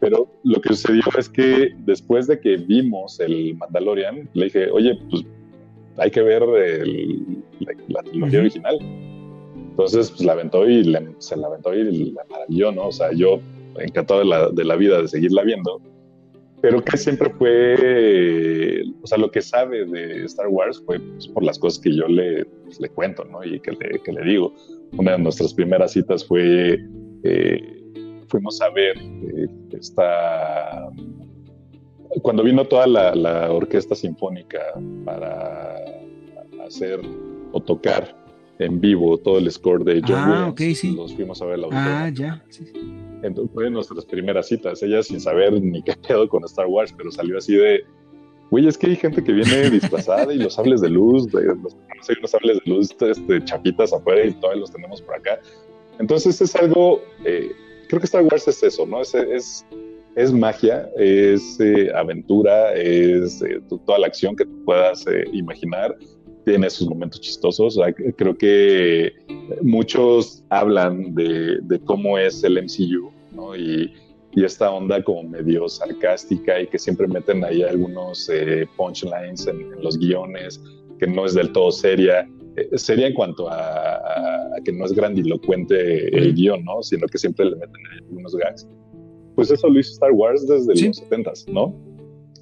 pero 0.00 0.28
lo 0.44 0.60
que 0.60 0.70
sucedió 0.70 1.02
es 1.18 1.28
que 1.28 1.74
después 1.78 2.26
de 2.26 2.38
que 2.38 2.56
vimos 2.56 3.18
el 3.20 3.56
Mandalorian, 3.56 4.28
le 4.34 4.44
dije, 4.44 4.70
oye, 4.70 4.98
pues 5.10 5.24
hay 5.96 6.10
que 6.10 6.22
ver 6.22 6.42
el, 6.42 7.42
la, 7.88 8.02
trilogía 8.02 8.40
original 8.40 8.78
entonces, 9.76 10.10
pues 10.10 10.24
la 10.24 10.32
aventó 10.32 10.66
y 10.66 10.96
se 11.18 11.36
la 11.36 11.48
aventó 11.48 11.74
y 11.74 12.12
la 12.12 12.24
maravilló, 12.30 12.72
¿no? 12.72 12.88
O 12.88 12.92
sea, 12.92 13.12
yo 13.12 13.40
encantado 13.78 14.20
de 14.20 14.26
la, 14.26 14.48
de 14.48 14.64
la 14.64 14.74
vida 14.74 15.02
de 15.02 15.06
seguirla 15.06 15.42
viendo, 15.42 15.82
pero 16.62 16.82
que 16.82 16.96
siempre 16.96 17.28
fue, 17.28 18.84
o 19.02 19.06
sea, 19.06 19.18
lo 19.18 19.30
que 19.30 19.42
sabe 19.42 19.84
de 19.84 20.24
Star 20.24 20.48
Wars 20.48 20.82
fue 20.86 20.98
pues, 20.98 21.28
por 21.28 21.44
las 21.44 21.58
cosas 21.58 21.78
que 21.78 21.94
yo 21.94 22.08
le, 22.08 22.46
pues, 22.64 22.80
le 22.80 22.88
cuento, 22.88 23.26
¿no? 23.26 23.44
Y 23.44 23.60
que 23.60 23.72
le, 23.72 24.00
que 24.02 24.12
le, 24.12 24.24
digo. 24.24 24.54
Una 24.96 25.12
de 25.12 25.18
nuestras 25.18 25.52
primeras 25.52 25.92
citas 25.92 26.24
fue, 26.24 26.82
eh, 27.26 28.24
fuimos 28.28 28.60
a 28.60 28.70
ver 28.70 28.96
eh, 28.98 29.48
esta, 29.72 30.90
cuando 32.22 32.42
vino 32.42 32.64
toda 32.64 32.86
la, 32.86 33.14
la 33.14 33.52
orquesta 33.52 33.94
sinfónica 33.94 34.60
para 35.04 35.84
hacer 36.64 37.00
o 37.52 37.60
tocar 37.60 38.14
en 38.58 38.80
vivo 38.80 39.18
todo 39.18 39.38
el 39.38 39.50
score 39.50 39.84
de 39.84 40.00
John 40.00 40.16
ah, 40.16 40.54
Williams. 40.56 40.78
sí. 40.78 40.94
Los 40.94 41.14
fuimos 41.14 41.40
a 41.42 41.46
ver 41.46 41.58
la 41.58 41.68
Ah, 41.72 42.10
ya. 42.10 42.42
Sí, 42.48 42.64
Entonces 43.22 43.52
fue 43.52 43.70
nuestras 43.70 44.04
primeras 44.06 44.48
citas. 44.48 44.82
Ella 44.82 45.02
sin 45.02 45.20
saber 45.20 45.60
ni 45.60 45.82
qué 45.82 45.94
pedo 45.94 46.28
con 46.28 46.44
Star 46.44 46.66
Wars, 46.66 46.94
pero 46.96 47.10
salió 47.10 47.38
así 47.38 47.54
de. 47.54 47.84
Güey, 48.50 48.68
es 48.68 48.78
que 48.78 48.86
hay 48.86 48.96
gente 48.96 49.22
que 49.22 49.32
viene 49.32 49.70
disfrazada 49.70 50.32
y 50.32 50.38
los 50.38 50.54
sables 50.54 50.80
de 50.80 50.88
luz, 50.88 51.26
de, 51.32 51.46
los, 51.46 51.76
hay 52.08 52.14
unos 52.18 52.30
sables 52.30 52.58
de 52.64 52.70
luz 52.70 52.96
este, 53.00 53.44
chapitas 53.44 53.92
afuera 53.92 54.24
y 54.24 54.32
todavía 54.34 54.60
los 54.60 54.70
tenemos 54.70 55.02
por 55.02 55.16
acá. 55.16 55.40
Entonces 55.98 56.40
es 56.40 56.54
algo, 56.56 57.02
eh, 57.24 57.50
creo 57.88 58.00
que 58.00 58.06
Star 58.06 58.24
Wars 58.24 58.46
es 58.48 58.62
eso, 58.62 58.86
¿no? 58.86 59.02
Es, 59.02 59.14
es, 59.14 59.66
es 60.14 60.32
magia, 60.32 60.88
es 60.96 61.58
eh, 61.60 61.90
aventura, 61.94 62.74
es 62.74 63.42
eh, 63.42 63.60
toda 63.68 63.98
la 63.98 64.06
acción 64.06 64.36
que 64.36 64.44
tú 64.44 64.64
puedas 64.64 65.04
imaginar 65.32 65.96
tiene 66.46 66.70
sus 66.70 66.88
momentos 66.88 67.20
chistosos. 67.20 67.76
Creo 68.16 68.38
que 68.38 69.12
muchos 69.62 70.44
hablan 70.48 71.14
de, 71.14 71.80
cómo 71.84 72.16
es 72.16 72.42
el 72.44 72.62
MCU, 72.62 73.10
¿no? 73.32 73.54
Y, 73.54 73.92
esta 74.36 74.70
onda 74.70 75.02
como 75.02 75.22
medio 75.22 75.66
sarcástica 75.66 76.60
y 76.60 76.66
que 76.66 76.78
siempre 76.78 77.08
meten 77.08 77.42
ahí 77.42 77.62
algunos 77.62 78.28
eh, 78.28 78.68
punchlines 78.76 79.46
en, 79.46 79.82
los 79.82 79.98
guiones, 79.98 80.60
que 80.98 81.06
no 81.06 81.24
es 81.24 81.32
del 81.32 81.50
todo 81.52 81.72
seria. 81.72 82.28
Eh, 82.56 82.78
seria 82.78 83.08
en 83.08 83.14
cuanto 83.14 83.48
a, 83.50 84.00
que 84.64 84.72
no 84.72 84.84
es 84.84 84.92
grandilocuente 84.92 86.16
el 86.16 86.34
guion, 86.34 86.64
¿no? 86.64 86.82
Sino 86.82 87.06
que 87.06 87.18
siempre 87.18 87.46
le 87.46 87.56
meten 87.56 87.74
algunos 88.02 88.34
gags. 88.34 88.68
Pues 89.34 89.50
eso 89.50 89.68
lo 89.68 89.78
hizo 89.78 89.92
Star 89.92 90.12
Wars 90.12 90.46
desde 90.46 90.86
los 90.86 90.96
70, 90.96 91.32
¿no? 91.48 91.74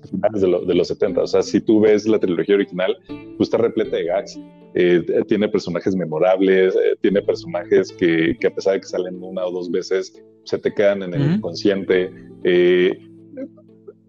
finales 0.09 0.41
de, 0.41 0.49
de, 0.67 0.75
los 0.75 0.89
70. 0.89 1.23
O 1.23 1.27
sea, 1.27 1.43
si 1.43 1.61
tú 1.61 1.81
ves 1.81 2.07
la 2.07 2.19
trilogía 2.19 2.55
original, 2.55 2.97
pues 3.37 3.49
está 3.49 3.59
repleta 3.59 3.97
de 3.97 4.05
gags. 4.05 4.39
Eh, 4.75 5.05
tiene 5.29 5.49
personajes 5.49 5.95
memorables, 5.95 6.75
eh, 6.75 6.97
tiene 7.01 7.23
personajes 7.23 7.93
que, 7.93 8.37
que, 8.41 8.47
a 8.47 8.55
pesar 8.55 8.75
de 8.75 8.81
que 8.81 8.89
salen 8.89 9.23
una 9.23 9.47
o 9.47 9.53
dos 9.53 9.71
veces, 9.71 10.21
se 10.45 10.59
te 10.59 10.73
quedan 10.73 11.03
en 11.05 11.15
el 11.15 11.35
inconsciente. 11.35 12.11
Eh, 12.43 12.99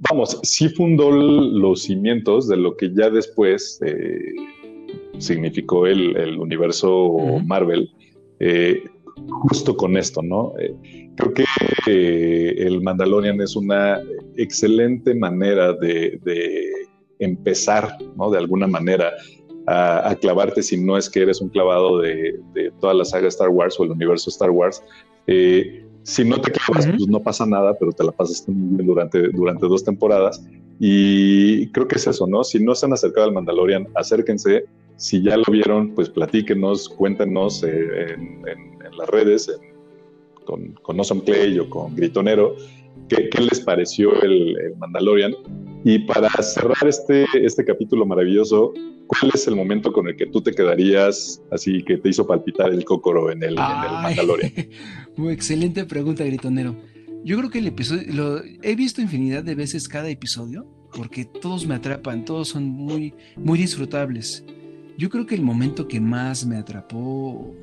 vamos, 0.09 0.39
sí 0.43 0.69
fundó 0.69 1.11
los 1.11 1.83
cimientos 1.83 2.47
de 2.47 2.57
lo 2.57 2.75
que 2.75 2.91
ya 2.93 3.09
después 3.09 3.79
significó 5.19 5.87
el, 5.87 6.15
el 6.17 6.37
universo 6.37 7.17
Marvel 7.45 7.89
justo 9.29 9.77
con 9.77 9.97
esto, 9.97 10.21
¿no? 10.21 10.53
creo 11.15 11.33
que 11.33 12.51
el 12.51 12.81
Mandalorian 12.81 13.41
es 13.41 13.55
una 13.55 13.99
excelente 14.35 15.15
manera 15.15 15.73
de, 15.73 16.19
empezar, 17.19 17.97
¿no? 18.17 18.29
De 18.29 18.37
alguna 18.37 18.67
manera 18.67 19.13
a, 19.67 20.15
clavarte 20.19 20.61
si 20.61 20.77
no 20.77 20.97
es 20.97 21.09
que 21.09 21.21
eres 21.21 21.39
un 21.39 21.49
clavado 21.49 21.99
de, 21.99 22.39
toda 22.81 22.93
la 22.93 23.05
saga 23.05 23.27
Star 23.29 23.49
Wars 23.49 23.79
o 23.79 23.83
el 23.83 23.91
universo 23.91 24.29
Star 24.29 24.51
Wars. 24.51 24.83
Eh, 25.27 25.85
si 26.03 26.23
no 26.23 26.39
te 26.39 26.51
clavas, 26.51 26.87
pues 26.87 27.07
no 27.07 27.21
pasa 27.21 27.45
nada, 27.45 27.75
pero 27.79 27.91
te 27.91 28.03
la 28.03 28.11
pasas 28.11 28.43
durante, 28.47 29.29
durante 29.29 29.65
dos 29.65 29.83
temporadas. 29.83 30.45
Y 30.77 31.67
creo 31.71 31.87
que 31.87 31.95
es 31.95 32.05
eso, 32.05 32.27
¿no? 32.27 32.43
Si 32.43 32.61
no 32.61 32.75
se 32.75 32.85
han 32.85 32.93
acercado 32.93 33.27
al 33.27 33.33
Mandalorian, 33.33 33.87
acérquense. 33.95 34.65
Si 34.97 35.21
ya 35.21 35.37
lo 35.37 35.43
vieron, 35.51 35.93
pues 35.93 36.09
platíquenos, 36.09 36.89
cuéntenos 36.89 37.63
eh, 37.63 38.13
en, 38.13 38.97
las 38.97 39.09
redes, 39.09 39.51
con, 40.45 40.73
con 40.81 40.97
Awesome 40.97 41.23
Clay 41.23 41.59
o 41.59 41.69
con 41.69 41.95
Gritonero, 41.95 42.55
qué, 43.09 43.29
les 43.39 43.59
pareció 43.61 44.21
el, 44.21 44.55
Mandalorian. 44.77 45.33
Y 45.83 45.99
para 45.99 46.29
cerrar 46.41 46.87
este, 46.87 47.25
este 47.33 47.63
capítulo 47.65 48.05
maravilloso, 48.05 48.73
¿cuál 49.07 49.31
es 49.33 49.47
el 49.47 49.55
momento 49.55 49.91
con 49.91 50.07
el 50.07 50.15
que 50.15 50.25
tú 50.27 50.41
te 50.41 50.51
quedarías 50.51 51.41
así 51.51 51.83
que 51.83 51.97
te 51.97 52.09
hizo 52.09 52.25
palpitar 52.25 52.71
el 52.71 52.83
cócoro 52.85 53.31
en 53.31 53.43
el, 53.43 53.55
Mandalorian? 53.55 54.53
Muy 55.17 55.33
excelente 55.33 55.85
pregunta, 55.85 56.23
Gritonero. 56.23 56.75
Yo 57.23 57.37
creo 57.37 57.49
que 57.49 57.59
el 57.59 57.67
episodio, 57.67 58.03
lo, 58.13 58.41
he 58.61 58.75
visto 58.75 59.01
infinidad 59.01 59.43
de 59.43 59.55
veces 59.55 59.87
cada 59.87 60.09
episodio 60.09 60.67
porque 60.95 61.25
todos 61.25 61.67
me 61.67 61.75
atrapan, 61.75 62.23
todos 62.23 62.49
son 62.49 62.63
muy, 62.65 63.13
muy 63.35 63.59
disfrutables. 63.59 64.45
Yo 64.97 65.09
creo 65.09 65.25
que 65.25 65.35
el 65.35 65.41
momento 65.41 65.87
que 65.87 65.99
más 65.99 66.45
me 66.45 66.55
atrapó 66.55 67.53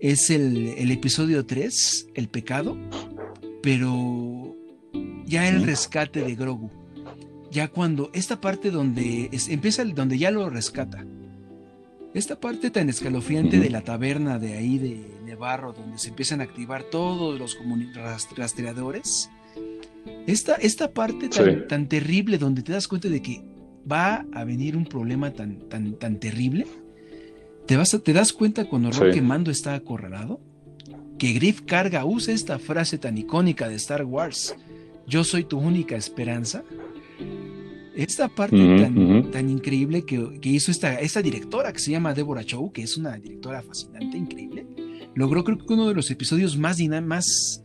es 0.00 0.30
el, 0.30 0.90
episodio 0.90 1.46
3, 1.46 2.08
El 2.14 2.28
pecado, 2.28 2.76
pero 3.62 4.56
ya 5.26 5.48
el 5.48 5.64
rescate 5.64 6.22
de 6.22 6.34
Grogu. 6.34 6.70
Ya 7.50 7.68
cuando 7.68 8.10
esta 8.12 8.40
parte 8.40 8.70
donde 8.70 9.30
empieza 9.48 9.84
donde 9.84 10.18
ya 10.18 10.30
lo 10.30 10.50
rescata. 10.50 11.04
Esta 12.14 12.40
parte 12.40 12.70
tan 12.70 12.88
escalofriante 12.88 13.60
de 13.60 13.70
la 13.70 13.82
taberna 13.82 14.38
de 14.38 14.54
ahí 14.54 14.78
de, 14.78 15.34
Barro, 15.36 15.72
donde 15.72 15.98
se 15.98 16.08
empiezan 16.08 16.40
a 16.40 16.44
activar 16.44 16.82
todos 16.82 17.38
los 17.38 17.56
rastreadores. 18.36 19.30
Esta, 20.26 20.56
esta 20.56 20.90
parte 20.90 21.28
tan, 21.28 21.68
tan 21.68 21.88
terrible 21.88 22.38
donde 22.38 22.62
te 22.62 22.72
das 22.72 22.88
cuenta 22.88 23.08
de 23.08 23.22
que 23.22 23.44
va 23.90 24.26
a 24.32 24.44
venir 24.44 24.76
un 24.76 24.84
problema 24.84 25.32
tan, 25.32 25.68
tan, 25.68 25.94
tan 25.94 26.18
terrible 26.18 26.66
¿Te, 27.68 27.76
vas 27.76 27.94
¿Te 28.02 28.14
das 28.14 28.32
cuenta 28.32 28.64
cuando 28.64 28.90
Roque 28.90 29.20
Mando 29.20 29.50
está 29.50 29.74
acorralado? 29.74 30.40
Que 31.18 31.34
Griff 31.34 31.60
carga, 31.66 32.06
usa 32.06 32.32
esta 32.32 32.58
frase 32.58 32.96
tan 32.96 33.18
icónica 33.18 33.68
de 33.68 33.74
Star 33.74 34.06
Wars. 34.06 34.56
Yo 35.06 35.22
soy 35.22 35.44
tu 35.44 35.58
única 35.58 35.94
esperanza. 35.94 36.64
Esta 37.94 38.28
parte 38.28 38.56
tan, 39.30 39.50
increíble 39.50 40.06
que, 40.06 40.38
hizo 40.44 40.70
esta, 40.70 40.98
esta 40.98 41.20
directora 41.20 41.70
que 41.70 41.80
se 41.80 41.90
llama 41.90 42.14
Deborah 42.14 42.42
Chow, 42.42 42.72
que 42.72 42.84
es 42.84 42.96
una 42.96 43.18
directora 43.18 43.60
fascinante, 43.60 44.16
increíble, 44.16 44.66
logró 45.14 45.44
creo 45.44 45.58
que 45.58 45.70
uno 45.70 45.88
de 45.88 45.94
los 45.94 46.10
episodios 46.10 46.56
más, 46.56 46.78
más 47.02 47.62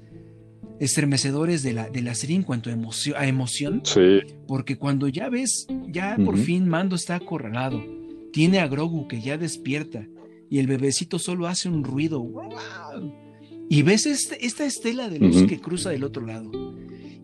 estremecedores 0.79 1.63
de 1.63 1.73
la, 1.73 1.89
de 1.89 2.01
la 2.01 2.15
serie 2.15 2.35
en 2.35 2.43
cuanto 2.43 2.69
a, 2.69 2.73
emoción, 2.73 3.15
a 3.17 3.27
emoción. 3.27 3.81
Sí. 3.83 4.19
Porque 4.47 4.77
cuando 4.77 5.07
ya 5.07 5.29
ves, 5.29 5.67
ya 5.87 6.17
por 6.23 6.37
fin 6.37 6.67
Mando 6.67 6.95
está 6.95 7.15
acorralado 7.15 7.81
tiene 8.33 8.59
a 8.59 8.67
Grogu 8.67 9.07
que 9.07 9.21
ya 9.21 9.37
despierta 9.37 10.05
y 10.49 10.59
el 10.59 10.67
bebecito 10.67 11.19
solo 11.19 11.47
hace 11.47 11.69
un 11.69 11.83
ruido. 11.83 12.27
Y 13.69 13.83
ves 13.83 14.05
este, 14.05 14.45
esta 14.45 14.65
estela 14.65 15.07
de 15.07 15.19
luz 15.19 15.47
que 15.47 15.61
cruza 15.61 15.91
del 15.91 16.03
otro 16.03 16.25
lado. 16.25 16.51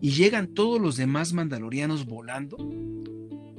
Y 0.00 0.10
llegan 0.12 0.54
todos 0.54 0.80
los 0.80 0.96
demás 0.96 1.32
mandalorianos 1.32 2.06
volando. 2.06 2.56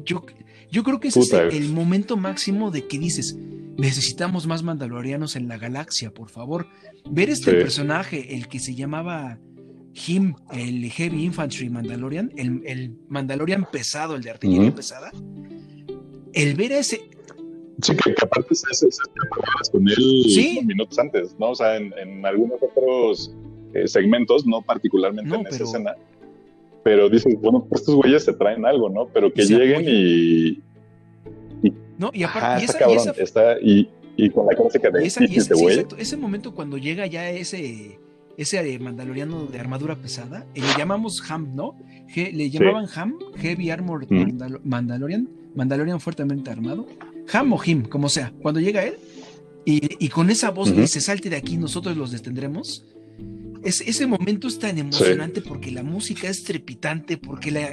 Yo, 0.04 0.26
yo 0.72 0.84
creo 0.84 1.00
que 1.00 1.10
ese 1.10 1.20
es 1.20 1.32
el, 1.34 1.70
momento 1.70 2.18
máximo 2.18 2.72
de 2.72 2.88
que 2.88 2.98
dices, 2.98 3.38
necesitamos 3.78 4.48
más 4.48 4.64
mandalorianos 4.64 5.36
en 5.36 5.48
la 5.48 5.58
galaxia, 5.58 6.12
por 6.12 6.30
favor. 6.30 6.68
Ver 7.10 7.30
este 7.30 7.52
personaje, 7.52 8.36
el 8.36 8.48
que 8.48 8.60
se 8.60 8.76
llamaba 8.76 9.40
Him, 9.94 10.36
el 10.54 10.90
Heavy 10.90 11.26
Infantry 11.26 11.70
Mandalorian, 11.70 12.32
el, 12.36 12.96
Mandalorian 13.08 13.68
pesado, 13.72 14.16
el 14.16 14.22
de 14.22 14.32
artillería 14.32 14.74
pesada. 14.74 15.12
El 16.34 16.56
ver 16.56 16.74
a 16.74 16.80
ese, 16.80 17.02
Sí, 17.82 17.96
que, 17.96 18.14
aparte 18.22 18.54
se, 18.54 18.74
se, 18.74 18.88
con 19.72 19.88
él 19.88 20.66
minutos 20.66 21.00
antes, 21.00 21.36
¿no? 21.40 21.52
O 21.52 21.56
sea, 21.56 21.78
en, 21.78 22.26
algunos 22.26 22.60
otros 22.62 23.34
eh, 23.74 23.88
segmentos, 23.88 24.46
no 24.46 24.62
particularmente 24.62 25.34
en 25.34 25.48
esa 25.48 25.64
escena. 25.64 25.96
Pero 26.84 27.10
dices, 27.10 27.36
bueno, 27.40 27.66
pues 27.68 27.82
estos 27.82 27.96
güeyes 27.96 28.24
se 28.24 28.34
traen 28.34 28.66
algo, 28.66 28.90
¿no? 28.90 29.08
Pero 29.08 29.34
que 29.34 29.44
lleguen 29.44 29.86
y, 29.88 30.62
No, 31.98 32.12
y 32.14 32.24
aparte, 32.24 32.62
y 32.62 32.66
esa, 32.66 32.80
cabrón, 32.80 33.14
y 33.18 33.22
está, 33.22 33.60
y, 33.60 33.90
y, 34.16 34.30
con 34.30 34.46
la 34.46 34.56
clásica 34.56 34.90
de, 34.92 35.06
esa, 35.06 35.24
y 35.24 35.38
ese, 35.38 35.54
güey. 35.56 35.86
ese 35.98 36.18
momento 36.18 36.54
cuando 36.54 36.78
llega 36.78 37.08
ya 37.08 37.30
ese 37.30 38.00
ese 38.38 38.80
mandaloriano 38.80 39.46
de 39.46 39.60
armadura 39.60 39.96
pesada, 40.02 40.46
eh, 40.54 40.62
le 40.62 40.78
llamamos 40.78 41.24
Ham, 41.30 41.56
¿no? 41.56 41.76
le 42.16 42.50
llamaban 42.50 42.88
Ham, 42.96 43.16
Heavy 43.38 43.70
Armor 43.70 44.08
Mandalorian, 44.64 45.30
Mandalorian 45.56 46.00
fuertemente 46.00 46.50
armado. 46.50 46.88
Ham 47.32 47.54
o 47.54 47.62
Him, 47.64 47.84
como 47.84 48.10
sea, 48.10 48.34
cuando 48.42 48.60
llega 48.60 48.84
él 48.84 48.98
y, 49.64 50.10
con 50.10 50.30
esa 50.30 50.50
voz 50.50 50.72
que 50.72 50.88
se 50.88 51.02
salte 51.02 51.30
de 51.30 51.36
aquí, 51.36 51.58
nosotros 51.58 51.96
los 51.96 52.12
detendremos. 52.12 52.86
Es, 53.64 53.82
ese 53.82 54.08
momento 54.08 54.48
es 54.48 54.58
tan 54.58 54.78
emocionante 54.80 55.42
porque 55.42 55.70
la 55.70 55.84
música 55.84 56.28
es 56.28 56.44
trepitante, 56.44 57.18
porque 57.18 57.52
la, 57.52 57.68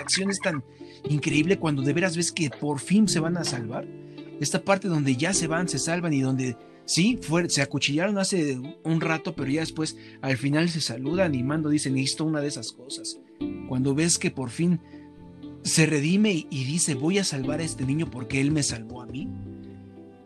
acción 0.00 0.30
es 0.30 0.38
tan 0.38 0.62
increíble 1.08 1.58
cuando 1.58 1.82
de 1.82 1.92
veras 1.92 2.16
ves 2.16 2.30
que 2.30 2.48
por 2.48 2.78
fin 2.78 3.08
se 3.08 3.18
van 3.18 3.36
a 3.36 3.44
salvar. 3.44 3.86
Esta 4.40 4.62
parte 4.62 4.88
donde 4.88 5.16
ya 5.16 5.34
se 5.34 5.48
van, 5.48 5.68
se 5.68 5.78
salvan 5.78 6.12
y 6.12 6.20
donde 6.20 6.56
sí, 6.84 7.18
se 7.48 7.62
acuchillaron 7.62 8.18
hace 8.18 8.58
un 8.84 9.00
rato, 9.00 9.34
pero 9.34 9.50
ya 9.50 9.60
después 9.60 9.96
al 10.20 10.36
final 10.36 10.68
se 10.68 10.80
saludan 10.80 11.34
y 11.34 11.42
Mando 11.42 11.68
dice, 11.68 11.90
necesito 11.90 12.24
una 12.24 12.40
de 12.40 12.48
esas 12.48 12.72
cosas. 12.72 13.18
Cuando 13.68 13.94
ves 13.94 14.18
que 14.18 14.30
por 14.30 14.50
fin 14.50 14.80
se 15.62 15.86
redime 15.86 16.46
y 16.50 16.64
dice, 16.64 16.94
voy 16.94 17.18
a 17.18 17.24
salvar 17.24 17.60
a 17.60 17.64
este 17.64 17.84
niño 17.84 18.10
porque 18.10 18.40
él 18.40 18.50
me 18.50 18.62
salvó 18.62 19.02
a 19.02 19.06
mí. 19.06 19.28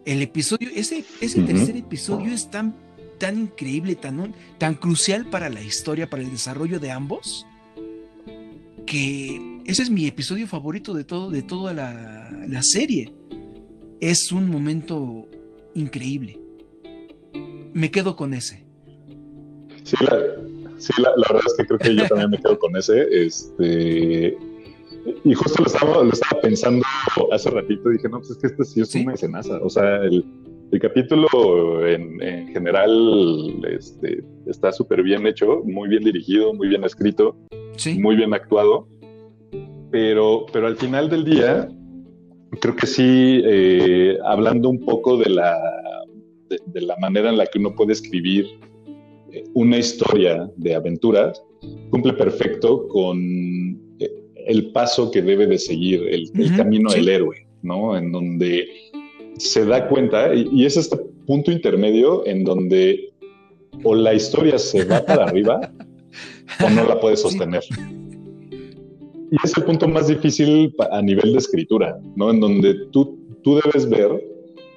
El 0.05 0.23
episodio, 0.23 0.70
ese, 0.74 1.05
ese 1.20 1.43
tercer 1.43 1.77
episodio 1.77 2.33
es 2.33 2.51
tan, 2.51 2.77
tan 3.19 3.39
increíble, 3.39 3.97
tan, 3.97 4.35
tan 4.59 4.74
crucial 4.74 5.28
para 5.28 5.51
la 5.51 5.62
historia, 5.62 6.09
para 6.09 6.23
el 6.23 6.31
desarrollo 6.31 6.78
de 6.78 6.93
ambos, 6.93 7.47
que 8.87 9.61
ese 9.66 9.83
es 9.83 9.91
mi 9.91 10.07
episodio 10.07 10.47
favorito 10.47 10.95
de, 10.95 11.05
todo, 11.05 11.31
de 11.31 11.43
toda 11.43 11.74
la, 11.74 12.62
serie. 12.62 13.12
Es 14.01 14.31
un 14.31 14.49
momento 14.49 15.28
increíble. 15.74 16.39
Me 17.77 17.90
quedo 17.90 18.16
con 18.16 18.32
ese. 18.32 18.65
Sí, 19.82 19.97
la, 20.01 20.19
sí 20.78 20.94
la, 20.97 21.11
la, 21.11 21.27
verdad 21.28 21.43
es 21.47 21.55
que 21.59 21.66
creo 21.66 21.78
que 21.78 21.94
yo 21.94 22.07
también 22.07 22.31
me 22.31 22.39
quedo 22.39 22.59
con 22.59 22.74
ese. 22.74 23.07
Este, 23.12 24.35
y 25.23 25.35
justo 25.35 25.62
lo 25.62 25.66
estaba, 25.66 26.03
lo 26.03 26.11
estaba 26.11 26.40
pensando 26.40 26.86
hace 27.32 27.51
ratito, 27.51 27.90
dije, 27.90 28.09
no, 28.09 28.20
pues 28.20 28.31
es 28.31 28.39
que 28.39 28.47
este 28.47 28.65
sí 28.65 28.81
es 28.81 28.94
una 28.94 29.12
escenaza. 29.12 29.59
O 29.62 29.69
sea, 29.69 29.97
el, 29.97 30.24
el 30.73 30.81
capítulo 30.81 31.86
en, 31.86 32.23
en 32.23 32.48
general 32.48 33.62
este, 33.69 34.24
está 34.47 34.73
súper 34.73 35.03
bien 35.03 35.27
hecho, 35.27 35.61
muy 35.66 35.90
bien 35.90 36.03
dirigido, 36.03 36.55
muy 36.55 36.69
bien 36.69 36.82
escrito, 36.82 37.36
muy 37.98 38.16
bien 38.16 38.32
actuado. 38.32 38.89
Pero, 39.90 40.47
pero 40.51 40.66
al 40.66 40.77
final 40.77 41.11
del 41.11 41.27
día, 41.27 41.69
creo 42.59 42.74
que 42.74 42.86
sí, 42.86 43.43
eh, 43.44 44.16
hablando 44.24 44.70
un 44.70 44.82
poco 44.82 45.19
de 45.19 45.28
la, 45.28 45.59
de, 46.48 46.59
de 46.66 46.81
la 46.81 46.97
manera 46.98 47.31
en 47.31 47.39
la 47.39 47.47
que 47.47 47.59
uno 47.59 47.74
puede 47.74 47.93
escribir 47.93 48.47
eh, 49.32 49.44
una 49.55 49.78
historia 49.78 50.51
de 50.56 50.74
aventuras, 50.74 51.43
cumple 51.90 52.12
perfecto 52.12 52.86
con 52.89 53.77
el 54.47 54.70
paso 54.73 55.10
que 55.10 55.23
debe 55.23 55.47
de 55.47 55.59
seguir, 55.59 56.02
el, 56.09 56.56
camino 56.56 56.90
del 56.93 57.09
héroe, 57.09 57.47
¿no? 57.62 57.97
En 57.97 58.12
donde 58.12 58.66
se 59.36 59.64
da 59.64 59.89
cuenta, 59.89 60.32
y, 60.35 60.64
es 60.64 60.77
este 60.77 60.97
punto 61.27 61.51
intermedio 61.51 62.24
en 62.27 62.44
donde 62.44 63.12
o 63.82 63.94
la 63.94 64.14
historia 64.14 64.59
se 64.59 64.85
va 64.85 65.05
para 65.05 65.24
arriba 65.28 65.73
o 66.64 66.70
no 66.70 66.85
la 66.85 66.98
puede 67.01 67.16
sostener. 67.16 67.62
Y 69.32 69.36
es 69.44 69.56
el 69.56 69.64
punto 69.64 69.89
más 69.89 70.06
difícil 70.06 70.73
a 70.93 71.02
nivel 71.02 71.32
de 71.32 71.39
escritura, 71.39 71.98
¿no? 72.14 72.31
En 72.31 72.39
donde 72.39 72.74
tú, 72.93 73.18
tú 73.43 73.60
debes 73.64 73.89
ver 73.89 74.09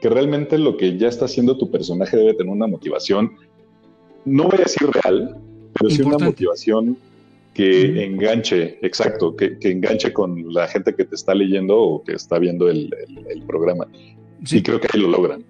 que 0.01 0.09
realmente 0.09 0.57
lo 0.57 0.77
que 0.77 0.97
ya 0.97 1.07
está 1.07 1.25
haciendo 1.25 1.57
tu 1.57 1.69
personaje 1.69 2.17
debe 2.17 2.33
tener 2.33 2.51
una 2.51 2.67
motivación, 2.67 3.31
no 4.25 4.45
voy 4.45 4.59
a 4.59 4.63
decir 4.63 4.89
real, 4.89 5.37
pero 5.73 5.89
sí 5.89 6.01
una 6.01 6.17
motivación 6.17 6.97
que 7.53 8.05
enganche, 8.05 8.79
exacto, 8.81 9.35
que, 9.35 9.57
enganche 9.61 10.13
con 10.13 10.53
la 10.53 10.67
gente 10.67 10.95
que 10.95 11.03
te 11.03 11.15
está 11.15 11.35
leyendo 11.35 11.77
o 11.77 12.03
que 12.03 12.13
está 12.13 12.39
viendo 12.39 12.69
el, 12.69 12.89
programa. 13.47 13.87
Sí. 14.45 14.59
Y 14.59 14.63
creo 14.63 14.79
que 14.79 14.87
ahí 14.93 15.01
lo 15.01 15.09
logran, 15.09 15.43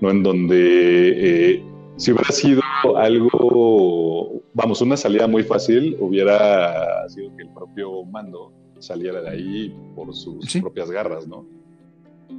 ¿no? 0.00 0.10
En 0.10 0.22
donde 0.22 1.52
eh, 1.56 1.62
si 1.96 2.12
hubiera 2.12 2.30
sido 2.30 2.62
algo, 2.96 4.42
vamos, 4.54 4.80
una 4.80 4.96
salida 4.96 5.26
muy 5.26 5.42
fácil, 5.42 5.96
hubiera 6.00 7.06
sido 7.10 7.36
que 7.36 7.42
el 7.42 7.50
propio 7.50 8.04
mando 8.04 8.52
saliera 8.78 9.20
de 9.20 9.28
ahí 9.28 9.74
por 9.94 10.14
sus 10.14 10.56
propias 10.60 10.90
garras, 10.90 11.28
¿no? 11.28 11.44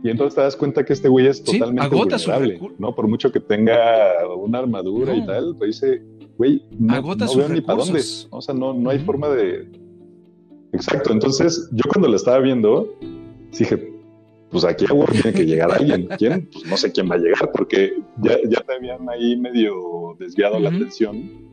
Y 0.03 0.09
entonces 0.09 0.35
te 0.35 0.41
das 0.41 0.55
cuenta 0.55 0.83
que 0.83 0.93
este 0.93 1.07
güey 1.07 1.27
es 1.27 1.43
totalmente 1.43 1.95
vulnerable, 1.95 2.59
¿no? 2.77 2.95
Por 2.95 3.07
mucho 3.07 3.31
que 3.31 3.39
tenga 3.39 4.25
una 4.35 4.59
armadura 4.59 5.15
y 5.15 5.25
tal, 5.25 5.55
pues 5.57 5.81
dice, 5.81 6.03
güey, 6.37 6.63
no, 6.79 7.15
veo 7.15 7.49
ni 7.49 7.61
para 7.61 7.83
dónde. 7.83 8.01
O 8.29 8.41
sea, 8.41 8.55
no, 8.55 8.73
no 8.73 8.89
hay 8.89 8.99
forma 8.99 9.29
de. 9.29 9.67
Exacto. 10.73 11.11
Entonces, 11.11 11.69
yo 11.71 11.83
cuando 11.89 12.07
lo 12.07 12.15
estaba 12.15 12.39
viendo, 12.39 12.95
dije, 13.57 13.91
pues 14.49 14.65
aquí 14.65 14.85
a 14.85 15.11
tiene 15.11 15.33
que 15.33 15.45
llegar 15.45 15.71
alguien. 15.71 16.07
¿Quién? 16.17 16.49
Pues 16.51 16.65
no 16.65 16.77
sé 16.77 16.91
quién 16.91 17.09
va 17.09 17.15
a 17.15 17.19
llegar, 17.19 17.51
porque 17.51 17.93
ya, 18.21 18.37
ya 18.49 18.61
te 18.61 18.73
habían 18.73 19.07
ahí 19.09 19.37
medio 19.37 20.15
desviado 20.19 20.59
la 20.59 20.69
atención. 20.69 21.51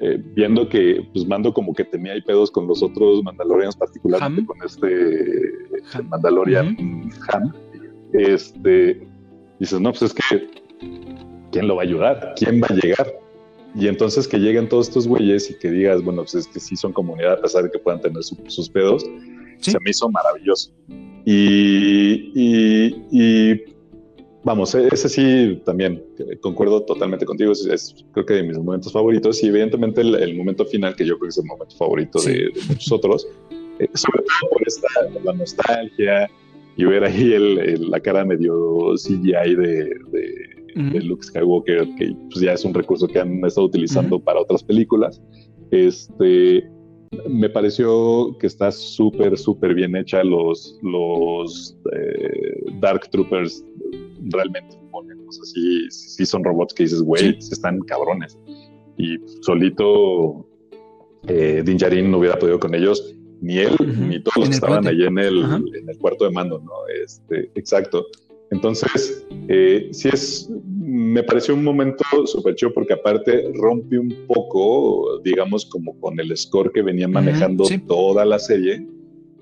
Eh, 0.00 0.20
viendo 0.34 0.68
que 0.68 1.06
pues 1.12 1.24
Mando 1.24 1.54
como 1.54 1.72
que 1.72 1.84
tenía 1.84 2.14
ahí 2.14 2.20
pedos 2.20 2.50
con 2.50 2.66
los 2.66 2.82
otros 2.82 3.22
Mandalorians, 3.22 3.76
particularmente 3.76 4.44
con 4.44 4.60
este 4.64 5.63
Mandalorian 6.08 7.10
Ham. 7.28 7.52
Este, 8.12 9.06
dices, 9.58 9.80
no, 9.80 9.90
pues 9.90 10.02
es 10.02 10.14
que, 10.14 10.48
¿quién 11.50 11.68
lo 11.68 11.76
va 11.76 11.82
a 11.82 11.84
ayudar? 11.84 12.34
¿Quién 12.36 12.62
va 12.62 12.68
a 12.70 12.74
llegar? 12.74 13.12
Y 13.74 13.88
entonces 13.88 14.28
que 14.28 14.38
lleguen 14.38 14.68
todos 14.68 14.88
estos 14.88 15.08
güeyes 15.08 15.50
y 15.50 15.58
que 15.58 15.70
digas, 15.70 16.02
bueno, 16.02 16.22
pues 16.22 16.34
es 16.34 16.46
que 16.46 16.60
sí 16.60 16.76
son 16.76 16.92
comunidad, 16.92 17.34
a 17.34 17.40
pesar 17.40 17.64
de 17.64 17.70
que 17.70 17.78
puedan 17.78 18.00
tener 18.00 18.22
sus 18.22 18.68
pedos, 18.68 19.04
se 19.58 19.78
me 19.80 19.90
hizo 19.90 20.08
maravilloso. 20.10 20.70
Y, 21.24 22.30
y, 23.10 23.62
vamos, 24.44 24.74
e-, 24.74 24.88
ese 24.92 25.08
sí 25.08 25.62
también 25.64 26.04
concuerdo 26.40 26.82
totalmente 26.82 27.24
contigo, 27.24 27.52
es, 27.52 27.94
creo 28.12 28.26
que 28.26 28.34
de 28.34 28.42
mis 28.44 28.58
momentos 28.58 28.92
favoritos 28.92 29.42
y 29.42 29.48
evidentemente 29.48 30.02
el, 30.02 30.36
momento 30.36 30.64
final, 30.66 30.94
que 30.94 31.04
yo 31.04 31.18
creo 31.18 31.28
que 31.28 31.30
es 31.30 31.38
el 31.38 31.46
momento 31.46 31.74
favorito 31.76 32.20
de, 32.20 32.52
muchos 32.68 32.92
otros, 32.92 33.26
eh, 33.78 33.88
sobre 33.94 34.22
todo 34.22 34.50
por 34.50 34.62
esta, 34.66 34.88
la 35.24 35.32
nostalgia 35.32 36.30
y 36.76 36.84
ver 36.84 37.04
ahí 37.04 37.32
el, 37.32 37.90
la 37.90 38.00
cara 38.00 38.24
medio 38.24 38.94
CGI 38.94 39.54
de, 39.54 39.84
de, 40.10 41.00
Luke 41.04 41.22
Skywalker, 41.22 41.88
que 41.96 42.16
pues 42.30 42.40
ya 42.40 42.52
es 42.52 42.64
un 42.64 42.74
recurso 42.74 43.06
que 43.06 43.20
han 43.20 43.44
estado 43.44 43.68
utilizando 43.68 44.18
para 44.18 44.40
otras 44.40 44.64
películas. 44.64 45.22
Este, 45.70 46.68
me 47.28 47.48
pareció 47.48 48.36
que 48.40 48.48
está 48.48 48.72
súper, 48.72 49.38
súper 49.38 49.74
bien 49.74 49.94
hecha. 49.94 50.24
Los, 50.24 50.76
los 50.82 51.76
eh, 51.92 52.64
Dark 52.80 53.08
Troopers 53.10 53.64
realmente 54.30 54.76
o 55.26 55.32
sea, 55.32 55.44
sí, 55.90 56.26
son 56.26 56.44
robots 56.44 56.74
que 56.74 56.84
dices, 56.84 57.02
güey, 57.02 57.36
están 57.38 57.80
cabrones. 57.80 58.38
Y 58.96 59.16
solito 59.42 60.46
eh, 61.26 61.62
Din 61.64 62.10
no 62.10 62.18
hubiera 62.18 62.38
podido 62.38 62.60
con 62.60 62.74
ellos, 62.74 63.14
ni 63.44 63.58
él, 63.58 63.76
ni 64.08 64.20
todos 64.20 64.38
los 64.38 64.48
que 64.48 64.54
estaban 64.54 64.86
allí 64.86 65.04
en 65.04 65.18
el, 65.18 65.44
en 65.78 65.88
el 65.88 65.98
cuarto 65.98 66.24
de 66.24 66.30
mando, 66.30 66.58
¿no? 66.60 66.72
Este, 67.04 67.50
exacto. 67.54 68.06
Entonces, 68.50 69.26
eh, 69.48 69.88
sí 69.92 70.08
es, 70.08 70.50
me 70.78 71.22
pareció 71.22 71.54
un 71.54 71.62
momento 71.62 72.04
súper 72.24 72.54
chido 72.54 72.72
porque 72.72 72.94
aparte 72.94 73.52
rompe 73.54 73.98
un 73.98 74.14
poco, 74.26 75.20
digamos, 75.22 75.66
como 75.66 75.98
con 76.00 76.18
el 76.18 76.34
score 76.36 76.72
que 76.72 76.80
venían 76.80 77.12
manejando 77.12 77.64
toda 77.86 78.24
la 78.24 78.38
serie, 78.38 78.86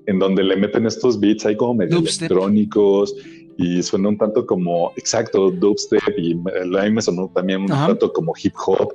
en 0.06 0.18
donde 0.18 0.42
le 0.42 0.56
meten 0.56 0.86
estos 0.86 1.20
beats 1.20 1.46
ahí 1.46 1.56
como 1.56 1.74
medio 1.74 1.98
electrónicos 1.98 3.14
y 3.56 3.82
suena 3.84 4.08
un 4.08 4.18
tanto 4.18 4.44
como, 4.46 4.92
exacto, 4.96 5.52
dubstep 5.52 6.18
y 6.18 6.32
a 6.32 6.82
mí 6.82 6.90
me 6.90 7.02
sonó 7.02 7.30
también 7.32 7.60
un 7.62 7.68
tanto 7.68 8.12
como 8.12 8.32
hip 8.42 8.54
hop. 8.66 8.94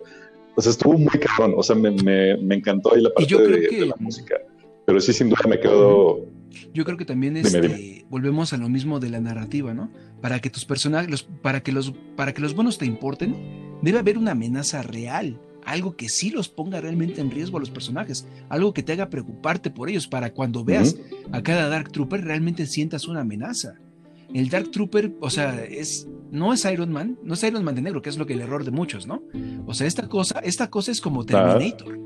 O 0.56 0.62
sea, 0.62 0.72
estuvo 0.72 0.98
muy 0.98 1.18
cabrón, 1.20 1.54
o 1.56 1.64
sea, 1.64 1.76
me, 1.78 1.92
me, 1.92 2.56
encantó 2.56 2.94
ahí 2.94 3.02
la 3.02 3.14
parte 3.14 3.38
de, 3.38 3.86
la 3.86 3.96
música. 4.00 4.36
Pero 4.88 5.02
sí, 5.02 5.12
sin 5.12 5.28
duda 5.28 5.42
me 5.48 5.60
quedo 5.60 6.26
yo 6.74 6.86
creo 6.86 6.98
que 6.98 7.06
también 7.06 7.38
este, 7.38 8.06
volvemos 8.10 8.54
a 8.54 8.58
lo 8.58 8.70
mismo 8.70 9.00
de 9.00 9.10
la 9.10 9.20
narrativa, 9.20 9.74
¿no? 9.74 9.92
Para 10.22 10.40
que 10.40 10.50
tus 10.50 10.66
personajes, 10.66 11.24
para, 11.42 11.62
que 11.62 11.72
los, 11.72 11.94
para 12.16 12.34
que 12.34 12.42
los 12.42 12.56
buenos 12.56 12.78
te 12.78 12.86
importen, 12.86 13.36
debe 13.82 14.00
haber 14.00 14.18
una 14.18 14.32
amenaza 14.32 14.82
real, 14.84 15.40
algo 15.66 15.96
que 15.96 16.10
sí 16.10 16.30
los 16.30 16.50
ponga 16.50 16.80
realmente 16.80 17.22
en 17.22 17.32
riesgo 17.32 17.58
a 17.58 17.60
los 17.60 17.70
personajes, 17.70 18.28
algo 18.50 18.74
que 18.74 18.84
te 18.84 18.94
haga 18.94 19.10
preocuparte 19.10 19.70
por 19.70 19.90
ellos, 19.90 20.08
para 20.08 20.34
cuando 20.34 20.64
veas 20.64 20.96
a 21.32 21.42
cada 21.42 21.68
Dark 21.68 21.92
Trooper 21.92 22.24
realmente 22.24 22.66
sientas 22.66 23.08
una 23.08 23.22
amenaza. 23.22 23.76
El 24.34 24.50
Dark 24.50 24.72
Trooper, 24.72 25.14
o 25.20 25.30
sea, 25.30 25.64
es, 25.64 26.08
no 26.32 26.54
es 26.54 26.66
Iron 26.66 26.92
Man, 26.92 27.18
no 27.24 27.34
es 27.34 27.44
Iron 27.44 27.64
Man 27.64 27.76
de 27.76 27.82
negro, 27.82 28.02
que 28.02 28.10
es 28.10 28.18
lo 28.18 28.26
que 28.26 28.34
el 28.34 28.42
error 28.42 28.64
de 28.64 28.72
muchos, 28.72 29.08
¿no? 29.08 29.24
O 29.66 29.74
sea, 29.74 29.88
esta 29.88 30.08
cosa, 30.08 30.40
esta 30.40 30.70
cosa 30.70 30.92
es 30.92 31.02
como 31.02 31.26
Terminator, 31.26 31.98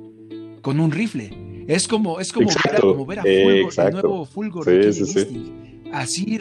con 0.61 0.79
un 0.79 0.91
rifle 0.91 1.50
es 1.72 1.88
como, 1.88 2.19
es 2.19 2.34
como, 2.34 2.48
ver, 2.48 2.76
a, 2.76 2.80
como 2.81 3.06
ver 3.06 3.19
a 3.19 3.23
Fulgor, 3.23 3.85
el 3.85 3.93
nuevo 3.93 4.26
Fulgor. 4.26 4.93
Sí, 4.93 5.06
sí, 5.06 5.53
Así, 5.93 6.39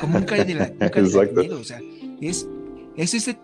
como 0.00 0.18
un 0.18 0.24
cae 0.24 0.44
de 0.44 0.54
la, 0.54 0.72
un 0.80 1.52
O 1.52 1.64
sea, 1.64 1.80
es, 2.20 2.48
es 2.96 3.14
ese 3.14 3.38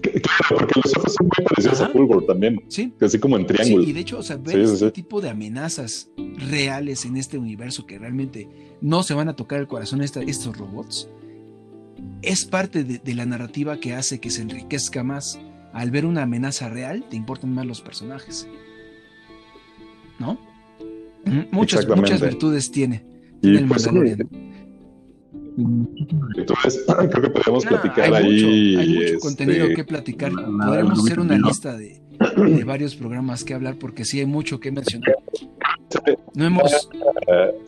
Claro, 0.00 0.56
porque 0.56 0.80
los 0.82 0.96
ojos 0.96 1.14
son 1.14 1.26
muy 1.26 1.44
parecidos 1.46 1.80
a 1.80 1.88
Fulgor 1.88 2.24
también. 2.26 2.62
Sí. 2.68 2.92
Así 3.00 3.18
como 3.18 3.36
en 3.36 3.46
triángulo. 3.46 3.84
Sí, 3.84 3.90
y 3.90 3.92
de 3.92 4.00
hecho, 4.00 4.18
o 4.18 4.22
sea, 4.22 4.36
ver 4.36 4.60
este 4.60 4.90
tipo 4.90 5.20
de 5.20 5.28
amenazas 5.28 6.10
reales 6.50 7.04
en 7.04 7.16
este 7.16 7.36
universo 7.36 7.86
que 7.86 7.98
realmente 7.98 8.48
no 8.80 9.02
se 9.02 9.14
van 9.14 9.28
a 9.28 9.36
tocar 9.36 9.60
el 9.60 9.66
corazón 9.66 10.00
estos 10.00 10.56
robots, 10.56 11.08
es 12.22 12.44
parte 12.46 12.84
de, 12.84 12.98
de, 12.98 13.14
la 13.14 13.26
narrativa 13.26 13.78
que 13.78 13.94
hace 13.94 14.20
que 14.20 14.30
se 14.30 14.42
enriquezca 14.42 15.02
más. 15.04 15.38
Al 15.72 15.90
ver 15.90 16.06
una 16.06 16.22
amenaza 16.22 16.68
real, 16.68 17.04
te 17.10 17.16
importan 17.16 17.52
más 17.52 17.66
los 17.66 17.80
personajes. 17.82 18.48
¿No? 20.18 20.38
Muchas, 21.50 21.88
muchas 21.88 22.20
virtudes 22.20 22.70
tiene, 22.70 23.04
el 23.42 23.66
pues. 23.66 23.88
Entonces, 26.36 26.84
creo 27.10 27.22
que 27.22 27.30
podemos 27.30 27.64
platicar 27.64 28.14
ahí. 28.14 28.76
hay 28.76 28.88
mucho 28.88 29.18
contenido 29.20 29.64
este, 29.64 29.76
que 29.76 29.84
platicar. 29.84 30.32
Podríamos 30.32 31.04
hacer 31.04 31.20
una 31.20 31.38
lista 31.38 31.76
de, 31.76 32.00
de, 32.36 32.64
varios 32.64 32.96
programas 32.96 33.44
que 33.44 33.54
hablar 33.54 33.76
porque 33.78 34.04
sí 34.04 34.20
hay 34.20 34.26
mucho 34.26 34.60
que 34.60 34.72
mencionar. 34.72 35.16
No 36.34 36.46
hemos. 36.46 36.88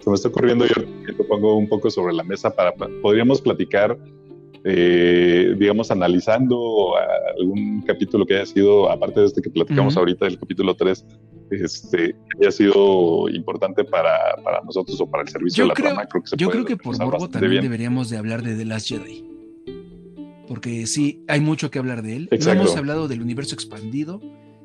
Se 0.00 0.10
me 0.10 0.14
está 0.14 0.28
ocurriendo, 0.28 0.66
yo 0.66 0.74
te 1.16 1.24
pongo 1.24 1.56
un 1.56 1.68
poco 1.68 1.90
sobre 1.90 2.12
la 2.12 2.24
mesa 2.24 2.54
para. 2.54 2.72
Podríamos 3.02 3.40
platicar, 3.40 3.96
eh, 4.64 5.54
digamos, 5.56 5.90
analizando 5.90 6.94
algún 7.38 7.82
capítulo 7.82 8.26
que 8.26 8.34
haya 8.34 8.46
sido, 8.46 8.90
aparte 8.90 9.20
de 9.20 9.26
este 9.26 9.42
que 9.42 9.50
platicamos 9.50 9.96
ahorita, 9.96 10.24
del 10.24 10.38
capítulo 10.38 10.74
3, 10.74 11.06
este, 11.50 12.16
haya 12.40 12.50
sido 12.50 13.28
importante 13.28 13.84
para, 13.84 14.36
para, 14.42 14.60
nosotros 14.62 15.00
o 15.00 15.10
para 15.10 15.22
el 15.22 15.28
servicio 15.28 15.64
de 15.64 15.68
la 15.68 15.74
creo, 15.74 15.94
Creo 15.94 16.22
que 16.22 16.36
yo 16.36 16.50
creo 16.50 16.64
que 16.64 16.76
por 16.76 16.98
morbo 16.98 17.28
también 17.28 17.62
deberíamos 17.62 18.10
de 18.10 18.16
hablar 18.18 18.42
de 18.42 18.56
The 18.56 18.64
Last 18.64 18.88
Jedi. 18.88 19.24
Porque 20.48 20.86
sí, 20.86 21.24
hay 21.28 21.40
mucho 21.40 21.70
que 21.70 21.78
hablar 21.78 22.02
de 22.02 22.16
él. 22.16 22.28
No 22.30 22.52
hemos 22.52 22.76
hablado 22.76 23.08
del 23.08 23.22
universo 23.22 23.54
expandido. 23.54 24.20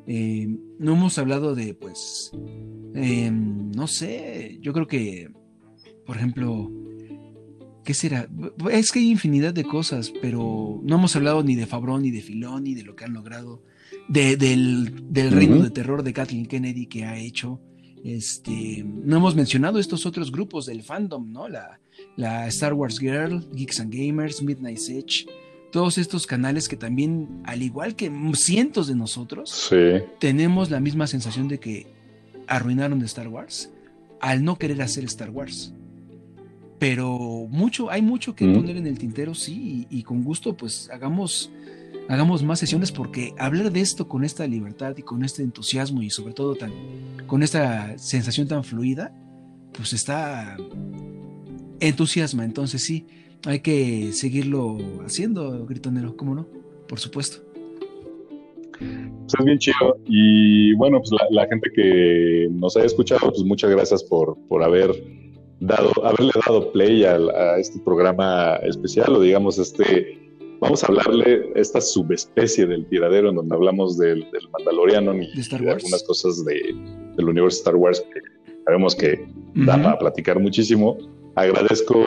Eh, 0.08 0.48
no 0.80 0.94
hemos 0.94 1.18
hablado 1.18 1.56
de, 1.56 1.74
pues, 1.74 2.32
em, 2.96 3.72
no 3.72 3.88
sé, 3.88 4.58
yo 4.62 4.74
creo 4.74 4.88
que, 4.88 5.32
por 6.06 6.18
ejemplo, 6.18 6.72
¿qué 7.84 7.94
será? 7.94 8.28
Es 8.72 8.92
que 8.92 9.00
hay 9.00 9.12
infinidad 9.12 9.54
de 9.54 9.64
cosas, 9.64 10.12
pero 10.22 10.80
no 10.84 10.96
hemos 10.96 11.16
hablado 11.16 11.44
ni 11.44 11.56
de 11.56 11.68
Fabrón, 11.68 12.02
ni 12.02 12.12
de 12.12 12.22
Filón, 12.22 12.64
ni 12.64 12.74
de 12.74 12.84
lo 12.84 12.96
que 12.96 13.06
han 13.06 13.14
logrado 13.14 13.64
del, 14.08 15.32
reino 15.32 15.64
de 15.64 15.70
terror 15.70 16.04
de 16.04 16.14
Kathleen 16.14 16.46
Kennedy 16.46 16.88
que 16.88 17.06
ha 17.06 17.18
hecho. 17.18 17.62
Este, 18.04 18.84
no 18.84 19.18
hemos 19.18 19.36
mencionado 19.36 19.78
estos 19.78 20.06
otros 20.06 20.32
grupos 20.32 20.66
del 20.66 20.82
fandom, 20.82 21.32
¿no? 21.32 21.48
La, 21.48 21.80
la 22.16 22.48
Star 22.48 22.74
Wars 22.74 22.98
Girl, 23.00 23.48
Geeks 23.54 23.80
and 23.80 23.94
Gamers, 23.94 24.42
Midnight 24.42 24.80
Edge, 24.90 25.26
todos 25.72 25.98
estos 25.98 26.28
canales 26.28 26.68
que 26.68 26.78
también, 26.78 27.42
al 27.46 27.62
igual 27.62 27.96
que 27.96 28.12
cientos 28.34 28.88
de 28.88 28.96
nosotros, 28.96 29.72
tenemos 30.20 30.70
la 30.70 30.80
misma 30.80 31.08
sensación 31.08 31.48
de 31.48 31.60
que 31.60 31.88
arruinaron 32.48 33.00
de 33.00 33.06
Star 33.06 33.28
Wars 33.28 33.72
al 34.20 34.44
no 34.44 34.58
querer 34.58 34.82
hacer 34.82 35.04
Star 35.06 35.30
Wars. 35.30 35.74
Pero 36.78 37.48
mucho, 37.50 37.92
hay 37.92 38.02
mucho 38.02 38.36
que 38.36 38.46
poner 38.48 38.78
en 38.78 38.88
el 38.88 38.98
tintero, 38.98 39.36
sí, 39.36 39.88
y, 39.90 40.00
y, 40.00 40.04
con 40.04 40.24
gusto, 40.24 40.58
pues 40.58 40.90
hagamos 40.92 41.52
hagamos 42.10 42.44
más 42.44 42.60
sesiones 42.60 42.92
porque 42.92 43.34
hablar 43.38 43.72
de 43.72 43.82
esto 43.82 44.08
con 44.08 44.24
esta 44.24 44.46
libertad 44.48 44.96
y 44.98 45.02
con 45.02 45.24
este 45.24 45.44
entusiasmo 45.44 46.02
y 46.02 46.10
sobre 46.10 46.34
todo 46.34 46.56
tan, 46.56 46.72
con 47.28 47.44
esta 47.44 47.98
sensación 47.98 48.48
tan 48.48 48.64
fluida, 48.64 49.14
pues 49.74 49.94
está 49.94 50.58
entusiasma. 51.80 52.44
Entonces 52.44 52.84
sí, 52.84 53.08
hay 53.46 53.60
que 53.60 54.12
seguirlo 54.14 54.78
haciendo, 55.06 55.66
gritonero, 55.66 56.16
¿cómo 56.16 56.36
no? 56.36 56.48
Por 56.88 57.00
supuesto. 57.00 57.44
Pues 58.78 59.34
es 59.40 59.46
bien 59.46 59.60
chido. 59.60 59.98
Y 60.08 60.74
bueno, 60.76 61.00
pues 61.00 61.12
la, 61.30 61.48
gente 61.48 61.70
que 61.74 62.48
nos 62.52 62.76
haya 62.76 62.88
escuchado, 62.88 63.32
pues 63.32 63.44
muchas 63.44 63.70
gracias 63.70 64.04
por, 64.04 64.38
por 64.48 64.64
haber 64.64 64.92
dado, 65.60 65.92
haberle 66.06 66.32
dado 66.46 66.72
play 66.72 67.06
a, 67.06 67.16
a 67.16 67.60
este 67.60 67.80
programa 67.80 68.56
especial, 68.64 69.16
o 69.16 69.22
digamos, 69.22 69.60
este 69.60 70.18
vamos 70.62 70.84
a 70.84 70.88
hablarle 70.88 71.52
esta 71.56 71.82
subespecie 71.82 72.66
del 72.66 72.86
tiradero 72.86 73.30
en 73.30 73.36
donde 73.36 73.54
hablamos 73.54 73.98
del, 73.98 74.26
Mandaloriano 74.54 75.14
y 75.16 75.28
de, 75.28 75.72
algunas 75.72 76.04
cosas 76.04 76.46
de, 76.46 76.74
del 77.18 77.28
universo 77.28 77.58
Star 77.58 77.76
Wars 77.76 78.02
que 78.14 78.22
sabemos 78.64 78.96
que 78.96 79.28
da 79.56 79.82
para 79.82 80.00
platicar 80.00 80.40
muchísimo. 80.40 80.98
Agradezco 81.36 82.06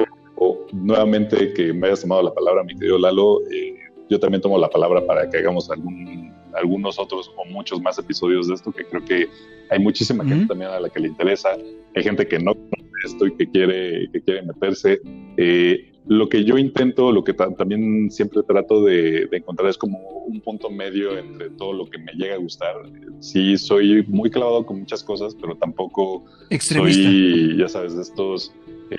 nuevamente 0.73 1.53
que 1.53 1.73
me 1.73 1.89
hayas 1.89 2.03
tomado 2.03 2.23
la 2.23 2.33
palabra, 2.33 2.63
mi 2.63 2.75
querido 2.75 2.99
Lalo. 2.99 3.41
Eh, 3.51 3.75
yo 4.09 4.21
también 4.21 4.41
tomo 4.41 4.57
la 4.59 4.71
palabra 4.71 5.05
para 5.05 5.29
que 5.29 5.39
hagamos 5.39 5.71
algún, 5.71 6.33
algunos 6.55 6.99
otros 6.99 7.33
o 7.37 7.45
muchos 7.47 7.83
más 7.83 7.99
episodios 7.99 8.49
de 8.49 8.55
esto, 8.55 8.71
que 8.71 8.85
creo 8.85 9.05
que 9.05 9.27
hay 9.71 9.79
muchísima 9.79 10.25
gente 10.25 10.47
también 10.47 10.71
a 10.71 10.81
la 10.81 10.89
que 10.89 11.01
le 11.01 11.09
interesa. 11.09 11.51
Hay 11.97 12.03
gente 12.03 12.27
que 12.27 12.39
no 12.39 12.55
conoce 12.55 13.07
esto 13.07 13.27
y 13.27 13.35
que 13.37 13.51
quiere, 13.51 14.09
que 14.13 14.21
quiere 14.21 14.43
meterse. 14.43 15.01
Eh, 15.37 15.91
lo 16.07 16.29
que 16.29 16.45
yo 16.45 16.59
intento, 16.59 17.13
lo 17.13 17.25
que 17.25 17.33
también 17.33 18.11
siempre 18.11 18.43
trato 18.43 18.85
de, 18.85 19.29
encontrar 19.33 19.71
es 19.71 19.79
como 19.79 19.99
un 19.99 20.41
punto 20.41 20.69
medio 20.69 21.17
entre 21.17 21.51
todo 21.51 21.73
lo 21.73 21.87
que 21.87 21.99
me 21.99 22.13
llega 22.13 22.35
a 22.35 22.39
gustar. 22.39 22.75
Sí, 23.21 23.57
soy 23.57 24.05
muy 24.07 24.31
clavado 24.31 24.67
con 24.67 24.81
muchas 24.81 25.03
cosas, 25.03 25.35
pero 25.35 25.57
tampoco 25.57 26.25
soy, 26.61 27.57
ya 27.57 27.69
sabes, 27.69 27.97
de 27.97 28.03
estos 28.03 28.53
eh, 28.91 28.99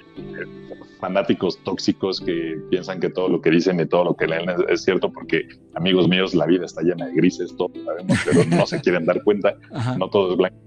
fanáticos 0.99 1.60
tóxicos 1.64 2.19
que 2.19 2.57
piensan 2.72 2.99
que 2.99 3.10
todo 3.10 3.30
lo 3.30 3.41
que 3.41 3.52
dicen 3.52 3.80
y 3.80 3.86
todo 3.86 4.06
lo 4.06 4.15
que 4.15 4.26
leen 4.26 4.49
es, 4.69 4.84
cierto, 4.84 5.11
porque 5.11 5.48
amigos 5.76 6.07
míos, 6.07 6.34
la 6.34 6.48
vida 6.48 6.65
está 6.65 6.82
llena 6.82 7.06
de 7.06 7.14
grises, 7.14 7.56
todos 7.56 7.72
sabemos, 7.86 8.18
pero 8.26 8.45
no 8.45 8.65
se 8.65 8.82
quieren 8.82 9.06
dar 9.06 9.23
cuenta, 9.23 9.56
no 9.99 10.10
todo 10.10 10.32
es 10.32 10.38
blanco. 10.38 10.57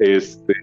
Este, 0.00 0.54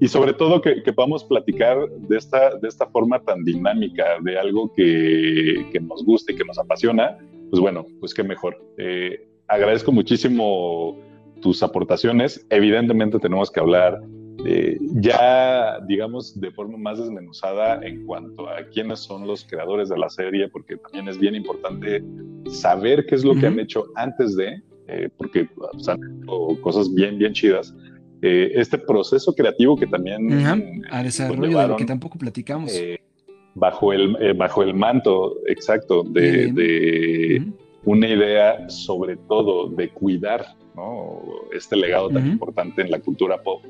y 0.00 0.08
sobre 0.08 0.32
todo 0.32 0.60
que, 0.60 0.82
que, 0.82 0.92
podamos 0.92 1.24
platicar 1.24 1.88
de 1.88 2.16
esta, 2.16 2.56
de 2.56 2.68
esta 2.68 2.86
forma 2.86 3.20
tan 3.20 3.44
dinámica, 3.44 4.04
de 4.22 4.38
algo 4.38 4.72
que, 4.72 5.66
que 5.72 5.80
nos 5.80 6.04
gusta 6.04 6.32
y 6.32 6.36
que 6.36 6.44
nos 6.44 6.58
apasiona, 6.58 7.18
pues 7.50 7.60
bueno, 7.60 7.86
pues 8.00 8.14
qué 8.14 8.22
mejor. 8.22 8.56
Eh, 8.76 9.28
agradezco 9.48 9.90
muchísimo 9.90 10.96
tus 11.40 11.62
aportaciones. 11.62 12.46
Evidentemente 12.50 13.18
tenemos 13.18 13.50
que 13.50 13.60
hablar 13.60 14.00
ya, 15.00 15.80
digamos, 15.86 16.38
de 16.40 16.50
forma 16.52 16.78
más 16.78 16.98
desmenuzada 16.98 17.84
en 17.84 18.06
cuanto 18.06 18.48
a 18.48 18.62
quiénes 18.72 19.00
son 19.00 19.26
los 19.26 19.44
creadores 19.44 19.88
de 19.88 19.98
la 19.98 20.08
serie, 20.08 20.48
porque 20.48 20.76
también 20.76 21.08
es 21.08 21.18
bien 21.18 21.34
importante 21.34 22.02
saber 22.46 23.04
qué 23.06 23.16
es 23.16 23.24
lo 23.24 23.34
que 23.34 23.46
han 23.46 23.58
hecho 23.58 23.84
antes 23.96 24.36
de, 24.36 24.62
eh, 24.86 25.10
porque 25.16 25.46
pues, 25.46 25.88
han 25.88 25.98
hecho 26.22 26.60
cosas 26.60 26.92
bien, 26.94 27.18
bien 27.18 27.32
chidas. 27.32 27.74
Eh, 28.20 28.52
este 28.54 28.78
proceso 28.78 29.34
creativo 29.34 29.76
que 29.76 29.86
también... 29.86 30.82
A 30.90 31.02
desarrollo 31.02 31.58
de 31.58 31.68
lo 31.68 31.76
que 31.76 31.84
tampoco 31.84 32.18
platicamos. 32.18 32.72
Eh, 32.74 33.00
bajo, 33.54 33.92
el, 33.92 34.34
bajo 34.34 34.62
el 34.62 34.74
manto, 34.74 35.36
exacto, 35.46 36.02
de, 36.02 37.42
una 37.84 38.08
idea 38.08 38.68
sobre 38.68 39.16
todo 39.16 39.68
de 39.68 39.88
cuidar 39.90 40.44
¿no? 40.74 41.22
este 41.52 41.76
legado 41.76 42.10
tan 42.10 42.26
importante 42.26 42.82
en 42.82 42.90
la 42.90 43.00
cultura 43.00 43.40
pop. 43.42 43.62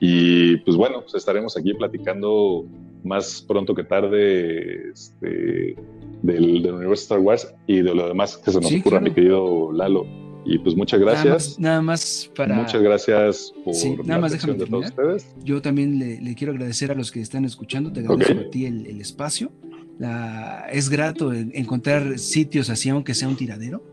Y 0.00 0.56
pues 0.58 0.76
bueno, 0.76 1.02
pues 1.02 1.14
estaremos 1.14 1.56
aquí 1.56 1.72
platicando 1.74 2.64
más 3.04 3.40
pronto 3.46 3.72
que 3.72 3.84
tarde 3.84 4.90
este, 4.90 5.76
del, 6.22 6.62
del, 6.62 6.74
universo 6.74 7.04
Star 7.04 7.20
Wars 7.20 7.54
y 7.68 7.82
de 7.82 7.94
lo 7.94 8.08
demás 8.08 8.36
que 8.36 8.50
se 8.50 8.60
nos 8.60 8.74
ocurra, 8.74 9.00
mi 9.00 9.12
querido 9.12 9.70
Lalo. 9.72 10.21
Y 10.44 10.58
pues 10.58 10.76
muchas 10.76 11.00
gracias. 11.00 11.58
Nada 11.58 11.80
más, 11.80 12.30
para. 12.34 12.54
Muchas 12.54 12.82
gracias 12.82 13.52
por 13.64 14.06
nada 14.06 14.20
más 14.20 14.32
déjame 14.32 14.54
de 14.54 14.66
todos 14.66 14.86
ustedes. 14.86 15.26
Yo 15.44 15.62
también 15.62 15.98
le, 15.98 16.34
quiero 16.34 16.52
agradecer 16.52 16.90
a 16.90 16.94
los 16.94 17.10
que 17.12 17.20
están 17.20 17.44
escuchando. 17.44 17.92
Te 17.92 18.00
agradezco 18.00 18.40
a 18.40 18.50
ti 18.50 18.66
el, 18.66 19.00
espacio. 19.00 19.52
La, 19.98 20.66
es 20.72 20.88
grato 20.88 21.32
encontrar 21.32 22.18
sitios 22.18 22.70
así, 22.70 22.88
aunque 22.88 23.14
sea 23.14 23.28
un 23.28 23.36
tiradero. 23.36 23.84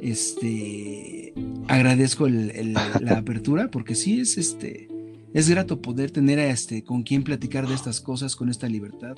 Este 0.00 1.34
agradezco 1.68 2.28
la 2.28 3.16
apertura 3.16 3.70
porque 3.70 3.94
sí 3.94 4.20
es 4.20 4.36
este 4.36 4.88
es 5.34 5.50
grato 5.50 5.82
poder 5.82 6.12
tener 6.12 6.38
a 6.38 6.46
este 6.46 6.84
con 6.84 7.02
quien 7.02 7.24
platicar 7.24 7.66
de 7.66 7.74
estas 7.74 8.00
cosas 8.00 8.36
con 8.36 8.48
esta 8.48 8.68
libertad 8.68 9.16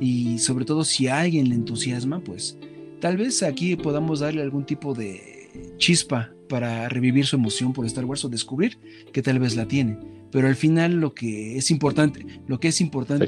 y 0.00 0.38
sobre 0.38 0.64
todo 0.64 0.84
si 0.84 1.08
a 1.08 1.18
alguien 1.20 1.48
le 1.48 1.56
entusiasma, 1.56 2.20
pues 2.20 2.56
tal 3.00 3.16
vez 3.16 3.42
aquí 3.42 3.74
podamos 3.74 4.20
darle 4.20 4.42
algún 4.42 4.64
tipo 4.64 4.94
de 4.94 5.35
chispa 5.78 6.32
para 6.48 6.88
revivir 6.88 7.26
su 7.26 7.36
emoción 7.36 7.72
por 7.72 7.86
Star 7.86 8.04
Wars 8.04 8.24
o 8.24 8.28
descubrir 8.28 8.78
que 9.12 9.22
tal 9.22 9.38
vez 9.38 9.56
la 9.56 9.66
tiene. 9.66 9.98
Pero 10.30 10.48
al 10.48 10.56
final 10.56 11.00
lo 11.00 11.14
que 11.14 11.56
es 11.56 11.70
importante, 11.70 12.24
lo 12.46 12.60
que 12.60 12.68
es 12.68 12.80
importante 12.80 13.26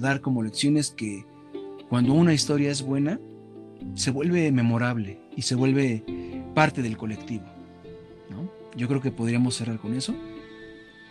dar 0.00 0.20
como 0.20 0.42
lección 0.42 0.76
es 0.76 0.90
que 0.90 1.24
cuando 1.88 2.14
una 2.14 2.34
historia 2.34 2.70
es 2.70 2.82
buena, 2.82 3.20
se 3.94 4.10
vuelve 4.10 4.50
memorable 4.52 5.20
y 5.36 5.42
se 5.42 5.54
vuelve 5.54 6.04
parte 6.54 6.82
del 6.82 6.96
colectivo. 6.96 7.44
Yo 8.76 8.88
creo 8.88 9.00
que 9.02 9.10
podríamos 9.10 9.56
cerrar 9.56 9.78
con 9.78 9.94
eso. 9.94 10.14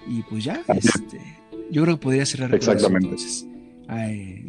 Y 0.08 0.24
pues 0.24 0.44
ya, 0.44 0.64
este, 0.68 1.20
yo 1.70 1.84
creo 1.84 1.98
que 1.98 2.04
podría 2.04 2.26
cerrar. 2.26 2.54
Exactamente. 2.56 3.06
entonces. 3.06 3.48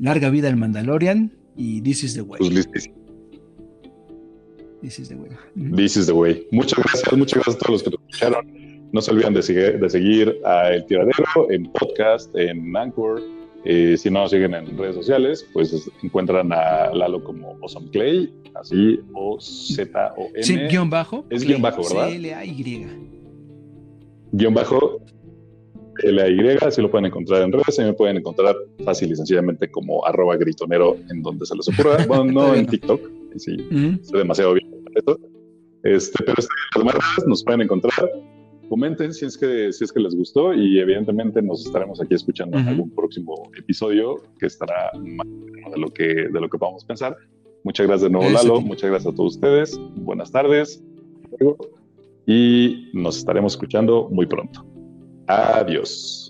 larga 0.01 0.31
vida 0.31 0.49
al 0.49 0.57
Mandalorian 0.57 1.33
y 1.57 1.83
This 1.83 2.05
is 2.05 2.15
the 2.15 2.23
Way. 2.23 2.39
Pues 2.39 2.91
This 4.83 4.99
is 4.99 5.09
the 5.11 5.15
Way. 5.15 5.31
This 5.55 5.97
is 5.97 6.07
the 6.07 6.13
Way. 6.13 6.49
Muchas 6.51 6.77
gracias, 6.81 7.17
muchas 7.17 7.35
gracias 7.35 7.55
a 7.55 7.59
todos 7.61 7.71
los 7.71 7.83
que 7.85 7.91
nos 7.91 8.01
escucharon. 8.01 8.91
No 8.93 9.01
se 9.01 9.13
olviden 9.13 9.33
de 9.33 9.43
seguir, 9.43 9.79
de 9.79 9.89
seguir 9.89 10.41
a 10.45 10.73
El 10.73 10.85
Tiradero 10.87 11.51
en 11.51 11.71
podcast, 11.73 12.35
en 12.37 12.77
Anchor. 12.77 13.23
Eh, 13.65 13.97
si 13.97 14.11
no 14.11 14.23
nos 14.23 14.33
siguen 14.33 14.55
en 14.55 14.77
redes 14.77 14.97
sociales, 14.97 15.47
pues 15.53 15.89
encuentran 16.03 16.53
a 16.53 16.91
Lalo 16.93 17.23
como 17.23 17.57
Awesome 17.63 17.91
Clay, 17.91 18.35
así, 18.57 18.99
o 19.15 19.41
Z 19.41 20.15
o 20.17 20.29
N. 20.35 20.43
Sí, 20.43 20.57
guion 20.69 20.91
bajo. 20.91 21.25
Es 21.31 21.45
guion 21.45 21.63
bajo, 21.63 21.83
¿verdad? 21.85 22.09
C-L-A-Y. 22.09 22.87
Guión 24.33 24.55
bajo 24.55 25.01
LAY, 26.03 26.57
así 26.61 26.83
lo 26.83 26.91
pueden 26.91 27.07
encontrar 27.07 27.43
en 27.43 27.53
redes, 27.53 27.79
y 27.79 27.83
me 27.83 27.93
pueden 27.93 28.17
encontrar 28.17 28.57
fácil 28.85 29.13
y 29.13 29.17
sencillamente 29.17 29.71
como 29.71 30.05
arroba 30.05 30.37
gritonero 30.37 30.97
en 31.09 31.23
donde 31.23 31.47
se 31.47 31.55
les 31.55 31.69
ocurra. 31.69 32.05
Bueno, 32.09 32.25
no 32.25 32.55
en 32.55 32.67
TikTok, 32.67 33.01
sí, 33.39 33.57
uh 33.71 34.17
demasiado 34.17 34.55
bien 34.55 34.71
eso. 34.95 35.19
Este, 35.83 36.23
pero 36.25 36.35
las 36.85 37.27
nos 37.27 37.45
pueden 37.45 37.63
encontrar. 37.63 38.11
Comenten 38.69 39.13
si 39.13 39.27
es 39.27 39.37
que 39.37 39.73
si 39.73 39.85
es 39.85 39.93
que 39.93 40.01
les 40.01 40.15
gustó 40.15 40.55
y 40.55 40.79
evidentemente 40.79 41.43
nos 41.43 41.67
estaremos 41.67 42.01
aquí 42.01 42.15
escuchando 42.15 42.59
en 42.59 42.69
algún 42.69 42.91
próximo 42.91 43.51
episodio 43.57 44.23
que 44.39 44.47
estará 44.47 44.91
más 44.95 45.27
de 45.73 45.79
lo 45.79 45.93
que 45.93 46.05
de 46.05 46.41
lo 46.41 46.49
que 46.49 46.59
podamos 46.59 46.85
pensar. 46.85 47.17
Muchas 47.65 47.87
gracias 47.87 48.11
de 48.11 48.11
nuevo, 48.11 48.31
Lalo. 48.31 48.61
Muchas 48.61 48.91
gracias 48.91 49.13
a 49.13 49.17
todos 49.17 49.35
ustedes. 49.35 49.79
Buenas 49.97 50.33
tardes. 50.33 50.83
Y 52.27 52.91
nos 52.93 53.19
estaremos 53.19 53.55
escuchando 53.55 54.09
muy 54.11 54.27
pronto. 54.27 54.65
Adiós. 55.27 56.22